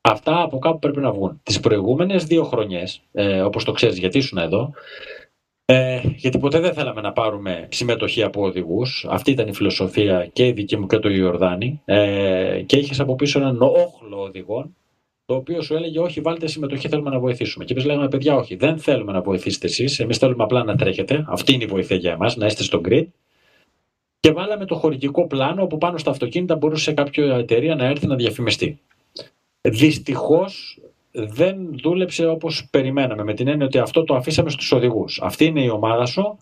Αυτά 0.00 0.42
από 0.42 0.58
κάπου 0.58 0.78
πρέπει 0.78 1.00
να 1.00 1.12
βγουν. 1.12 1.40
Τις 1.42 1.60
προηγούμενες 1.60 2.24
δύο 2.24 2.44
χρονιές, 2.44 3.02
ε, 3.12 3.40
όπως 3.40 3.64
το 3.64 3.72
ξέρεις, 3.72 3.98
γιατί 3.98 4.18
ήσουν 4.18 4.38
εδώ, 4.38 4.72
ε, 5.64 6.00
γιατί 6.16 6.38
ποτέ 6.38 6.60
δεν 6.60 6.72
θέλαμε 6.72 7.00
να 7.00 7.12
πάρουμε 7.12 7.68
συμμετοχή 7.70 8.22
από 8.22 8.42
οδηγούς. 8.42 9.06
Αυτή 9.08 9.30
ήταν 9.30 9.48
η 9.48 9.54
φιλοσοφία 9.54 10.26
και 10.32 10.46
η 10.46 10.52
δική 10.52 10.76
μου 10.76 10.86
και 10.86 10.98
του 10.98 11.10
Ιορδάνη. 11.10 11.80
Ε, 11.84 12.62
και 12.66 12.76
είχες 12.76 13.00
από 13.00 13.14
πίσω 13.14 13.38
έναν 13.38 13.62
όχλο 13.62 14.20
οδηγών, 14.20 14.76
το 15.28 15.34
οποίο 15.34 15.62
σου 15.62 15.74
έλεγε: 15.74 16.00
Όχι, 16.00 16.20
βάλτε 16.20 16.46
συμμετοχή, 16.46 16.88
θέλουμε 16.88 17.10
να 17.10 17.18
βοηθήσουμε. 17.18 17.64
Και 17.64 17.72
εμεί 17.72 17.82
λέγαμε: 17.84 18.08
Παιδιά, 18.08 18.34
όχι, 18.34 18.54
δεν 18.56 18.78
θέλουμε 18.78 19.12
να 19.12 19.20
βοηθήσετε 19.20 19.66
εσείς. 19.66 19.98
Εμείς 19.98 20.18
θέλουμε 20.18 20.42
απλά 20.42 20.64
να 20.64 20.76
τρέχετε. 20.76 21.24
Αυτή 21.28 21.52
είναι 21.52 21.64
η 21.64 21.66
βοήθεια 21.66 21.96
για 21.96 22.12
εμάς, 22.12 22.36
να 22.36 22.46
είστε 22.46 22.62
στο 22.62 22.80
grid 22.88 23.06
και 24.20 24.32
βάλαμε 24.32 24.64
το 24.64 24.74
χορηγικό 24.74 25.26
πλάνο 25.26 25.62
όπου 25.62 25.78
πάνω 25.78 25.98
στα 25.98 26.10
αυτοκίνητα 26.10 26.56
μπορούσε 26.56 26.92
κάποια 26.92 27.36
εταιρεία 27.36 27.74
να 27.74 27.84
έρθει 27.84 28.06
να 28.06 28.16
διαφημιστεί. 28.16 28.80
Δυστυχώς 29.60 30.78
δεν 31.10 31.56
δούλεψε 31.82 32.26
όπως 32.26 32.68
περιμέναμε 32.70 33.24
με 33.24 33.34
την 33.34 33.48
έννοια 33.48 33.66
ότι 33.66 33.78
αυτό 33.78 34.04
το 34.04 34.14
αφήσαμε 34.14 34.50
στους 34.50 34.72
οδηγούς. 34.72 35.20
Αυτή 35.22 35.44
είναι 35.44 35.62
η 35.62 35.68
ομάδα 35.68 36.06
σου, 36.06 36.38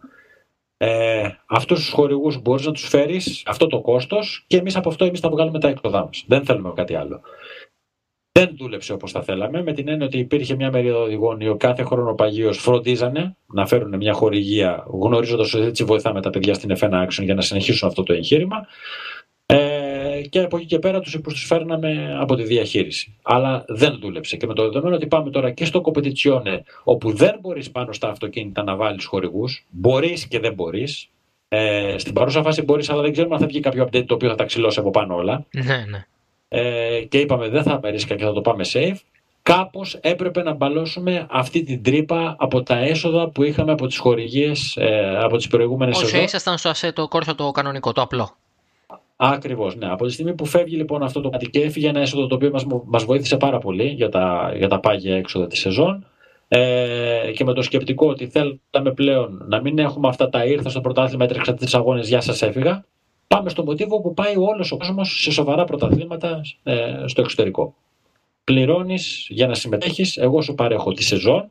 ε, 0.76 1.28
αυτούς 1.46 1.78
τους 1.78 1.90
χορηγούς 1.90 2.42
μπορείς 2.42 2.66
να 2.66 2.72
τους 2.72 2.88
φέρεις 2.88 3.42
αυτό 3.46 3.66
το 3.66 3.80
κόστος 3.80 4.44
και 4.46 4.56
εμείς 4.56 4.76
από 4.76 4.88
αυτό 4.88 5.04
εμείς 5.04 5.20
θα 5.20 5.30
βγάλουμε 5.30 5.58
τα 5.58 5.68
έξοδά 5.68 6.04
μας. 6.04 6.24
Δεν 6.26 6.44
θέλουμε 6.44 6.72
κάτι 6.74 6.94
άλλο 6.94 7.20
δεν 8.38 8.54
δούλεψε 8.58 8.92
όπως 8.92 9.12
θα 9.12 9.22
θέλαμε, 9.22 9.62
με 9.62 9.72
την 9.72 9.88
έννοια 9.88 10.06
ότι 10.06 10.18
υπήρχε 10.18 10.54
μια 10.54 10.70
μερίδα 10.70 10.98
οδηγών 10.98 11.40
οι 11.40 11.56
κάθε 11.56 11.82
χρόνο 11.82 12.14
παγίω 12.14 12.52
φροντίζανε 12.52 13.36
να 13.46 13.66
φέρουν 13.66 13.96
μια 13.96 14.12
χορηγία, 14.12 14.84
γνωρίζοντας 14.86 15.54
ότι 15.54 15.64
έτσι 15.64 15.84
βοηθάμε 15.84 16.20
τα 16.20 16.30
παιδιά 16.30 16.54
στην 16.54 16.76
F1 16.78 16.90
Action 16.90 17.22
για 17.22 17.34
να 17.34 17.40
συνεχίσουν 17.40 17.88
αυτό 17.88 18.02
το 18.02 18.12
εγχείρημα. 18.12 18.66
Ε, 19.46 20.20
και 20.28 20.40
από 20.40 20.56
εκεί 20.56 20.66
και 20.66 20.78
πέρα 20.78 21.00
τους 21.00 21.46
φέρναμε 21.46 22.16
από 22.20 22.34
τη 22.34 22.42
διαχείριση. 22.42 23.16
Αλλά 23.22 23.64
δεν 23.68 23.98
δούλεψε. 24.00 24.36
Και 24.36 24.46
με 24.46 24.54
το 24.54 24.62
δεδομένο 24.62 24.94
ότι 24.94 25.06
πάμε 25.06 25.30
τώρα 25.30 25.50
και 25.50 25.64
στο 25.64 25.80
competizione, 25.84 26.58
όπου 26.84 27.12
δεν 27.12 27.38
μπορείς 27.40 27.70
πάνω 27.70 27.92
στα 27.92 28.08
αυτοκίνητα 28.08 28.62
να 28.62 28.76
βάλεις 28.76 29.04
χορηγούς, 29.04 29.66
μπορείς 29.70 30.26
και 30.26 30.40
δεν 30.40 30.54
μπορείς. 30.54 31.08
Ε, 31.48 31.94
στην 31.98 32.12
παρούσα 32.12 32.42
φάση 32.42 32.62
μπορείς, 32.62 32.90
αλλά 32.90 33.02
δεν 33.02 33.12
ξέρουμε 33.12 33.34
αν 33.34 33.40
θα 33.40 33.46
βγει 33.46 33.60
κάποιο 33.60 33.84
update 33.84 34.06
το 34.06 34.14
οποίο 34.14 34.28
θα 34.28 34.34
τα 34.34 34.44
ξυλώσει 34.44 34.78
από 34.78 34.90
πάνω 34.90 35.14
όλα. 35.14 35.46
Ναι, 35.50 35.84
ναι 35.90 36.06
ε, 36.56 37.00
και 37.08 37.18
είπαμε 37.18 37.48
δεν 37.48 37.62
θα 37.62 37.70
πάμε 37.70 37.90
ρίσκα 37.90 38.14
και 38.14 38.24
θα 38.24 38.32
το 38.32 38.40
πάμε 38.40 38.64
safe, 38.72 38.96
κάπως 39.42 39.98
έπρεπε 40.00 40.42
να 40.42 40.54
μπαλώσουμε 40.54 41.26
αυτή 41.30 41.62
την 41.62 41.82
τρύπα 41.82 42.36
από 42.38 42.62
τα 42.62 42.78
έσοδα 42.78 43.28
που 43.28 43.42
είχαμε 43.42 43.72
από 43.72 43.86
τις 43.86 43.98
χορηγίες 43.98 44.76
ε, 44.76 45.18
από 45.22 45.36
τις 45.36 45.46
προηγούμενες 45.46 45.96
σεζόν. 45.96 46.14
Όσο 46.14 46.24
ήσασταν 46.24 46.58
στο 46.58 46.68
ασέτο 46.68 47.08
κόρσο 47.08 47.34
το 47.34 47.50
κανονικό, 47.50 47.92
το 47.92 48.00
απλό. 48.00 48.36
Ακριβώς, 49.16 49.76
ναι. 49.76 49.90
Από 49.90 50.06
τη 50.06 50.12
στιγμή 50.12 50.34
που 50.34 50.44
φεύγει 50.44 50.76
λοιπόν 50.76 51.02
αυτό 51.02 51.20
το 51.20 51.28
κάτι 51.28 51.50
και 51.50 51.60
έφυγε 51.60 51.88
ένα 51.88 52.00
έσοδο 52.00 52.26
το 52.26 52.34
οποίο 52.34 52.50
μας, 52.50 52.64
μας 52.84 53.04
βοήθησε 53.04 53.36
πάρα 53.36 53.58
πολύ 53.58 53.86
για 53.86 54.08
τα, 54.08 54.52
για 54.56 54.68
τα 54.68 54.80
πάγια 54.80 55.16
έξοδα 55.16 55.46
της 55.46 55.60
σεζόν 55.60 56.06
ε, 56.48 57.32
και 57.34 57.44
με 57.44 57.52
το 57.52 57.62
σκεπτικό 57.62 58.08
ότι 58.08 58.26
θέλαμε 58.26 58.92
πλέον 58.94 59.44
να 59.48 59.60
μην 59.60 59.78
έχουμε 59.78 60.08
αυτά 60.08 60.28
τα 60.28 60.44
ήρθα 60.44 60.68
στο 60.68 60.80
πρωτάθλημα, 60.80 61.24
έτρεξα 61.24 61.54
τις 61.54 61.74
αγώνες, 61.74 62.08
γεια 62.08 62.20
σας 62.20 62.42
έφυγα 62.42 62.84
πάμε 63.28 63.50
στο 63.50 63.64
μοτίβο 63.64 64.00
που 64.00 64.14
πάει 64.14 64.36
όλος 64.36 64.72
ο 64.72 64.76
κόσμος 64.76 65.20
σε 65.22 65.30
σοβαρά 65.30 65.64
πρωταθλήματα 65.64 66.40
ε, 66.62 67.04
στο 67.06 67.20
εξωτερικό. 67.20 67.74
Πληρώνεις 68.44 69.26
για 69.30 69.46
να 69.46 69.54
συμμετέχεις, 69.54 70.16
εγώ 70.16 70.42
σου 70.42 70.54
παρέχω 70.54 70.92
τη 70.92 71.02
σεζόν, 71.02 71.48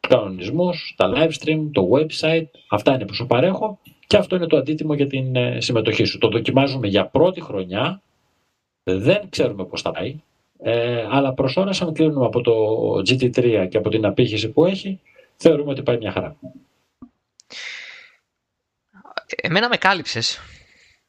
του 0.00 0.08
κανονισμούς, 0.08 0.94
τα 0.96 1.12
live 1.14 1.30
stream, 1.40 1.68
το 1.72 1.88
website, 1.92 2.46
αυτά 2.68 2.94
είναι 2.94 3.04
που 3.04 3.14
σου 3.14 3.26
παρέχω 3.26 3.78
και 4.06 4.16
αυτό 4.16 4.36
είναι 4.36 4.46
το 4.46 4.56
αντίτιμο 4.56 4.94
για 4.94 5.06
την 5.06 5.36
ε, 5.36 5.60
συμμετοχή 5.60 6.04
σου. 6.04 6.18
Το 6.18 6.28
δοκιμάζουμε 6.28 6.86
για 6.86 7.06
πρώτη 7.06 7.40
χρονιά, 7.40 8.02
δεν 8.82 9.28
ξέρουμε 9.28 9.64
πώς 9.64 9.82
θα 9.82 9.90
πάει, 9.90 10.20
ε, 10.62 11.06
αλλά 11.10 11.32
προς 11.32 11.56
ώρα 11.56 11.70
αν 11.80 11.92
κλείνουμε 11.92 12.26
από 12.26 12.40
το 12.40 12.52
GT3 13.08 13.66
και 13.70 13.76
από 13.76 13.88
την 13.88 14.06
απήχηση 14.06 14.48
που 14.48 14.64
έχει, 14.64 15.00
θεωρούμε 15.36 15.70
ότι 15.70 15.82
πάει 15.82 15.96
μια 15.96 16.12
χαρά. 16.12 16.36
Εμένα 19.42 19.68
με 19.68 19.76
κάλυψες 19.76 20.40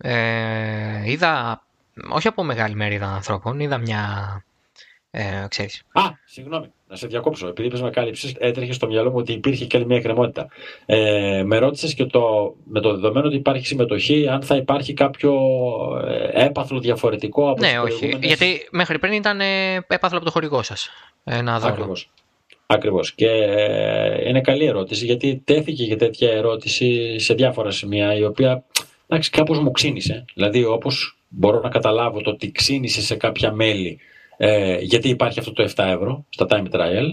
ε, 0.01 1.11
είδα, 1.11 1.63
όχι 2.11 2.27
από 2.27 2.43
μεγάλη 2.43 2.75
μερίδα 2.75 3.07
ανθρώπων, 3.07 3.59
είδα 3.59 3.77
μια, 3.77 4.03
ε, 5.11 5.45
ξέρεις. 5.49 5.83
Α, 5.91 6.01
συγγνώμη, 6.25 6.71
να 6.87 6.95
σε 6.95 7.07
διακόψω. 7.07 7.47
Επειδή 7.47 7.67
είπες 7.67 7.81
με 7.81 7.89
κάλυψη, 7.89 8.35
έτρεχε 8.39 8.73
στο 8.73 8.87
μυαλό 8.87 9.09
μου 9.09 9.17
ότι 9.17 9.31
υπήρχε 9.31 9.65
και 9.65 9.77
άλλη 9.77 9.85
μια 9.85 9.97
εκκρεμότητα. 9.97 10.47
Ε, 10.85 11.43
με 11.45 11.57
ρώτησες 11.57 11.93
και 11.93 12.05
το, 12.05 12.55
με 12.63 12.79
το 12.79 12.93
δεδομένο 12.93 13.27
ότι 13.27 13.35
υπάρχει 13.35 13.65
συμμετοχή, 13.65 14.27
αν 14.27 14.41
θα 14.41 14.55
υπάρχει 14.55 14.93
κάποιο 14.93 15.33
ε, 16.07 16.45
έπαθλο 16.45 16.79
διαφορετικό 16.79 17.49
από 17.49 17.61
Ναι, 17.61 17.79
όχι. 17.79 18.17
Γιατί 18.21 18.67
μέχρι 18.71 18.99
πριν 18.99 19.13
ήταν 19.13 19.41
ε, 19.41 19.75
έπαθλο 19.87 20.17
από 20.17 20.25
το 20.25 20.31
χορηγό 20.31 20.63
σας. 20.63 20.89
Ένα 21.23 21.59
δώρο. 21.59 21.95
Ακριβώς. 22.71 23.13
Και 23.13 23.27
ε, 23.27 24.29
είναι 24.29 24.41
καλή 24.41 24.65
ερώτηση 24.65 25.05
γιατί 25.05 25.41
τέθηκε 25.45 25.85
και 25.85 25.95
τέτοια 25.95 26.31
ερώτηση 26.31 27.19
σε 27.19 27.33
διάφορα 27.33 27.71
σημεία 27.71 28.15
η 28.15 28.23
οποία 28.23 28.63
εντάξει, 29.09 29.29
κάπως 29.29 29.59
μου 29.59 29.71
ξύνησε. 29.71 30.25
Δηλαδή 30.33 30.63
όπως 30.63 31.17
μπορώ 31.27 31.59
να 31.59 31.69
καταλάβω 31.69 32.21
το 32.21 32.29
ότι 32.29 32.51
ξύνησε 32.51 33.01
σε 33.01 33.15
κάποια 33.15 33.51
μέλη 33.51 33.99
ε, 34.37 34.77
γιατί 34.79 35.09
υπάρχει 35.09 35.39
αυτό 35.39 35.51
το 35.51 35.63
7 35.75 35.85
ευρώ 35.85 36.25
στα 36.29 36.45
time 36.49 36.65
trial. 36.71 37.05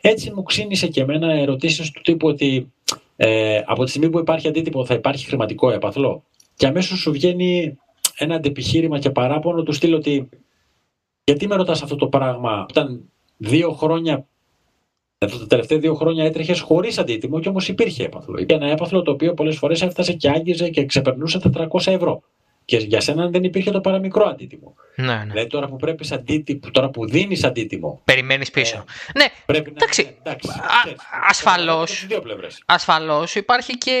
Έτσι 0.00 0.32
μου 0.34 0.42
ξύνησε 0.42 0.86
και 0.86 1.00
εμένα 1.00 1.32
ερωτήσεις 1.32 1.90
του 1.90 2.00
τύπου 2.00 2.28
ότι 2.28 2.72
ε, 3.16 3.62
από 3.66 3.84
τη 3.84 3.90
στιγμή 3.90 4.10
που 4.10 4.18
υπάρχει 4.18 4.48
αντίτυπο 4.48 4.84
θα 4.84 4.94
υπάρχει 4.94 5.26
χρηματικό 5.26 5.70
έπαθλο; 5.70 6.24
Και 6.56 6.66
αμέσως 6.66 6.98
σου 6.98 7.12
βγαίνει 7.12 7.78
ένα 8.16 8.34
αντεπιχείρημα 8.34 8.98
και 8.98 9.10
παράπονο 9.10 9.62
του 9.62 9.72
στείλω 9.72 9.96
ότι 9.96 10.28
γιατί 11.24 11.46
με 11.46 11.56
ρωτάς 11.56 11.82
αυτό 11.82 11.96
το 11.96 12.06
πράγμα 12.06 12.66
όταν 12.68 13.10
δύο 13.36 13.72
χρόνια 13.72 14.26
τα 15.18 15.46
τελευταία 15.48 15.78
δύο 15.78 15.94
χρόνια 15.94 16.24
έτρεχε 16.24 16.58
χωρίς 16.58 16.98
αντίτιμο 16.98 17.40
και 17.40 17.48
όμως 17.48 17.68
υπήρχε 17.68 18.04
έπαθλο. 18.04 18.38
Υπήρχε 18.38 18.64
ένα 18.64 18.72
έπαθλο 18.72 19.02
το 19.02 19.10
οποίο 19.10 19.34
πολλές 19.34 19.56
φορές 19.56 19.82
έφτασε 19.82 20.12
και 20.12 20.28
άγγιζε 20.28 20.68
και 20.68 20.84
ξεπερνούσε 20.84 21.40
400 21.56 21.66
ευρώ. 21.84 22.22
Και 22.64 22.76
για 22.76 23.00
σένα 23.00 23.28
δεν 23.28 23.44
υπήρχε 23.44 23.70
το 23.70 23.80
παραμικρό 23.80 24.24
αντίτιμο. 24.24 24.74
Ναι, 24.96 25.06
ναι. 25.06 25.24
Δηλαδή 25.30 25.48
τώρα 25.48 25.66
που 25.66 25.76
πρέπει 25.76 26.14
αντίτιμο, 26.14 26.60
τώρα 26.70 26.88
που 26.88 27.08
δίνεις 27.08 27.44
αντίτιμο. 27.44 28.00
Περιμένεις 28.04 28.50
πίσω. 28.50 28.76
Ε, 28.76 29.18
ναι, 29.18 29.24
πρέπει 29.46 29.72
εντάξει. 29.76 30.16
Να, 30.24 30.30
εντάξει 30.30 30.48
Ασφαλώ. 31.28 31.88
Ασφαλώς 32.66 33.34
υπάρχει 33.34 33.78
και. 33.78 33.92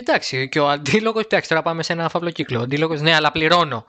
Εντάξει, 0.00 0.48
και 0.48 0.60
ο 0.60 0.68
αντίλογο. 0.68 1.20
Εντάξει, 1.20 1.48
τώρα 1.48 1.62
πάμε 1.62 1.82
σε 1.82 1.92
ένα 1.92 2.08
φαύλο 2.08 2.30
κύκλο. 2.30 2.58
Ο 2.58 2.62
αντίλογο, 2.62 2.94
ναι, 2.94 3.14
αλλά 3.14 3.32
πληρώνω. 3.32 3.86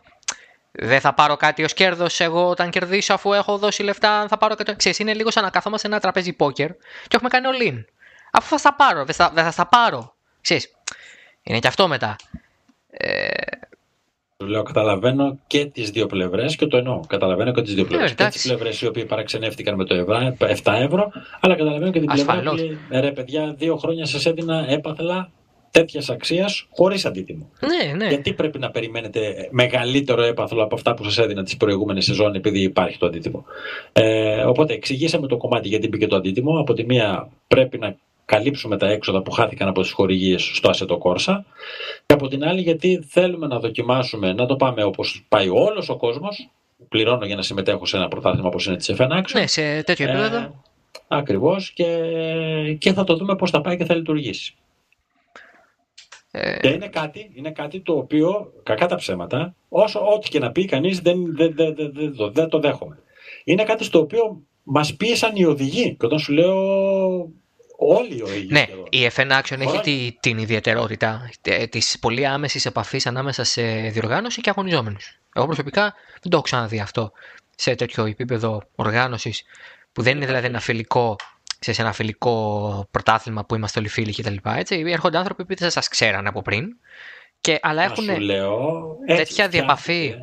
Δεν 0.77 0.99
θα 0.99 1.13
πάρω 1.13 1.35
κάτι 1.35 1.63
ως 1.63 1.73
κέρδος 1.73 2.19
εγώ 2.19 2.49
όταν 2.49 2.69
κερδίσω 2.69 3.13
αφού 3.13 3.33
έχω 3.33 3.57
δώσει 3.57 3.83
λεφτά. 3.83 4.27
Θα 4.27 4.37
πάρω 4.37 4.55
κάτι. 4.55 4.75
Ξέρεις, 4.75 4.99
είναι 4.99 5.13
λίγο 5.13 5.31
σαν 5.31 5.43
να 5.43 5.49
κάθομαστε 5.49 5.87
σε 5.87 5.93
ένα 5.93 6.01
τραπέζι 6.01 6.33
πόκερ 6.33 6.71
και 7.07 7.15
έχουμε 7.15 7.29
κάνει 7.29 7.45
all 7.51 7.83
Αφού 8.31 8.47
θα 8.47 8.57
στα 8.57 8.73
πάρω, 8.73 9.05
δεν 9.05 9.15
θα, 9.15 9.31
δεν 9.33 9.43
θα 9.43 9.51
στα 9.51 9.67
πάρω. 9.67 10.15
Ξέρεις, 10.41 10.71
είναι 11.43 11.59
και 11.59 11.67
αυτό 11.67 11.87
μετά. 11.87 12.15
Ε... 12.89 13.27
Λέω, 14.37 14.63
καταλαβαίνω 14.63 15.39
και 15.47 15.65
τις 15.65 15.89
δύο 15.89 16.05
πλευρές 16.05 16.55
και 16.55 16.65
το 16.65 16.77
εννοώ. 16.77 16.99
Καταλαβαίνω 17.07 17.51
και 17.51 17.61
τις 17.61 17.73
δύο 17.73 17.85
πλευρές. 17.85 18.13
και 18.13 18.25
τις 18.25 18.43
πλευρές 18.43 18.81
οι 18.81 18.87
οποίοι 18.87 19.05
παραξενεύτηκαν 19.05 19.75
με 19.75 19.85
το 19.85 19.95
7 20.39 20.73
ευρώ, 20.73 21.11
αλλά 21.39 21.55
καταλαβαίνω 21.55 21.91
και 21.91 21.99
την 21.99 22.09
πλευρά 22.09 22.41
που 22.41 22.55
λέει, 22.55 22.79
ρε 22.89 23.11
παιδιά, 23.11 23.53
δύο 23.57 23.77
χρόνια 23.77 24.05
σας 24.05 24.25
έδινα 24.25 24.65
έπαθλα 24.69 25.31
τέτοιας 25.79 26.09
αξίας 26.09 26.67
χωρίς 26.69 27.05
αντίτιμο. 27.05 27.49
Ναι, 27.59 27.93
ναι. 27.93 28.07
Γιατί 28.07 28.33
πρέπει 28.33 28.59
να 28.59 28.71
περιμένετε 28.71 29.47
μεγαλύτερο 29.51 30.21
έπαθλο 30.21 30.63
από 30.63 30.75
αυτά 30.75 30.93
που 30.93 31.03
σας 31.03 31.17
έδινα 31.17 31.43
τις 31.43 31.57
προηγούμενες 31.57 32.05
σεζόν 32.05 32.35
επειδή 32.35 32.61
υπάρχει 32.61 32.97
το 32.97 33.05
αντίτιμο. 33.05 33.45
Ε, 33.93 34.43
οπότε 34.43 34.73
εξηγήσαμε 34.73 35.27
το 35.27 35.37
κομμάτι 35.37 35.67
γιατί 35.67 35.87
μπήκε 35.87 36.07
το 36.07 36.15
αντίτιμο. 36.15 36.59
Από 36.59 36.73
τη 36.73 36.85
μία 36.85 37.29
πρέπει 37.47 37.77
να 37.77 37.95
καλύψουμε 38.25 38.77
τα 38.77 38.87
έξοδα 38.87 39.21
που 39.21 39.31
χάθηκαν 39.31 39.67
από 39.67 39.81
τις 39.81 39.91
χορηγίες 39.91 40.51
στο 40.53 40.69
Assetto 40.69 40.97
Corsa. 40.97 41.39
Και 42.05 42.13
από 42.13 42.27
την 42.27 42.43
άλλη 42.43 42.61
γιατί 42.61 43.05
θέλουμε 43.07 43.47
να 43.47 43.59
δοκιμάσουμε, 43.59 44.33
να 44.33 44.45
το 44.45 44.55
πάμε 44.55 44.83
όπως 44.83 45.25
πάει 45.29 45.49
όλος 45.49 45.89
ο 45.89 45.95
κόσμος. 45.95 46.49
Πληρώνω 46.89 47.25
για 47.25 47.35
να 47.35 47.41
συμμετέχω 47.41 47.85
σε 47.85 47.97
ένα 47.97 48.07
πρωτάθλημα 48.07 48.47
όπως 48.47 48.65
είναι 48.65 48.75
της 48.75 48.93
FN 48.97 49.07
Ναι, 49.33 49.47
σε 49.47 49.83
τέτοιο 49.83 50.09
επίπεδο. 50.09 50.37
Ε, 50.37 50.51
Ακριβώς 51.07 51.71
και, 51.71 51.85
και 52.77 52.93
θα 52.93 53.03
το 53.03 53.15
δούμε 53.15 53.35
πώς 53.35 53.51
θα 53.51 53.61
πάει 53.61 53.77
και 53.77 53.85
θα 53.85 53.95
λειτουργήσει. 53.95 54.55
Ε... 56.37 56.57
Και 56.59 56.67
είναι 56.67 56.87
κάτι, 56.87 57.31
είναι 57.33 57.51
κάτι 57.51 57.79
το 57.79 57.93
οποίο, 57.93 58.53
κακά 58.63 58.87
τα 58.87 58.95
ψέματα, 58.95 59.55
όσο 59.69 59.99
ό,τι 60.13 60.29
και 60.29 60.39
να 60.39 60.51
πει 60.51 60.65
κανείς 60.65 60.99
δεν, 60.99 61.35
δεν, 61.35 61.53
δεν, 61.55 61.75
δεν, 61.75 62.31
δεν 62.33 62.49
το 62.49 62.59
δέχομαι. 62.59 62.99
Είναι 63.43 63.63
κάτι 63.63 63.83
στο 63.83 63.99
οποίο 63.99 64.41
μας 64.63 64.95
πίεσαν 64.95 65.35
οι 65.35 65.45
οδηγοί. 65.45 65.95
Και 65.99 66.05
όταν 66.05 66.19
σου 66.19 66.33
λέω 66.33 66.55
όλοι 67.77 68.17
οι 68.17 68.21
οδηγοί. 68.21 68.47
Ναι, 68.51 68.65
η 68.89 69.09
FN 69.15 69.31
Action 69.41 69.59
έχει 69.59 69.79
τη, 69.79 70.17
την 70.19 70.37
ιδιαιτερότητα 70.37 71.29
ε, 71.41 71.67
της 71.67 71.99
πολύ 71.99 72.25
άμεσης 72.25 72.65
επαφής 72.65 73.05
ανάμεσα 73.05 73.43
σε 73.43 73.63
διοργάνωση 73.89 74.41
και 74.41 74.49
αγωνιζόμενους. 74.49 75.19
Εγώ 75.33 75.45
προσωπικά 75.45 75.81
δεν 76.11 76.21
το 76.21 76.29
έχω 76.31 76.41
ξαναδεί 76.41 76.79
αυτό 76.79 77.11
σε 77.55 77.75
τέτοιο 77.75 78.05
επίπεδο 78.05 78.61
οργάνωσης, 78.75 79.43
που 79.93 80.01
δεν 80.01 80.15
είναι 80.15 80.25
δηλαδή 80.25 80.45
ένα 80.45 80.59
φιλικό 80.59 81.15
σε 81.73 81.81
ένα 81.81 81.91
φιλικό 81.91 82.87
πρωτάθλημα 82.91 83.45
που 83.45 83.55
είμαστε 83.55 83.79
όλοι 83.79 83.87
φίλοι 83.87 84.13
κτλ. 84.13 84.35
Έτσι, 84.43 84.83
έρχονται 84.87 85.17
άνθρωποι 85.17 85.45
που 85.45 85.55
δεν 85.55 85.69
σας 85.69 85.87
ξέραν 85.87 86.27
από 86.27 86.41
πριν. 86.41 86.77
Και, 87.41 87.59
αλλά 87.61 87.83
έχουν 87.83 88.21
λέω, 88.21 88.97
τέτοια 89.07 89.47
διαπαφή. 89.47 90.15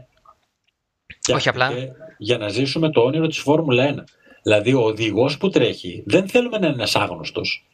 Όχι 1.34 1.48
απλά. 1.48 1.70
Για 2.18 2.38
να 2.38 2.48
ζήσουμε 2.48 2.90
το 2.90 3.00
όνειρο 3.00 3.26
της 3.26 3.38
Φόρμουλα 3.38 3.94
1. 3.94 4.04
Δηλαδή, 4.42 4.74
ο 4.74 4.80
οδηγός 4.80 5.38
που 5.38 5.48
τρέχει 5.48 6.02
δεν 6.06 6.28
θέλουμε 6.28 6.58
να 6.58 6.66
είναι 6.66 6.74
ένας 6.74 6.96
άγνωστος. 6.96 7.66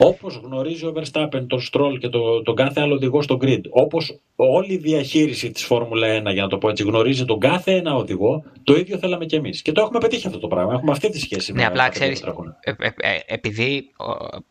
Όπως 0.00 0.40
γνωρίζει 0.44 0.86
ο 0.86 0.92
Verstappen 0.96 1.46
τον 1.46 1.60
Stroll 1.72 1.98
και 2.00 2.08
τον, 2.08 2.44
τον 2.44 2.54
κάθε 2.54 2.80
άλλο 2.80 2.94
οδηγό 2.94 3.22
στο 3.22 3.38
grid, 3.40 3.60
όπως 3.70 4.18
όλη 4.36 4.72
η 4.72 4.76
διαχείριση 4.76 5.50
της 5.50 5.64
Φόρμουλα 5.64 6.18
1, 6.18 6.32
για 6.32 6.42
να 6.42 6.48
το 6.48 6.58
πω 6.58 6.68
έτσι, 6.68 6.82
γνωρίζει 6.82 7.24
τον 7.24 7.40
κάθε 7.40 7.72
ένα 7.72 7.94
οδηγό, 7.94 8.44
το 8.64 8.76
ίδιο 8.76 8.98
θέλαμε 8.98 9.24
κι 9.24 9.34
εμείς. 9.34 9.62
Και 9.62 9.72
το 9.72 9.80
έχουμε 9.80 9.98
πετύχει 9.98 10.26
αυτό 10.26 10.38
το 10.38 10.48
πράγμα. 10.48 10.72
Έχουμε 10.72 10.90
αυτή 10.90 11.10
τη 11.10 11.18
σχέση 11.18 11.52
ναι, 11.52 11.58
με 11.58 11.66
απλά 11.66 11.88
ξέρεις, 11.88 12.22
ε, 12.60 12.72
ε, 12.78 12.90
ε, 12.96 13.18
επειδή 13.26 13.90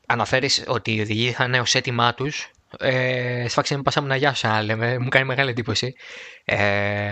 αναφέρεις 0.06 0.64
ότι 0.68 0.96
οι 0.96 1.02
οδηγοί 1.02 1.28
είχαν 1.28 1.54
ως 1.54 1.76
έτοιμά 1.76 2.14
τους, 2.14 2.52
ε, 2.80 3.46
σφάξε 3.48 3.76
με 3.76 3.82
πάσα 3.82 4.02
μου 4.02 4.08
να 4.08 4.16
γεια 4.16 4.34
σου, 4.34 4.48
λέμε. 4.64 4.98
Μου 5.00 5.08
κάνει 5.08 5.26
μεγάλη 5.26 5.50
εντύπωση. 5.50 5.94
Ε, 6.46 6.58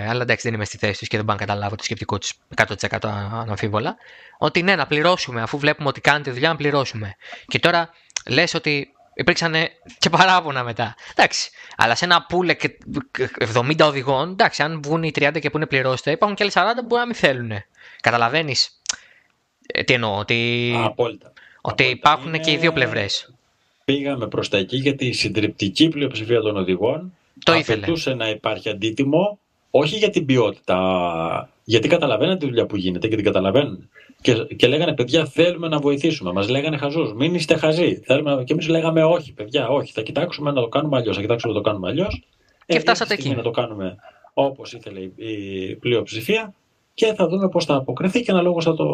αλλά 0.09 0.21
εντάξει, 0.21 0.47
δεν 0.47 0.53
είμαι 0.53 0.65
στη 0.65 0.77
θέση 0.77 0.99
τους 0.99 1.07
και 1.07 1.17
δεν 1.17 1.25
πάω 1.25 1.35
να 1.35 1.45
καταλάβω 1.45 1.75
το 1.75 1.83
σκεπτικό 1.83 2.17
τους 2.17 2.33
100% 2.55 2.97
αναμφίβολα. 3.31 3.95
Ότι 4.37 4.63
ναι, 4.63 4.75
να 4.75 4.87
πληρώσουμε, 4.87 5.41
αφού 5.41 5.57
βλέπουμε 5.57 5.87
ότι 5.87 6.01
κάνετε 6.01 6.31
δουλειά, 6.31 6.49
να 6.49 6.55
πληρώσουμε. 6.55 7.15
Και 7.47 7.59
τώρα 7.59 7.89
λες 8.29 8.53
ότι 8.53 8.93
υπήρξαν 9.13 9.53
και 9.99 10.09
παράπονα 10.09 10.63
μετά. 10.63 10.95
Εντάξει. 11.15 11.49
Αλλά 11.77 11.95
σε 11.95 12.05
ένα 12.05 12.25
πουλε 12.25 12.55
70 13.53 13.79
οδηγών, 13.81 14.31
εντάξει, 14.31 14.63
αν 14.63 14.81
βγουν 14.83 15.03
οι 15.03 15.11
30 15.15 15.39
και 15.39 15.49
που 15.49 15.57
είναι 15.57 15.65
πληρώστε, 15.65 16.11
υπάρχουν 16.11 16.37
και 16.37 16.43
άλλοι 16.43 16.51
40 16.55 16.79
που 16.79 16.85
μπορεί 16.85 17.01
να 17.01 17.05
μην 17.05 17.15
θέλουν. 17.15 17.51
Καταλαβαίνεις. 18.01 18.81
Ε, 19.67 19.83
τι 19.83 19.93
εννοώ, 19.93 20.17
ότι. 20.17 20.73
Απόλυτα. 20.83 21.33
Ότι 21.61 21.83
υπάρχουν 21.83 22.39
και 22.39 22.51
οι 22.51 22.57
δύο 22.57 22.73
πλευρές. 22.73 23.33
Πήγαμε 23.85 24.27
προς 24.27 24.49
τα 24.49 24.57
εκεί 24.57 24.77
γιατί 24.77 25.05
η 25.05 25.13
συντριπτική 25.13 25.89
πλειοψηφία 25.89 26.41
των 26.41 26.57
οδηγών 26.57 27.13
το 27.43 27.53
απαιτούσε 27.53 28.13
να 28.13 28.29
υπάρχει 28.29 28.69
αντίτιμο, 28.69 29.39
όχι 29.77 29.97
για 29.97 30.09
την 30.09 30.25
ποιότητα, 30.25 30.79
γιατί 31.63 31.87
καταλαβαίνουν 31.87 32.37
τη 32.37 32.45
δουλειά 32.45 32.65
που 32.65 32.75
γίνεται 32.75 33.07
και 33.07 33.15
την 33.15 33.25
καταλαβαίνουν. 33.25 33.89
Και, 34.21 34.33
και 34.55 34.67
λέγανε, 34.67 34.93
παιδιά, 34.93 35.25
θέλουμε 35.25 35.67
να 35.67 35.79
βοηθήσουμε. 35.79 36.31
Μας 36.31 36.49
λέγανε 36.49 36.77
χαζούς. 36.77 37.13
Μην 37.13 37.33
είστε 37.33 37.55
χαζοί. 37.55 38.01
Θέλουμε... 38.05 38.43
Και 38.45 38.53
εμείς 38.53 38.67
λέγαμε, 38.67 39.03
όχι, 39.03 39.33
παιδιά, 39.33 39.67
όχι. 39.67 39.91
Θα 39.91 40.01
κοιτάξουμε 40.01 40.51
να 40.51 40.61
το 40.61 40.67
κάνουμε 40.67 40.97
αλλιώς. 40.97 41.15
Θα 41.15 41.21
κοιτάξουμε 41.21 41.53
να 41.53 41.61
το 41.61 41.69
κάνουμε 41.69 41.89
αλλιώς. 41.89 42.23
Και 42.65 42.75
ε, 42.75 42.79
φτάσατε 42.79 43.13
εκεί. 43.13 43.29
Να 43.29 43.41
το 43.41 43.51
κάνουμε 43.51 43.95
όπως 44.33 44.73
ήθελε 44.73 44.99
η 45.15 45.75
πλειοψηφία 45.75 46.53
και 46.93 47.13
θα 47.13 47.27
δούμε 47.27 47.49
πώς 47.49 47.65
θα 47.65 47.75
αποκριθεί 47.75 48.21
και 48.21 48.31
αναλόγως 48.31 48.63
θα 48.63 48.73
το, 48.73 48.85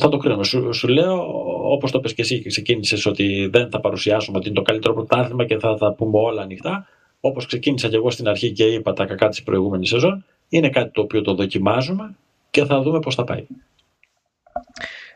θα 0.00 0.08
το 0.08 0.16
κρίνουμε. 0.16 0.44
Σου, 0.44 0.72
σου 0.72 0.88
λέω, 0.88 1.26
όπως 1.72 1.90
το 1.90 2.00
πες 2.00 2.14
και 2.14 2.22
εσύ 2.22 2.40
και 2.42 2.48
ξεκίνησες, 2.48 3.06
ότι 3.06 3.48
δεν 3.52 3.70
θα 3.70 3.80
παρουσιάσουμε 3.80 4.38
ότι 4.38 4.46
είναι 4.46 4.56
το 4.56 4.62
καλύτερο 4.62 4.94
πρωτάθλημα 4.94 5.44
και 5.44 5.58
θα 5.58 5.74
τα 5.74 5.92
πούμε 5.92 6.18
όλα 6.18 6.42
ανοιχτά. 6.42 6.86
Όπως 7.26 7.46
ξεκίνησα 7.46 7.88
και 7.88 7.96
εγώ 7.96 8.10
στην 8.10 8.28
αρχή 8.28 8.52
και 8.52 8.64
είπα 8.64 8.92
τα 8.92 9.06
κακά 9.06 9.28
της 9.28 9.42
προηγούμενης 9.42 9.88
σεζόν, 9.88 10.24
είναι 10.48 10.70
κάτι 10.70 10.90
το 10.90 11.00
οποίο 11.00 11.22
το 11.22 11.34
δοκιμάζουμε 11.34 12.16
και 12.50 12.64
θα 12.64 12.80
δούμε 12.80 12.98
πώς 12.98 13.14
θα 13.14 13.24
πάει. 13.24 13.46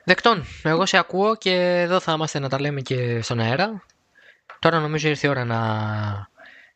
Δεκτών. 0.05 0.45
Εγώ 0.62 0.87
σε 0.87 0.99
ακούω 0.99 1.37
και 1.37 1.53
εδώ 1.55 2.01
θα 2.01 2.12
είμαστε 2.12 2.39
να 2.39 2.49
τα 2.49 2.61
λέμε 2.61 2.81
και 2.81 3.23
στον 3.23 3.41
αέρα. 3.41 3.82
Τώρα 4.59 4.81
νομίζω 4.81 5.09
ήρθε 5.09 5.27
η 5.27 5.31
ώρα 5.31 5.45
να 5.45 5.59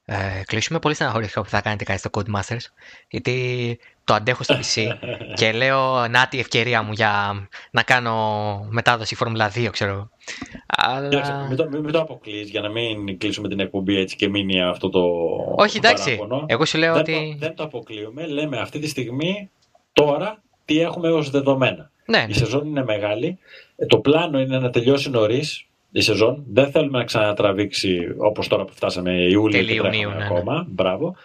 ε, 0.05 0.43
κλείσουμε. 0.47 0.79
Πολύ 0.79 0.95
στεναχωρήθηκα 0.95 1.43
που 1.43 1.49
θα 1.49 1.61
κάνετε 1.61 1.85
κάτι 1.85 1.99
στο 1.99 2.11
Codemasters. 2.13 2.67
Γιατί 3.09 3.79
το 4.05 4.15
αντέχω 4.15 4.43
στο 4.43 4.57
PC 4.57 4.97
και 5.39 5.53
λέω 5.53 6.09
να 6.09 6.29
τη 6.29 6.39
ευκαιρία 6.39 6.83
μου 6.83 6.93
για 6.93 7.35
να 7.71 7.83
κάνω 7.83 8.15
μετάδοση 8.71 9.15
Φόρμουλα 9.15 9.53
2, 9.55 9.69
ξέρω. 9.71 10.11
Αλλά... 10.67 11.47
Μην 11.49 11.57
το, 11.57 11.69
μην 11.69 11.93
το 11.93 12.01
αποκλείς 12.01 12.51
για 12.51 12.61
να 12.61 12.69
μην 12.69 13.19
κλείσουμε 13.19 13.49
την 13.49 13.61
εκπομπή 13.61 13.99
έτσι 13.99 14.17
και 14.17 14.29
μείνει 14.29 14.63
αυτό 14.63 14.91
το 14.91 15.01
Όχι, 15.57 15.77
εντάξει. 15.77 16.21
Εγώ 16.47 16.65
σου 16.65 16.79
λέω 16.79 16.93
δεν 16.93 17.01
ότι... 17.01 17.37
Το, 17.41 17.47
δεν 17.47 17.55
το 17.55 17.63
αποκλείουμε. 17.63 18.27
Λέμε 18.27 18.59
αυτή 18.59 18.79
τη 18.79 18.89
στιγμή, 18.89 19.51
τώρα, 19.93 20.43
τι 20.65 20.81
έχουμε 20.81 21.11
ως 21.11 21.31
δεδομένα. 21.31 21.91
Ναι, 22.07 22.25
Η 22.29 22.33
σεζόν 22.33 22.67
είναι 22.67 22.85
μεγάλη. 22.85 23.39
Ε, 23.77 23.87
το 23.87 23.99
πλάνο 23.99 24.41
είναι 24.41 24.59
να 24.59 24.71
τελειώσει 24.71 25.11
νωρίς 25.11 25.67
η 25.95 26.01
σεζόν. 26.01 26.45
Δεν 26.49 26.71
θέλουμε 26.71 26.99
να 26.99 27.05
ξανατραβήξει 27.05 28.15
όπως 28.17 28.49
τώρα 28.49 28.65
που 28.65 28.73
φτάσαμε 28.73 29.13
Ιούλιο 29.13 29.65
και 29.65 29.81
τρέχουμε 29.81 30.15
ναι, 30.15 30.25
ακόμα. 30.25 30.55
Ναι. 30.55 30.65
Μπράβο. 30.69 31.17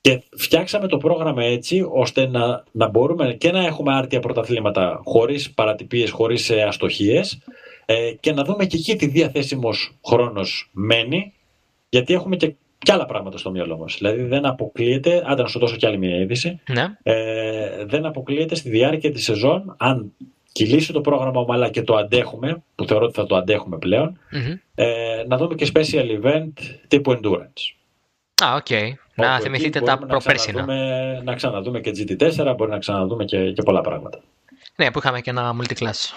Και 0.00 0.22
φτιάξαμε 0.36 0.86
το 0.88 0.96
πρόγραμμα 0.96 1.44
έτσι 1.44 1.86
ώστε 1.92 2.26
να, 2.26 2.64
να 2.70 2.88
μπορούμε 2.88 3.32
και 3.32 3.52
να 3.52 3.66
έχουμε 3.66 3.94
άρτια 3.94 4.20
πρωταθλήματα 4.20 5.00
χωρίς 5.04 5.50
παρατυπίες, 5.50 6.10
χωρίς 6.10 6.50
ε, 6.50 6.62
αστοχίες 6.62 7.42
ε, 7.86 8.12
και 8.20 8.32
να 8.32 8.44
δούμε 8.44 8.66
και 8.66 8.76
εκεί 8.76 8.96
τι 8.96 9.06
διαθέσιμος 9.06 9.98
χρόνος 10.04 10.70
μένει. 10.72 11.32
Γιατί 11.88 12.14
έχουμε 12.14 12.36
και 12.36 12.54
και 12.78 12.92
άλλα 12.92 13.06
πράγματα 13.06 13.38
στο 13.38 13.50
μυαλό 13.50 13.78
μας. 13.78 13.96
Δηλαδή 13.98 14.22
δεν 14.22 14.46
αποκλείεται, 14.46 15.22
άντε 15.26 15.42
να 15.42 15.48
σου 15.48 15.58
δώσω 15.58 15.76
κι 15.76 15.86
άλλη 15.86 15.98
μια 15.98 16.16
είδηση, 16.16 16.60
ναι. 16.68 16.84
ε, 17.02 17.84
δεν 17.84 18.06
αποκλείεται 18.06 18.54
στη 18.54 18.70
διάρκεια 18.70 19.10
της 19.12 19.24
σεζόν, 19.24 19.74
αν 19.78 20.12
κυλήσει 20.52 20.92
το 20.92 21.00
πρόγραμμα 21.00 21.40
ομαλά 21.40 21.70
και 21.70 21.82
το 21.82 21.96
αντέχουμε, 21.96 22.62
που 22.74 22.84
θεωρώ 22.84 23.04
ότι 23.04 23.14
θα 23.14 23.26
το 23.26 23.36
αντέχουμε 23.36 23.78
ε, 24.74 25.24
να 25.26 25.36
δούμε 25.36 25.54
και 25.54 25.70
special 25.74 26.22
event 26.22 26.52
τύπου 26.88 27.12
endurance. 27.12 27.74
Α, 28.44 28.54
οκ. 28.54 28.66
Okay. 28.68 28.92
Να 29.14 29.40
θυμηθείτε 29.40 29.80
τα 29.80 29.98
προπέρσινα. 29.98 30.64
Να, 30.64 31.22
να 31.22 31.34
ξαναδούμε 31.34 31.80
και 31.80 31.90
GT4, 31.96 32.54
μπορεί 32.56 32.70
να 32.70 32.78
ξαναδούμε 32.78 33.24
και, 33.24 33.52
και 33.52 33.62
πολλά 33.62 33.80
πράγματα. 33.80 34.20
Ναι, 34.76 34.90
που 34.90 34.98
είχαμε 34.98 35.20
και 35.20 35.30
ένα 35.30 35.56
multiclass 35.56 36.14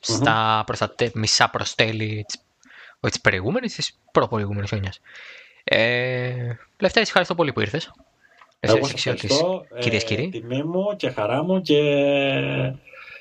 στα 0.00 0.62
προς 0.66 0.78
τα 0.78 0.94
μισά 1.14 1.50
προς 1.50 1.74
τέλη 1.74 2.24
όχι 3.00 3.12
της 3.12 3.20
προηγούμενης, 3.20 3.74
της 3.74 3.98
προπροηγούμενης 4.12 4.70
χρονιάς. 4.70 5.00
Ε, 5.64 6.32
Λευτέρη, 6.78 7.06
ευχαριστώ 7.06 7.34
πολύ 7.34 7.52
που 7.52 7.60
ήρθες. 7.60 7.92
Εγώ 8.60 8.86
σας 8.86 9.06
ευχαριστώ. 9.06 9.64
Ε, 9.74 9.98
κύριοι. 9.98 10.28
Τιμή 10.28 10.62
μου 10.62 10.96
και 10.96 11.10
χαρά 11.10 11.44
μου 11.44 11.60
και 11.60 11.80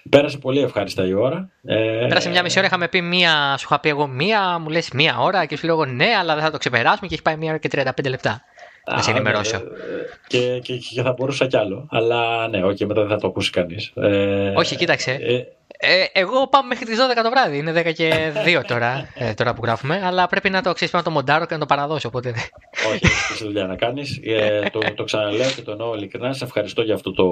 πέρασε 0.10 0.38
πολύ 0.38 0.62
ευχάριστα 0.62 1.06
η 1.06 1.14
ώρα. 1.14 1.50
Ε, 1.64 2.06
πέρασε 2.10 2.30
μια 2.30 2.44
μισή 2.44 2.58
ώρα, 2.58 2.68
είχαμε 2.68 2.88
πει 2.88 3.02
μία, 3.02 3.56
σου 3.58 3.66
είχα 3.70 3.80
πει 3.80 3.90
εγώ 3.90 4.08
μία, 4.08 4.60
μου 4.60 4.70
λες 4.70 4.90
μία 4.94 5.18
ώρα 5.20 5.46
και 5.46 5.58
σου 5.58 5.66
λέω 5.66 5.86
ναι, 5.86 6.08
αλλά 6.20 6.34
δεν 6.34 6.44
θα 6.44 6.52
το 6.52 6.58
ξεπεράσουμε 6.58 7.08
και 7.08 7.14
έχει 7.14 7.24
πάει 7.24 7.36
μία 7.36 7.50
ώρα 7.50 7.58
και 7.58 7.70
35 7.72 8.10
λεπτά. 8.10 8.44
Να 8.86 9.02
σε 9.02 9.12
ενημερώσω. 9.12 9.58
Ναι, 9.58 9.64
και, 10.28 10.60
και, 10.60 10.78
και, 10.78 11.02
θα 11.02 11.12
μπορούσα 11.12 11.48
κι 11.48 11.58
άλλο. 11.58 11.88
Αλλά 11.90 12.48
ναι, 12.48 12.64
όχι, 12.64 12.86
μετά 12.86 13.02
δεν 13.02 13.10
θα 13.10 13.18
το 13.18 13.28
ακούσει 13.28 13.50
κανείς. 13.50 13.92
Ε, 13.96 14.54
όχι, 14.56 14.76
κοίταξε. 14.76 15.12
Ε, 15.12 15.44
ε, 15.86 16.06
εγώ 16.14 16.48
πάω 16.48 16.64
μέχρι 16.64 16.86
τις 16.86 16.98
12 16.98 17.24
το 17.24 17.30
βράδυ. 17.30 17.58
Είναι 17.58 17.72
10 17.72 17.94
και 17.94 18.32
2 18.60 18.62
τώρα, 18.68 19.10
ε, 19.16 19.34
τώρα 19.34 19.54
που 19.54 19.62
γράφουμε. 19.64 20.02
Αλλά 20.04 20.28
πρέπει 20.28 20.50
να 20.50 20.62
το 20.62 20.74
ξέρεις 20.74 20.94
να 20.94 21.04
το 21.04 21.12
μοντάρω 21.12 21.46
και 21.46 21.54
να 21.54 21.60
το 21.60 21.66
παραδώσω. 21.66 22.08
Οπότε... 22.08 22.30
Όχι, 22.94 23.06
έχει 23.32 23.44
δουλειά 23.44 23.66
να 23.66 23.76
κάνεις. 23.76 24.20
Ε, 24.24 24.70
το, 24.72 24.80
το 24.96 25.04
ξαναλέω 25.04 25.50
και 25.56 25.62
το 25.62 25.72
εννοώ 25.72 25.96
ειλικρινά. 25.96 26.34
Σε 26.34 26.44
ευχαριστώ 26.44 26.82
για 26.82 26.94
αυτό 26.94 27.12
το, 27.14 27.28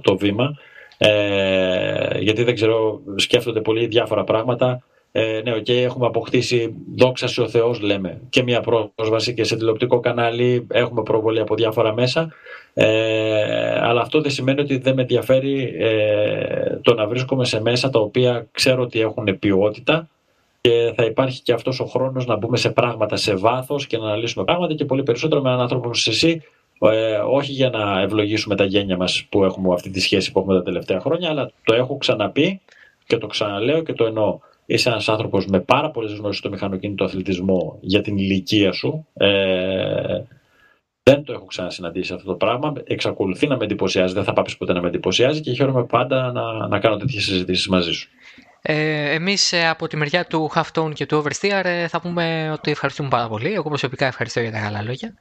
το 0.00 0.16
βήμα. 0.16 0.58
Ε, 1.04 2.18
γιατί 2.18 2.44
δεν 2.44 2.54
ξέρω, 2.54 3.00
σκέφτονται 3.16 3.60
πολύ 3.60 3.86
διάφορα 3.86 4.24
πράγματα. 4.24 4.82
Ε, 5.14 5.40
ναι, 5.44 5.54
okay, 5.56 5.70
έχουμε 5.70 6.06
αποκτήσει 6.06 6.74
δόξα 6.96 7.26
σε 7.26 7.40
ο 7.40 7.48
Θεός 7.48 7.80
λέμε 7.80 8.20
και 8.28 8.42
μια 8.42 8.60
πρόσβαση 8.94 9.34
και 9.34 9.44
σε 9.44 9.56
τηλεοπτικό 9.56 10.00
κανάλι 10.00 10.66
έχουμε 10.70 11.02
προβολή 11.02 11.40
από 11.40 11.54
διάφορα 11.54 11.94
μέσα 11.94 12.32
ε, 12.74 13.78
αλλά 13.80 14.00
αυτό 14.00 14.20
δεν 14.20 14.30
σημαίνει 14.30 14.60
ότι 14.60 14.78
δεν 14.78 14.94
με 14.94 15.00
ενδιαφέρει 15.00 15.74
ε, 15.78 16.76
το 16.82 16.94
να 16.94 17.06
βρίσκομαι 17.06 17.44
σε 17.44 17.60
μέσα 17.60 17.90
τα 17.90 17.98
οποία 17.98 18.46
ξέρω 18.52 18.82
ότι 18.82 19.00
έχουν 19.00 19.38
ποιότητα 19.38 20.08
και 20.60 20.92
θα 20.96 21.04
υπάρχει 21.04 21.42
και 21.42 21.52
αυτός 21.52 21.80
ο 21.80 21.84
χρόνος 21.84 22.26
να 22.26 22.36
μπούμε 22.36 22.56
σε 22.56 22.70
πράγματα 22.70 23.16
σε 23.16 23.34
βάθος 23.34 23.86
και 23.86 23.98
να 23.98 24.04
αναλύσουμε 24.04 24.44
πράγματα 24.44 24.74
και 24.74 24.84
πολύ 24.84 25.02
περισσότερο 25.02 25.40
με 25.40 25.48
έναν 25.48 25.60
άνθρωπο 25.60 25.86
όπως 25.86 26.06
εσύ 26.06 26.42
ε, 26.88 27.16
όχι 27.16 27.52
για 27.52 27.70
να 27.70 28.00
ευλογήσουμε 28.00 28.56
τα 28.56 28.64
γένια 28.64 28.96
μας 28.96 29.24
που 29.28 29.44
έχουμε 29.44 29.74
αυτή 29.74 29.90
τη 29.90 30.00
σχέση 30.00 30.32
που 30.32 30.38
έχουμε 30.38 30.54
τα 30.54 30.62
τελευταία 30.62 31.00
χρόνια 31.00 31.28
αλλά 31.28 31.50
το 31.64 31.74
έχω 31.74 31.96
ξαναπεί 31.96 32.60
και 33.06 33.18
το 33.18 33.26
ξαναλέω 33.26 33.82
και 33.82 33.92
το 33.92 34.04
εννοώ 34.04 34.38
είσαι 34.66 34.88
ένας 34.88 35.08
άνθρωπος 35.08 35.46
με 35.46 35.60
πάρα 35.60 35.90
πολλές 35.90 36.12
γνώσεις 36.12 36.38
στο 36.38 36.50
μηχανοκίνητο 36.50 37.04
αθλητισμό 37.04 37.78
για 37.80 38.02
την 38.02 38.16
ηλικία 38.16 38.72
σου. 38.72 39.06
Ε, 39.14 40.22
δεν 41.02 41.24
το 41.24 41.32
έχω 41.32 41.44
ξανασυναντήσει 41.44 42.12
αυτό 42.12 42.26
το 42.26 42.34
πράγμα. 42.34 42.72
Εξακολουθεί 42.84 43.46
να 43.46 43.56
με 43.56 43.64
εντυπωσιάζει. 43.64 44.14
Δεν 44.14 44.24
θα 44.24 44.32
πάψει 44.32 44.56
ποτέ 44.56 44.72
να 44.72 44.80
με 44.80 44.88
εντυπωσιάζει 44.88 45.40
και 45.40 45.52
χαίρομαι 45.52 45.84
πάντα 45.84 46.32
να, 46.32 46.68
να 46.68 46.78
κάνω 46.78 46.96
τέτοιες 46.96 47.24
συζητήσεις 47.24 47.68
μαζί 47.68 47.92
σου. 47.92 48.08
Ε, 48.62 49.14
Εμείς 49.14 49.52
ε, 49.52 49.68
από 49.68 49.86
τη 49.86 49.96
μεριά 49.96 50.24
του 50.24 50.50
Halftone 50.54 50.92
και 50.94 51.06
του 51.06 51.22
Oversteer 51.22 51.60
ε, 51.64 51.88
θα 51.88 52.00
πούμε 52.00 52.50
ότι 52.52 52.70
ευχαριστούμε 52.70 53.08
πάρα 53.08 53.28
πολύ. 53.28 53.52
Εγώ 53.52 53.68
προσωπικά 53.68 54.06
ευχαριστώ 54.06 54.40
για 54.40 54.52
τα 54.52 54.58
καλά 54.58 54.82
λόγια. 54.82 55.14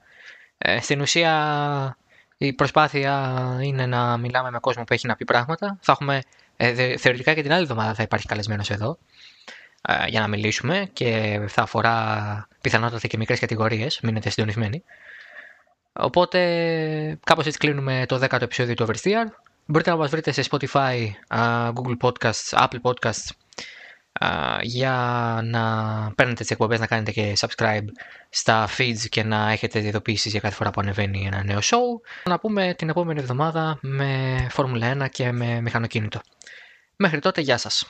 Ε, 0.63 0.81
στην 0.81 1.01
ουσία 1.01 1.97
η 2.38 2.53
προσπάθεια 2.53 3.35
είναι 3.61 3.85
να 3.85 4.17
μιλάμε 4.17 4.51
με 4.51 4.59
κόσμο 4.59 4.83
που 4.83 4.93
έχει 4.93 5.07
να 5.07 5.15
πει 5.15 5.25
πράγματα. 5.25 5.77
Θα 5.81 5.91
έχουμε 5.91 6.21
ε, 6.57 6.97
θεωρητικά 6.97 7.33
και 7.33 7.41
την 7.41 7.53
άλλη 7.53 7.61
εβδομάδα 7.61 7.93
θα 7.93 8.03
υπάρχει 8.03 8.27
καλεσμένος 8.27 8.69
εδώ. 8.69 8.97
Ε, 9.88 10.07
για 10.07 10.19
να 10.19 10.27
μιλήσουμε 10.27 10.89
και 10.93 11.41
θα 11.47 11.61
αφορά 11.61 12.47
πιθανότατα 12.61 13.07
και 13.07 13.17
μικρές 13.17 13.39
κατηγορίες, 13.39 13.99
μείνετε 14.01 14.29
συντονισμένοι. 14.29 14.83
Οπότε 15.93 16.39
κάπως 17.23 17.45
έτσι 17.45 17.57
κλείνουμε 17.57 18.05
το 18.07 18.19
10ο 18.21 18.41
επεισόδιο 18.41 18.73
του 18.73 18.85
Oversteer. 18.88 19.25
Μπορείτε 19.65 19.89
να 19.89 19.95
μας 19.95 20.09
βρείτε 20.09 20.31
σε 20.31 20.43
Spotify, 20.49 21.07
Google 21.73 21.97
Podcasts, 22.01 22.65
Apple 22.65 22.81
Podcasts 22.81 23.29
για 24.61 24.93
να 25.43 25.64
παίρνετε 26.15 26.41
τις 26.41 26.52
εκπομπές, 26.52 26.80
να 26.80 26.88
κάνετε 26.88 27.11
και 27.11 27.34
subscribe 27.39 27.85
στα 28.30 28.68
feeds 28.77 29.06
και 29.10 29.23
να 29.23 29.52
έχετε 29.52 29.80
ειδοποιήσεις 29.80 30.31
για 30.31 30.39
κάθε 30.39 30.56
φορά 30.56 30.72
που 30.72 30.81
ανεβαίνει 30.81 31.26
ένα 31.26 31.43
νέο 31.43 31.60
show. 31.60 32.07
Να 32.23 32.39
πούμε 32.39 32.73
την 32.77 32.89
επόμενη 32.89 33.19
εβδομάδα 33.19 33.77
με 33.81 34.48
Φόρμουλα 34.49 35.06
1 35.06 35.10
και 35.10 35.31
με 35.31 35.61
μηχανοκίνητο. 35.61 36.22
Μέχρι 36.95 37.19
τότε, 37.19 37.41
γεια 37.41 37.57
σας. 37.57 37.88